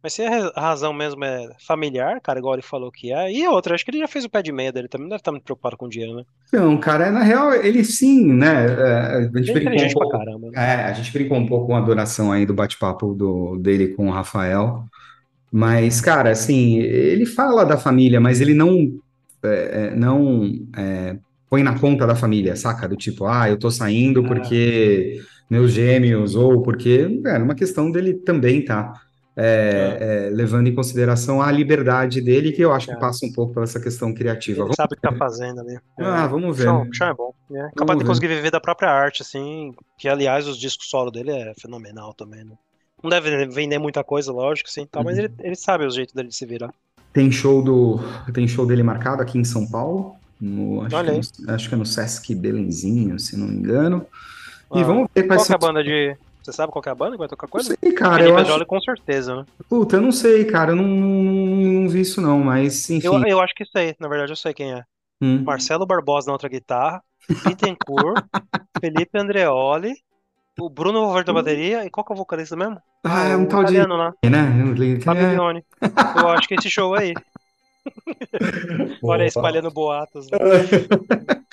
Mas 0.01 0.13
se 0.13 0.23
a 0.23 0.29
ra- 0.29 0.51
a 0.55 0.61
razão 0.61 0.93
mesmo 0.93 1.23
é 1.25 1.49
familiar, 1.65 2.21
cara, 2.21 2.39
igual 2.39 2.53
ele 2.55 2.61
falou 2.61 2.89
que 2.91 3.11
é, 3.11 3.31
e 3.31 3.45
outra, 3.47 3.75
acho 3.75 3.83
que 3.83 3.91
ele 3.91 3.99
já 3.99 4.07
fez 4.07 4.23
o 4.23 4.29
pé 4.29 4.41
de 4.41 4.51
meia 4.51 4.71
dele 4.71 4.87
também, 4.87 5.03
não 5.05 5.09
deve 5.09 5.19
estar 5.21 5.31
muito 5.31 5.43
preocupado 5.43 5.75
com 5.75 5.89
dinheiro, 5.89 6.15
né? 6.15 6.23
Então, 6.47 6.77
cara, 6.77 7.11
na 7.11 7.21
real, 7.21 7.53
ele 7.53 7.83
sim, 7.83 8.31
né? 8.33 8.65
é, 8.65 9.15
A 9.17 9.21
gente 9.23 9.51
Ele 9.51 9.67
é 9.67 9.87
brincou 9.87 10.03
um 10.03 10.09
pouco. 10.09 10.17
caramba. 10.17 10.47
né? 10.51 10.53
É, 10.55 10.73
a 10.85 10.93
gente 10.93 11.11
brincou 11.11 11.37
um 11.37 11.45
pouco 11.45 11.67
com 11.67 11.75
a 11.75 11.81
duração 11.81 12.31
aí 12.31 12.45
do 12.45 12.53
bate-papo 12.53 13.13
dele 13.59 13.89
com 13.89 14.07
o 14.07 14.11
Rafael. 14.11 14.85
Mas, 15.51 15.99
cara, 16.01 16.31
assim, 16.31 16.77
ele 16.79 17.25
fala 17.25 17.65
da 17.65 17.77
família, 17.77 18.19
mas 18.21 18.39
ele 18.41 18.53
não, 18.53 18.91
é, 19.43 19.87
é, 19.91 19.95
não 19.95 20.51
é, 20.75 21.17
põe 21.49 21.63
na 21.63 21.77
conta 21.79 22.05
da 22.07 22.15
família, 22.15 22.55
saca? 22.55 22.87
Do 22.87 22.95
tipo, 22.95 23.25
ah, 23.25 23.49
eu 23.49 23.57
tô 23.57 23.69
saindo 23.71 24.23
porque 24.23 25.19
meus 25.49 25.71
gêmeos, 25.71 26.35
ou 26.35 26.61
porque 26.61 27.21
é 27.25 27.37
uma 27.37 27.55
questão 27.55 27.91
dele 27.91 28.13
também 28.13 28.63
tá 28.63 28.93
é, 29.35 30.27
é, 30.27 30.29
levando 30.29 30.67
em 30.67 30.75
consideração 30.75 31.41
a 31.41 31.49
liberdade 31.51 32.21
dele, 32.21 32.51
que 32.51 32.61
eu 32.61 32.73
acho 32.73 32.87
que 32.87 32.93
É. 32.93 32.97
passa 32.97 33.25
um 33.25 33.31
pouco 33.31 33.53
pela 33.53 33.63
essa 33.63 33.79
questão 33.79 34.13
criativa. 34.13 34.65
Ele 34.65 34.75
sabe 34.75 34.93
o 34.93 34.95
que 34.97 35.01
tá 35.01 35.15
fazendo 35.15 35.61
ali. 35.61 35.79
Ah, 35.97 36.27
vamos 36.27 36.57
ver. 36.57 36.65
Chão 36.91 37.07
é 37.07 37.13
bom. 37.13 37.33
É 37.51 37.69
capaz 37.75 37.97
de 37.97 38.05
conseguir 38.05 38.27
viver 38.27 38.51
da 38.51 38.59
própria 38.59 38.91
arte, 38.91 39.21
assim. 39.21 39.73
Que, 39.97 40.09
aliás, 40.09 40.45
os 40.47 40.57
discos 40.57 40.89
solo 40.89 41.09
dele 41.09 41.31
é 41.31 41.53
fenomenal 41.59 42.13
também, 42.13 42.43
né? 42.43 42.55
Não 43.01 43.09
deve 43.09 43.45
vender 43.47 43.79
muita 43.79 44.03
coisa, 44.03 44.31
lógico, 44.31 44.69
sim, 44.69 44.85
tal, 44.85 45.05
mas 45.05 45.17
Uhum. 45.17 45.23
ele, 45.23 45.33
ele 45.39 45.55
sabe 45.55 45.85
o 45.85 45.89
jeito 45.89 46.13
dele 46.13 46.27
de 46.27 46.35
se 46.35 46.45
virar. 46.45 46.73
Tem 47.11 47.31
show 47.31 47.61
do 47.63 47.99
tem 48.33 48.47
show 48.47 48.65
dele 48.65 48.83
marcado 48.83 49.21
aqui 49.21 49.37
em 49.37 49.43
São 49.43 49.65
Paulo, 49.67 50.15
no, 50.39 50.83
acho, 50.85 50.95
Olha 50.95 51.11
que 51.13 51.17
aí. 51.17 51.21
no, 51.39 51.53
acho 51.53 51.67
que 51.69 51.75
é 51.75 51.77
no 51.77 51.85
Sesc 51.85 52.35
Belenzinho, 52.35 53.19
se 53.19 53.35
não 53.37 53.47
me 53.47 53.55
engano. 53.55 54.05
E 54.73 54.81
Ah, 54.81 54.83
vamos 54.83 55.07
ver 55.13 55.23
Qual 55.27 55.43
que 55.45 55.51
é 55.51 55.55
a 55.55 55.57
banda 55.57 55.83
de. 55.83 56.15
Você 56.43 56.53
sabe 56.53 56.71
qual 56.71 56.81
que 56.81 56.89
é 56.89 56.91
a 56.91 56.95
banda 56.95 57.11
que 57.11 57.17
vai 57.17 57.27
tocar 57.27 57.47
Não 57.47 57.51
coisa? 57.51 57.75
sei, 57.81 57.91
cara, 57.91 58.23
Felipe 58.23 58.29
eu 58.49 58.55
acho. 58.55 58.65
Com 58.65 58.79
certeza, 58.81 59.35
né? 59.35 59.45
Puta, 59.67 59.97
eu 59.97 60.01
não 60.01 60.11
sei, 60.11 60.45
cara, 60.45 60.71
eu 60.71 60.75
não, 60.75 60.87
não, 60.87 61.81
não 61.81 61.89
vi 61.89 62.01
isso 62.01 62.21
não, 62.21 62.39
mas 62.39 62.89
enfim. 62.89 63.07
Eu, 63.07 63.25
eu 63.25 63.41
acho 63.41 63.53
que 63.53 63.65
sei, 63.65 63.95
na 63.99 64.07
verdade 64.07 64.31
eu 64.31 64.35
sei 64.37 64.53
quem 64.53 64.71
é. 64.73 64.83
Hum. 65.21 65.43
Marcelo 65.43 65.85
Barbosa 65.85 66.27
na 66.27 66.33
outra 66.33 66.47
guitarra, 66.47 67.03
Bittencourt, 67.43 68.23
Felipe 68.79 69.17
Andreoli, 69.19 69.93
o 70.59 70.69
Bruno 70.69 71.01
Valverde 71.01 71.27
da 71.27 71.33
bateria, 71.33 71.85
e 71.85 71.89
qual 71.89 72.05
que 72.05 72.11
é 72.11 72.15
o 72.15 72.17
vocalista 72.17 72.55
mesmo? 72.55 72.81
Ah, 73.03 73.27
é 73.27 73.35
o 73.35 73.39
um 73.39 73.45
tal 73.45 73.63
de. 73.63 73.77
lá, 73.77 74.13
né? 74.23 74.99
Fabiglione. 75.03 75.63
Eu 76.15 76.29
acho 76.29 76.47
que 76.47 76.55
esse 76.55 76.69
show 76.69 76.93
aí. 76.95 77.13
Olha 79.01 79.25
espalhando 79.25 79.71
boatos. 79.71 80.27
Né? 80.29 80.37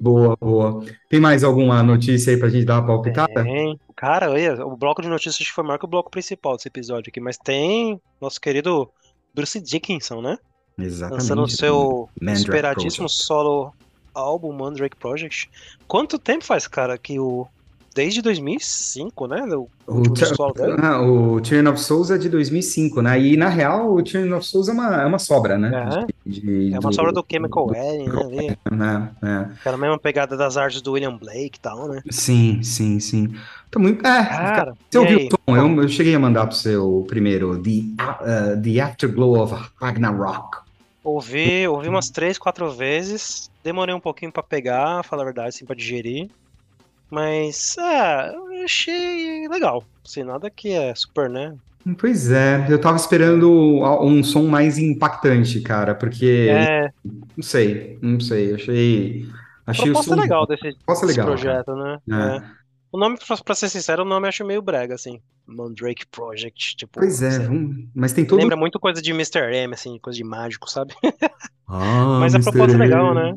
Boa, 0.00 0.36
boa. 0.36 0.84
Tem 1.08 1.18
mais 1.18 1.42
alguma 1.42 1.82
notícia 1.82 2.32
aí 2.32 2.38
pra 2.38 2.48
gente 2.48 2.64
dar 2.64 2.78
uma 2.78 2.86
palpitada? 2.86 3.42
Tem. 3.42 3.78
Cara, 3.96 4.30
olha, 4.30 4.64
o 4.64 4.76
bloco 4.76 5.02
de 5.02 5.08
notícias 5.08 5.48
foi 5.48 5.64
maior 5.64 5.78
que 5.78 5.84
o 5.84 5.88
bloco 5.88 6.10
principal 6.10 6.54
desse 6.54 6.68
episódio 6.68 7.10
aqui, 7.10 7.20
mas 7.20 7.36
tem 7.36 8.00
nosso 8.20 8.40
querido 8.40 8.88
Bruce 9.34 9.60
Dickinson, 9.60 10.20
né? 10.20 10.38
Exatamente. 10.78 11.22
Lançando 11.22 11.42
o 11.42 11.48
seu 11.48 12.08
Mandrake 12.20 12.40
esperadíssimo 12.40 13.06
Project. 13.06 13.24
solo 13.24 13.72
álbum 14.14 14.52
Mandrake 14.52 14.96
Project. 14.96 15.50
Quanto 15.88 16.18
tempo 16.18 16.44
faz, 16.44 16.68
cara, 16.68 16.96
que 16.96 17.18
o. 17.18 17.46
Desde 17.98 18.22
2005, 18.22 19.26
né? 19.26 19.42
O 19.56 19.68
O, 19.88 20.14
solo 20.16 20.52
dele. 20.54 20.76
ah, 20.80 21.00
o 21.02 21.40
Tyrion 21.40 21.72
of 21.72 21.80
Souls 21.80 22.12
é 22.12 22.16
de 22.16 22.28
2005, 22.28 23.02
né? 23.02 23.18
E 23.20 23.36
na 23.36 23.48
real, 23.48 23.92
o 23.92 24.00
Tyrion 24.00 24.36
of 24.36 24.46
Souls 24.46 24.68
é 24.68 24.72
uma, 24.72 25.02
é 25.02 25.04
uma 25.04 25.18
sobra, 25.18 25.58
né? 25.58 25.68
É. 25.74 26.06
De- 26.28 26.40
de- 26.40 26.74
É 26.74 26.78
uma 26.78 26.90
do- 26.90 26.94
sobra 26.94 27.12
do 27.12 27.26
Chemical 27.28 27.66
Wedding, 27.66 28.08
né? 28.08 28.56
Né? 28.70 29.10
É. 29.20 29.52
Aquela 29.58 29.76
mesma 29.76 29.98
pegada 29.98 30.36
das 30.36 30.56
artes 30.56 30.80
do 30.80 30.92
William 30.92 31.16
Blake 31.16 31.58
e 31.58 31.60
tal, 31.60 31.88
né? 31.88 32.00
Sim, 32.08 32.62
sim, 32.62 33.00
sim. 33.00 33.34
Tá 33.68 33.80
muito. 33.80 34.06
É, 34.06 34.24
Cara, 34.24 34.74
você 34.88 34.98
ouviu 34.98 35.18
o 35.18 35.22
som? 35.22 35.56
Eu, 35.56 35.82
eu 35.82 35.88
cheguei 35.88 36.14
a 36.14 36.18
mandar 36.20 36.46
pro 36.46 36.54
seu 36.54 37.04
primeiro, 37.08 37.60
The, 37.60 37.70
uh, 37.70 38.62
the 38.62 38.80
Afterglow 38.80 39.42
of 39.42 39.54
Ragnarok. 39.80 40.58
Ouvi, 41.02 41.66
ouvi 41.66 41.88
umas 41.88 42.10
três, 42.10 42.38
quatro 42.38 42.70
vezes. 42.70 43.50
Demorei 43.64 43.92
um 43.94 44.00
pouquinho 44.00 44.30
pra 44.30 44.42
pegar, 44.42 45.02
falar 45.02 45.22
a 45.22 45.24
verdade, 45.24 45.48
assim, 45.48 45.64
pra 45.64 45.74
digerir. 45.74 46.28
Mas, 47.10 47.76
é, 47.78 48.34
eu 48.34 48.64
achei 48.64 49.48
legal. 49.48 49.84
Assim, 50.04 50.22
nada 50.22 50.50
que 50.50 50.70
é 50.70 50.94
super, 50.94 51.28
né? 51.28 51.56
Pois 51.98 52.30
é, 52.30 52.66
eu 52.68 52.78
tava 52.80 52.96
esperando 52.96 53.50
um 54.02 54.22
som 54.22 54.46
mais 54.46 54.76
impactante, 54.78 55.60
cara, 55.60 55.94
porque 55.94 56.48
É, 56.50 56.88
não 57.36 57.42
sei, 57.42 57.98
não 58.02 58.20
sei, 58.20 58.54
achei, 58.54 59.26
a 59.66 59.70
achei 59.70 59.90
o 59.90 59.94
proposta 59.94 60.14
som 60.14 60.20
é 60.20 60.22
legal 60.22 60.46
desse, 60.46 60.74
proposta 60.74 61.06
desse 61.06 61.18
legal, 61.18 61.26
projeto, 61.34 61.74
né? 61.74 61.98
É. 62.10 62.36
É. 62.36 62.42
O 62.90 62.98
nome, 62.98 63.18
pra, 63.44 63.54
ser 63.54 63.68
sincero, 63.68 64.02
o 64.02 64.06
nome 64.06 64.26
eu 64.26 64.28
acho 64.28 64.44
meio 64.44 64.62
brega, 64.62 64.94
assim. 64.94 65.20
Mandrake 65.46 66.06
Project, 66.10 66.76
tipo. 66.76 67.00
Pois 67.00 67.22
é, 67.22 67.38
vamos- 67.40 67.86
mas 67.94 68.12
tem 68.12 68.24
todo 68.24 68.38
Lembra 68.38 68.56
muito 68.56 68.78
coisa 68.78 69.00
de 69.00 69.10
Mr. 69.12 69.54
M, 69.54 69.72
assim, 69.74 69.98
coisa 69.98 70.16
de 70.16 70.24
mágico, 70.24 70.70
sabe? 70.70 70.94
Ah, 71.66 72.18
Mas 72.20 72.34
a 72.34 72.38
Mr. 72.38 72.50
proposta 72.50 72.76
é 72.76 72.80
legal, 72.80 73.14
né? 73.14 73.34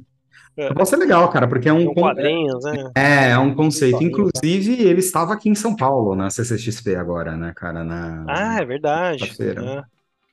A 0.57 0.65
proposta 0.67 0.95
é 0.95 0.99
legal, 0.99 1.29
cara, 1.29 1.47
porque 1.47 1.69
é 1.69 1.73
um 1.73 1.85
con- 1.93 2.01
quadrinhos, 2.01 2.63
né? 2.63 2.91
é, 2.95 3.29
é 3.31 3.37
um 3.37 3.53
conceito. 3.55 4.03
Inclusive, 4.03 4.73
ele 4.81 4.99
estava 4.99 5.33
aqui 5.33 5.49
em 5.49 5.55
São 5.55 5.75
Paulo 5.75 6.15
na 6.15 6.29
CCXP 6.29 6.95
agora, 6.95 7.35
né, 7.37 7.53
cara, 7.55 7.83
na 7.83 8.25
Ah, 8.27 8.61
é 8.61 8.65
verdade. 8.65 9.23
É. 9.41 9.83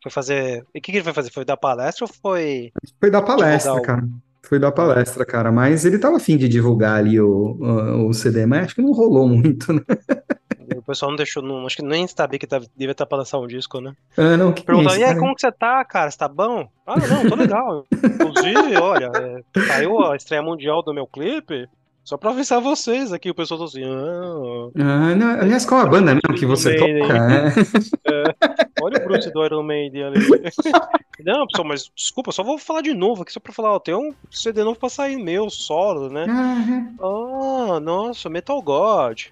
Foi 0.02 0.12
fazer. 0.12 0.64
E 0.74 0.78
o 0.78 0.82
que, 0.82 0.92
que 0.92 0.98
ele 0.98 1.04
foi 1.04 1.12
fazer? 1.12 1.30
Foi 1.32 1.44
dar 1.44 1.56
palestra 1.56 2.04
ou 2.04 2.12
foi. 2.22 2.72
Foi 3.00 3.10
dar 3.10 3.22
palestra, 3.22 3.72
Divulgar 3.72 3.82
o- 3.82 3.86
cara. 3.86 4.08
Foi 4.42 4.58
dar 4.58 4.72
palestra, 4.72 5.26
cara, 5.26 5.52
mas 5.52 5.84
ele 5.84 5.98
tava 5.98 6.16
afim 6.16 6.36
de 6.36 6.48
divulgar 6.48 6.96
ali 6.98 7.20
o, 7.20 7.28
o, 7.28 8.08
o 8.08 8.14
CD, 8.14 8.46
mas 8.46 8.64
acho 8.66 8.74
que 8.76 8.82
não 8.82 8.92
rolou 8.92 9.28
muito, 9.28 9.72
né? 9.72 9.82
O 10.88 10.90
pessoal 10.90 11.10
não 11.10 11.16
deixou. 11.16 11.42
Não, 11.42 11.66
acho 11.66 11.76
que 11.76 11.82
nem 11.82 12.06
sabia 12.08 12.38
que 12.38 12.46
tava, 12.46 12.64
devia 12.74 12.92
estar 12.92 13.04
pra 13.04 13.18
lançar 13.18 13.38
um 13.38 13.46
disco, 13.46 13.78
né? 13.78 13.92
Ah, 14.16 14.38
não, 14.38 14.54
que 14.54 14.62
que 14.62 14.70
é 14.72 14.74
isso, 14.74 14.88
e 14.96 15.04
aí, 15.04 15.08
cara? 15.10 15.18
como 15.20 15.34
que 15.34 15.42
você 15.42 15.52
tá, 15.52 15.84
cara? 15.84 16.10
Você 16.10 16.16
tá 16.16 16.26
bom? 16.26 16.66
Ah, 16.86 16.94
não, 16.96 17.28
tô 17.28 17.34
legal. 17.36 17.84
Inclusive, 17.92 18.74
olha, 18.80 19.10
é, 19.14 19.60
saiu 19.66 20.02
a 20.02 20.16
estreia 20.16 20.42
mundial 20.42 20.82
do 20.82 20.94
meu 20.94 21.06
clipe. 21.06 21.68
Só 22.02 22.16
pra 22.16 22.30
avisar 22.30 22.58
vocês 22.58 23.12
aqui, 23.12 23.28
o 23.28 23.34
pessoal 23.34 23.60
tá 23.60 23.66
assim, 23.66 23.82
ah, 23.84 24.70
Ah, 24.82 25.14
não, 25.14 25.28
aliás, 25.42 25.66
qual 25.66 25.82
a 25.82 25.86
banda 25.86 26.14
mesmo 26.14 26.34
que 26.38 26.46
você 26.46 26.74
toca? 26.74 27.52
É. 28.10 28.82
olha 28.82 28.96
o 28.96 29.04
Bruce 29.04 29.30
do 29.30 29.44
Iron 29.44 29.62
Maiden 29.62 30.04
ali. 30.04 30.18
Não, 31.20 31.46
pessoal, 31.48 31.66
mas 31.68 31.90
desculpa, 31.94 32.30
só 32.32 32.42
vou 32.44 32.56
falar 32.58 32.80
de 32.80 32.94
novo 32.94 33.22
aqui, 33.22 33.32
só 33.32 33.40
pra 33.40 33.52
falar, 33.52 33.72
ó, 33.74 33.78
tem 33.80 33.92
um 33.94 34.14
CD 34.30 34.62
novo 34.64 34.78
pra 34.78 34.88
sair 34.88 35.16
meu, 35.18 35.50
solo, 35.50 36.08
né? 36.08 36.24
Ah, 36.30 37.74
Ah, 37.74 37.80
nossa, 37.80 38.30
Metal 38.30 38.62
God. 38.62 39.24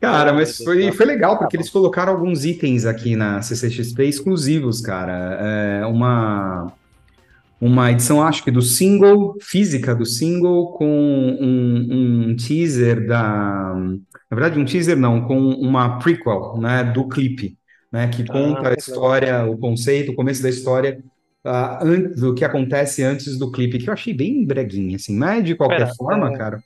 Cara, 0.00 0.32
Ah, 0.32 0.32
mas 0.32 0.60
foi, 0.62 0.92
Deus. 0.92 0.92
foi 0.92 1.06
legal, 1.06 1.38
porque 1.38 1.56
Tá 1.56 1.60
bom. 1.60 1.64
eles 1.64 1.70
colocaram 1.70 2.12
alguns 2.12 2.44
itens 2.44 2.84
aqui 2.84 3.16
na 3.16 3.40
CCXP 3.42 4.04
exclusivos, 4.04 4.80
cara. 4.80 5.12
É 5.82 5.86
uma, 5.86 6.74
uma 7.60 7.92
edição, 7.92 8.22
acho 8.22 8.44
que 8.44 8.50
do 8.50 8.62
single, 8.62 9.36
física 9.42 9.94
do 9.94 10.06
single, 10.06 10.72
com 10.74 10.86
um, 11.40 12.30
um 12.30 12.36
teaser 12.36 13.06
da. 13.06 13.74
Na 14.30 14.36
verdade, 14.36 14.58
um 14.60 14.64
teaser 14.64 14.96
não, 14.98 15.26
com 15.26 15.38
uma 15.38 15.98
prequel, 15.98 16.58
né, 16.58 16.84
do 16.84 17.08
clipe, 17.08 17.58
né, 17.92 18.08
que 18.08 18.24
conta 18.24 18.70
a 18.70 18.74
que 18.76 18.78
história, 18.78 19.44
o 19.46 19.58
conceito, 19.58 20.12
o 20.12 20.14
começo 20.16 20.42
da 20.42 20.50
história. 20.50 21.02
ah, 21.44 21.80
an- 21.84 22.10
do 22.12 22.34
que 22.34 22.44
acontece 22.44 23.02
antes 23.04 23.38
do 23.38 23.50
clipe, 23.52 23.78
que 23.78 23.88
eu 23.88 23.94
achei 23.94 24.14
bem 24.14 24.44
breguinha, 24.46 24.96
assim, 24.96 25.16
mas 25.16 25.44
de 25.44 25.54
qualquer 25.56 25.88
Pera, 25.88 25.96
forma, 25.96 26.32
é, 26.32 26.32
cara, 26.32 26.62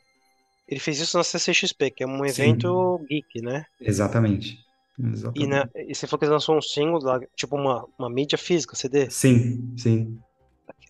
Ele 0.70 0.78
fez 0.80 1.00
isso 1.00 1.16
na 1.18 1.24
CCXP, 1.24 1.90
que 1.90 2.04
é 2.04 2.06
um 2.06 2.18
Sim. 2.18 2.26
evento 2.28 3.00
geek, 3.08 3.42
né? 3.42 3.64
exatamente. 3.80 4.58
E, 4.98 5.06
Exatamente. 5.12 5.46
na, 5.48 5.68
e 5.74 5.94
você 5.94 6.06
falou 6.06 6.18
que 6.18 6.24
ele 6.26 6.32
lançou 6.32 6.56
um 6.56 6.60
single, 6.62 7.00
lá, 7.02 7.18
tipo 7.34 7.56
uma, 7.56 7.86
uma 7.98 8.10
mídia 8.10 8.36
física, 8.36 8.76
CD. 8.76 9.08
Sim, 9.10 9.72
sim. 9.76 10.18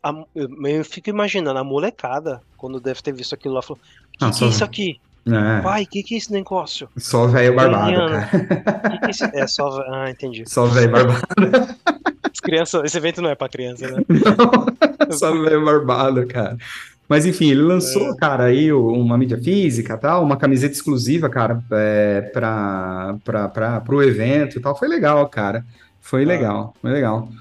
A- 0.03 0.24
eu, 0.35 0.49
eu 0.66 0.85
fico 0.85 1.09
imaginando, 1.11 1.59
a 1.59 1.64
molecada, 1.64 2.43
quando 2.57 2.81
deve 2.81 3.01
ter 3.03 3.14
visto 3.14 3.35
aquilo 3.35 3.55
lá, 3.55 3.62
falou: 3.62 3.81
Que 4.18 4.24
Ah, 4.24 4.31
que 4.33 4.45
é 4.45 4.49
isso 4.49 4.64
aqui? 4.64 5.01
É, 5.26 5.61
Pai, 5.62 5.87
que 5.87 6.03
que 6.03 6.14
é 6.14 6.18
esse 6.18 6.33
negócio? 6.33 6.89
só 6.97 7.26
velho 7.28 7.55
barbado, 7.55 7.91
Indiana. 7.91 8.26
cara. 8.26 8.81
Que 8.91 8.99
que 8.99 9.07
é 9.07 9.11
esse... 9.11 9.24
É 9.37 9.47
só. 9.47 9.81
Ah, 9.83 10.11
entendi. 10.11 10.43
Só 10.49 10.64
velho 10.66 10.91
barbado. 10.91 11.20
As 12.33 12.41
crianças, 12.41 12.83
esse 12.85 12.97
evento 12.97 13.22
não 13.22 13.31
é 13.31 13.35
pra 13.37 13.49
criança, 13.49 13.87
né? 13.91 14.03
Não, 15.09 15.12
só 15.16 15.31
velho 15.33 15.64
barbado, 15.64 16.26
cara. 16.26 16.57
Mas 17.11 17.26
enfim, 17.26 17.50
ele 17.50 17.62
lançou, 17.62 18.12
É. 18.12 18.16
cara, 18.16 18.44
aí 18.44 18.72
uma 18.72 19.18
mídia 19.18 19.36
física, 19.36 19.98
tal, 19.98 20.22
uma 20.22 20.36
camiseta 20.36 20.72
exclusiva, 20.74 21.28
cara, 21.28 21.61
é, 21.72 22.20
para 22.32 23.82
o 23.90 24.02
evento 24.02 24.56
e 24.56 24.61
tal. 24.61 24.76
Foi 24.78 24.86
legal, 24.88 25.28
cara. 25.28 25.64
Foi 26.00 26.22
Ah. 26.22 26.26
legal, 26.28 26.74
foi 26.80 26.92
legal. 26.92 27.28
Ele 27.30 27.38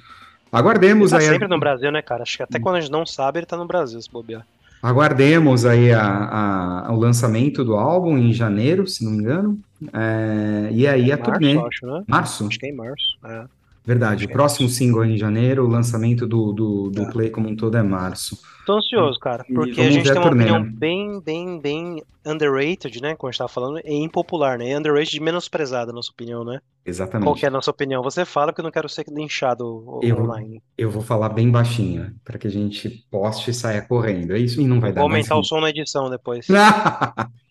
Aguardemos 0.51 1.11
tá 1.11 1.19
aí, 1.19 1.27
a- 1.27 1.29
sempre 1.29 1.47
no 1.47 1.59
Brasil, 1.59 1.91
né, 1.91 2.01
cara? 2.01 2.23
Acho 2.23 2.37
que 2.37 2.43
até 2.43 2.59
quando 2.59 2.77
a 2.77 2.81
gente 2.81 2.91
não 2.91 3.05
sabe, 3.05 3.37
ele 3.39 3.45
tá 3.45 3.55
no 3.55 3.67
Brasil, 3.67 4.01
se 4.01 4.11
bobear. 4.11 4.43
aguardemos 4.81 5.65
aí 5.65 5.91
a, 5.91 6.85
a- 6.87 6.91
o 6.91 6.95
lançamento 6.97 7.63
do 7.65 7.75
álbum 7.75 8.17
em 8.17 8.33
janeiro, 8.33 8.87
se 8.87 9.03
não 9.05 9.11
me 9.11 9.19
engano. 9.19 9.59
É, 9.93 10.69
e 10.71 10.87
aí 10.87 11.11
a 11.11 11.17
Março, 11.17 11.31
turnê. 11.31 11.57
acho, 11.59 11.85
né? 11.85 12.03
Março? 12.07 12.47
Acho 12.47 12.59
que 12.59 12.65
é 12.65 12.69
em 12.69 12.75
março. 12.75 13.05
É. 13.23 13.43
Verdade, 13.89 14.27
o 14.27 14.29
é 14.29 14.31
próximo 14.31 14.69
single 14.69 15.03
é 15.03 15.07
em 15.07 15.17
janeiro, 15.17 15.65
o 15.65 15.67
lançamento 15.67 16.27
do, 16.27 16.53
do, 16.53 16.89
do 16.91 17.05
Tá. 17.05 17.11
Play 17.11 17.31
como 17.31 17.49
um 17.49 17.55
todo 17.55 17.75
é 17.75 17.81
março. 17.81 18.37
Tô 18.63 18.73
ansioso, 18.77 19.19
cara, 19.19 19.43
porque 19.51 19.81
a 19.81 19.89
gente 19.89 20.03
tem 20.03 20.11
uma 20.13 20.21
turnê, 20.29 20.43
opinião 20.43 20.63
né? 20.63 20.71
bem, 20.77 21.19
bem, 21.19 21.59
bem 21.59 22.03
underrated, 22.23 23.01
né? 23.01 23.15
Como 23.15 23.29
a 23.29 23.31
gente 23.31 23.39
tava 23.39 23.47
falando, 23.49 23.79
e 23.83 23.95
impopular, 24.03 24.59
né? 24.59 24.77
Underrated 24.77 25.17
e 25.17 25.19
menosprezada, 25.19 25.89
a 25.89 25.93
nossa 25.95 26.11
opinião, 26.11 26.45
né? 26.45 26.59
Qual 26.59 26.85
Exatamente. 26.85 27.39
que 27.39 27.45
é 27.45 27.47
a 27.47 27.51
nossa 27.51 27.71
opinião? 27.71 28.03
Você 28.03 28.25
fala 28.25 28.51
porque 28.51 28.61
eu 28.61 28.65
não 28.65 28.71
quero 28.71 28.87
ser 28.87 29.05
linchado 29.09 29.99
Eu- 30.03 30.21
online. 30.21 30.61
Eu 30.77 30.91
vou 30.91 31.01
falar 31.01 31.29
bem 31.29 31.49
baixinho, 31.49 32.13
para 32.23 32.37
que 32.37 32.45
a 32.45 32.51
gente 32.51 33.07
poste 33.09 33.49
e 33.49 33.53
saia 33.55 33.81
correndo. 33.81 34.33
É 34.33 34.37
isso 34.37 34.61
e 34.61 34.67
não 34.67 34.79
vai 34.79 34.93
dar 34.93 35.01
Vou 35.01 35.09
mais 35.09 35.31
aumentar 35.31 35.41
o 35.41 35.43
som 35.43 35.59
na 35.61 35.71
edição 35.71 36.11
depois. 36.11 36.45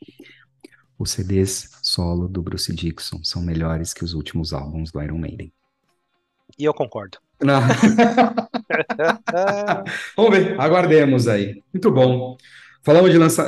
Os 0.97 1.11
CDs 1.11 1.71
solo 1.83 2.29
do 2.29 2.43
Bruce 2.43 2.73
Dickinson 2.73 3.25
são 3.25 3.43
melhores 3.43 3.93
que 3.93 4.05
os 4.05 4.15
últimos 4.15 4.53
álbuns 4.53 4.91
do 4.93 5.03
Iron 5.03 5.19
Maiden. 5.19 5.53
E 6.59 6.65
eu 6.65 6.75
concordo. 6.75 7.19
Vamos 10.17 10.31
ver, 10.37 10.61
aguardemos 10.61 11.29
aí. 11.29 11.63
Muito 11.73 11.91
bom. 11.91 12.37
Falamos 12.83 13.11
de 13.11 13.19
lançar. 13.19 13.47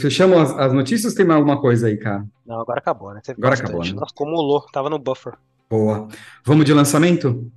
Fechamos 0.00 0.38
as, 0.38 0.58
as 0.58 0.72
notícias 0.72 1.14
tem 1.14 1.24
mais 1.26 1.38
alguma 1.38 1.60
coisa 1.60 1.86
aí, 1.88 1.96
cara? 1.96 2.24
não, 2.46 2.60
agora 2.60 2.78
acabou, 2.80 3.12
né? 3.12 3.20
Teve 3.22 3.38
Agora 3.38 3.50
bastante. 3.50 3.68
acabou, 3.70 3.84
né? 3.86 3.92
Nossa, 4.00 4.12
acumulou, 4.14 4.60
tava 4.72 4.88
no 4.90 4.98
buffer. 4.98 5.34
Boa. 5.68 6.08
Vamos 6.44 6.64
de 6.64 6.72
lançamento? 6.72 7.50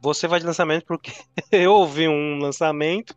Você 0.00 0.26
vai 0.26 0.40
de 0.40 0.46
lançamento 0.46 0.84
porque 0.86 1.12
eu 1.52 1.72
ouvi 1.72 2.08
um 2.08 2.38
lançamento 2.38 3.14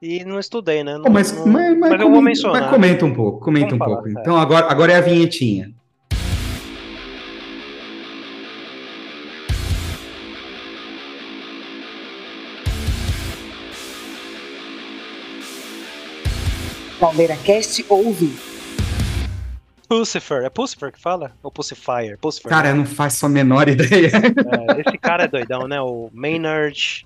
e 0.00 0.24
não 0.24 0.38
estudei, 0.38 0.82
né? 0.82 0.94
Não- 0.94 1.02
Pô, 1.04 1.10
mas, 1.10 1.32
não- 1.32 1.46
mas, 1.46 1.70
mas 1.78 1.90
mas 1.90 1.92
eu 1.92 1.98
vou 1.98 2.06
comenta, 2.08 2.22
mencionar. 2.24 2.62
mas 2.62 2.70
comenta 2.70 3.04
um 3.06 3.14
pouco, 3.14 3.40
comenta 3.40 3.74
um 3.74 3.78
Vamos 3.78 3.94
pouco. 3.94 4.08
falar, 4.08 4.18
é. 4.18 4.22
Então 4.22 4.36
agora, 4.36 4.66
agora 4.70 4.92
é 4.92 4.96
a 4.96 5.00
vinhetinha. 5.00 5.72
PalmeiraCast 17.06 17.84
ouve. 17.88 18.32
Pucifer, 19.88 20.44
é 20.44 20.48
Pucifer 20.48 20.92
que 20.92 21.00
fala? 21.00 21.32
Ou 21.42 21.50
Pucifier? 21.50 22.16
Pucifer. 22.16 22.48
Cara, 22.48 22.68
eu 22.68 22.76
não 22.76 22.86
faço 22.86 23.26
a 23.26 23.28
menor 23.28 23.68
ideia. 23.68 24.06
É, 24.06 24.80
esse 24.88 24.96
cara 24.98 25.24
é 25.24 25.28
doidão, 25.28 25.66
né? 25.66 25.80
O 25.80 26.08
Maynard 26.12 27.04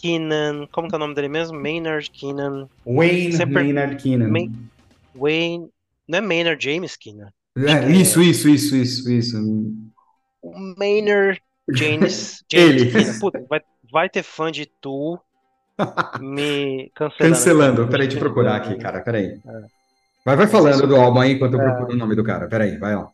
Keenan. 0.00 0.66
Como 0.72 0.88
que 0.88 0.94
é 0.94 0.96
o 0.96 0.98
nome 0.98 1.14
dele 1.14 1.28
mesmo? 1.28 1.60
Maynard 1.60 2.10
Keenan. 2.10 2.70
Wayne 2.86 3.32
Sempre- 3.34 3.64
Maynard 3.64 3.96
Keenan. 4.02 4.28
May- 4.28 4.50
Wayne. 5.14 5.68
Não 6.08 6.16
é 6.16 6.20
Maynard 6.22 6.64
James 6.64 6.96
Keenan. 6.96 7.28
É, 7.58 7.86
isso, 7.90 8.22
isso, 8.22 8.48
isso, 8.48 8.74
isso, 8.78 9.10
isso. 9.12 9.36
O 10.40 10.58
Maynard 10.78 11.38
James, 11.74 12.42
James 12.50 12.80
Ele. 12.80 12.90
Keenan. 12.90 13.18
Puta, 13.18 13.44
vai, 13.46 13.60
vai 13.92 14.08
ter 14.08 14.22
fã 14.22 14.50
de 14.50 14.64
Tu 14.80 15.20
me 16.20 16.90
cancelando. 16.94 17.34
Cancelando. 17.34 17.88
Peraí, 17.88 18.06
deixa 18.06 18.16
eu 18.16 18.24
procurar 18.24 18.56
aqui, 18.56 18.76
cara. 18.76 19.00
Peraí. 19.00 19.40
Vai, 20.24 20.36
vai 20.36 20.46
falando 20.46 20.86
do 20.86 20.96
álbum 20.96 21.20
aí 21.20 21.32
enquanto 21.32 21.54
eu 21.54 21.60
procuro 21.60 21.92
o 21.92 21.96
nome 21.96 22.14
do 22.14 22.24
cara. 22.24 22.46
Peraí, 22.46 22.76
vai 22.76 22.94
lá. 22.94 23.08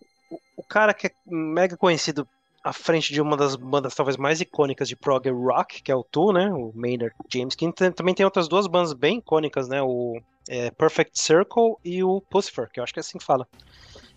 O 0.56 0.62
cara 0.62 0.94
que 0.94 1.08
é 1.08 1.10
mega 1.26 1.76
conhecido 1.76 2.26
à 2.62 2.72
frente 2.72 3.12
de 3.12 3.20
uma 3.20 3.36
das 3.36 3.56
bandas 3.56 3.94
talvez 3.94 4.16
mais 4.16 4.40
icônicas 4.40 4.88
de 4.88 4.96
prog 4.96 5.28
rock, 5.30 5.82
que 5.82 5.92
é 5.92 5.94
o 5.94 6.02
Tu, 6.02 6.32
né? 6.32 6.50
O 6.50 6.72
Maynard 6.74 7.14
James, 7.32 7.54
que 7.54 7.70
também 7.72 8.14
tem 8.14 8.24
outras 8.24 8.48
duas 8.48 8.66
bandas 8.66 8.94
bem 8.94 9.18
icônicas, 9.18 9.68
né? 9.68 9.82
O 9.82 10.18
é, 10.48 10.70
Perfect 10.70 11.18
Circle 11.20 11.76
e 11.84 12.02
o 12.02 12.20
Pucifer, 12.22 12.70
que 12.72 12.80
eu 12.80 12.84
acho 12.84 12.92
que 12.92 12.98
é 12.98 13.02
assim 13.02 13.18
que 13.18 13.24
fala. 13.24 13.46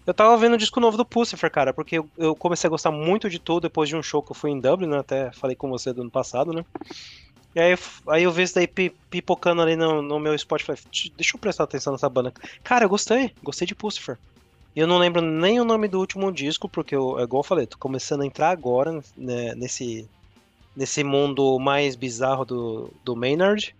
Eu 0.05 0.13
tava 0.13 0.37
vendo 0.37 0.53
o 0.53 0.57
disco 0.57 0.79
novo 0.79 0.95
do 0.95 1.03
Pucifer, 1.03 1.51
cara, 1.51 1.73
porque 1.73 1.97
eu, 1.97 2.09
eu 2.17 2.33
comecei 2.33 2.67
a 2.67 2.71
gostar 2.71 2.91
muito 2.91 3.29
de 3.29 3.39
Tu 3.39 3.59
depois 3.59 3.89
de 3.89 3.95
um 3.97 4.01
show 4.01 4.23
que 4.23 4.31
eu 4.31 4.35
fui 4.35 4.51
em 4.51 4.59
Dublin, 4.59 4.87
né? 4.87 4.99
Até 4.99 5.31
falei 5.33 5.55
com 5.55 5.69
você 5.69 5.91
do 5.91 6.01
ano 6.01 6.09
passado, 6.09 6.53
né? 6.53 6.63
E 7.57 7.59
aí, 7.59 7.75
aí 8.09 8.21
eu 8.21 8.31
vi 8.31 8.43
isso 8.43 8.53
daí 8.53 8.67
pi- 8.67 8.93
pipocando 9.09 9.63
ali 9.63 9.75
no, 9.75 9.99
no 9.99 10.19
meu 10.19 10.37
Spotify. 10.37 10.75
Deixa 11.15 11.35
eu 11.35 11.39
prestar 11.39 11.63
atenção 11.63 11.91
nessa 11.91 12.07
banda. 12.07 12.31
Cara, 12.63 12.85
eu 12.85 12.89
gostei. 12.89 13.33
Gostei 13.41 13.65
de 13.65 13.73
Pucifer. 13.73 14.15
E 14.75 14.79
eu 14.79 14.85
não 14.85 14.99
lembro 14.99 15.23
nem 15.23 15.59
o 15.59 15.65
nome 15.65 15.87
do 15.87 15.99
último 15.99 16.31
disco, 16.31 16.69
porque 16.69 16.95
eu, 16.95 17.19
é 17.19 17.23
igual 17.23 17.39
eu 17.39 17.43
falei, 17.43 17.65
tô 17.65 17.75
começando 17.79 18.21
a 18.21 18.27
entrar 18.27 18.51
agora 18.51 19.01
né, 19.17 19.55
nesse, 19.55 20.07
nesse 20.75 21.03
mundo 21.03 21.57
mais 21.57 21.95
bizarro 21.95 22.45
do, 22.45 22.93
do 23.03 23.15
Maynard. 23.15 23.75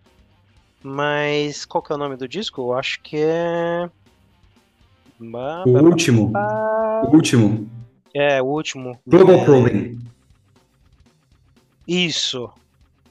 Mas 0.82 1.63
qual 1.63 1.84
que 1.84 1.91
é 1.91 1.95
o 1.95 1.99
nome 1.99 2.15
do 2.15 2.28
disco? 2.28 2.59
Eu 2.61 2.73
acho 2.73 2.99
que 3.01 3.17
é. 3.17 3.88
O 5.19 5.69
último. 5.84 6.34
O 6.36 7.15
último. 7.15 7.69
É, 8.11 8.41
o 8.41 8.45
último. 8.45 8.99
Global 9.05 9.36
É, 9.36 9.45
Probing. 9.45 9.99
Isso. 11.88 12.49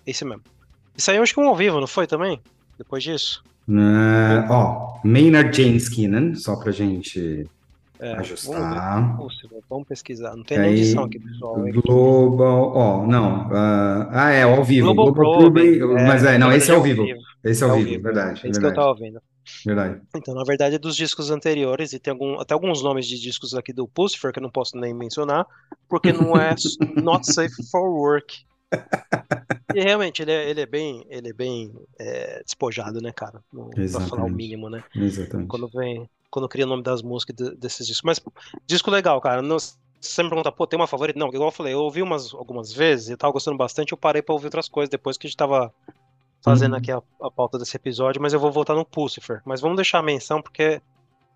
Esse 0.04 0.24
mesmo. 0.24 0.42
Isso 0.96 1.10
aí 1.10 1.16
eu 1.16 1.22
acho 1.22 1.34
que 1.34 1.40
um 1.40 1.48
ao 1.48 1.56
vivo, 1.56 1.80
não 1.80 1.86
foi 1.86 2.06
também? 2.06 2.40
Depois 2.78 3.02
disso? 3.02 3.42
Ah, 3.68 4.46
ó, 4.48 5.00
Maynard 5.04 5.56
James 5.56 5.88
Keenan, 5.88 6.34
só 6.34 6.56
pra 6.56 6.70
gente 6.70 7.44
É, 7.98 8.12
Vamos, 8.12 8.30
ajustar. 8.30 9.06
ver. 9.10 9.16
Pô, 9.16 9.28
vamos 9.70 9.88
pesquisar. 9.88 10.36
Não 10.36 10.44
tem 10.44 10.58
nem 10.58 10.72
edição 10.72 11.04
aqui, 11.04 11.18
pessoal. 11.18 11.66
É 11.66 11.72
Global, 11.72 12.72
ó, 12.74 13.06
não, 13.06 13.48
ah, 13.52 14.08
ah, 14.12 14.30
é, 14.30 14.42
ao 14.42 14.62
vivo, 14.62 14.94
Global 14.94 15.14
Global 15.14 15.98
é, 15.98 16.06
mas 16.06 16.22
é, 16.24 16.38
não, 16.38 16.52
esse 16.52 16.70
é 16.70 16.74
ao 16.74 16.82
verdade 16.82 17.12
vivo, 17.12 17.20
esse 17.42 17.64
é 17.64 17.66
ao 17.66 17.76
vivo, 17.76 18.02
verdade, 18.02 18.40
É 18.46 18.50
isso 18.50 18.60
que 18.60 18.66
eu 18.66 18.70
verdade, 18.70 18.74
tava 18.74 18.94
vendo. 18.94 19.20
verdade. 19.64 20.00
Então, 20.14 20.34
na 20.34 20.44
verdade, 20.44 20.74
é 20.74 20.78
dos 20.78 20.94
discos 20.94 21.30
anteriores, 21.30 21.92
e 21.94 21.98
tem 21.98 22.12
algum, 22.12 22.38
até 22.38 22.52
alguns 22.54 22.82
nomes 22.82 23.06
de 23.06 23.18
discos 23.20 23.54
aqui 23.54 23.72
do 23.72 23.88
Pucifer 23.88 24.32
que 24.32 24.38
eu 24.38 24.42
não 24.42 24.50
posso 24.50 24.76
nem 24.76 24.92
mencionar, 24.94 25.46
porque 25.88 26.12
não 26.12 26.36
é 26.36 26.54
not 27.02 27.26
safe 27.26 27.54
for 27.70 27.88
work. 27.88 28.44
E 29.76 29.82
realmente, 29.82 30.22
ele 30.22 30.32
é, 30.32 30.48
ele 30.48 30.60
é 30.62 30.66
bem, 30.66 31.04
ele 31.10 31.28
é 31.28 31.32
bem 31.34 31.70
é, 31.98 32.42
despojado, 32.42 32.98
né, 33.02 33.12
cara? 33.12 33.42
Não- 33.52 33.68
Pra 33.68 34.00
falar 34.00 34.24
o 34.24 34.30
mínimo, 34.30 34.70
né? 34.70 34.82
Exatamente. 34.94 35.48
Quando 35.48 35.68
vem, 35.68 36.08
quando 36.30 36.48
cria 36.48 36.64
o 36.64 36.68
nome 36.68 36.82
das 36.82 37.02
músicas 37.02 37.36
de- 37.36 37.54
desses 37.56 37.86
discos. 37.86 38.02
Mas, 38.02 38.20
disco 38.66 38.90
legal, 38.90 39.20
cara. 39.20 39.42
Não, 39.42 39.58
você 39.58 40.22
me 40.22 40.30
perguntar, 40.30 40.52
pô, 40.52 40.66
tem 40.66 40.78
uma 40.78 40.86
favorita? 40.86 41.18
Não, 41.18 41.28
igual 41.28 41.48
eu 41.48 41.52
falei, 41.52 41.74
eu 41.74 41.80
ouvi 41.80 42.00
umas, 42.00 42.32
algumas 42.32 42.72
vezes 42.72 43.10
e 43.10 43.16
tava 43.18 43.34
gostando 43.34 43.58
bastante, 43.58 43.92
eu 43.92 43.98
parei 43.98 44.22
pra 44.22 44.32
ouvir 44.32 44.46
outras 44.46 44.66
coisas 44.68 44.88
depois 44.88 45.18
que 45.18 45.26
a 45.26 45.28
gente 45.28 45.36
tava 45.36 45.70
fazendo 46.42 46.72
Uhum. 46.72 46.78
aqui 46.78 46.92
a, 46.92 47.02
a 47.22 47.30
pauta 47.30 47.58
desse 47.58 47.76
episódio, 47.76 48.22
mas 48.22 48.32
eu 48.32 48.40
vou 48.40 48.50
voltar 48.52 48.74
no 48.74 48.84
Pucifer. 48.84 49.42
Mas 49.44 49.60
vamos 49.60 49.76
deixar 49.76 49.98
a 49.98 50.02
menção, 50.02 50.40
porque 50.40 50.80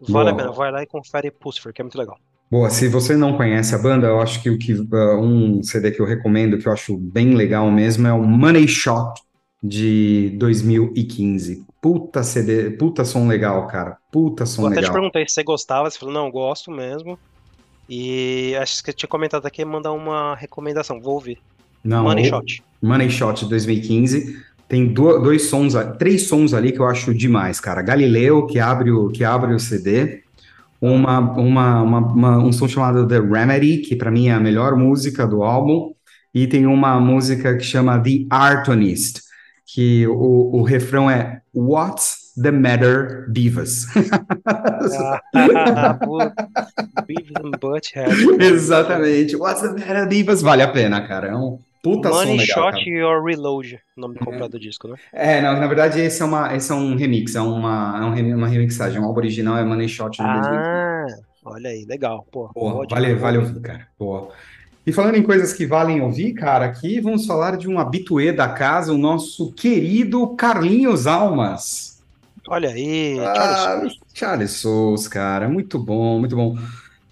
vale 0.00 0.30
a 0.30 0.34
pena. 0.34 0.50
Vai 0.52 0.70
lá 0.70 0.82
e 0.82 0.86
confere 0.86 1.30
Pucifer, 1.30 1.72
que 1.74 1.82
é 1.82 1.84
muito 1.84 1.98
legal. 1.98 2.18
Boa, 2.50 2.68
se 2.68 2.88
você 2.88 3.16
não 3.16 3.36
conhece 3.36 3.74
a 3.74 3.78
banda, 3.78 4.08
eu 4.08 4.20
acho 4.20 4.42
que 4.42 4.50
o 4.50 4.58
que 4.58 4.72
ah, 4.92 5.16
um 5.16 5.62
CD 5.62 5.92
que 5.92 6.00
eu 6.00 6.06
recomendo, 6.06 6.58
que 6.58 6.66
eu 6.66 6.72
acho 6.72 6.96
bem 6.96 7.34
legal 7.34 7.70
mesmo, 7.70 8.06
é 8.08 8.12
o 8.12 8.22
Money 8.24 8.66
Shot 8.66 9.20
de 9.62 10.34
2015. 10.38 11.64
Puta 11.80 12.22
CD, 12.22 12.70
puta 12.72 13.04
som 13.04 13.28
legal, 13.28 13.66
cara. 13.68 13.96
Puta 14.10 14.44
som 14.46 14.62
Eu 14.62 14.68
até 14.68 14.76
te 14.76 14.80
legal. 14.80 14.92
perguntei 14.94 15.26
se 15.28 15.34
você 15.34 15.42
gostava, 15.44 15.88
você 15.88 15.98
falou, 15.98 16.12
não, 16.12 16.30
gosto 16.30 16.70
mesmo. 16.72 17.18
E 17.88 18.54
acho 18.60 18.82
que 18.82 18.90
eu 18.90 18.94
tinha 18.94 19.08
comentado 19.08 19.46
aqui, 19.46 19.64
mandar 19.64 19.92
uma 19.92 20.34
recomendação, 20.34 21.00
vou 21.00 21.14
ouvir. 21.14 21.38
Não, 21.84 22.04
Money 22.04 22.24
Shot. 22.24 22.62
Money 22.82 23.10
Shot 23.10 23.44
de 23.44 23.50
2015. 23.50 24.36
Tem 24.68 24.86
do- 24.86 25.18
dois 25.18 25.48
sons, 25.48 25.74
três 25.98 26.28
sons 26.28 26.54
ali 26.54 26.70
que 26.72 26.80
eu 26.80 26.86
acho 26.86 27.12
demais, 27.14 27.58
cara. 27.58 27.82
Galileu, 27.82 28.46
que 28.46 28.58
abre 28.60 28.90
o, 28.92 29.08
que 29.08 29.24
abre 29.24 29.54
o 29.54 29.58
CD. 29.58 30.22
Uma, 30.80 31.18
uma, 31.20 31.82
uma- 31.82 31.98
uma- 31.98 32.38
um 32.38 32.52
som 32.52 32.66
chamado 32.66 33.06
The 33.06 33.20
Remedy, 33.20 33.78
que 33.78 33.94
pra 33.96 34.10
mim 34.10 34.28
é 34.28 34.32
a 34.32 34.40
melhor 34.40 34.76
música 34.76 35.26
do 35.26 35.42
álbum. 35.42 35.92
E 36.34 36.46
tem 36.46 36.64
uma 36.66 36.98
música 37.00 37.56
que 37.56 37.64
chama 37.64 37.98
The 38.00 38.24
Artonist, 38.30 39.20
que 39.66 40.06
o, 40.06 40.56
o 40.58 40.62
refrão 40.62 41.10
é 41.10 41.40
What's 41.54 42.32
the 42.40 42.50
Matter, 42.52 43.26
Divas? 43.30 43.86
Ah, 44.46 45.20
Beavis 47.06 47.32
and 47.44 47.50
Butthead. 47.60 48.42
Exatamente. 48.42 49.36
What's 49.36 49.60
the 49.62 49.72
Matter, 49.72 50.06
Divas? 50.08 50.40
Vale 50.42 50.62
a 50.62 50.68
pena, 50.68 51.00
cara. 51.06 51.28
É 51.28 51.36
um 51.36 51.58
puta 51.82 52.12
som 52.12 52.32
Money 52.32 52.36
legal, 52.36 52.70
Shot 52.72 52.72
cara. 52.72 53.06
or 53.06 53.24
Reload, 53.24 53.80
o 53.96 54.00
nome 54.00 54.18
completo 54.18 54.52
do 54.52 54.60
disco, 54.60 54.88
né? 54.88 54.96
É, 55.12 55.40
não, 55.40 55.58
na 55.58 55.66
verdade 55.66 56.00
esse 56.00 56.22
é, 56.22 56.24
uma, 56.24 56.54
esse 56.54 56.70
é 56.70 56.74
um 56.74 56.96
remix, 56.96 57.34
é 57.34 57.40
uma, 57.40 57.98
é 57.98 58.04
um 58.04 58.36
uma 58.36 58.48
remixagem. 58.48 59.00
O 59.00 59.04
álbum 59.04 59.18
original 59.20 59.56
é 59.58 59.64
Money 59.64 59.88
Shot 59.88 60.22
no 60.22 60.30
2015. 60.30 60.70
Ah, 60.72 61.06
olha 61.44 61.70
aí, 61.70 61.84
legal. 61.84 62.26
Pô, 62.30 62.48
Boa, 62.54 62.86
vale, 62.88 63.14
vale 63.14 63.38
ouvir, 63.38 63.60
cara. 63.60 63.88
Boa. 63.98 64.32
E 64.86 64.92
falando 64.92 65.16
em 65.16 65.22
coisas 65.22 65.52
que 65.52 65.66
valem 65.66 66.00
ouvir, 66.00 66.32
cara, 66.34 66.64
aqui 66.66 67.00
vamos 67.00 67.26
falar 67.26 67.56
de 67.56 67.68
um 67.68 67.78
habituê 67.78 68.32
da 68.32 68.48
casa, 68.48 68.92
o 68.92 68.98
nosso 68.98 69.52
querido 69.52 70.34
Carlinhos 70.36 71.06
Almas. 71.06 72.02
Olha 72.48 72.70
aí, 72.70 73.16
Charles 73.34 73.94
Ah, 74.00 74.04
Charles 74.14 74.50
Souls, 74.52 75.06
cara, 75.08 75.48
muito 75.48 75.78
bom, 75.78 76.18
muito 76.18 76.34
bom. 76.36 76.56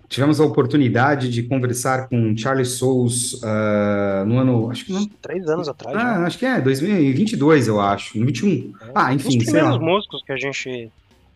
Tivemos 0.09 0.40
a 0.40 0.44
oportunidade 0.44 1.28
de 1.28 1.42
conversar 1.42 2.09
com 2.09 2.34
Charles 2.36 2.70
Souls 2.70 3.40
ah, 3.44 4.24
no 4.26 4.38
ano, 4.38 4.70
acho 4.70 4.86
que 4.86 4.92
no, 4.92 5.06
três 5.06 5.46
anos 5.48 5.68
atrás, 5.68 5.94
já. 5.96 6.02
ah, 6.02 6.24
acho 6.24 6.38
que 6.38 6.46
é 6.46 6.61
2022, 6.61 7.68
eu 7.68 7.78
acho, 7.80 8.18
no 8.18 8.24
21. 8.24 8.72
Ah, 8.94 9.09
Os 9.09 9.16
enfim, 9.16 9.30
sei 9.32 9.38
lá. 9.38 9.44
primeiros 9.44 9.78
músicos 9.78 10.22
que 10.22 10.32
a 10.32 10.36
gente 10.36 10.90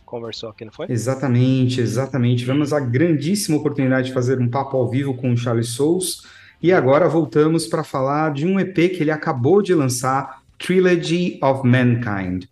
conversou 0.07 0.49
aqui, 0.51 0.65
não 0.65 0.73
foi? 0.73 0.87
Exatamente, 0.89 1.81
exatamente. 1.81 2.41
Tivemos 2.41 2.73
a 2.73 2.81
grandíssima 2.81 3.59
oportunidade 3.59 4.09
de 4.09 4.15
fazer 4.15 4.41
um 4.41 4.49
papo 4.49 4.77
ao 4.77 4.89
vivo 4.89 5.15
com 5.15 5.33
o 5.33 5.37
Charles 5.37 5.69
Souls 5.69 6.27
e 6.63 6.73
agora 6.73 7.09
voltamos 7.09 7.67
para 7.67 7.83
falar 7.85 8.33
de 8.33 8.47
um 8.47 8.59
EP 8.59 8.75
que 8.75 8.99
ele 9.03 9.11
acabou 9.11 9.61
de 9.61 9.75
lançar, 9.75 10.41
Trilogy 10.59 11.39
of 11.43 11.67
Mankind. 11.67 12.45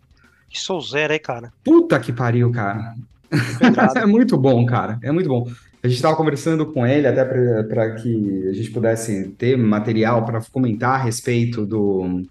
Que 0.49 0.59
souzeira 0.59 1.13
aí, 1.13 1.19
cara. 1.19 1.51
Puta 1.63 1.99
que 1.99 2.11
pariu, 2.11 2.51
cara. 2.51 2.93
É 3.95 4.05
muito 4.05 4.37
bom, 4.37 4.65
cara. 4.65 4.99
É 5.01 5.09
muito 5.09 5.29
bom. 5.29 5.49
A 5.83 5.87
gente 5.87 5.95
estava 5.97 6.15
conversando 6.15 6.65
com 6.71 6.85
ele 6.85 7.07
até 7.07 7.25
para 7.25 7.95
que 7.95 8.47
a 8.49 8.53
gente 8.53 8.69
pudesse 8.71 9.29
ter 9.37 9.57
material 9.57 10.23
para 10.25 10.39
comentar 10.51 10.99
a 10.99 11.03
respeito 11.03 11.65
do, 11.65 12.21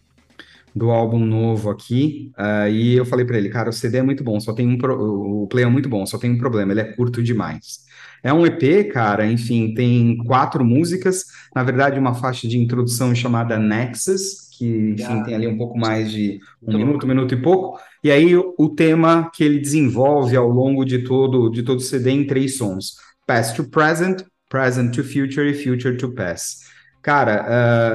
do 0.74 0.90
álbum 0.90 1.18
novo 1.24 1.68
aqui. 1.70 2.30
Ah, 2.36 2.68
e 2.68 2.94
eu 2.94 3.05
falei 3.05 3.24
para 3.26 3.38
ele, 3.38 3.48
cara, 3.48 3.70
o 3.70 3.72
CD 3.72 3.98
é 3.98 4.03
muito 4.03 4.22
bom, 4.22 4.38
só 4.38 4.53
tem 4.53 4.68
um 4.68 4.78
pro- 4.78 5.42
o 5.42 5.46
play 5.48 5.64
é 5.64 5.68
muito 5.68 5.88
bom, 5.88 6.07
só 6.07 6.16
tem 6.18 6.30
um 6.30 6.38
problema, 6.38 6.72
ele 6.72 6.80
é 6.80 6.92
curto 6.92 7.22
demais. 7.22 7.80
É 8.22 8.32
um 8.32 8.46
EP, 8.46 8.84
cara, 8.92 9.26
enfim, 9.26 9.74
tem 9.74 10.18
quatro 10.18 10.64
músicas, 10.64 11.24
na 11.55 11.62
verdade 11.64 11.98
uma 11.98 12.14
faixa 12.14 12.46
de 12.46 12.59
introdução 12.59 13.14
chamada 13.14 13.59
Nexus, 13.59 14.48
que, 14.57 14.66
enfim, 14.92 15.05
Ah. 15.20 15.24
tem 15.24 15.34
ali 15.34 15.48
um 15.48 15.57
pouco 15.57 15.76
mais 15.78 16.12
de 16.12 16.38
um 16.62 16.76
minuto, 16.76 17.07
minuto 17.07 17.34
e 17.34 17.40
pouco, 17.42 17.78
e 18.05 18.11
aí 18.11 18.36
o, 18.36 18.55
o 18.59 18.68
tema 18.68 19.30
que 19.34 19.42
ele 19.42 19.59
desenvolve 19.59 20.36
ao 20.36 20.48
longo 20.51 20.84
de 20.84 20.98
todo, 20.98 21.48
de 21.51 21.62
todo 21.62 21.78
o 21.78 21.82
CD 21.82 22.11
em 22.11 22.26
três 22.26 22.59
sons, 22.59 22.96
Past 23.31 23.55
to 23.55 23.65
Present, 23.69 24.24
Present 24.48 24.93
to 24.97 25.05
Future 25.05 25.48
e 25.48 25.55
Future 25.55 25.97
to 25.97 26.12
Past. 26.12 26.66
Cara, 27.01 27.44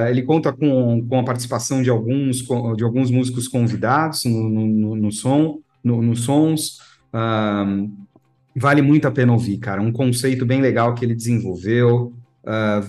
ah, 0.06 0.10
ele 0.10 0.22
conta 0.22 0.50
com, 0.50 1.06
com 1.06 1.18
a 1.20 1.24
participação 1.24 1.82
de 1.82 1.90
alguns, 1.90 2.38
de 2.74 2.82
alguns 2.82 3.10
músicos 3.10 3.46
convidados 3.46 4.24
no, 4.24 4.48
no, 4.48 4.96
no- 4.96 5.12
som, 5.12 5.58
no- 5.84 6.00
nos 6.00 6.22
sons. 6.24 6.78
Ahn, 7.12 7.88
vale 8.56 8.80
muito 8.80 9.06
a 9.06 9.10
pena 9.10 9.32
ouvir, 9.34 9.58
cara. 9.58 9.82
Um 9.82 9.92
conceito 9.92 10.46
bem 10.46 10.62
legal 10.62 10.94
que 10.94 11.04
ele 11.04 11.14
desenvolveu 11.14 12.14
ah, 12.46 12.80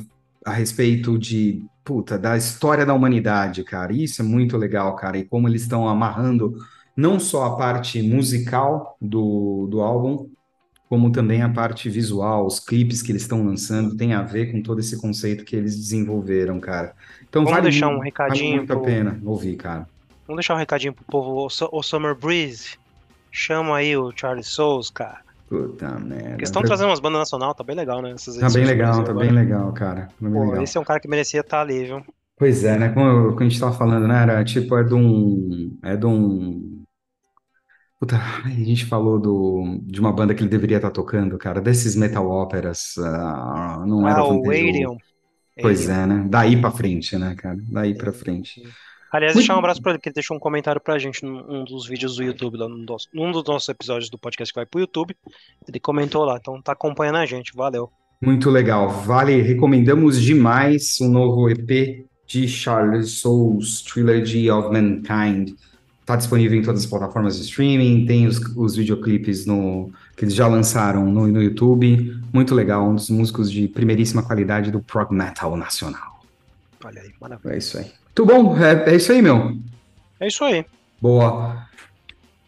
a 0.45 0.53
respeito 0.53 1.19
de, 1.19 1.61
puta, 1.83 2.17
da 2.17 2.37
história 2.37 2.85
da 2.85 2.93
humanidade, 2.93 3.61
cara. 3.65 3.91
Isso 3.91 4.21
é 4.21 4.25
muito 4.25 4.55
legal, 4.55 4.95
cara. 4.95 5.17
E 5.17 5.25
como 5.25 5.49
eles 5.49 5.63
estão 5.63 5.85
amarrando 5.87 6.55
não 6.95 7.19
só 7.19 7.43
a 7.45 7.55
parte 7.57 8.01
musical 8.01 8.97
do, 9.01 9.67
do 9.69 9.81
álbum, 9.81 10.29
como 10.89 11.11
também 11.11 11.41
a 11.41 11.49
parte 11.49 11.89
visual, 11.89 12.45
os 12.45 12.59
clipes 12.59 13.01
que 13.01 13.11
eles 13.11 13.23
estão 13.23 13.43
lançando, 13.45 13.95
tem 13.97 14.13
a 14.13 14.21
ver 14.21 14.51
com 14.51 14.61
todo 14.61 14.79
esse 14.79 14.99
conceito 14.99 15.43
que 15.43 15.55
eles 15.55 15.75
desenvolveram, 15.77 16.59
cara. 16.59 16.93
Então 17.27 17.43
Vamos 17.43 17.51
vale, 17.57 17.69
deixar 17.71 17.87
um 17.87 17.91
mu- 17.91 17.97
vale 17.97 18.05
recadinho 18.09 18.55
muito 18.57 18.71
a 18.73 18.75
pro- 18.75 18.85
pena 18.85 19.19
ouvir, 19.25 19.55
cara. 19.57 19.87
Vamos 20.25 20.37
deixar 20.39 20.55
um 20.55 20.57
recadinho 20.59 20.93
pro 20.93 21.03
povo. 21.05 21.45
O, 21.45 21.49
Su- 21.49 21.69
o 21.71 21.83
Summer 21.83 22.15
Breeze. 22.15 22.75
Chama 23.31 23.77
aí 23.77 23.95
o 23.95 24.11
Charles 24.15 24.47
Souls, 24.47 24.89
cara. 24.89 25.19
Puta 25.47 25.89
merda. 25.99 26.29
Porque 26.31 26.43
estão 26.43 26.61
trazendo 26.61 26.89
umas 26.89 26.99
bandas 26.99 27.19
nacional, 27.19 27.53
tá 27.53 27.63
bem 27.63 27.75
legal, 27.75 28.01
né? 28.01 28.11
Essas 28.11 28.35
Tá 28.37 28.49
bem 28.49 28.65
legal, 28.65 29.03
tá 29.03 29.11
agora. 29.11 29.25
bem 29.27 29.35
legal, 29.35 29.71
cara. 29.73 30.01
Tá 30.07 30.13
bem 30.19 30.31
Pô, 30.33 30.45
legal. 30.45 30.63
esse 30.63 30.77
é 30.77 30.81
um 30.81 30.83
cara 30.83 30.99
que 30.99 31.07
merecia 31.07 31.41
estar 31.41 31.61
ali, 31.61 31.85
viu? 31.85 32.01
Pois 32.37 32.63
é, 32.63 32.77
né? 32.77 32.89
Como, 32.89 33.29
como 33.29 33.39
a 33.39 33.43
gente 33.43 33.59
tava 33.59 33.73
falando, 33.77 34.07
né? 34.07 34.21
Era 34.23 34.43
tipo, 34.43 34.75
é 34.77 34.83
de 34.83 34.93
um. 34.93 35.77
É 35.83 35.95
de 35.95 36.05
um. 36.05 36.83
Puta, 37.99 38.15
a 38.45 38.49
gente 38.49 38.85
falou 38.85 39.19
do, 39.19 39.79
de 39.81 39.99
uma 39.99 40.13
banda 40.13 40.35
que 40.35 40.41
ele 40.43 40.49
deveria 40.49 40.77
estar 40.77 40.91
tocando, 40.91 41.35
cara, 41.37 41.59
desses 41.59 41.95
metal 41.95 42.29
óperas, 42.29 42.93
ah, 42.99 43.83
não 43.87 44.07
era 44.07 44.19
Ah, 44.19 44.27
o 44.27 44.49
Arion. 44.51 44.97
Pois 45.59 45.89
é, 45.89 46.05
né? 46.05 46.25
Daí 46.29 46.55
pra 46.61 46.69
frente, 46.69 47.17
né, 47.17 47.33
cara? 47.35 47.57
Daí 47.71 47.95
pra 47.95 48.13
frente. 48.13 48.61
Aliás, 49.11 49.33
Muito- 49.33 49.43
deixar 49.45 49.55
um 49.55 49.59
abraço 49.59 49.81
pra 49.81 49.91
ele, 49.93 49.97
porque 49.97 50.09
ele 50.09 50.13
deixou 50.13 50.37
um 50.37 50.39
comentário 50.39 50.79
pra 50.79 50.99
gente 50.99 51.25
num 51.25 51.61
um 51.61 51.63
dos 51.63 51.87
vídeos 51.87 52.17
do 52.17 52.23
YouTube, 52.23 52.57
lá 52.57 52.69
no 52.69 52.77
nosso- 52.77 53.07
num 53.11 53.31
dos 53.31 53.43
nossos 53.45 53.67
episódios 53.69 54.09
do 54.11 54.19
podcast 54.19 54.53
que 54.53 54.59
vai 54.59 54.65
pro 54.67 54.79
YouTube. 54.81 55.15
Ele 55.67 55.79
comentou 55.79 56.23
lá, 56.23 56.37
então 56.39 56.61
tá 56.61 56.73
acompanhando 56.73 57.15
a 57.17 57.25
gente, 57.25 57.51
valeu. 57.55 57.89
Muito 58.21 58.51
legal. 58.51 58.89
Vale, 58.89 59.41
recomendamos 59.41 60.21
demais 60.21 60.99
o 61.01 61.07
novo 61.07 61.49
EP 61.49 62.05
de 62.27 62.47
Charles 62.47 63.19
Souls, 63.19 63.81
Trilogy 63.81 64.51
of 64.51 64.69
Mankind. 64.69 65.51
Está 66.07 66.15
disponível 66.15 66.57
em 66.57 66.61
todas 66.61 66.85
as 66.85 66.89
plataformas 66.89 67.35
de 67.35 67.41
streaming, 67.43 68.05
tem 68.05 68.27
os, 68.27 68.39
os 68.55 68.77
videoclipes 68.77 69.45
no, 69.45 69.91
que 70.15 70.23
eles 70.23 70.33
já 70.33 70.47
lançaram 70.47 71.05
no, 71.05 71.27
no 71.27 71.43
YouTube. 71.43 72.17
Muito 72.31 72.55
legal, 72.55 72.89
um 72.89 72.95
dos 72.95 73.09
músicos 73.09 73.51
de 73.51 73.67
primeiríssima 73.67 74.23
qualidade 74.23 74.71
do 74.71 74.79
prog 74.79 75.13
metal 75.13 75.57
nacional. 75.57 76.23
Olha 76.81 77.01
aí, 77.01 77.09
maravilha. 77.19 77.51
É 77.51 77.57
isso 77.57 77.77
aí. 77.77 77.83
Muito 77.83 78.25
bom, 78.25 78.57
é, 78.57 78.93
é 78.93 78.95
isso 78.95 79.11
aí, 79.11 79.21
meu. 79.21 79.57
É 80.17 80.27
isso 80.29 80.45
aí. 80.45 80.63
Boa. 81.01 81.67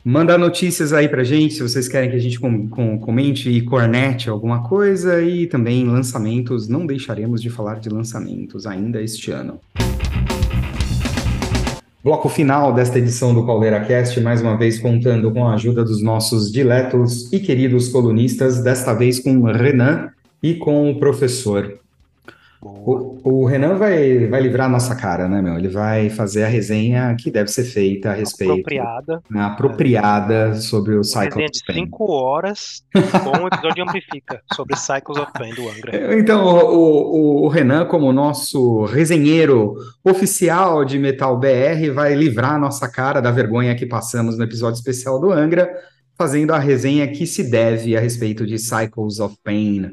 Manda 0.06 0.38
notícias 0.38 0.94
aí 0.94 1.10
pra 1.10 1.26
gente, 1.26 1.56
se 1.56 1.62
vocês 1.62 1.90
querem 1.90 2.10
que 2.10 2.16
a 2.16 2.20
gente 2.20 2.40
com- 2.40 2.70
com- 2.70 2.98
comente 2.98 3.50
e 3.50 3.62
cornete 3.62 4.30
alguma 4.30 4.64
coisa, 4.70 5.22
e 5.22 5.48
também 5.48 5.84
lançamentos, 5.84 6.70
não 6.70 6.86
deixaremos 6.88 7.42
de 7.42 7.50
falar 7.50 7.82
de 7.82 7.90
lançamentos 7.90 8.66
ainda 8.66 9.02
este 9.02 9.32
ano. 9.32 9.60
Bloco 12.02 12.30
final 12.30 12.74
desta 12.74 12.98
edição 12.98 13.34
do 13.34 13.46
Caldeira 13.46 13.82
Cast, 13.82 14.22
mais 14.22 14.42
uma 14.42 14.56
vez 14.56 14.80
contando 14.80 15.34
com 15.34 15.46
a 15.46 15.56
ajuda 15.56 15.84
dos 15.84 16.02
nossos 16.02 16.50
diletos 16.50 17.32
e 17.34 17.42
queridos 17.42 17.90
colunistas, 17.90 18.64
desta 18.64 18.94
vez 18.94 19.20
com 19.20 19.44
Renan 19.44 20.10
e 20.42 20.54
com 20.54 20.90
o 20.90 20.98
professor. 20.98 21.78
O, 22.62 23.42
o 23.42 23.46
Renan 23.46 23.76
vai, 23.76 24.28
vai 24.28 24.42
livrar 24.42 24.68
a 24.68 24.70
nossa 24.70 24.94
cara, 24.94 25.30
né, 25.30 25.42
meu? 25.42 25.56
Ele 25.58 25.70
vai 25.70 26.10
fazer 26.10 26.44
a 26.44 26.48
resenha 26.48 27.16
que 27.18 27.32
deve 27.32 27.50
ser 27.50 27.64
feita 27.64 28.10
a 28.10 28.14
respeito 28.14 28.52
Apropriada. 28.52 29.22
né, 29.32 29.42
apropriada 29.42 30.56
sobre 30.56 30.92
o 30.94 30.98
Uma 30.98 31.04
Cycle 31.06 31.24
resenha 31.30 31.46
of 31.48 31.54
de 31.54 31.64
Pain. 31.66 31.86
5 31.86 32.12
horas 32.12 32.84
com 32.94 33.44
o 33.44 33.48
episódio 33.48 33.76
de 33.76 33.82
Amplifica 33.82 34.42
sobre 34.54 34.76
Cycles 34.76 35.18
of 35.18 35.32
Pain 35.34 35.54
do 35.54 35.70
Angra. 35.70 35.90
Então, 36.20 36.44
o, 36.46 37.44
o- 37.44 37.46
o 37.46 37.48
Renan, 37.48 37.86
como 37.86 38.12
nosso 38.12 38.84
resenheiro 38.86 39.76
oficial 40.04 40.84
de 40.84 41.00
Metal 41.00 41.38
BR, 41.40 41.92
vai 41.94 42.14
livrar 42.14 42.56
a 42.56 42.60
nossa 42.60 42.90
cara 42.92 43.22
da 43.22 43.32
vergonha 43.32 43.74
que 43.76 43.86
passamos 43.86 44.38
no 44.38 44.44
episódio 44.44 44.78
especial 44.78 45.20
do 45.20 45.32
Angra, 45.32 45.70
fazendo 46.18 46.52
a 46.54 46.60
resenha 46.60 47.08
que 47.08 47.26
se 47.26 47.50
deve 47.50 47.96
a 47.96 48.02
respeito 48.02 48.46
de 48.46 48.60
Cycles 48.60 49.20
of 49.22 49.38
Pain, 49.44 49.92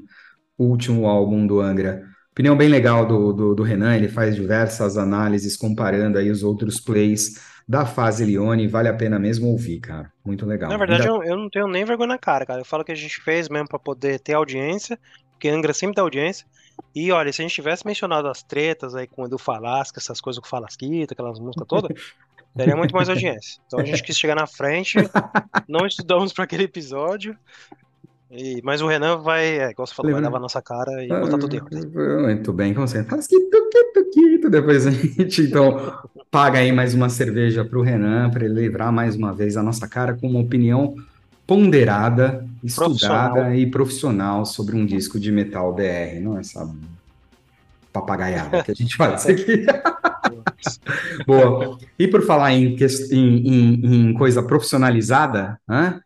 o 0.58 0.64
último 0.64 1.06
álbum 1.06 1.46
do 1.46 1.60
Angra. 1.60 2.02
Opinião 2.36 2.54
bem 2.54 2.68
legal 2.68 3.06
do, 3.06 3.32
do, 3.32 3.54
do 3.54 3.62
Renan, 3.62 3.96
ele 3.96 4.08
faz 4.08 4.36
diversas 4.36 4.98
análises 4.98 5.56
comparando 5.56 6.18
aí 6.18 6.30
os 6.30 6.42
outros 6.42 6.78
plays 6.78 7.40
da 7.66 7.86
fase 7.86 8.26
Leone, 8.26 8.68
vale 8.68 8.88
a 8.90 8.94
pena 8.94 9.18
mesmo 9.18 9.48
ouvir, 9.48 9.80
cara. 9.80 10.12
Muito 10.22 10.44
legal. 10.44 10.68
Na 10.68 10.76
verdade, 10.76 11.08
Ainda- 11.08 11.14
eu, 11.14 11.22
eu 11.30 11.36
não 11.38 11.48
tenho 11.48 11.66
nem 11.66 11.82
vergonha 11.82 12.08
na 12.08 12.18
cara, 12.18 12.44
cara. 12.44 12.60
Eu 12.60 12.64
falo 12.66 12.84
que 12.84 12.92
a 12.92 12.94
gente 12.94 13.22
fez 13.22 13.48
mesmo 13.48 13.66
pra 13.66 13.78
poder 13.78 14.20
ter 14.20 14.34
audiência, 14.34 14.98
porque 15.30 15.48
Angra 15.48 15.72
sempre 15.72 15.96
dá 15.96 16.02
audiência. 16.02 16.46
E 16.94 17.10
olha, 17.10 17.32
se 17.32 17.40
a 17.40 17.44
gente 17.44 17.54
tivesse 17.54 17.86
mencionado 17.86 18.28
as 18.28 18.42
tretas 18.42 18.94
aí 18.94 19.06
com 19.06 19.22
o 19.22 19.24
Edu 19.24 19.38
Falasca, 19.38 19.98
essas 19.98 20.20
coisas 20.20 20.38
com 20.38 20.46
o 20.46 20.50
Falasquita, 20.50 21.14
aquelas 21.14 21.40
músicas 21.40 21.66
todas, 21.66 21.96
daria 22.54 22.76
muito 22.76 22.94
mais 22.94 23.08
audiência. 23.08 23.62
Então 23.66 23.80
a 23.80 23.84
gente 23.84 24.02
quis 24.02 24.18
chegar 24.18 24.34
na 24.34 24.46
frente, 24.46 24.98
não 25.66 25.86
estudamos 25.86 26.34
pra 26.34 26.44
aquele 26.44 26.64
episódio. 26.64 27.34
E, 28.30 28.60
mas 28.64 28.82
o 28.82 28.86
Renan 28.88 29.18
vai, 29.18 29.46
é, 29.58 29.70
igual 29.70 29.86
você 29.86 29.94
falou, 29.94 30.10
vai 30.10 30.20
Lembra- 30.20 30.30
lavar 30.30 30.40
nossa 30.40 30.60
cara 30.60 31.04
e 31.04 31.08
botar 31.08 31.38
tudo 31.38 31.54
em 31.54 31.60
ordem. 31.60 31.82
Muito 32.22 32.52
bem, 32.52 32.74
como 32.74 32.88
sempre. 32.88 33.10
Faz 33.10 33.26
que 33.26 33.38
tuque, 33.38 34.48
depois 34.48 34.86
a 34.86 34.90
gente, 34.90 35.42
então, 35.42 35.92
paga 36.30 36.58
aí 36.58 36.72
mais 36.72 36.94
uma 36.94 37.08
cerveja 37.08 37.64
para 37.64 37.78
o 37.78 37.82
Renan, 37.82 38.30
para 38.30 38.44
ele 38.44 38.60
livrar 38.60 38.92
mais 38.92 39.14
uma 39.16 39.32
vez 39.32 39.56
a 39.56 39.62
nossa 39.62 39.86
cara 39.88 40.14
com 40.14 40.28
uma 40.28 40.40
opinião 40.40 40.94
ponderada, 41.46 42.44
estudada 42.64 43.32
Profissional. 43.34 43.54
e 43.54 43.70
profissional 43.70 44.44
sobre 44.44 44.76
um 44.76 44.84
disco 44.84 45.18
de 45.20 45.30
metal 45.30 45.72
BR, 45.72 46.20
não 46.20 46.36
é 46.36 46.40
essa 46.40 46.68
papagaiada 47.92 48.62
que 48.62 48.70
a 48.72 48.74
gente 48.74 48.96
faz 48.96 49.26
aqui. 49.30 49.64
Boa. 51.26 51.78
E 51.98 52.08
por 52.08 52.22
falar 52.24 52.52
em, 52.52 52.76
em- 53.10 53.48
em- 53.48 54.08
em 54.10 54.12
coisa 54.14 54.42
profissionalizada, 54.42 55.58
hã? 55.68 56.00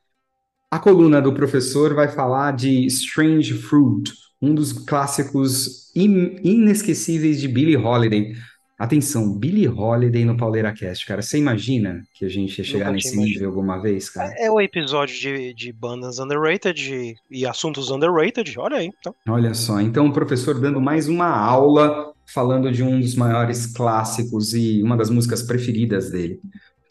A 0.70 0.78
coluna 0.78 1.20
do 1.20 1.32
professor 1.34 1.94
vai 1.94 2.09
falar 2.09 2.52
de 2.52 2.86
Strange 2.86 3.55
Fruit, 3.55 4.12
um 4.40 4.55
dos 4.55 4.72
clássicos 4.72 5.90
in- 5.94 6.36
inesquecíveis 6.42 7.40
de 7.40 7.48
Billie 7.48 7.76
Holiday. 7.76 8.34
Atenção, 8.78 9.38
Billie 9.38 9.68
Holiday 9.68 10.24
no 10.24 10.38
Pauleira 10.38 10.72
Cast, 10.72 11.05
cara. 11.05 11.20
Você 11.20 11.36
imagina 11.36 12.01
que 12.14 12.24
a 12.24 12.30
gente 12.30 12.56
ia 12.59 12.64
chegar 12.64 12.90
nesse 12.90 13.10
tinha 13.12 13.26
nível 13.26 13.48
alguma 13.51 13.76
vez, 13.76 14.09
cara? 14.09 14.32
É 14.38 14.51
o 14.51 14.59
episódio 14.59 15.14
de, 15.20 15.52
de 15.52 15.70
bandas 15.70 16.18
underrated 16.18 16.90
e, 16.94 17.14
e 17.30 17.47
assuntos 17.47 17.90
underrated. 17.90 18.59
Olha 18.59 18.78
aí, 18.78 18.90
então. 18.98 19.14
Olha 19.28 19.52
só, 19.52 19.80
então 19.82 20.06
o 20.06 20.12
professor 20.14 20.59
dando 20.59 20.80
mais 20.80 21.09
uma 21.09 21.26
aula 21.28 22.14
falando 22.32 22.72
de 22.72 22.82
um 22.82 22.98
dos 23.01 23.14
maiores 23.16 23.66
clássicos 23.66 24.55
e 24.55 24.82
uma 24.82 24.97
das 24.97 25.10
músicas 25.10 25.42
preferidas 25.42 26.10
dele. 26.10 26.40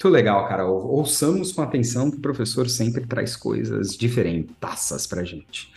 Muito 0.01 0.13
legal, 0.13 0.47
cara. 0.47 0.65
Ou- 0.65 0.87
Ouçamos 0.99 1.51
com 1.51 1.61
atenção 1.61 2.09
que 2.09 2.15
o 2.17 2.21
professor 2.21 2.69
sempre 2.69 3.05
traz 3.05 3.35
coisas 3.35 3.97
diferentaças 3.97 5.05
pra 5.05 5.25
gente. 5.25 5.69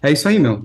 É 0.00 0.12
isso 0.12 0.28
aí, 0.28 0.38
meu. 0.38 0.64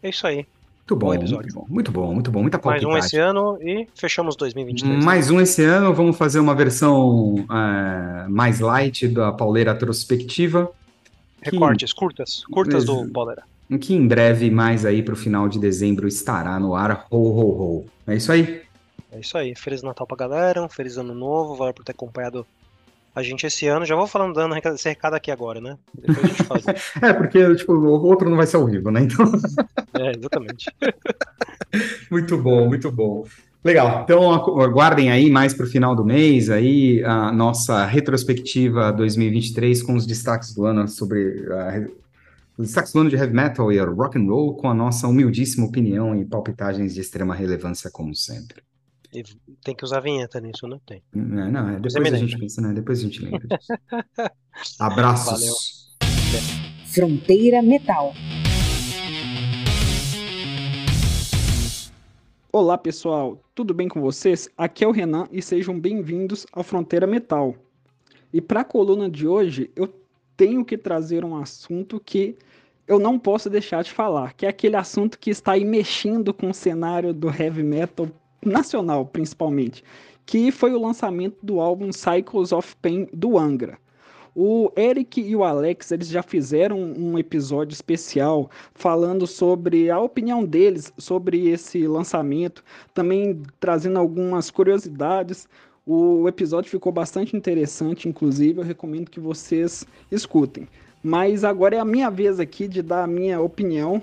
É 0.00 0.10
isso 0.10 0.24
aí. 0.24 0.36
Muito 0.36 0.96
bom, 0.96 1.06
Bom 1.06 1.06
muito 1.08 1.22
episódio. 1.24 1.52
bom, 1.54 1.66
muito 1.68 1.90
bom, 1.92 2.12
muito 2.14 2.30
bom, 2.30 2.40
muita 2.42 2.60
Mais 2.64 2.82
um 2.84 2.96
esse 2.96 3.16
ano 3.18 3.58
e 3.60 3.86
fechamos 3.94 4.36
2023. 4.36 5.04
Mais 5.04 5.30
um 5.30 5.40
esse 5.40 5.62
ano, 5.64 5.92
vamos 5.92 6.16
fazer 6.16 6.38
uma 6.38 6.54
versão 6.54 7.44
eh, 7.50 8.26
mais 8.28 8.60
light 8.60 9.06
da 9.08 9.32
pauleira 9.32 9.72
retrospectiva, 9.72 10.70
que- 11.42 11.50
Recortes, 11.50 11.92
curtas. 11.92 12.42
Curtas 12.50 12.84
do 12.84 13.04
Bolera. 13.04 13.42
que 13.80 13.92
em 13.94 14.06
breve, 14.06 14.48
mais 14.50 14.86
aí 14.86 15.02
pro 15.02 15.14
final 15.16 15.46
de 15.48 15.58
dezembro, 15.58 16.06
estará 16.08 16.58
no 16.58 16.74
ar. 16.74 17.04
Ho, 17.10 17.16
ho, 17.18 17.50
ho. 17.80 17.86
É 18.06 18.16
isso 18.16 18.30
aí? 18.32 18.62
É 19.12 19.20
isso 19.20 19.36
aí. 19.38 19.54
Feliz 19.54 19.82
Natal 19.82 20.06
pra 20.06 20.16
galera, 20.16 20.62
um 20.62 20.68
feliz 20.68 20.96
ano 20.98 21.14
novo. 21.14 21.54
Valeu 21.56 21.72
por 21.74 21.84
ter 21.84 21.92
acompanhado 21.92 22.46
a 23.14 23.22
gente 23.22 23.46
esse 23.46 23.66
ano. 23.66 23.84
Já 23.86 23.96
vou 23.96 24.06
falando, 24.06 24.34
dando 24.34 24.54
esse 24.56 24.88
recado 24.88 25.14
aqui 25.14 25.30
agora, 25.30 25.60
né? 25.60 25.76
Depois 25.94 26.18
a 26.18 26.26
gente 26.28 26.42
faz. 26.44 26.64
É, 27.02 27.12
porque 27.12 27.56
tipo, 27.56 27.72
o 27.72 28.04
outro 28.04 28.28
não 28.28 28.36
vai 28.36 28.46
ser 28.46 28.56
ao 28.56 28.66
vivo, 28.66 28.90
né? 28.90 29.00
Então, 29.02 29.24
é, 30.00 30.12
exatamente. 30.16 30.66
muito 32.10 32.36
bom, 32.38 32.66
muito 32.68 32.90
bom. 32.92 33.24
Legal, 33.64 34.02
então 34.04 34.32
agu- 34.32 34.60
aguardem 34.62 35.10
aí 35.10 35.28
mais 35.28 35.52
para 35.52 35.66
o 35.66 35.68
final 35.68 35.94
do 35.96 36.04
mês 36.04 36.48
aí 36.48 37.02
a 37.04 37.32
nossa 37.32 37.84
retrospectiva 37.84 38.92
2023 38.92 39.82
com 39.82 39.94
os 39.94 40.06
destaques 40.06 40.54
do 40.54 40.64
ano 40.64 40.86
sobre 40.86 41.44
a 41.52 41.70
re- 41.70 41.90
os 42.56 42.66
destaques 42.68 42.92
do 42.92 43.00
ano 43.00 43.10
de 43.10 43.16
heavy 43.16 43.34
metal 43.34 43.72
e 43.72 43.78
rock 43.80 44.16
and 44.16 44.26
roll 44.26 44.54
com 44.54 44.70
a 44.70 44.74
nossa 44.74 45.08
humildíssima 45.08 45.66
opinião 45.66 46.14
e 46.14 46.24
palpitagens 46.24 46.94
de 46.94 47.00
extrema 47.00 47.34
relevância 47.34 47.90
como 47.90 48.14
sempre. 48.14 48.62
Tem 49.10 49.74
que 49.74 49.84
usar 49.84 50.00
vinheta 50.00 50.38
nisso, 50.38 50.68
né? 50.68 50.78
Tem. 50.84 51.02
Não, 51.14 51.50
não, 51.50 51.68
é, 51.70 51.74
depois 51.76 51.96
a 51.96 52.04
gente 52.04 52.20
lembra. 52.24 52.38
pensa, 52.38 52.60
né? 52.60 52.74
Depois 52.74 52.98
a 52.98 53.02
gente 53.02 53.24
lembra 53.24 53.48
disso. 53.48 53.72
Abraços. 54.78 55.96
Fronteira 56.88 57.62
Metal. 57.62 58.12
Olá 62.52 62.76
pessoal, 62.76 63.42
tudo 63.54 63.72
bem 63.72 63.88
com 63.88 64.00
vocês? 64.02 64.50
Aqui 64.58 64.84
é 64.84 64.86
o 64.86 64.92
Renan 64.92 65.26
e 65.32 65.40
sejam 65.40 65.80
bem-vindos 65.80 66.46
ao 66.52 66.62
Fronteira 66.62 67.06
Metal. 67.06 67.54
E 68.30 68.42
para 68.42 68.60
a 68.60 68.64
coluna 68.64 69.08
de 69.08 69.26
hoje, 69.26 69.70
eu 69.74 69.90
tenho 70.36 70.62
que 70.66 70.76
trazer 70.76 71.24
um 71.24 71.34
assunto 71.34 71.98
que 71.98 72.36
eu 72.86 72.98
não 72.98 73.18
posso 73.18 73.48
deixar 73.48 73.82
de 73.82 73.90
falar, 73.90 74.34
que 74.34 74.44
é 74.44 74.50
aquele 74.50 74.76
assunto 74.76 75.18
que 75.18 75.30
está 75.30 75.52
aí 75.52 75.64
mexendo 75.64 76.34
com 76.34 76.50
o 76.50 76.54
cenário 76.54 77.14
do 77.14 77.28
heavy 77.28 77.62
metal 77.62 78.10
nacional, 78.44 79.06
principalmente, 79.06 79.82
que 80.24 80.50
foi 80.50 80.72
o 80.72 80.80
lançamento 80.80 81.36
do 81.42 81.60
álbum 81.60 81.90
Cycles 81.92 82.52
of 82.52 82.76
Pain 82.76 83.08
do 83.12 83.38
Angra. 83.38 83.78
O 84.40 84.70
Eric 84.76 85.20
e 85.20 85.34
o 85.34 85.42
Alex, 85.42 85.90
eles 85.90 86.08
já 86.08 86.22
fizeram 86.22 86.78
um 86.78 87.18
episódio 87.18 87.74
especial 87.74 88.48
falando 88.72 89.26
sobre 89.26 89.90
a 89.90 89.98
opinião 89.98 90.44
deles 90.44 90.92
sobre 90.96 91.48
esse 91.48 91.88
lançamento, 91.88 92.62
também 92.94 93.42
trazendo 93.58 93.98
algumas 93.98 94.48
curiosidades. 94.48 95.48
O 95.84 96.28
episódio 96.28 96.70
ficou 96.70 96.92
bastante 96.92 97.36
interessante, 97.36 98.08
inclusive, 98.08 98.60
eu 98.60 98.64
recomendo 98.64 99.10
que 99.10 99.18
vocês 99.18 99.84
escutem. 100.08 100.68
Mas 101.02 101.42
agora 101.42 101.74
é 101.74 101.80
a 101.80 101.84
minha 101.84 102.10
vez 102.10 102.38
aqui 102.38 102.68
de 102.68 102.80
dar 102.80 103.02
a 103.02 103.08
minha 103.08 103.40
opinião 103.40 104.00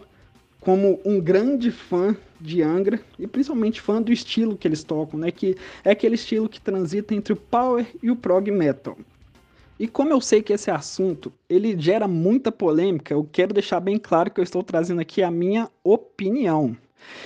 como 0.59 0.99
um 1.05 1.21
grande 1.21 1.71
fã 1.71 2.17
de 2.39 2.61
Angra 2.61 2.99
e 3.17 3.27
principalmente 3.27 3.81
fã 3.81 4.01
do 4.01 4.11
estilo 4.11 4.57
que 4.57 4.67
eles 4.67 4.83
tocam, 4.83 5.19
né? 5.19 5.31
Que 5.31 5.55
é 5.83 5.91
aquele 5.91 6.15
estilo 6.15 6.49
que 6.49 6.61
transita 6.61 7.13
entre 7.13 7.33
o 7.33 7.37
power 7.37 7.85
e 8.01 8.11
o 8.11 8.15
prog 8.15 8.49
metal. 8.51 8.97
E 9.79 9.87
como 9.87 10.11
eu 10.11 10.21
sei 10.21 10.41
que 10.41 10.53
esse 10.53 10.71
assunto 10.71 11.31
ele 11.49 11.79
gera 11.79 12.07
muita 12.07 12.51
polêmica, 12.51 13.13
eu 13.13 13.27
quero 13.29 13.53
deixar 13.53 13.79
bem 13.79 13.97
claro 13.97 14.31
que 14.31 14.39
eu 14.39 14.43
estou 14.43 14.63
trazendo 14.63 15.01
aqui 15.01 15.21
a 15.21 15.29
minha 15.29 15.69
opinião. 15.83 16.77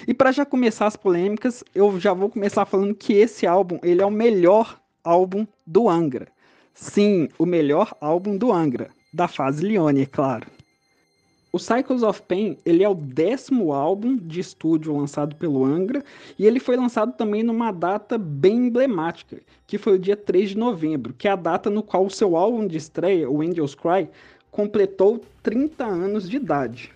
E 0.07 0.13
para 0.13 0.31
já 0.31 0.45
começar 0.45 0.87
as 0.87 0.95
polêmicas, 0.95 1.63
eu 1.73 1.99
já 1.99 2.13
vou 2.13 2.29
começar 2.29 2.65
falando 2.65 2.95
que 2.95 3.13
esse 3.13 3.45
álbum 3.45 3.79
ele 3.83 4.01
é 4.01 4.05
o 4.05 4.11
melhor 4.11 4.79
álbum 5.03 5.45
do 5.65 5.87
Angra. 5.87 6.27
Sim, 6.73 7.29
o 7.37 7.45
melhor 7.45 7.95
álbum 8.01 8.37
do 8.37 8.51
Angra, 8.51 8.89
da 9.13 9.27
fase 9.27 9.65
Leone, 9.65 10.01
é 10.01 10.05
claro. 10.05 10.47
O 11.51 11.57
Cycles 11.57 12.03
of 12.03 12.21
Pain 12.21 12.57
ele 12.63 12.83
é 12.83 12.89
o 12.89 12.93
décimo 12.93 13.73
álbum 13.73 14.15
de 14.15 14.39
estúdio 14.39 14.95
lançado 14.95 15.35
pelo 15.35 15.65
Angra 15.65 16.03
e 16.37 16.45
ele 16.45 16.59
foi 16.59 16.77
lançado 16.77 17.13
também 17.13 17.41
numa 17.41 17.71
data 17.71 18.19
bem 18.19 18.67
emblemática, 18.67 19.39
que 19.65 19.79
foi 19.79 19.93
o 19.95 19.99
dia 19.99 20.15
3 20.15 20.49
de 20.49 20.57
novembro, 20.57 21.13
que 21.17 21.27
é 21.27 21.31
a 21.31 21.35
data 21.35 21.67
no 21.69 21.81
qual 21.81 22.05
o 22.05 22.09
seu 22.09 22.35
álbum 22.35 22.67
de 22.67 22.77
estreia, 22.77 23.27
o 23.27 23.41
Angels 23.41 23.73
Cry, 23.73 24.07
completou 24.51 25.21
30 25.41 25.85
anos 25.85 26.29
de 26.29 26.37
idade. 26.37 26.91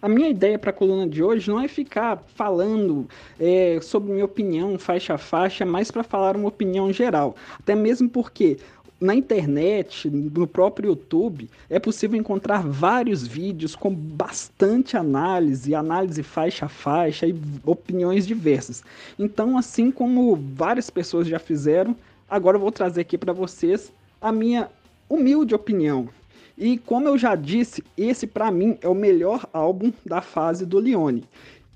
A 0.00 0.08
minha 0.08 0.28
ideia 0.28 0.58
para 0.58 0.70
a 0.70 0.72
coluna 0.72 1.08
de 1.08 1.22
hoje 1.22 1.48
não 1.48 1.60
é 1.60 1.68
ficar 1.68 2.20
falando 2.34 3.06
é, 3.38 3.78
sobre 3.80 4.12
minha 4.12 4.24
opinião 4.24 4.76
faixa 4.76 5.14
a 5.14 5.18
faixa, 5.18 5.64
mas 5.64 5.92
para 5.92 6.02
falar 6.02 6.36
uma 6.36 6.48
opinião 6.48 6.92
geral. 6.92 7.36
Até 7.60 7.76
mesmo 7.76 8.10
porque 8.10 8.58
na 9.02 9.16
internet, 9.16 10.08
no 10.08 10.46
próprio 10.46 10.90
YouTube, 10.90 11.50
é 11.68 11.80
possível 11.80 12.18
encontrar 12.18 12.62
vários 12.62 13.26
vídeos 13.26 13.74
com 13.74 13.92
bastante 13.92 14.96
análise, 14.96 15.74
análise 15.74 16.22
faixa 16.22 16.66
a 16.66 16.68
faixa 16.68 17.26
e 17.26 17.34
opiniões 17.64 18.24
diversas. 18.24 18.84
Então, 19.18 19.58
assim 19.58 19.90
como 19.90 20.36
várias 20.36 20.88
pessoas 20.88 21.26
já 21.26 21.40
fizeram, 21.40 21.96
agora 22.30 22.56
eu 22.56 22.60
vou 22.60 22.70
trazer 22.70 23.00
aqui 23.00 23.18
para 23.18 23.32
vocês 23.32 23.92
a 24.20 24.30
minha 24.30 24.68
humilde 25.08 25.52
opinião. 25.52 26.08
E 26.56 26.78
como 26.78 27.08
eu 27.08 27.18
já 27.18 27.34
disse, 27.34 27.82
esse 27.98 28.24
para 28.24 28.52
mim 28.52 28.78
é 28.82 28.88
o 28.88 28.94
melhor 28.94 29.48
álbum 29.52 29.92
da 30.06 30.20
fase 30.22 30.64
do 30.64 30.78
Leone. 30.78 31.24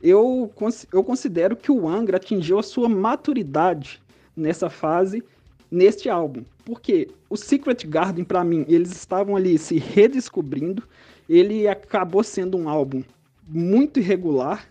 Eu, 0.00 0.52
eu 0.92 1.02
considero 1.02 1.56
que 1.56 1.72
o 1.72 1.88
Angra 1.88 2.18
atingiu 2.18 2.56
a 2.60 2.62
sua 2.62 2.88
maturidade 2.88 4.00
nessa 4.36 4.70
fase 4.70 5.24
neste 5.68 6.08
álbum. 6.08 6.44
Porque 6.66 7.08
o 7.30 7.36
Secret 7.36 7.86
Garden, 7.86 8.24
para 8.24 8.42
mim, 8.42 8.64
eles 8.66 8.90
estavam 8.90 9.36
ali 9.36 9.56
se 9.56 9.78
redescobrindo. 9.78 10.82
Ele 11.28 11.68
acabou 11.68 12.24
sendo 12.24 12.58
um 12.58 12.68
álbum 12.68 13.04
muito 13.46 14.00
irregular. 14.00 14.66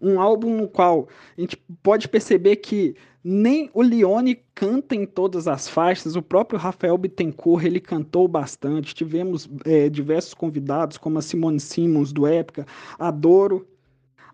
Um 0.00 0.20
álbum 0.20 0.54
no 0.54 0.68
qual 0.68 1.08
a 1.36 1.40
gente 1.40 1.56
pode 1.82 2.06
perceber 2.10 2.56
que 2.56 2.94
nem 3.24 3.70
o 3.72 3.80
Leone 3.80 4.42
canta 4.54 4.94
em 4.94 5.06
todas 5.06 5.48
as 5.48 5.66
faixas, 5.66 6.14
o 6.14 6.20
próprio 6.20 6.60
Rafael 6.60 6.98
Bittencourt 6.98 7.64
ele 7.64 7.80
cantou 7.80 8.28
bastante. 8.28 8.94
Tivemos 8.94 9.48
é, 9.64 9.88
diversos 9.88 10.34
convidados, 10.34 10.98
como 10.98 11.18
a 11.18 11.22
Simone 11.22 11.58
Simmons 11.60 12.12
do 12.12 12.26
Épica, 12.26 12.66
Adoro. 12.98 13.66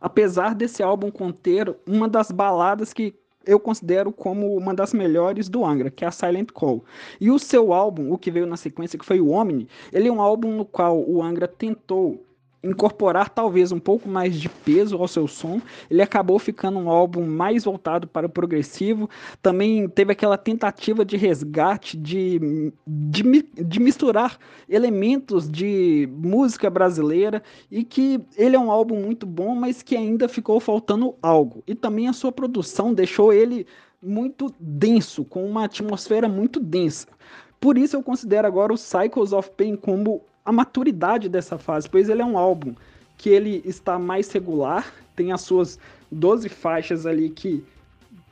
Apesar 0.00 0.56
desse 0.56 0.82
álbum 0.82 1.08
conter 1.08 1.72
uma 1.86 2.08
das 2.08 2.32
baladas 2.32 2.92
que 2.92 3.14
eu 3.46 3.58
considero 3.58 4.12
como 4.12 4.56
uma 4.56 4.74
das 4.74 4.92
melhores 4.92 5.48
do 5.48 5.64
Angra, 5.64 5.90
que 5.90 6.04
é 6.04 6.08
a 6.08 6.10
Silent 6.10 6.50
Call. 6.52 6.84
E 7.20 7.30
o 7.30 7.38
seu 7.38 7.72
álbum, 7.72 8.12
o 8.12 8.18
que 8.18 8.30
veio 8.30 8.46
na 8.46 8.56
sequência, 8.56 8.98
que 8.98 9.04
foi 9.06 9.20
o 9.20 9.30
Omni, 9.30 9.68
ele 9.92 10.08
é 10.08 10.12
um 10.12 10.20
álbum 10.20 10.52
no 10.52 10.64
qual 10.64 10.98
o 11.08 11.22
Angra 11.22 11.48
tentou 11.48 12.27
incorporar 12.62 13.28
talvez 13.30 13.70
um 13.70 13.78
pouco 13.78 14.08
mais 14.08 14.38
de 14.40 14.48
peso 14.48 14.96
ao 14.96 15.06
seu 15.06 15.28
som. 15.28 15.60
Ele 15.90 16.02
acabou 16.02 16.38
ficando 16.38 16.78
um 16.78 16.90
álbum 16.90 17.24
mais 17.24 17.64
voltado 17.64 18.06
para 18.06 18.26
o 18.26 18.30
progressivo. 18.30 19.08
Também 19.40 19.88
teve 19.88 20.12
aquela 20.12 20.36
tentativa 20.36 21.04
de 21.04 21.16
resgate, 21.16 21.96
de, 21.96 22.72
de, 22.86 23.42
de 23.54 23.80
misturar 23.80 24.38
elementos 24.68 25.48
de 25.48 26.08
música 26.12 26.68
brasileira 26.68 27.42
e 27.70 27.84
que 27.84 28.20
ele 28.36 28.56
é 28.56 28.58
um 28.58 28.70
álbum 28.70 29.00
muito 29.00 29.26
bom, 29.26 29.54
mas 29.54 29.82
que 29.82 29.96
ainda 29.96 30.28
ficou 30.28 30.58
faltando 30.58 31.14
algo. 31.22 31.62
E 31.66 31.74
também 31.74 32.08
a 32.08 32.12
sua 32.12 32.32
produção 32.32 32.92
deixou 32.92 33.32
ele 33.32 33.66
muito 34.02 34.52
denso, 34.58 35.24
com 35.24 35.44
uma 35.44 35.64
atmosfera 35.64 36.28
muito 36.28 36.60
densa. 36.60 37.08
Por 37.60 37.76
isso 37.76 37.96
eu 37.96 38.02
considero 38.02 38.46
agora 38.46 38.72
o 38.72 38.76
Cycles 38.76 39.32
of 39.32 39.50
Pain 39.56 39.76
como 39.76 40.22
a 40.48 40.52
maturidade 40.52 41.28
dessa 41.28 41.58
fase, 41.58 41.86
pois 41.90 42.08
ele 42.08 42.22
é 42.22 42.24
um 42.24 42.38
álbum 42.38 42.74
que 43.18 43.28
ele 43.28 43.60
está 43.66 43.98
mais 43.98 44.32
regular, 44.32 44.94
tem 45.14 45.30
as 45.30 45.42
suas 45.42 45.78
12 46.10 46.48
faixas 46.48 47.04
ali 47.04 47.28
que, 47.28 47.62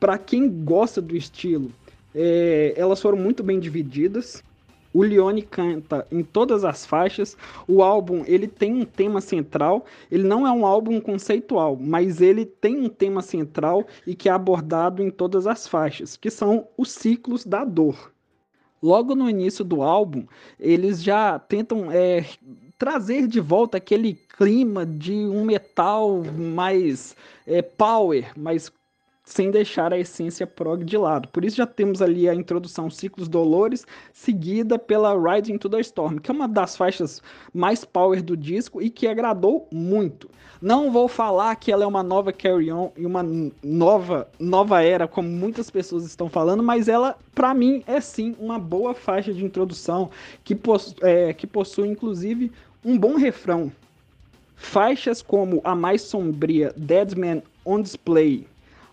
para 0.01 0.17
quem 0.17 0.49
gosta 0.65 1.03
do 1.03 1.15
estilo, 1.15 1.71
é, 2.15 2.73
elas 2.75 3.03
foram 3.03 3.19
muito 3.19 3.43
bem 3.43 3.61
divididas. 3.61 4.43
O 4.95 5.03
Leone 5.03 5.43
canta 5.43 6.07
em 6.11 6.23
todas 6.23 6.65
as 6.65 6.87
faixas. 6.87 7.37
O 7.69 7.83
álbum 7.83 8.25
ele 8.27 8.49
tem 8.49 8.73
um 8.73 8.87
tema 8.87 9.21
central. 9.21 9.85
Ele 10.11 10.27
não 10.27 10.47
é 10.47 10.51
um 10.51 10.65
álbum 10.65 10.99
conceitual, 11.03 11.77
mas 11.79 12.23
ele 12.23 12.47
tem 12.47 12.79
um 12.79 12.89
tema 12.89 13.21
central 13.21 13.87
e 14.07 14.15
que 14.15 14.27
é 14.27 14.33
abordado 14.33 15.03
em 15.03 15.11
todas 15.11 15.47
as 15.47 15.69
faixas, 15.69 16.17
que 16.17 16.31
são 16.31 16.67
os 16.79 16.93
ciclos 16.93 17.45
da 17.45 17.63
dor 17.63 18.16
logo 18.87 19.17
no 19.17 19.29
início 19.29 19.65
do 19.65 19.83
álbum, 19.83 20.25
eles 20.61 21.03
já 21.03 21.39
tentam 21.41 21.91
é, 21.91 22.25
trazer 22.79 23.27
de 23.27 23.41
volta 23.41 23.79
aquele 23.79 24.15
clima 24.15 24.87
de 24.87 25.13
um 25.13 25.45
metal 25.45 26.23
mais 26.37 27.17
é, 27.47 27.63
power, 27.63 28.31
mais 28.39 28.71
sem 29.27 29.51
deixar 29.51 29.93
a 29.93 29.99
essência 29.99 30.47
prog 30.47 30.85
de 30.85 30.97
lado. 30.97 31.29
Por 31.29 31.45
isso 31.45 31.57
já 31.57 31.67
temos 31.67 32.01
ali 32.01 32.29
a 32.29 32.35
introdução 32.35 32.89
Ciclos 32.89 33.29
Dolores, 33.29 33.85
seguida 34.13 34.79
pela 34.79 35.15
Riding 35.19 35.59
to 35.59 35.69
the 35.69 35.81
Storm, 35.81 36.19
que 36.19 36.31
é 36.31 36.35
uma 36.35 36.47
das 36.47 36.77
faixas 36.77 37.21
mais 37.53 37.85
power 37.85 38.23
do 38.23 38.37
disco 38.37 38.81
e 38.81 38.89
que 38.89 39.09
agradou 39.09 39.67
muito. 39.71 40.31
Não 40.63 40.93
vou 40.93 41.09
falar 41.09 41.57
que 41.57 41.73
ela 41.73 41.83
é 41.83 41.87
uma 41.87 42.05
nova 42.05 42.33
Carry 42.33 42.71
On 42.71 42.93
e 42.97 43.05
uma 43.05 43.25
nova 43.65 44.29
nova 44.39 44.81
era, 44.81 45.09
como 45.09 45.29
muitas 45.29 45.71
pessoas 45.71 46.07
estão 46.07 46.29
falando, 46.29 46.63
mas 46.63 46.87
ela, 46.87 47.19
para 47.35 47.53
mim, 47.53 47.83
é 47.85 48.01
sim 48.01 48.37
uma 48.39 48.61
boa 48.61 48.95
faixa 48.95 49.35
de 49.35 49.45
introdução 49.45 50.09
que, 50.45 50.55
possu 50.55 50.95
é, 51.03 51.35
que 51.35 51.49
possui, 51.49 51.89
inclusive, 51.89 52.53
um 52.85 52.97
bom 52.97 53.17
refrão. 53.17 53.73
Faixas 54.55 55.21
como 55.21 55.61
a 55.65 55.75
mais 55.75 56.03
sombria 56.03 56.73
Dead 56.77 57.15
Man 57.15 57.43
on 57.65 57.83
Display 57.83 58.47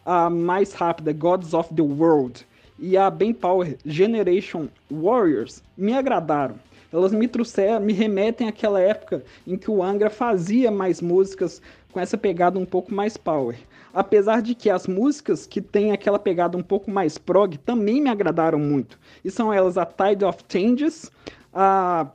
a 0.06 0.30
mais 0.30 0.74
rápida 0.74 1.14
Gods 1.14 1.54
of 1.54 1.74
the 1.74 1.82
World 1.82 2.46
e 2.80 2.98
a 2.98 3.10
bem 3.10 3.34
power 3.34 3.78
Generation 3.86 4.68
Warriors 4.92 5.64
me 5.78 5.94
agradaram. 5.94 6.56
Elas 6.92 7.12
me 7.12 7.28
trouxeram, 7.28 7.84
me 7.84 7.94
remetem 7.94 8.48
àquela 8.48 8.80
época 8.80 9.24
em 9.48 9.58
que 9.58 9.72
o 9.72 9.82
Angra 9.82 10.10
fazia 10.10 10.70
mais 10.70 11.02
músicas 11.02 11.62
com 11.92 12.00
essa 12.00 12.18
pegada 12.18 12.60
um 12.60 12.66
pouco 12.66 12.94
mais 12.94 13.18
power. 13.18 13.58
Apesar 13.94 14.42
de 14.42 14.54
que 14.54 14.70
as 14.70 14.88
músicas 14.88 15.48
que 15.48 15.62
têm 15.62 15.92
aquela 15.92 16.20
pegada 16.20 16.58
um 16.58 16.64
pouco 16.64 16.92
mais 16.92 17.18
prog 17.18 17.58
também 17.60 18.02
me 18.02 18.10
agradaram 18.10 18.60
muito. 18.60 19.00
E 19.24 19.32
são 19.32 19.52
elas 19.54 19.78
a 19.78 19.86
Tide 19.86 20.26
of 20.26 20.40
Changes, 20.48 21.12
a 21.54 22.08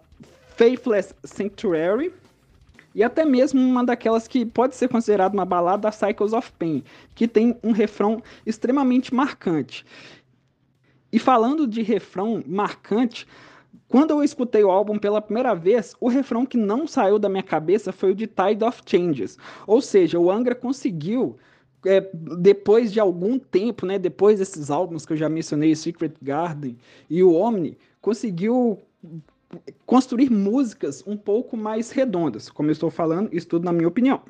Faithless 0.56 1.14
Sanctuary, 1.24 2.12
e 2.94 3.02
até 3.02 3.24
mesmo 3.24 3.60
uma 3.60 3.84
daquelas 3.84 4.26
que 4.26 4.44
pode 4.44 4.74
ser 4.74 4.88
considerada 4.88 5.34
uma 5.34 5.44
balada, 5.44 5.88
a 5.88 5.92
Cycles 5.92 6.32
of 6.32 6.52
Pain, 6.58 6.82
que 7.14 7.28
tem 7.28 7.56
um 7.62 7.72
refrão 7.72 8.22
extremamente 8.44 9.14
marcante. 9.14 9.84
E 11.12 11.18
falando 11.18 11.66
de 11.66 11.82
refrão 11.82 12.42
marcante, 12.46 13.26
quando 13.88 14.10
eu 14.10 14.22
escutei 14.22 14.62
o 14.62 14.70
álbum 14.70 14.98
pela 14.98 15.22
primeira 15.22 15.54
vez, 15.54 15.94
o 15.98 16.08
refrão 16.08 16.44
que 16.44 16.58
não 16.58 16.86
saiu 16.86 17.18
da 17.18 17.28
minha 17.28 17.42
cabeça 17.42 17.90
foi 17.92 18.10
o 18.10 18.14
de 18.14 18.26
Tide 18.26 18.62
of 18.62 18.82
Changes. 18.84 19.38
Ou 19.66 19.80
seja, 19.80 20.18
o 20.18 20.30
Angra 20.30 20.54
conseguiu, 20.54 21.38
é, 21.86 22.06
depois 22.12 22.92
de 22.92 23.00
algum 23.00 23.38
tempo, 23.38 23.86
né, 23.86 23.98
depois 23.98 24.38
desses 24.38 24.70
álbuns 24.70 25.06
que 25.06 25.14
eu 25.14 25.16
já 25.16 25.28
mencionei, 25.28 25.74
Secret 25.74 26.12
Garden 26.20 26.76
e 27.08 27.22
o 27.22 27.32
Omni, 27.32 27.78
conseguiu 28.00 28.78
construir 29.86 30.30
músicas 30.30 31.02
um 31.06 31.16
pouco 31.16 31.56
mais 31.56 31.90
redondas. 31.90 32.50
Como 32.50 32.68
eu 32.68 32.72
estou 32.72 32.90
falando, 32.90 33.30
isso 33.32 33.48
tudo 33.48 33.64
na 33.64 33.72
minha 33.72 33.88
opinião. 33.88 34.22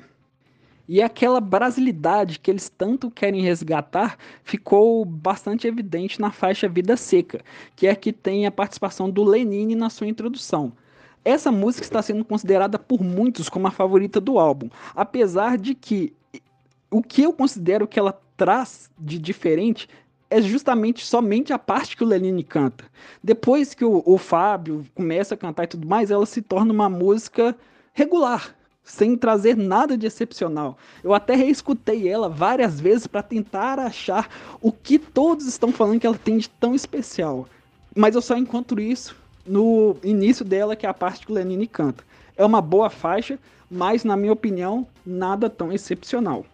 E 0.87 1.03
aquela 1.03 1.39
brasilidade 1.39 2.39
que 2.39 2.49
eles 2.49 2.67
tanto 2.67 3.11
querem 3.11 3.41
resgatar 3.41 4.17
ficou 4.43 5.05
bastante 5.05 5.67
evidente 5.67 6.19
na 6.19 6.31
faixa 6.31 6.67
Vida 6.67 6.97
Seca, 6.97 7.41
que 7.75 7.85
é 7.85 7.93
que 7.93 8.11
tem 8.11 8.47
a 8.47 8.51
participação 8.51 9.07
do 9.07 9.23
Lenine 9.23 9.75
na 9.75 9.89
sua 9.91 10.07
introdução. 10.07 10.73
Essa 11.23 11.51
música 11.51 11.83
está 11.83 12.01
sendo 12.01 12.25
considerada 12.25 12.79
por 12.79 13.03
muitos 13.03 13.49
como 13.49 13.67
a 13.67 13.71
favorita 13.71 14.19
do 14.19 14.39
álbum, 14.39 14.67
apesar 14.95 15.59
de 15.59 15.75
que 15.75 16.11
o 16.89 17.03
que 17.03 17.21
eu 17.21 17.33
considero 17.33 17.87
que 17.87 17.99
ela 17.99 18.19
traz 18.35 18.89
de 18.97 19.19
diferente 19.19 19.87
é 20.29 20.41
justamente 20.41 21.05
somente 21.05 21.51
a 21.51 21.59
parte 21.59 21.97
que 21.97 22.03
o 22.03 22.07
Lenine 22.07 22.43
canta. 22.43 22.85
Depois 23.23 23.73
que 23.73 23.83
o, 23.83 24.03
o 24.05 24.17
Fábio 24.17 24.85
começa 24.93 25.33
a 25.33 25.37
cantar 25.37 25.63
e 25.63 25.67
tudo 25.67 25.87
mais, 25.87 26.11
ela 26.11 26.25
se 26.25 26.41
torna 26.41 26.71
uma 26.71 26.87
música 26.87 27.55
regular, 27.93 28.55
sem 28.83 29.17
trazer 29.17 29.57
nada 29.57 29.97
de 29.97 30.05
excepcional. 30.05 30.77
Eu 31.03 31.13
até 31.13 31.35
reescutei 31.35 32.07
ela 32.07 32.29
várias 32.29 32.79
vezes 32.79 33.07
para 33.07 33.23
tentar 33.23 33.79
achar 33.79 34.29
o 34.61 34.71
que 34.71 34.99
todos 34.99 35.47
estão 35.47 35.71
falando 35.71 35.99
que 35.99 36.07
ela 36.07 36.17
tem 36.17 36.37
de 36.37 36.49
tão 36.49 36.75
especial. 36.75 37.47
Mas 37.95 38.13
eu 38.13 38.21
só 38.21 38.37
encontro 38.37 38.79
isso 38.79 39.15
no 39.45 39.97
início 40.03 40.45
dela, 40.45 40.75
que 40.75 40.85
é 40.85 40.89
a 40.89 40.93
parte 40.93 41.25
que 41.25 41.31
o 41.31 41.35
Lenine 41.35 41.65
canta. 41.65 42.03
É 42.37 42.45
uma 42.45 42.61
boa 42.61 42.89
faixa, 42.89 43.39
mas 43.69 44.03
na 44.03 44.15
minha 44.15 44.31
opinião, 44.31 44.87
nada 45.03 45.49
tão 45.49 45.73
excepcional. 45.73 46.45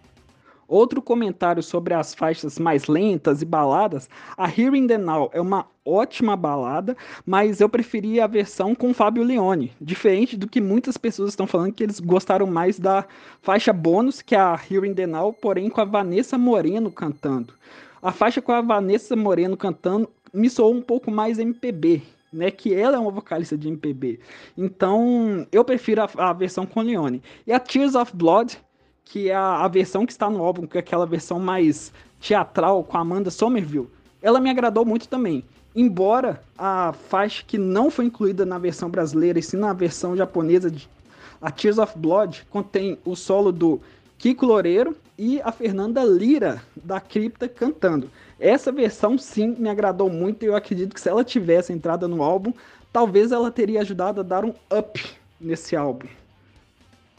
Outro 0.67 1.01
comentário 1.01 1.61
sobre 1.61 1.93
as 1.93 2.15
faixas 2.15 2.57
mais 2.57 2.87
lentas 2.87 3.41
e 3.41 3.45
baladas, 3.45 4.09
a 4.35 4.47
Hearing 4.49 4.87
the 4.87 4.97
Now 4.97 5.29
é 5.33 5.39
uma 5.39 5.67
ótima 5.85 6.35
balada, 6.35 6.97
mas 7.25 7.61
eu 7.61 7.69
preferia 7.69 8.23
a 8.23 8.27
versão 8.27 8.73
com 8.73 8.93
Fábio 8.93 9.23
Leone, 9.23 9.71
diferente 9.79 10.35
do 10.35 10.47
que 10.47 10.59
muitas 10.59 10.97
pessoas 10.97 11.29
estão 11.29 11.45
falando 11.45 11.73
que 11.73 11.83
eles 11.83 11.99
gostaram 11.99 12.47
mais 12.47 12.79
da 12.79 13.05
faixa 13.41 13.71
bônus, 13.71 14.21
que 14.21 14.35
é 14.35 14.39
a 14.39 14.59
Hearing 14.69 14.95
the 14.95 15.05
Now, 15.05 15.31
porém 15.33 15.69
com 15.69 15.81
a 15.81 15.85
Vanessa 15.85 16.37
Moreno 16.37 16.91
cantando. 16.91 17.53
A 18.01 18.11
faixa 18.11 18.41
com 18.41 18.51
a 18.51 18.61
Vanessa 18.61 19.15
Moreno 19.15 19.55
cantando 19.55 20.09
me 20.33 20.49
soou 20.49 20.73
um 20.73 20.81
pouco 20.81 21.11
mais 21.11 21.37
MPB, 21.37 22.01
né, 22.33 22.51
que 22.51 22.73
ela 22.73 22.97
é 22.97 22.99
uma 22.99 23.11
vocalista 23.11 23.57
de 23.57 23.67
MPB. 23.67 24.19
Então, 24.57 25.47
eu 25.51 25.63
prefiro 25.63 26.01
a, 26.01 26.29
a 26.29 26.33
versão 26.33 26.65
com 26.65 26.81
Leone. 26.81 27.21
E 27.47 27.53
a 27.53 27.59
Tears 27.59 27.95
of 27.95 28.15
Blood 28.15 28.57
que 29.05 29.29
é 29.29 29.35
a, 29.35 29.63
a 29.63 29.67
versão 29.67 30.05
que 30.05 30.11
está 30.11 30.29
no 30.29 30.43
álbum, 30.43 30.67
que 30.67 30.77
é 30.77 30.79
aquela 30.79 31.05
versão 31.05 31.39
mais 31.39 31.93
teatral 32.19 32.83
com 32.83 32.97
a 32.97 33.01
Amanda 33.01 33.31
Somerville, 33.31 33.87
ela 34.21 34.39
me 34.39 34.49
agradou 34.49 34.83
muito 34.83 35.07
também. 35.07 35.43
Embora 35.75 36.41
a 36.57 36.93
faixa 36.93 37.43
que 37.45 37.57
não 37.57 37.91
foi 37.91 38.05
incluída 38.05 38.45
na 38.45 38.57
versão 38.57 38.89
brasileira 38.89 39.37
e 39.37 39.43
sim 39.43 39.57
na 39.57 39.73
versão 39.73 40.15
japonesa 40.15 40.71
de 40.71 40.89
a 41.41 41.51
Tears 41.51 41.77
of 41.77 41.97
Blood 41.97 42.47
contém 42.49 42.97
o 43.05 43.15
solo 43.15 43.51
do 43.51 43.79
Kiko 44.17 44.45
Loureiro 44.45 44.95
e 45.17 45.41
a 45.41 45.51
Fernanda 45.51 46.03
Lira 46.03 46.61
da 46.75 46.99
Cripta 46.99 47.47
cantando. 47.47 48.09
Essa 48.39 48.71
versão 48.71 49.17
sim 49.17 49.55
me 49.59 49.69
agradou 49.69 50.09
muito 50.09 50.43
e 50.43 50.47
eu 50.47 50.55
acredito 50.55 50.93
que 50.93 51.01
se 51.01 51.09
ela 51.09 51.23
tivesse 51.23 51.71
entrado 51.71 52.07
no 52.07 52.23
álbum, 52.23 52.53
talvez 52.91 53.31
ela 53.31 53.51
teria 53.51 53.81
ajudado 53.81 54.21
a 54.21 54.23
dar 54.23 54.43
um 54.43 54.53
up 54.75 54.99
nesse 55.39 55.75
álbum. 55.75 56.07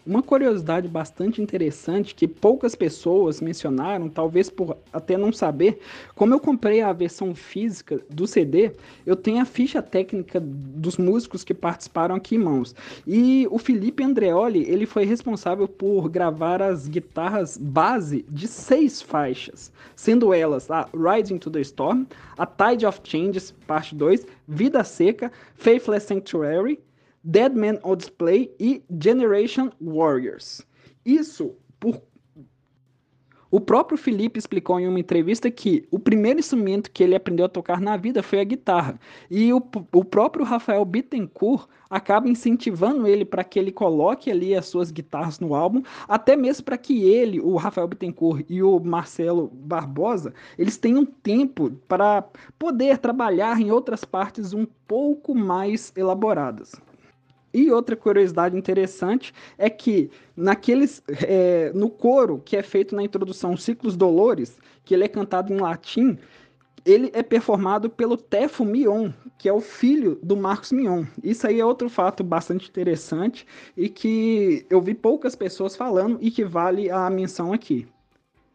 Uma 0.07 0.23
curiosidade 0.23 0.87
bastante 0.87 1.43
interessante 1.43 2.15
que 2.15 2.29
poucas 2.29 2.77
pessoas 2.77 3.41
mencionaram, 3.41 4.09
talvez 4.09 4.49
por 4.49 4.77
até 4.93 5.17
não 5.17 5.33
saber, 5.33 5.81
como 6.15 6.33
eu 6.33 6.39
comprei 6.39 6.81
a 6.81 6.93
versão 6.93 7.35
física 7.35 8.01
do 8.09 8.25
CD, 8.25 8.71
eu 9.05 9.17
tenho 9.17 9.43
a 9.43 9.45
ficha 9.45 9.83
técnica 9.83 10.39
dos 10.41 10.97
músicos 10.97 11.43
que 11.43 11.53
participaram 11.53 12.15
aqui 12.15 12.37
em 12.37 12.39
mãos. 12.39 12.73
E 13.05 13.49
o 13.51 13.59
Felipe 13.59 14.05
Andreoli, 14.05 14.65
ele 14.71 14.87
foi 14.87 15.05
responsável 15.05 15.67
por 15.67 16.09
gravar 16.09 16.63
as 16.63 16.87
guitarras 16.87 17.59
base 17.59 18.25
de 18.29 18.47
seis 18.47 19.03
faixas, 19.03 19.73
sendo 19.97 20.33
elas 20.33 20.71
a 20.71 20.89
Rising 20.95 21.39
to 21.39 21.51
the 21.51 21.61
Storm, 21.63 22.05
a 22.39 22.47
Tide 22.47 22.87
of 22.87 23.01
Changes, 23.03 23.53
parte 23.67 23.93
2, 23.97 24.25
Vida 24.47 24.85
Seca, 24.85 25.33
Faithless 25.57 26.07
Sanctuary, 26.07 26.79
Dead 27.27 27.53
Man 27.57 27.81
on 27.83 27.97
Display 27.97 28.55
e 28.61 28.85
Generation 29.03 29.71
Warriors. 29.81 30.65
Isso 31.05 31.57
por 31.81 32.01
o 33.49 33.61
próprio 33.61 33.97
Felipe 33.97 34.39
explicou 34.39 34.79
em 34.79 34.89
uma 34.89 34.99
entrevista 34.99 35.51
que 35.51 35.87
o 35.91 35.99
primeiro 36.01 36.41
instrumento 36.41 36.91
que 36.91 37.03
ele 37.03 37.15
aprendeu 37.15 37.47
a 37.47 37.49
tocar 37.49 37.81
na 37.81 37.97
vida 37.97 38.23
foi 38.23 38.41
a 38.41 38.45
guitarra. 38.45 38.99
E 39.31 39.53
o, 39.53 39.63
o 39.93 40.05
próprio 40.05 40.45
Rafael 40.45 40.85
Bittencourt 40.85 41.69
acaba 41.89 42.29
incentivando 42.29 43.07
ele 43.07 43.25
para 43.25 43.45
que 43.45 43.59
ele 43.59 43.71
coloque 43.71 44.31
ali 44.31 44.55
as 44.55 44.67
suas 44.67 44.91
guitarras 44.91 45.39
no 45.39 45.55
álbum, 45.55 45.83
até 46.09 46.37
mesmo 46.37 46.65
para 46.65 46.77
que 46.77 47.05
ele, 47.05 47.41
o 47.41 47.55
Rafael 47.57 47.87
Bittencourt 47.87 48.45
e 48.49 48.63
o 48.63 48.81
Marcelo 48.81 49.49
Barbosa, 49.55 50.35
eles 50.59 50.77
tenham 50.77 51.07
tempo 51.07 51.71
para 51.87 52.25
poder 52.59 52.99
trabalhar 52.99 53.61
em 53.61 53.71
outras 53.71 54.05
partes 54.05 54.53
um 54.53 54.67
pouco 54.89 55.35
mais 55.35 55.93
elaboradas. 55.97 56.75
E 57.53 57.71
outra 57.71 57.97
curiosidade 57.97 58.57
interessante 58.57 59.33
é 59.57 59.71
que 59.71 60.11
naqueles 60.37 61.03
é, 61.23 61.73
no 61.75 61.89
coro 61.89 62.43
que 62.45 62.57
é 62.57 62.63
feito 62.63 62.95
na 62.95 63.03
introdução 63.03 63.57
Ciclos 63.57 63.97
Dolores, 63.97 64.59
que 64.85 64.95
ele 64.95 65.05
é 65.05 65.09
cantado 65.09 65.53
em 65.53 65.59
latim, 65.59 66.19
ele 66.87 67.11
é 67.13 67.23
performado 67.23 67.91
pelo 67.91 68.17
Tefo 68.17 68.65
Mion, 68.65 69.11
que 69.37 69.49
é 69.49 69.53
o 69.53 69.61
filho 69.61 70.19
do 70.23 70.37
Marcos 70.37 70.71
Mion. 70.71 71.05
Isso 71.23 71.47
aí 71.47 71.59
é 71.59 71.65
outro 71.65 71.89
fato 71.89 72.23
bastante 72.23 72.69
interessante 72.69 73.45
e 73.77 73.89
que 73.89 74.65
eu 74.71 74.81
vi 74.81 74.95
poucas 74.95 75.35
pessoas 75.35 75.75
falando 75.75 76.17
e 76.21 76.31
que 76.31 76.45
vale 76.45 76.89
a 76.89 77.11
menção 77.11 77.53
aqui. 77.53 77.89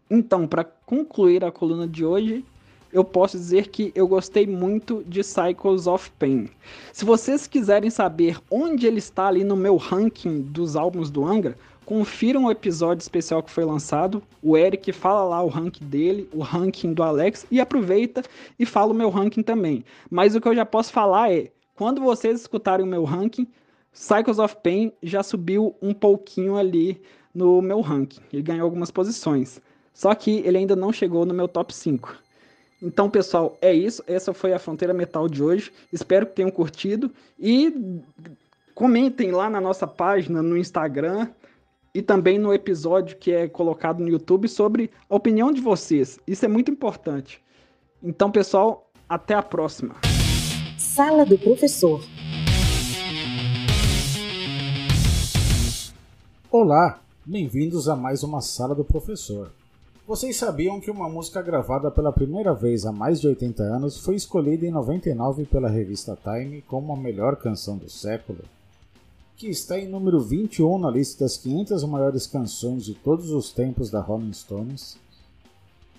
Então, 0.09 0.47
para 0.47 0.63
concluir 0.63 1.43
a 1.43 1.51
coluna 1.51 1.88
de 1.88 2.05
hoje, 2.05 2.45
eu 2.93 3.03
posso 3.03 3.38
dizer 3.38 3.68
que 3.69 3.91
eu 3.95 4.07
gostei 4.07 4.45
muito 4.45 5.03
de 5.07 5.23
Cycles 5.23 5.88
of 5.88 6.11
Pain. 6.19 6.49
Se 6.91 7.05
vocês 7.05 7.47
quiserem 7.47 7.89
saber 7.89 8.38
onde 8.49 8.85
ele 8.85 8.99
está 8.99 9.27
ali 9.27 9.43
no 9.43 9.55
meu 9.55 9.77
ranking 9.77 10.41
dos 10.41 10.76
álbuns 10.76 11.09
do 11.09 11.26
Angra, 11.26 11.57
confiram 11.85 12.45
o 12.45 12.51
episódio 12.51 13.01
especial 13.01 13.41
que 13.41 13.51
foi 13.51 13.65
lançado. 13.65 14.22
O 14.41 14.57
Eric 14.57 14.91
fala 14.91 15.23
lá 15.23 15.43
o 15.43 15.47
ranking 15.47 15.85
dele, 15.85 16.30
o 16.34 16.41
ranking 16.41 16.93
do 16.93 17.03
Alex, 17.03 17.45
e 17.49 17.59
aproveita 17.59 18.23
e 18.59 18.65
fala 18.65 18.91
o 18.91 18.95
meu 18.95 19.09
ranking 19.09 19.43
também. 19.43 19.84
Mas 20.09 20.35
o 20.35 20.41
que 20.41 20.47
eu 20.47 20.55
já 20.55 20.65
posso 20.65 20.91
falar 20.91 21.31
é: 21.31 21.51
quando 21.76 22.01
vocês 22.01 22.41
escutarem 22.41 22.85
o 22.85 22.89
meu 22.89 23.03
ranking, 23.03 23.47
Cycles 23.93 24.39
of 24.39 24.55
Pain 24.63 24.91
já 25.03 25.22
subiu 25.23 25.76
um 25.81 25.93
pouquinho 25.93 26.55
ali 26.55 27.01
no 27.34 27.61
meu 27.61 27.81
ranking. 27.81 28.22
Ele 28.31 28.41
ganhou 28.41 28.65
algumas 28.65 28.91
posições. 28.91 29.61
Só 29.93 30.15
que 30.15 30.39
ele 30.45 30.57
ainda 30.57 30.76
não 30.76 30.93
chegou 30.93 31.26
no 31.26 31.34
meu 31.34 31.47
top 31.47 31.73
5. 31.73 32.15
Então, 32.82 33.08
pessoal, 33.10 33.56
é 33.62 33.72
isso. 33.72 34.03
Essa 34.08 34.34
foi 34.34 34.53
a 34.53 34.60
Fronteira 34.60 34.94
Metal 34.94 35.30
de 35.30 35.44
hoje. 35.44 35.72
Espero 35.94 36.26
que 36.26 36.34
tenham 36.34 36.49
curtido 36.49 37.12
e 37.40 38.02
comentem 38.74 39.32
lá 39.32 39.49
na 39.49 39.62
nossa 39.62 39.86
página 39.86 40.41
no 40.41 40.58
Instagram 40.58 41.28
e 41.94 42.02
também 42.02 42.40
no 42.40 42.52
episódio 42.52 43.18
que 43.18 43.32
é 43.32 43.48
colocado 43.48 43.99
no 43.99 44.10
YouTube 44.10 44.48
sobre 44.48 44.90
a 45.08 45.16
opinião 45.16 45.52
de 45.52 45.62
vocês. 45.62 46.20
Isso 46.26 46.44
é 46.44 46.48
muito 46.48 46.72
importante. 46.72 47.40
Então, 48.02 48.32
pessoal, 48.32 48.90
até 49.08 49.36
a 49.36 49.44
próxima. 49.44 49.98
Sala 50.76 51.24
do 51.24 51.38
Professor. 51.38 52.03
Olá, 56.49 56.99
bem-vindos 57.24 57.88
a 57.88 57.95
mais 57.95 58.24
uma 58.24 58.41
Sala 58.41 58.74
do 58.74 58.84
Professor. 58.84 59.52
Vocês 60.12 60.36
sabiam 60.36 60.82
que 60.82 60.92
uma 60.92 61.08
música 61.08 61.42
gravada 61.42 61.90
pela 61.90 62.12
primeira 62.12 62.54
vez 62.54 62.86
há 62.86 62.92
mais 62.92 63.22
de 63.22 63.30
80 63.30 63.64
anos 63.64 63.98
foi 63.98 64.16
escolhida 64.16 64.66
em 64.66 64.70
99 64.70 65.46
pela 65.46 65.70
revista 65.70 66.20
Time 66.22 66.62
como 66.64 66.92
a 66.92 66.98
melhor 66.98 67.38
canção 67.38 67.78
do 67.78 67.90
século? 67.90 68.40
Que 69.38 69.48
está 69.48 69.80
em 69.80 69.88
número 69.88 70.20
21 70.20 70.80
na 70.80 70.92
lista 70.92 71.24
das 71.24 71.38
500 71.38 71.86
maiores 71.86 72.28
canções 72.28 72.84
de 72.84 72.94
todos 72.94 73.32
os 73.32 73.54
tempos 73.54 73.90
da 73.90 74.02
Rolling 74.02 74.34
Stones? 74.34 74.98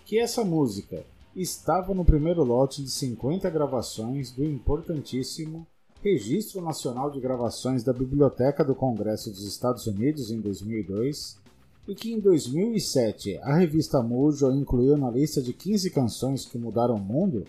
Que 0.04 0.18
essa 0.18 0.44
música 0.44 1.06
estava 1.34 1.94
no 1.94 2.04
primeiro 2.04 2.44
lote 2.44 2.82
de 2.82 2.90
50 2.90 3.48
gravações 3.48 4.30
do 4.30 4.44
importantíssimo 4.44 5.66
Registro 6.02 6.60
Nacional 6.60 7.10
de 7.10 7.18
Gravações 7.18 7.82
da 7.82 7.94
Biblioteca 7.94 8.62
do 8.62 8.74
Congresso 8.74 9.30
dos 9.30 9.46
Estados 9.46 9.86
Unidos 9.86 10.30
em 10.30 10.38
2002 10.38 11.40
e 11.86 11.94
que 11.94 12.12
em 12.12 12.20
2007 12.20 13.38
a 13.38 13.56
revista 13.56 14.02
Mojo 14.02 14.50
incluiu 14.52 14.96
na 14.96 15.10
lista 15.10 15.42
de 15.42 15.52
15 15.52 15.90
canções 15.90 16.46
que 16.46 16.56
mudaram 16.56 16.94
o 16.94 17.00
mundo? 17.00 17.44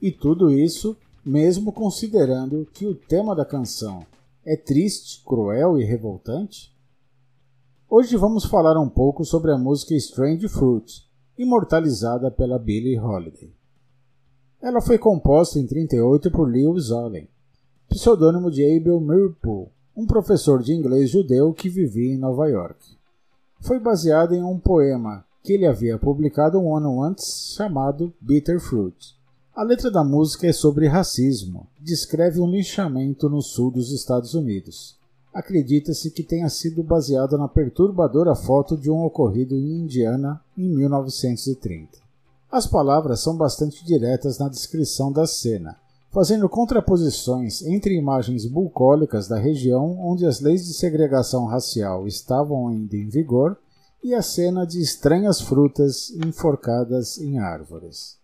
E 0.00 0.10
tudo 0.10 0.50
isso 0.50 0.96
mesmo 1.24 1.72
considerando 1.72 2.66
que 2.72 2.86
o 2.86 2.94
tema 2.94 3.36
da 3.36 3.44
canção 3.44 4.04
é 4.44 4.56
triste, 4.56 5.22
cruel 5.24 5.78
e 5.78 5.84
revoltante? 5.84 6.74
Hoje 7.88 8.16
vamos 8.16 8.46
falar 8.46 8.80
um 8.80 8.88
pouco 8.88 9.24
sobre 9.24 9.52
a 9.52 9.58
música 9.58 9.94
Strange 9.94 10.48
Fruit, 10.48 11.06
imortalizada 11.36 12.30
pela 12.30 12.58
Billie 12.58 12.98
Holiday. 12.98 13.54
Ela 14.60 14.80
foi 14.80 14.96
composta 14.96 15.58
em 15.58 15.66
38 15.66 16.30
por 16.30 16.50
Lewis 16.50 16.90
Allen, 16.90 17.28
pseudônimo 17.88 18.50
de 18.50 18.64
Abel 18.64 18.98
Mirpool, 18.98 19.70
um 19.94 20.06
professor 20.06 20.62
de 20.62 20.72
inglês 20.72 21.10
judeu 21.10 21.52
que 21.52 21.68
vivia 21.68 22.14
em 22.14 22.18
Nova 22.18 22.48
York 22.48 23.01
foi 23.62 23.78
baseado 23.78 24.34
em 24.34 24.42
um 24.42 24.58
poema 24.58 25.24
que 25.42 25.52
ele 25.52 25.66
havia 25.66 25.96
publicado 25.96 26.58
um 26.58 26.76
ano 26.76 27.00
antes 27.02 27.54
chamado 27.56 28.12
Bitter 28.20 28.60
Fruit. 28.60 29.16
A 29.54 29.62
letra 29.62 29.90
da 29.90 30.02
música 30.02 30.48
é 30.48 30.52
sobre 30.52 30.88
racismo, 30.88 31.68
descreve 31.80 32.40
um 32.40 32.50
linchamento 32.50 33.28
no 33.28 33.40
sul 33.40 33.70
dos 33.70 33.92
Estados 33.92 34.34
Unidos. 34.34 34.96
Acredita-se 35.32 36.10
que 36.10 36.24
tenha 36.24 36.48
sido 36.48 36.82
baseado 36.82 37.38
na 37.38 37.46
perturbadora 37.46 38.34
foto 38.34 38.76
de 38.76 38.90
um 38.90 39.04
ocorrido 39.04 39.54
em 39.54 39.82
Indiana 39.82 40.40
em 40.58 40.68
1930. 40.68 41.98
As 42.50 42.66
palavras 42.66 43.20
são 43.20 43.36
bastante 43.36 43.84
diretas 43.84 44.38
na 44.38 44.48
descrição 44.48 45.12
da 45.12 45.26
cena, 45.26 45.76
fazendo 46.12 46.46
contraposições 46.46 47.62
entre 47.62 47.96
imagens 47.96 48.44
bucólicas 48.44 49.26
da 49.26 49.38
região 49.38 49.98
onde 49.98 50.26
as 50.26 50.40
leis 50.40 50.66
de 50.66 50.74
segregação 50.74 51.46
racial 51.46 52.06
estavam 52.06 52.68
ainda 52.68 52.94
em 52.94 53.08
vigor 53.08 53.56
e 54.04 54.14
a 54.14 54.20
cena 54.20 54.66
de 54.66 54.78
estranhas 54.78 55.40
frutas 55.40 56.10
enforcadas 56.10 57.18
em 57.18 57.38
árvores. 57.38 58.18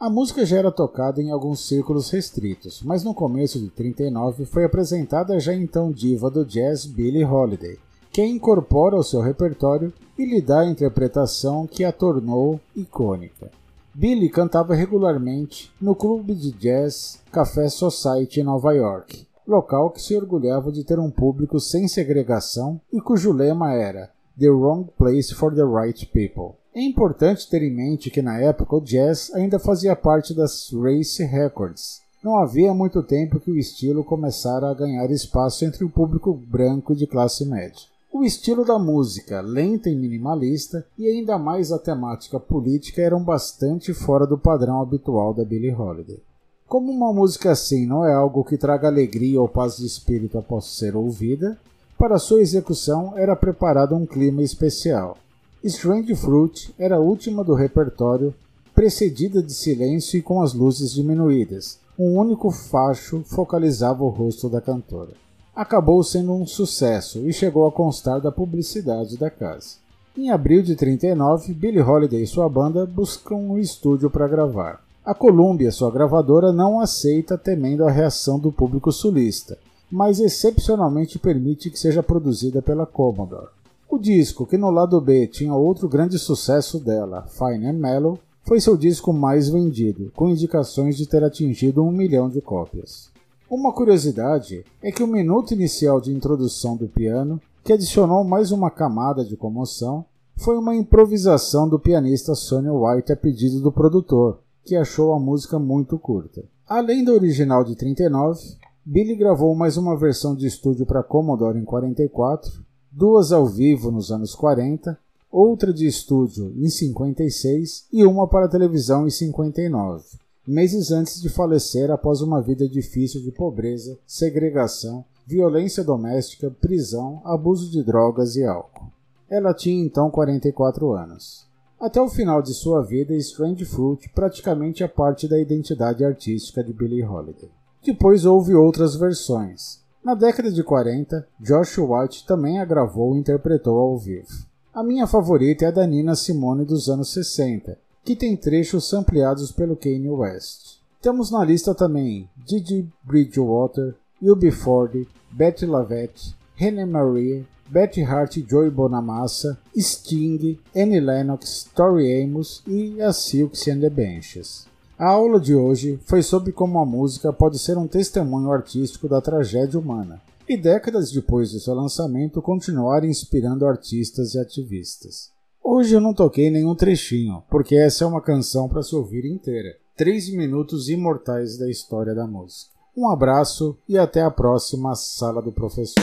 A 0.00 0.10
música 0.10 0.44
já 0.44 0.58
era 0.58 0.72
tocada 0.72 1.22
em 1.22 1.30
alguns 1.30 1.66
círculos 1.66 2.10
restritos, 2.10 2.82
mas 2.82 3.04
no 3.04 3.14
começo 3.14 3.58
de 3.60 3.68
39 3.68 4.44
foi 4.44 4.64
apresentada 4.64 5.38
já 5.38 5.54
então 5.54 5.92
diva 5.92 6.28
do 6.30 6.44
jazz 6.44 6.86
Billie 6.86 7.24
Holiday, 7.24 7.78
que 8.12 8.24
incorpora 8.24 8.96
ao 8.96 9.02
seu 9.04 9.20
repertório 9.20 9.92
e 10.18 10.24
lhe 10.24 10.40
dá 10.40 10.60
a 10.60 10.68
interpretação 10.68 11.68
que 11.68 11.84
a 11.84 11.92
tornou 11.92 12.60
icônica. 12.74 13.50
Billy 14.00 14.28
cantava 14.28 14.76
regularmente 14.76 15.72
no 15.80 15.92
clube 15.92 16.32
de 16.32 16.52
jazz 16.52 17.20
Café 17.32 17.68
Society 17.68 18.38
em 18.38 18.44
Nova 18.44 18.72
York, 18.72 19.26
local 19.44 19.90
que 19.90 20.00
se 20.00 20.14
orgulhava 20.14 20.70
de 20.70 20.84
ter 20.84 21.00
um 21.00 21.10
público 21.10 21.58
sem 21.58 21.88
segregação 21.88 22.80
e 22.92 23.00
cujo 23.00 23.32
lema 23.32 23.74
era 23.74 24.08
The 24.38 24.50
Wrong 24.50 24.88
Place 24.96 25.34
for 25.34 25.52
the 25.52 25.64
Right 25.64 26.06
People. 26.06 26.56
É 26.72 26.80
importante 26.80 27.50
ter 27.50 27.60
em 27.60 27.74
mente 27.74 28.08
que 28.08 28.22
na 28.22 28.38
época 28.38 28.76
o 28.76 28.80
jazz 28.80 29.34
ainda 29.34 29.58
fazia 29.58 29.96
parte 29.96 30.32
das 30.32 30.70
Race 30.72 31.20
Records. 31.24 32.00
Não 32.22 32.36
havia 32.36 32.72
muito 32.72 33.02
tempo 33.02 33.40
que 33.40 33.50
o 33.50 33.58
estilo 33.58 34.04
começara 34.04 34.70
a 34.70 34.74
ganhar 34.74 35.10
espaço 35.10 35.64
entre 35.64 35.84
o 35.84 35.90
público 35.90 36.32
branco 36.32 36.94
de 36.94 37.04
classe 37.04 37.44
média. 37.44 37.82
O 38.18 38.24
estilo 38.24 38.64
da 38.64 38.80
música, 38.80 39.40
lenta 39.40 39.88
e 39.88 39.94
minimalista, 39.94 40.84
e 40.98 41.06
ainda 41.06 41.38
mais 41.38 41.70
a 41.70 41.78
temática 41.78 42.40
política 42.40 43.00
eram 43.00 43.22
bastante 43.22 43.94
fora 43.94 44.26
do 44.26 44.36
padrão 44.36 44.82
habitual 44.82 45.32
da 45.32 45.44
Billie 45.44 45.72
Holiday. 45.72 46.20
Como 46.66 46.90
uma 46.90 47.12
música 47.12 47.52
assim 47.52 47.86
não 47.86 48.04
é 48.04 48.12
algo 48.12 48.42
que 48.42 48.58
traga 48.58 48.88
alegria 48.88 49.40
ou 49.40 49.46
paz 49.46 49.76
de 49.76 49.86
espírito 49.86 50.36
após 50.36 50.64
ser 50.64 50.96
ouvida, 50.96 51.56
para 51.96 52.18
sua 52.18 52.40
execução 52.40 53.16
era 53.16 53.36
preparado 53.36 53.94
um 53.94 54.04
clima 54.04 54.42
especial. 54.42 55.16
Strange 55.62 56.16
Fruit 56.16 56.74
era 56.76 56.96
a 56.96 57.00
última 57.00 57.44
do 57.44 57.54
repertório, 57.54 58.34
precedida 58.74 59.40
de 59.40 59.54
silêncio 59.54 60.18
e 60.18 60.22
com 60.22 60.42
as 60.42 60.52
luzes 60.52 60.90
diminuídas. 60.92 61.78
Um 61.96 62.18
único 62.18 62.50
facho 62.50 63.22
focalizava 63.24 64.02
o 64.02 64.08
rosto 64.08 64.48
da 64.48 64.60
cantora 64.60 65.27
acabou 65.58 66.04
sendo 66.04 66.32
um 66.34 66.46
sucesso 66.46 67.28
e 67.28 67.32
chegou 67.32 67.66
a 67.66 67.72
constar 67.72 68.20
da 68.20 68.30
publicidade 68.30 69.16
da 69.16 69.28
casa. 69.28 69.74
Em 70.16 70.30
abril 70.30 70.62
de 70.62 70.76
39, 70.76 71.52
Billie 71.52 71.82
Holiday 71.82 72.22
e 72.22 72.26
sua 72.28 72.48
banda 72.48 72.86
buscam 72.86 73.34
um 73.34 73.58
estúdio 73.58 74.08
para 74.08 74.28
gravar. 74.28 74.80
A 75.04 75.12
Columbia, 75.12 75.72
sua 75.72 75.90
gravadora, 75.90 76.52
não 76.52 76.78
aceita 76.78 77.36
temendo 77.36 77.84
a 77.84 77.90
reação 77.90 78.38
do 78.38 78.52
público 78.52 78.92
sulista, 78.92 79.58
mas 79.90 80.20
excepcionalmente 80.20 81.18
permite 81.18 81.70
que 81.70 81.78
seja 81.78 82.04
produzida 82.04 82.62
pela 82.62 82.86
Commodore. 82.86 83.48
O 83.90 83.98
disco, 83.98 84.46
que 84.46 84.56
no 84.56 84.70
lado 84.70 85.00
B 85.00 85.26
tinha 85.26 85.52
outro 85.52 85.88
grande 85.88 86.20
sucesso 86.20 86.78
dela, 86.78 87.26
Fine 87.26 87.66
and 87.66 87.72
Mellow, 87.72 88.16
foi 88.44 88.60
seu 88.60 88.76
disco 88.76 89.12
mais 89.12 89.48
vendido, 89.48 90.12
com 90.14 90.28
indicações 90.28 90.96
de 90.96 91.04
ter 91.04 91.24
atingido 91.24 91.82
um 91.82 91.90
milhão 91.90 92.28
de 92.28 92.40
cópias. 92.40 93.10
Uma 93.50 93.72
curiosidade 93.72 94.62
é 94.82 94.92
que 94.92 95.02
o 95.02 95.06
minuto 95.06 95.54
inicial 95.54 96.02
de 96.02 96.12
introdução 96.12 96.76
do 96.76 96.86
piano, 96.86 97.40
que 97.64 97.72
adicionou 97.72 98.22
mais 98.22 98.52
uma 98.52 98.70
camada 98.70 99.24
de 99.24 99.38
comoção, 99.38 100.04
foi 100.36 100.58
uma 100.58 100.76
improvisação 100.76 101.66
do 101.66 101.78
pianista 101.78 102.34
Sonny 102.34 102.68
White 102.68 103.10
a 103.10 103.16
pedido 103.16 103.62
do 103.62 103.72
produtor, 103.72 104.40
que 104.66 104.76
achou 104.76 105.14
a 105.14 105.18
música 105.18 105.58
muito 105.58 105.98
curta. 105.98 106.44
Além 106.66 107.02
da 107.02 107.14
original 107.14 107.64
de 107.64 107.74
39, 107.74 108.38
Billy 108.84 109.16
gravou 109.16 109.54
mais 109.54 109.78
uma 109.78 109.96
versão 109.96 110.34
de 110.34 110.46
estúdio 110.46 110.84
para 110.84 111.02
Commodore 111.02 111.58
em 111.58 111.64
44, 111.64 112.52
duas 112.92 113.32
ao 113.32 113.46
vivo 113.46 113.90
nos 113.90 114.12
anos 114.12 114.34
40, 114.34 114.98
outra 115.32 115.72
de 115.72 115.86
estúdio 115.86 116.52
em 116.54 116.68
56 116.68 117.86
e 117.90 118.04
uma 118.04 118.28
para 118.28 118.46
televisão 118.46 119.06
em 119.06 119.10
59 119.10 120.27
meses 120.48 120.90
antes 120.90 121.20
de 121.20 121.28
falecer 121.28 121.90
após 121.90 122.22
uma 122.22 122.40
vida 122.40 122.66
difícil 122.66 123.22
de 123.22 123.30
pobreza, 123.30 123.98
segregação, 124.06 125.04
violência 125.26 125.84
doméstica, 125.84 126.50
prisão, 126.50 127.20
abuso 127.22 127.70
de 127.70 127.84
drogas 127.84 128.34
e 128.34 128.44
álcool. 128.44 128.90
Ela 129.28 129.52
tinha 129.52 129.84
então 129.84 130.10
44 130.10 130.92
anos. 130.94 131.46
Até 131.78 132.00
o 132.00 132.08
final 132.08 132.40
de 132.40 132.54
sua 132.54 132.82
vida, 132.82 133.14
Strange 133.16 133.66
Fruit 133.66 134.08
praticamente 134.08 134.82
é 134.82 134.88
parte 134.88 135.28
da 135.28 135.38
identidade 135.38 136.02
artística 136.02 136.64
de 136.64 136.72
Billie 136.72 137.04
Holiday. 137.04 137.50
Depois 137.84 138.24
houve 138.24 138.54
outras 138.54 138.96
versões. 138.96 139.80
Na 140.02 140.14
década 140.14 140.50
de 140.50 140.64
40, 140.64 141.28
Josh 141.38 141.76
White 141.76 142.26
também 142.26 142.58
a 142.58 142.64
gravou 142.64 143.14
e 143.14 143.20
interpretou 143.20 143.78
ao 143.78 143.98
vivo. 143.98 144.48
A 144.72 144.82
minha 144.82 145.06
favorita 145.06 145.66
é 145.66 145.68
a 145.68 145.72
da 145.72 145.86
Nina 145.86 146.14
Simone 146.14 146.64
dos 146.64 146.88
anos 146.88 147.12
60, 147.12 147.76
que 148.04 148.16
tem 148.16 148.36
trechos 148.36 148.92
ampliados 148.94 149.52
pelo 149.52 149.76
Kanye 149.76 150.08
West. 150.08 150.78
Temos 151.00 151.30
na 151.30 151.44
lista 151.44 151.74
também 151.74 152.28
Didi 152.46 152.88
Bridgewater, 153.04 153.94
Yubi 154.22 154.50
Ford, 154.50 155.06
Betty 155.30 155.66
Lavette, 155.66 156.34
René 156.56 156.84
Marie, 156.84 157.46
Betty 157.68 158.02
Hart 158.02 158.38
Joey 158.48 158.70
Bonamassa, 158.70 159.58
Sting, 159.76 160.58
Annie 160.74 161.00
Lennox, 161.00 161.68
Tori 161.74 162.22
Amos 162.22 162.62
e 162.66 163.00
a 163.00 163.12
Silks 163.12 163.68
and 163.68 163.80
the 163.80 163.90
Benches. 163.90 164.66
A 164.98 165.06
aula 165.06 165.38
de 165.38 165.54
hoje 165.54 166.00
foi 166.06 166.22
sobre 166.22 166.50
como 166.50 166.78
a 166.80 166.84
música 166.84 167.32
pode 167.32 167.58
ser 167.58 167.78
um 167.78 167.86
testemunho 167.86 168.50
artístico 168.50 169.08
da 169.08 169.20
tragédia 169.20 169.78
humana, 169.78 170.20
e 170.48 170.56
décadas 170.56 171.12
depois 171.12 171.52
do 171.52 171.60
seu 171.60 171.74
lançamento 171.74 172.40
continuar 172.40 173.04
inspirando 173.04 173.66
artistas 173.66 174.34
e 174.34 174.38
ativistas. 174.40 175.30
Hoje 175.70 175.94
eu 175.94 176.00
não 176.00 176.14
toquei 176.14 176.50
nenhum 176.50 176.74
trechinho, 176.74 177.42
porque 177.50 177.76
essa 177.76 178.02
é 178.02 178.06
uma 178.06 178.22
canção 178.22 178.70
para 178.70 178.82
se 178.82 178.96
ouvir 178.96 179.26
inteira. 179.26 179.76
Três 179.94 180.34
minutos 180.34 180.88
imortais 180.88 181.58
da 181.58 181.68
história 181.68 182.14
da 182.14 182.26
música. 182.26 182.72
Um 182.96 183.06
abraço 183.06 183.76
e 183.86 183.98
até 183.98 184.22
a 184.22 184.30
próxima 184.30 184.94
Sala 184.94 185.42
do 185.42 185.52
Professor. 185.52 186.02